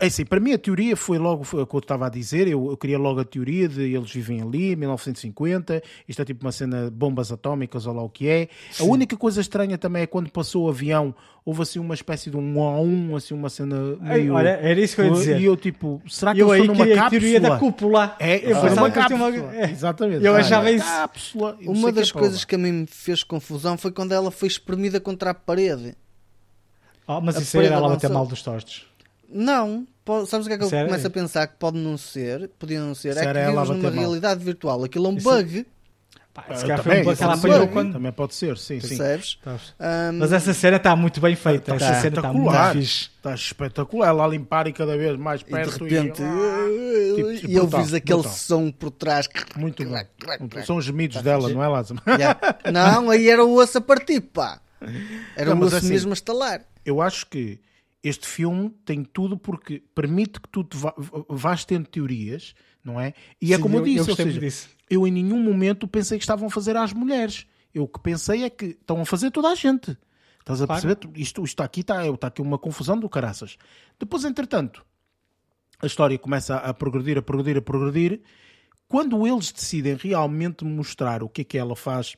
É 0.01 0.07
assim, 0.07 0.25
para 0.25 0.39
mim 0.39 0.53
a 0.53 0.59
teoria 0.59 0.97
foi 0.97 1.19
logo 1.19 1.43
foi 1.43 1.63
o 1.63 1.67
que 1.67 1.75
eu 1.75 1.81
estava 1.81 2.07
a 2.07 2.09
dizer. 2.09 2.47
Eu, 2.47 2.71
eu 2.71 2.77
queria 2.77 2.99
logo 2.99 3.19
a 3.21 3.25
teoria 3.25 3.69
de 3.69 3.83
eles 3.95 4.13
vivem 4.13 4.41
ali, 4.41 4.77
1950. 4.77 5.83
Isto 6.09 6.23
é 6.23 6.25
tipo 6.25 6.45
uma 6.45 6.53
cena 6.53 6.85
de 6.85 6.91
bombas 6.91 7.33
atómicas 7.33 7.87
ou 7.87 7.93
lá 7.95 8.03
o 8.03 8.09
que 8.09 8.29
é. 8.29 8.49
A 8.79 8.85
única 8.85 9.17
coisa 9.17 9.41
estranha 9.41 9.77
também 9.77 10.03
é 10.03 10.07
quando 10.07 10.31
passou 10.31 10.67
o 10.67 10.69
avião, 10.69 11.13
houve 11.45 11.63
assim 11.63 11.79
uma 11.81 11.95
espécie 11.95 12.31
de 12.31 12.37
um 12.37 12.63
a 12.63 12.81
um, 12.81 13.17
assim 13.17 13.35
uma 13.35 13.51
cena 13.51 13.77
Ei, 14.03 14.09
meio. 14.21 14.35
olha, 14.35 14.51
era 14.51 14.81
isso 14.81 14.95
que 14.95 15.01
eu 15.03 15.07
ia 15.07 15.13
dizer. 15.13 15.41
E 15.41 15.45
eu 15.47 15.57
tipo, 15.57 16.01
será 16.09 16.33
que 16.33 16.41
eu 16.43 16.53
aí 16.53 16.61
estão 16.61 16.75
numa 16.75 16.85
queria 16.87 17.01
a 17.01 17.05
cápsula? 17.05 17.21
teoria 17.21 17.41
da 17.41 17.59
cúpula. 17.59 18.17
É, 18.21 18.37
eu 18.37 18.41
foi 18.41 18.69
pensava 18.69 18.75
numa 18.77 18.91
cápsula. 18.93 19.29
uma- 19.31 19.57
é. 19.57 19.71
Exatamente. 19.71 20.25
Eu 20.25 20.35
Ah, 20.35 20.39
achava 20.39 20.71
é 20.71 20.75
isso. 20.75 20.85
cápsula, 20.87 21.57
Uma 21.61 21.89
o 21.89 21.93
que 21.93 21.93
das 22.01 22.11
é, 22.11 22.13
coisas 22.13 22.45
que 22.45 22.55
a 22.55 22.59
mim 22.59 22.73
me 22.73 22.87
fez 22.87 23.25
confusão 23.25 23.77
foi 23.77 23.91
quando 23.91 24.13
ela 24.13 24.31
foi 24.31 24.47
espremida 24.47 25.01
contra 25.01 25.31
a 25.31 25.35
parede. 25.35 25.97
Oh, 27.05 27.21
mas 27.21 27.37
A 27.37 27.41
isso 27.41 27.59
aí 27.59 27.67
era 27.67 27.75
ela 27.75 27.89
bater 27.89 28.07
avançou. 28.07 28.15
mal 28.15 28.27
dos 28.29 28.43
tostos. 28.43 28.87
Não, 29.33 29.87
po- 30.05 30.27
sabes 30.27 30.47
o 30.47 30.49
que 30.49 30.55
é 30.55 30.59
que 30.59 30.65
eu 30.65 30.69
Sério? 30.69 30.87
começo 30.89 31.07
a 31.07 31.11
pensar 31.11 31.47
que 31.47 31.55
pode 31.59 31.79
não 31.79 31.97
ser? 31.97 32.49
Podia 32.59 32.81
não 32.81 32.95
ser. 32.95 33.15
Se 33.15 33.21
é 33.21 33.23
que 33.27 33.29
vivemos 33.33 33.69
numa 33.71 33.91
mal. 33.91 33.93
realidade 34.01 34.45
virtual. 34.45 34.85
Aquilo 34.85 35.07
é 35.07 35.11
um 35.11 35.17
Isso- 35.17 35.29
bug, 35.31 35.67
Pá, 36.35 36.47
Ah, 36.49 36.55
se 36.55 36.63
calhar 36.63 36.79
foi 36.79 36.85
também, 36.85 37.01
um 37.03 37.05
bug 37.05 37.17
que 37.19 37.23
ela 37.25 37.35
isso 37.35 37.47
apanhou 37.47 37.69
quando. 37.69 37.93
Também 37.93 38.11
pode 38.13 38.35
ser, 38.35 38.57
sim, 38.57 38.81
sim. 38.81 38.89
percebes? 38.97 39.39
Tá. 39.45 39.57
Ahm, 39.79 40.13
Mas 40.19 40.33
essa 40.33 40.55
cena 40.55 40.79
está 40.79 40.97
muito 40.97 41.21
bem 41.21 41.37
feita. 41.37 41.75
Está 41.75 41.87
Essa 41.91 42.01
cena 42.01 42.17
está 42.17 42.33
muito 42.33 42.73
fixe. 42.73 43.11
Está 43.19 43.35
espetacular. 43.35 44.09
Ela 44.09 44.25
a 44.25 44.29
limpar 44.29 44.67
e 44.67 44.73
cada 44.73 44.97
vez 44.97 45.15
mais 45.19 45.43
e 45.43 45.45
de 45.45 45.51
perto. 45.51 45.85
repente. 45.85 46.23
Tipo, 46.23 47.29
e 47.51 47.55
eu 47.55 47.63
brutal, 47.65 47.83
fiz 47.85 47.93
aquele 47.93 48.21
brutal. 48.21 48.33
som 48.39 48.71
por 48.73 48.91
trás. 48.91 49.29
Muito 49.57 49.85
bom. 49.85 49.95
Muito- 50.41 50.65
São 50.65 50.77
os 50.79 50.87
gemidos 50.87 51.21
dela, 51.21 51.51
não 51.51 51.63
é, 51.63 51.69
Lázaro? 51.69 52.01
Yeah. 52.09 52.41
Não, 52.73 53.11
aí 53.11 53.29
era 53.29 53.45
o 53.45 53.55
osso 53.55 53.77
a 53.77 53.81
partir, 53.83 54.23
pá. 54.23 54.59
Era 55.37 55.55
Não, 55.55 55.61
o 55.61 55.65
osso 55.67 55.77
assim- 55.77 55.91
mesmo 55.91 56.13
a 56.13 56.15
estalar. 56.15 56.63
Eu 56.83 57.03
acho 57.03 57.27
que 57.27 57.61
este 58.03 58.27
filme 58.27 58.71
tem 58.85 59.05
tudo 59.05 59.37
porque 59.39 59.83
permite 59.95 60.41
que 60.41 60.49
tu 60.49 60.65
te 60.65 60.77
vá- 60.77 60.95
vás 61.29 61.65
tendo 61.65 61.87
teorias, 61.89 62.55
não 62.85 63.01
é? 63.01 63.15
E 63.41 63.53
é 63.53 63.57
Sim, 63.57 63.63
como 63.63 63.77
eu, 63.77 63.81
eu- 63.81 63.85
disse, 63.85 64.09
eu 64.09 64.13
ou 64.13 64.17
seja, 64.17 64.41
disso. 64.41 64.69
eu 64.91 65.07
em 65.07 65.11
nenhum 65.13 65.43
momento 65.43 65.87
pensei 65.87 66.19
que 66.19 66.25
estavam 66.25 66.49
a 66.49 66.51
fazer 66.51 66.77
às 66.77 66.93
mulheres. 66.93 67.47
Eu 67.75 67.85
o 67.85 67.89
que 67.89 68.01
pensei 68.01 68.43
é 68.45 68.51
que 68.51 68.67
estão 68.67 69.01
a 69.01 69.05
fazer 69.07 69.31
toda 69.31 69.49
a 69.49 69.55
gente. 69.55 69.97
Estás 70.41 70.61
a 70.61 70.67
Claro. 70.67 70.83
perceber? 70.83 71.19
Isto, 71.21 71.45
isto 71.45 71.63
aqui 71.63 71.81
está, 71.81 72.07
está 72.07 72.27
aqui 72.27 72.43
uma 72.43 72.59
confusão 72.59 72.99
do 72.99 73.09
caraças. 73.09 73.57
Depois, 73.99 74.25
entretanto, 74.25 74.85
a 75.81 75.87
história 75.87 76.19
começa 76.19 76.57
a 76.57 76.75
progredir, 76.75 77.17
a 77.17 77.23
progredir, 77.23 77.57
a 77.59 77.63
progredir. 77.63 78.21
Quando 78.89 79.27
eles 79.27 79.51
decidem 79.53 79.95
realmente 79.95 80.65
mostrar 80.65 81.23
o 81.23 81.29
que 81.29 81.41
é 81.43 81.45
que 81.45 81.57
ela 81.57 81.75
faz 81.77 82.17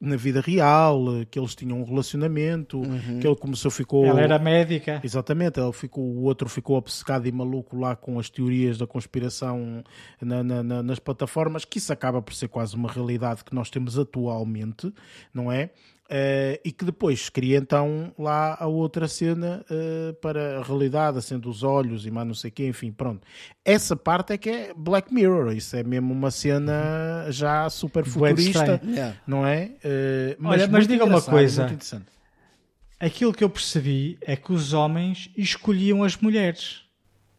na 0.00 0.14
vida 0.16 0.40
real, 0.40 1.02
que 1.28 1.38
eles 1.38 1.54
tinham 1.56 1.80
um 1.80 1.84
relacionamento, 1.84 2.80
que 3.20 3.26
ele 3.26 3.34
começou, 3.36 3.68
ficou. 3.70 4.04
Ela 4.06 4.20
era 4.20 4.38
médica. 4.38 5.00
Exatamente, 5.02 5.58
ele 5.58 5.72
ficou, 5.72 6.04
o 6.04 6.22
outro 6.22 6.48
ficou 6.48 6.76
obcecado 6.76 7.26
e 7.26 7.32
maluco 7.32 7.76
lá 7.76 7.96
com 7.96 8.18
as 8.18 8.30
teorias 8.30 8.78
da 8.78 8.86
conspiração 8.86 9.82
na- 10.20 10.42
na- 10.44 10.62
na- 10.62 10.82
nas 10.84 10.98
plataformas, 11.00 11.64
que 11.64 11.78
isso 11.78 11.92
acaba 11.92 12.22
por 12.22 12.32
ser 12.34 12.46
quase 12.48 12.76
uma 12.76 12.90
realidade 12.90 13.44
que 13.44 13.54
nós 13.54 13.70
temos 13.70 13.98
atualmente, 13.98 14.92
não 15.34 15.50
é? 15.50 15.70
Eh, 16.10 16.58
e 16.64 16.72
que 16.72 16.86
depois 16.86 17.28
cria 17.28 17.58
então 17.58 18.14
lá 18.18 18.56
a 18.58 18.66
outra 18.66 19.06
cena 19.06 19.62
eh, 19.70 20.14
para 20.22 20.58
a 20.58 20.62
realidade, 20.62 21.18
acende 21.18 21.46
os 21.46 21.62
olhos 21.62 22.06
e 22.06 22.10
mais 22.10 22.26
não 22.26 22.34
sei 22.34 22.48
o 22.48 22.52
quê, 22.52 22.66
enfim, 22.66 22.90
pronto. 22.90 23.26
Essa 23.62 23.94
parte 23.94 24.32
é 24.32 24.38
que 24.38 24.48
é 24.48 24.72
Black 24.74 25.12
Mirror, 25.12 25.52
isso 25.52 25.76
é 25.76 25.82
mesmo 25.82 26.12
uma 26.14 26.30
cena 26.30 27.26
já 27.28 27.68
super 27.68 28.06
futurista. 28.06 28.80
Yeah. 28.82 29.16
não 29.26 29.46
é? 29.46 29.72
Olha, 30.42 30.66
mas 30.66 30.68
muito 30.68 30.88
diga 30.88 31.04
uma 31.04 31.20
coisa. 31.20 31.62
muito 31.62 31.74
interessante. 31.74 32.06
Aquilo 32.98 33.32
que 33.32 33.44
eu 33.44 33.50
percebi 33.50 34.16
é 34.22 34.34
que 34.34 34.50
os 34.50 34.72
homens 34.72 35.30
escolhiam 35.36 36.02
as 36.02 36.16
mulheres. 36.16 36.87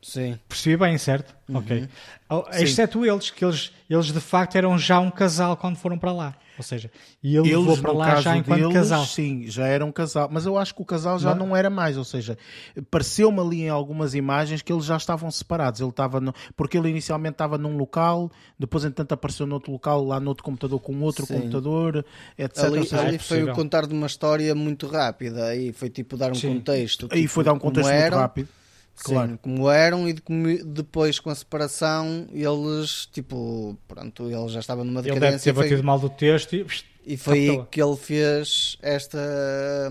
Sim. 0.01 0.39
Percebi 0.47 0.77
bem, 0.77 0.97
certo? 0.97 1.35
Ok. 1.53 1.87
Oh, 2.29 2.43
Exceto 2.53 3.05
eles, 3.05 3.29
que 3.31 3.43
eles, 3.43 3.71
eles 3.89 4.05
de 4.07 4.19
facto 4.19 4.55
eram 4.55 4.77
já 4.77 4.99
um 4.99 5.11
casal 5.11 5.57
quando 5.57 5.75
foram 5.75 5.97
para 5.97 6.11
lá. 6.11 6.35
Ou 6.57 6.63
seja, 6.63 6.91
e 7.23 7.37
ele 7.37 7.47
levou 7.55 7.67
Eles, 7.71 7.79
para 7.79 7.93
no 7.93 7.99
lá 7.99 8.15
já 8.19 8.35
enquanto 8.35 8.59
deles, 8.59 8.73
casal. 8.73 9.05
sim, 9.05 9.45
já 9.47 9.65
era 9.65 9.85
um 9.85 9.93
casal. 9.93 10.27
Mas 10.29 10.45
eu 10.45 10.57
acho 10.57 10.75
que 10.75 10.81
o 10.81 10.85
casal 10.85 11.17
já 11.17 11.33
Não? 11.33 11.47
não, 11.47 11.55
era 11.55 11.69
mais. 11.69 11.97
Ou 11.97 12.03
seja, 12.03 12.37
pareceu-me 12.91 13.39
ali 13.39 13.61
em 13.61 13.69
algumas 13.69 14.13
imagens 14.13 14.61
que 14.61 14.71
eles 14.71 14.83
já 14.83 14.97
estavam 14.97 15.31
separados. 15.31 15.79
Ele 15.79 15.89
estava 15.89 16.19
no... 16.19 16.33
Porque 16.57 16.77
ele 16.77 16.89
inicialmente 16.89 17.35
estava 17.35 17.57
num 17.57 17.77
local, 17.77 18.29
depois, 18.59 18.83
entanto, 18.83 19.13
apareceu 19.13 19.47
noutro 19.47 19.71
local, 19.71 20.03
lá 20.03 20.19
noutro 20.19 20.43
computador 20.43 20.81
com 20.81 20.99
outro 21.01 21.25
Sim. 21.25 21.35
computador, 21.35 22.05
etc. 22.37 22.63
Ali, 22.65 22.83
seja, 22.83 23.01
ali 23.03 23.15
é 23.15 23.19
foi 23.19 23.43
o 23.43 23.53
contar 23.53 23.87
de 23.87 23.93
uma 23.93 24.07
história 24.07 24.53
muito 24.53 24.85
rápida. 24.87 25.45
Aí 25.45 25.71
foi 25.71 25.89
tipo 25.89 26.17
dar 26.17 26.31
um 26.31 26.35
Sim. 26.35 26.55
contexto. 26.55 27.07
aí 27.09 27.21
tipo, 27.21 27.33
foi 27.33 27.43
dar 27.45 27.53
um 27.53 27.59
contexto 27.59 27.89
muito 27.89 28.15
rápido. 28.15 28.49
Sim, 29.01 29.13
Claro. 29.13 29.39
como 29.41 29.69
eram 29.69 30.07
e 30.09 30.13
de 30.13 30.21
como 30.21 30.45
depois 30.65 31.19
com 31.19 31.29
a 31.29 31.35
separação 31.35 32.27
eles, 32.31 33.05
tipo, 33.11 33.77
pronto, 33.87 34.29
ele 34.29 34.49
já 34.49 34.59
estava 34.59 34.83
numa 34.83 34.99
Ele 34.99 35.07
deve 35.11 35.19
decadência 35.19 35.43
ter 35.45 35.49
e 35.51 35.53
foi, 35.53 35.69
batido 35.69 35.83
mal 35.85 35.99
do 35.99 36.09
texto 36.09 36.53
e... 36.55 36.65
e 37.05 37.17
foi 37.17 37.49
aí 37.49 37.63
que 37.71 37.81
ele 37.81 37.95
fez 37.95 38.77
esta 38.81 39.17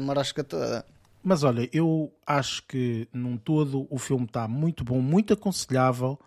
marosca 0.01 0.44
toda. 0.44 0.85
Mas 1.22 1.43
olha, 1.43 1.68
eu 1.72 2.12
acho 2.26 2.62
que 2.66 3.09
num 3.12 3.36
todo 3.36 3.86
o 3.90 3.98
filme 3.98 4.24
está 4.24 4.47
muito 4.47 4.85
bom, 4.85 5.01
muito 5.01 5.32
aconselhável. 5.35 6.18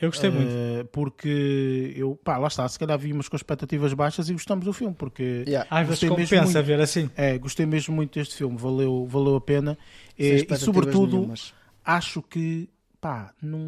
Eu 0.00 0.10
gostei 0.10 0.30
muito. 0.30 0.48
eh, 0.48 0.84
porque 0.92 1.92
eu, 1.96 2.14
pá, 2.22 2.38
lá 2.38 2.46
está, 2.46 2.66
se 2.68 2.78
calhar 2.78 2.96
vimos 2.96 3.28
com 3.28 3.34
expectativas 3.34 3.92
baixas 3.94 4.28
e 4.28 4.32
gostamos 4.32 4.64
do 4.64 4.72
filme, 4.72 4.94
porque 4.96 5.42
Yeah. 5.46 5.66
Às 5.68 5.88
vezes 5.88 6.04
gostei 6.04 6.08
mesmo 6.10 6.36
compensa 6.38 6.58
muito. 6.58 6.66
ver 6.66 6.80
assim. 6.80 7.10
É, 7.16 7.36
gostei 7.36 7.66
mesmo 7.66 7.94
muito 7.96 8.16
deste 8.16 8.36
filme, 8.36 8.56
valeu, 8.56 9.06
valeu 9.10 9.34
a 9.34 9.40
pena. 9.40 9.76
E 10.16 10.24
expectativas 10.24 10.60
sobretudo, 10.60 11.16
nenhumas. 11.16 11.52
Acho 11.96 12.20
que 12.22 12.68
pá, 13.00 13.32
não, 13.40 13.58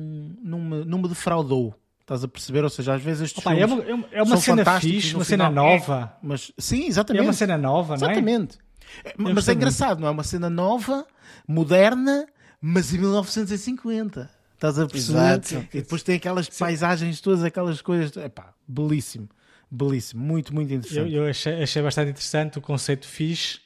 não, 0.43 0.61
me, 0.61 0.85
não 0.85 0.99
me 0.99 1.09
defraudou. 1.09 1.75
Estás 2.01 2.25
a 2.25 2.29
perceber? 2.29 2.65
Ou 2.65 2.71
seja, 2.71 2.95
às 2.95 3.03
vezes 3.03 3.23
estes 3.23 3.39
Opa, 3.45 3.55
é 3.55 3.67
filmes 3.67 3.73
uma, 3.85 3.85
é 3.91 3.95
uma- 3.95 4.09
é 4.13 4.23
uma 4.23 4.37
cena 4.37 4.81
fixe, 4.81 5.15
uma 5.15 5.25
cena 5.25 5.49
final- 5.49 5.65
nova. 5.65 6.17
Mas 6.23 6.53
sim, 6.59 6.85
É 6.85 6.87
exatamente. 6.89 7.23
uma 7.25 7.33
cena 7.33 7.57
nova, 7.57 7.97
não 7.97 8.09
é? 8.09 8.11
Exatamente. 8.13 8.59
É, 9.05 9.15
Mas 9.17 9.49
é 9.49 9.53
engraçado, 9.53 10.01
não 10.01 10.09
é? 10.09 10.11
Uma 10.11 10.25
cena 10.25 10.51
nova, 10.51 11.07
moderna, 11.47 12.27
mas 12.61 12.93
em 12.93 12.99
1950. 12.99 14.29
Estás 14.55 14.79
a 14.79 14.87
perceber? 14.87 15.19
Exato. 15.19 15.55
E 15.73 15.81
depois 15.81 16.03
tem 16.03 16.17
aquelas 16.17 16.49
paisagens 16.49 17.21
todas, 17.21 17.43
aquelas 17.45 17.81
coisas. 17.81 18.15
Epá, 18.17 18.53
belíssimo. 18.69 19.29
Belíssimo. 19.71 20.23
Muito, 20.23 20.53
muito 20.53 20.71
Eu, 20.73 20.79
interessante. 20.79 21.15
eu 21.15 21.27
achei, 21.27 21.63
achei 21.63 21.81
bastante 21.83 22.11
interessante 22.11 22.59
o 22.59 22.61
conceito 22.61 23.07
fixe 23.07 23.61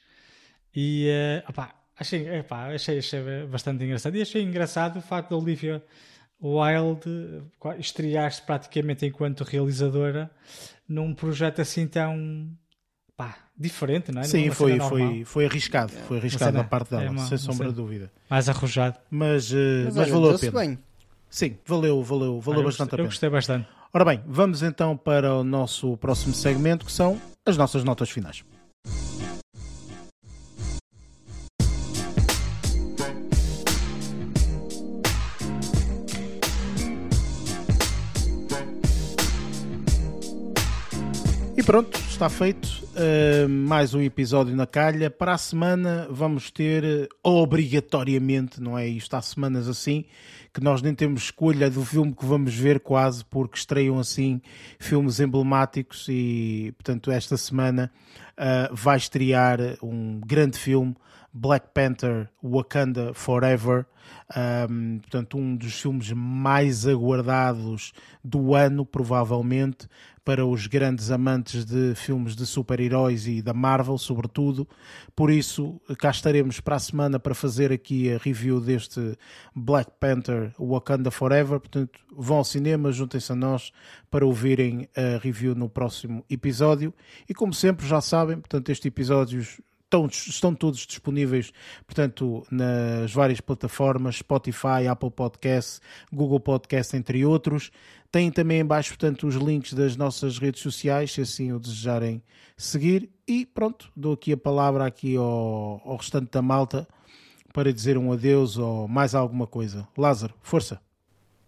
e 0.77 1.09
eh, 1.09 1.43
opá, 1.49 1.75
achei, 1.99 2.29
epá, 2.29 2.73
achei, 2.75 2.99
achei 2.99 3.21
bastante 3.47 3.85
engraçado. 3.85 4.17
E 4.17 4.23
achei 4.23 4.43
engraçado 4.43 4.99
o 4.99 5.03
facto 5.03 5.31
da 5.31 5.37
Olivia 5.37 5.83
Wilde 6.43 7.43
estrear-se 7.79 8.43
praticamente 8.43 9.07
enquanto 9.07 9.43
realizadora 9.45 10.31
num 10.89 11.15
projeto 11.15 11.61
assim 11.63 11.87
tão 11.87 12.51
pá, 13.17 13.37
diferente, 13.57 14.13
não 14.13 14.21
é? 14.21 14.25
Sim, 14.25 14.51
foi, 14.51 14.79
foi, 14.81 15.25
foi 15.25 15.47
arriscado. 15.47 15.93
Foi 15.93 16.19
arriscado 16.19 16.57
da 16.57 16.65
parte 16.65 16.91
dela, 16.91 17.05
é 17.05 17.11
uma- 17.11 17.27
sem 17.27 17.39
sombra 17.39 17.69
de 17.69 17.75
dúvida. 17.75 18.11
mais 18.29 18.49
arrojado. 18.49 18.99
Mas, 19.11 19.53
eh, 19.53 19.85
Mas, 19.85 19.97
mas 19.97 19.97
olha, 20.09 20.13
valeu 20.13 20.35
a 20.37 20.39
pena. 20.39 20.61
bem. 20.61 20.79
Sim, 21.31 21.57
valeu, 21.67 22.03
valeu, 22.03 22.41
valeu 22.41 22.61
eu, 22.61 22.65
bastante 22.67 22.91
gostei, 22.91 22.95
a 22.95 22.95
eu 22.95 22.97
pena. 22.99 23.09
gostei 23.09 23.31
bastante. 23.31 23.69
Ora 23.93 24.05
bem, 24.05 24.23
vamos 24.27 24.63
então 24.63 24.97
para 24.97 25.33
o 25.35 25.45
nosso 25.45 25.97
próximo 25.97 26.35
segmento, 26.35 26.85
que 26.85 26.93
são 26.93 27.21
as 27.47 27.57
nossas 27.57 27.83
notas 27.85 28.11
finais. 28.11 28.45
Pronto, 41.65 41.99
está 42.11 42.29
feito. 42.29 42.67
Uh, 42.95 43.49
mais 43.49 43.95
um 43.95 44.03
episódio 44.03 44.55
na 44.55 44.67
calha. 44.67 45.11
Para 45.11 45.33
a 45.33 45.39
semana 45.39 46.07
vamos 46.11 46.51
ter 46.51 46.85
uh, 46.85 47.09
obrigatoriamente, 47.23 48.61
não 48.61 48.77
é? 48.77 48.87
Isto 48.87 49.15
há 49.15 49.23
semanas 49.23 49.67
assim 49.67 50.05
que 50.53 50.63
nós 50.63 50.83
nem 50.83 50.95
temos 50.95 51.25
escolha 51.25 51.71
do 51.71 51.83
filme 51.85 52.15
que 52.15 52.25
vamos 52.25 52.55
ver 52.55 52.81
quase 52.81 53.25
porque 53.25 53.57
estreiam 53.57 53.99
assim 53.99 54.43
filmes 54.79 55.19
emblemáticos 55.21 56.07
e 56.09 56.73
portanto 56.77 57.11
esta 57.11 57.37
semana 57.37 57.91
uh, 58.33 58.75
vai 58.75 58.99
estrear 58.99 59.59
um 59.83 60.21
grande 60.21 60.59
filme 60.59 60.95
Black 61.35 61.67
Panther 61.75 62.31
Wakanda 62.43 63.13
Forever 63.13 63.87
um, 64.71 64.99
portanto 64.99 65.37
um 65.37 65.57
dos 65.57 65.81
filmes 65.81 66.13
mais 66.13 66.87
aguardados 66.87 67.93
do 68.23 68.55
ano 68.55 68.87
provavelmente 68.87 69.89
para 70.25 70.47
os 70.47 70.67
grandes 70.67 71.11
amantes 71.11 71.65
de 71.67 71.95
filmes 71.95 72.35
de 72.35 72.47
super-heróis 72.47 73.27
e 73.27 73.43
da 73.43 73.53
Marvel, 73.53 73.99
sobretudo. 73.99 74.67
Por 75.15 75.31
isso, 75.31 75.79
cá 75.99 76.11
estaremos 76.11 76.61
para 76.61 76.77
a 76.77 76.79
semana 76.79 77.21
para 77.21 77.35
fazer 77.35 77.71
aqui 77.71 78.11
a 78.11 78.17
review 78.17 78.59
deste 78.59 79.19
Black 79.55 79.91
Panther 80.01 80.55
Wakanda 80.59 81.11
Forever. 81.11 81.61
Portanto, 81.61 82.01
vão 82.11 82.39
ao 82.39 82.45
cinema, 82.45 82.91
juntem-se 82.91 83.33
a 83.33 83.37
nós 83.37 83.71
para 84.11 84.25
ouvirem 84.25 84.89
a 84.97 85.19
review 85.19 85.55
no 85.55 85.69
próximo 85.69 86.25
episódio. 86.31 86.95
E 87.29 87.35
como 87.35 87.53
sempre, 87.53 87.87
já 87.87 88.01
sabem, 88.01 88.39
portanto, 88.39 88.71
estes 88.71 88.87
episódios 88.87 89.61
estão, 89.95 90.07
estão 90.07 90.55
todos 90.55 90.81
disponíveis, 90.81 91.53
portanto, 91.87 92.45
nas 92.51 93.13
várias 93.13 93.41
plataformas, 93.41 94.17
Spotify, 94.17 94.87
Apple 94.91 95.11
Podcasts, 95.11 95.81
Google 96.13 96.41
Podcasts, 96.41 96.95
entre 96.95 97.25
outros. 97.25 97.71
Tem 98.11 98.31
também 98.31 98.61
em 98.61 98.65
baixo, 98.65 98.91
portanto, 98.91 99.27
os 99.27 99.35
links 99.35 99.73
das 99.73 99.97
nossas 99.97 100.39
redes 100.39 100.63
sociais, 100.63 101.13
se 101.13 101.21
assim 101.21 101.53
o 101.53 101.59
desejarem 101.59 102.23
seguir. 102.57 103.11
E 103.27 103.47
pronto, 103.47 103.91
dou 103.97 104.13
aqui 104.13 104.33
a 104.33 104.37
palavra 104.37 104.87
aqui 104.87 105.17
ao, 105.17 105.81
ao 105.85 105.97
restante 105.97 106.31
da 106.31 106.43
malta 106.43 106.87
para 107.53 107.73
dizer 107.73 107.97
um 107.97 108.13
adeus 108.13 108.57
ou 108.57 108.87
mais 108.89 109.15
alguma 109.15 109.47
coisa. 109.47 109.87
Lázaro, 109.97 110.35
força! 110.43 110.81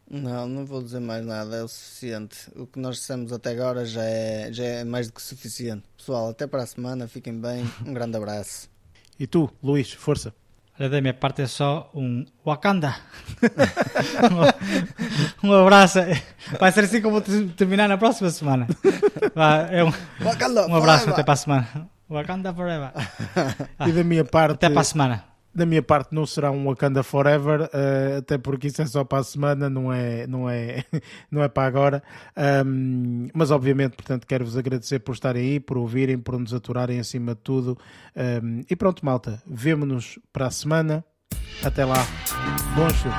Não, 0.08 0.48
não 0.48 0.64
vou 0.64 0.82
dizer 0.82 1.00
mais 1.00 1.24
nada, 1.24 1.56
é 1.56 1.62
o 1.62 1.68
suficiente. 1.68 2.36
O 2.54 2.66
que 2.66 2.78
nós 2.78 2.96
dissemos 2.96 3.32
até 3.32 3.50
agora 3.50 3.84
já 3.84 4.04
é, 4.04 4.52
já 4.52 4.64
é 4.64 4.84
mais 4.84 5.08
do 5.08 5.14
que 5.14 5.22
suficiente. 5.22 5.82
Pessoal, 5.96 6.30
até 6.30 6.46
para 6.46 6.62
a 6.62 6.66
semana, 6.66 7.08
fiquem 7.08 7.40
bem, 7.40 7.64
um 7.84 7.92
grande 7.92 8.16
abraço. 8.16 8.68
E 9.18 9.26
tu, 9.26 9.50
Luís, 9.62 9.92
força! 9.92 10.32
Olha, 10.78 10.90
da 10.90 11.00
minha 11.00 11.14
parte 11.14 11.42
é 11.42 11.46
só 11.46 11.90
um 11.94 12.24
Wakanda. 12.44 12.94
um, 15.42 15.52
abraço. 15.52 16.00
Vai 16.60 16.70
ser 16.70 16.84
assim 16.84 17.00
como 17.00 17.20
vou 17.20 17.48
terminar 17.56 17.88
na 17.88 17.96
próxima 17.96 18.28
semana. 18.28 18.66
é 19.70 19.82
um, 19.82 19.90
Wakanda 20.20 20.66
um 20.66 20.76
abraço 20.76 21.04
forever. 21.04 21.14
até 21.14 21.24
para 21.24 21.32
a 21.32 21.36
semana. 21.36 21.88
Wakanda 22.08 22.54
Forever. 22.54 22.92
E 23.86 23.92
da 23.92 24.04
minha 24.04 24.24
parte. 24.24 24.52
Até 24.52 24.68
para 24.68 24.82
a 24.82 24.84
semana. 24.84 25.24
Da 25.56 25.64
minha 25.64 25.82
parte 25.82 26.14
não 26.14 26.26
será 26.26 26.50
um 26.50 26.66
Wakanda 26.66 27.02
Forever, 27.02 27.62
uh, 27.62 28.18
até 28.18 28.36
porque 28.36 28.66
isso 28.66 28.82
é 28.82 28.86
só 28.86 29.02
para 29.04 29.20
a 29.20 29.24
semana, 29.24 29.70
não 29.70 29.90
é, 29.90 30.26
não 30.26 30.50
é, 30.50 30.84
não 31.32 31.42
é 31.42 31.48
para 31.48 31.66
agora. 31.66 32.02
Um, 32.66 33.28
mas 33.32 33.50
obviamente, 33.50 33.96
portanto, 33.96 34.26
quero-vos 34.26 34.54
agradecer 34.54 34.98
por 34.98 35.12
estarem 35.12 35.42
aí, 35.42 35.58
por 35.58 35.78
ouvirem, 35.78 36.18
por 36.18 36.38
nos 36.38 36.52
aturarem 36.52 37.00
acima 37.00 37.34
de 37.34 37.40
tudo. 37.40 37.78
Um, 38.14 38.64
e 38.68 38.76
pronto, 38.76 39.02
malta, 39.02 39.42
vemo-nos 39.46 40.18
para 40.30 40.48
a 40.48 40.50
semana. 40.50 41.02
Até 41.64 41.86
lá. 41.86 42.06
Bons 42.76 42.92
filmes. 43.00 43.16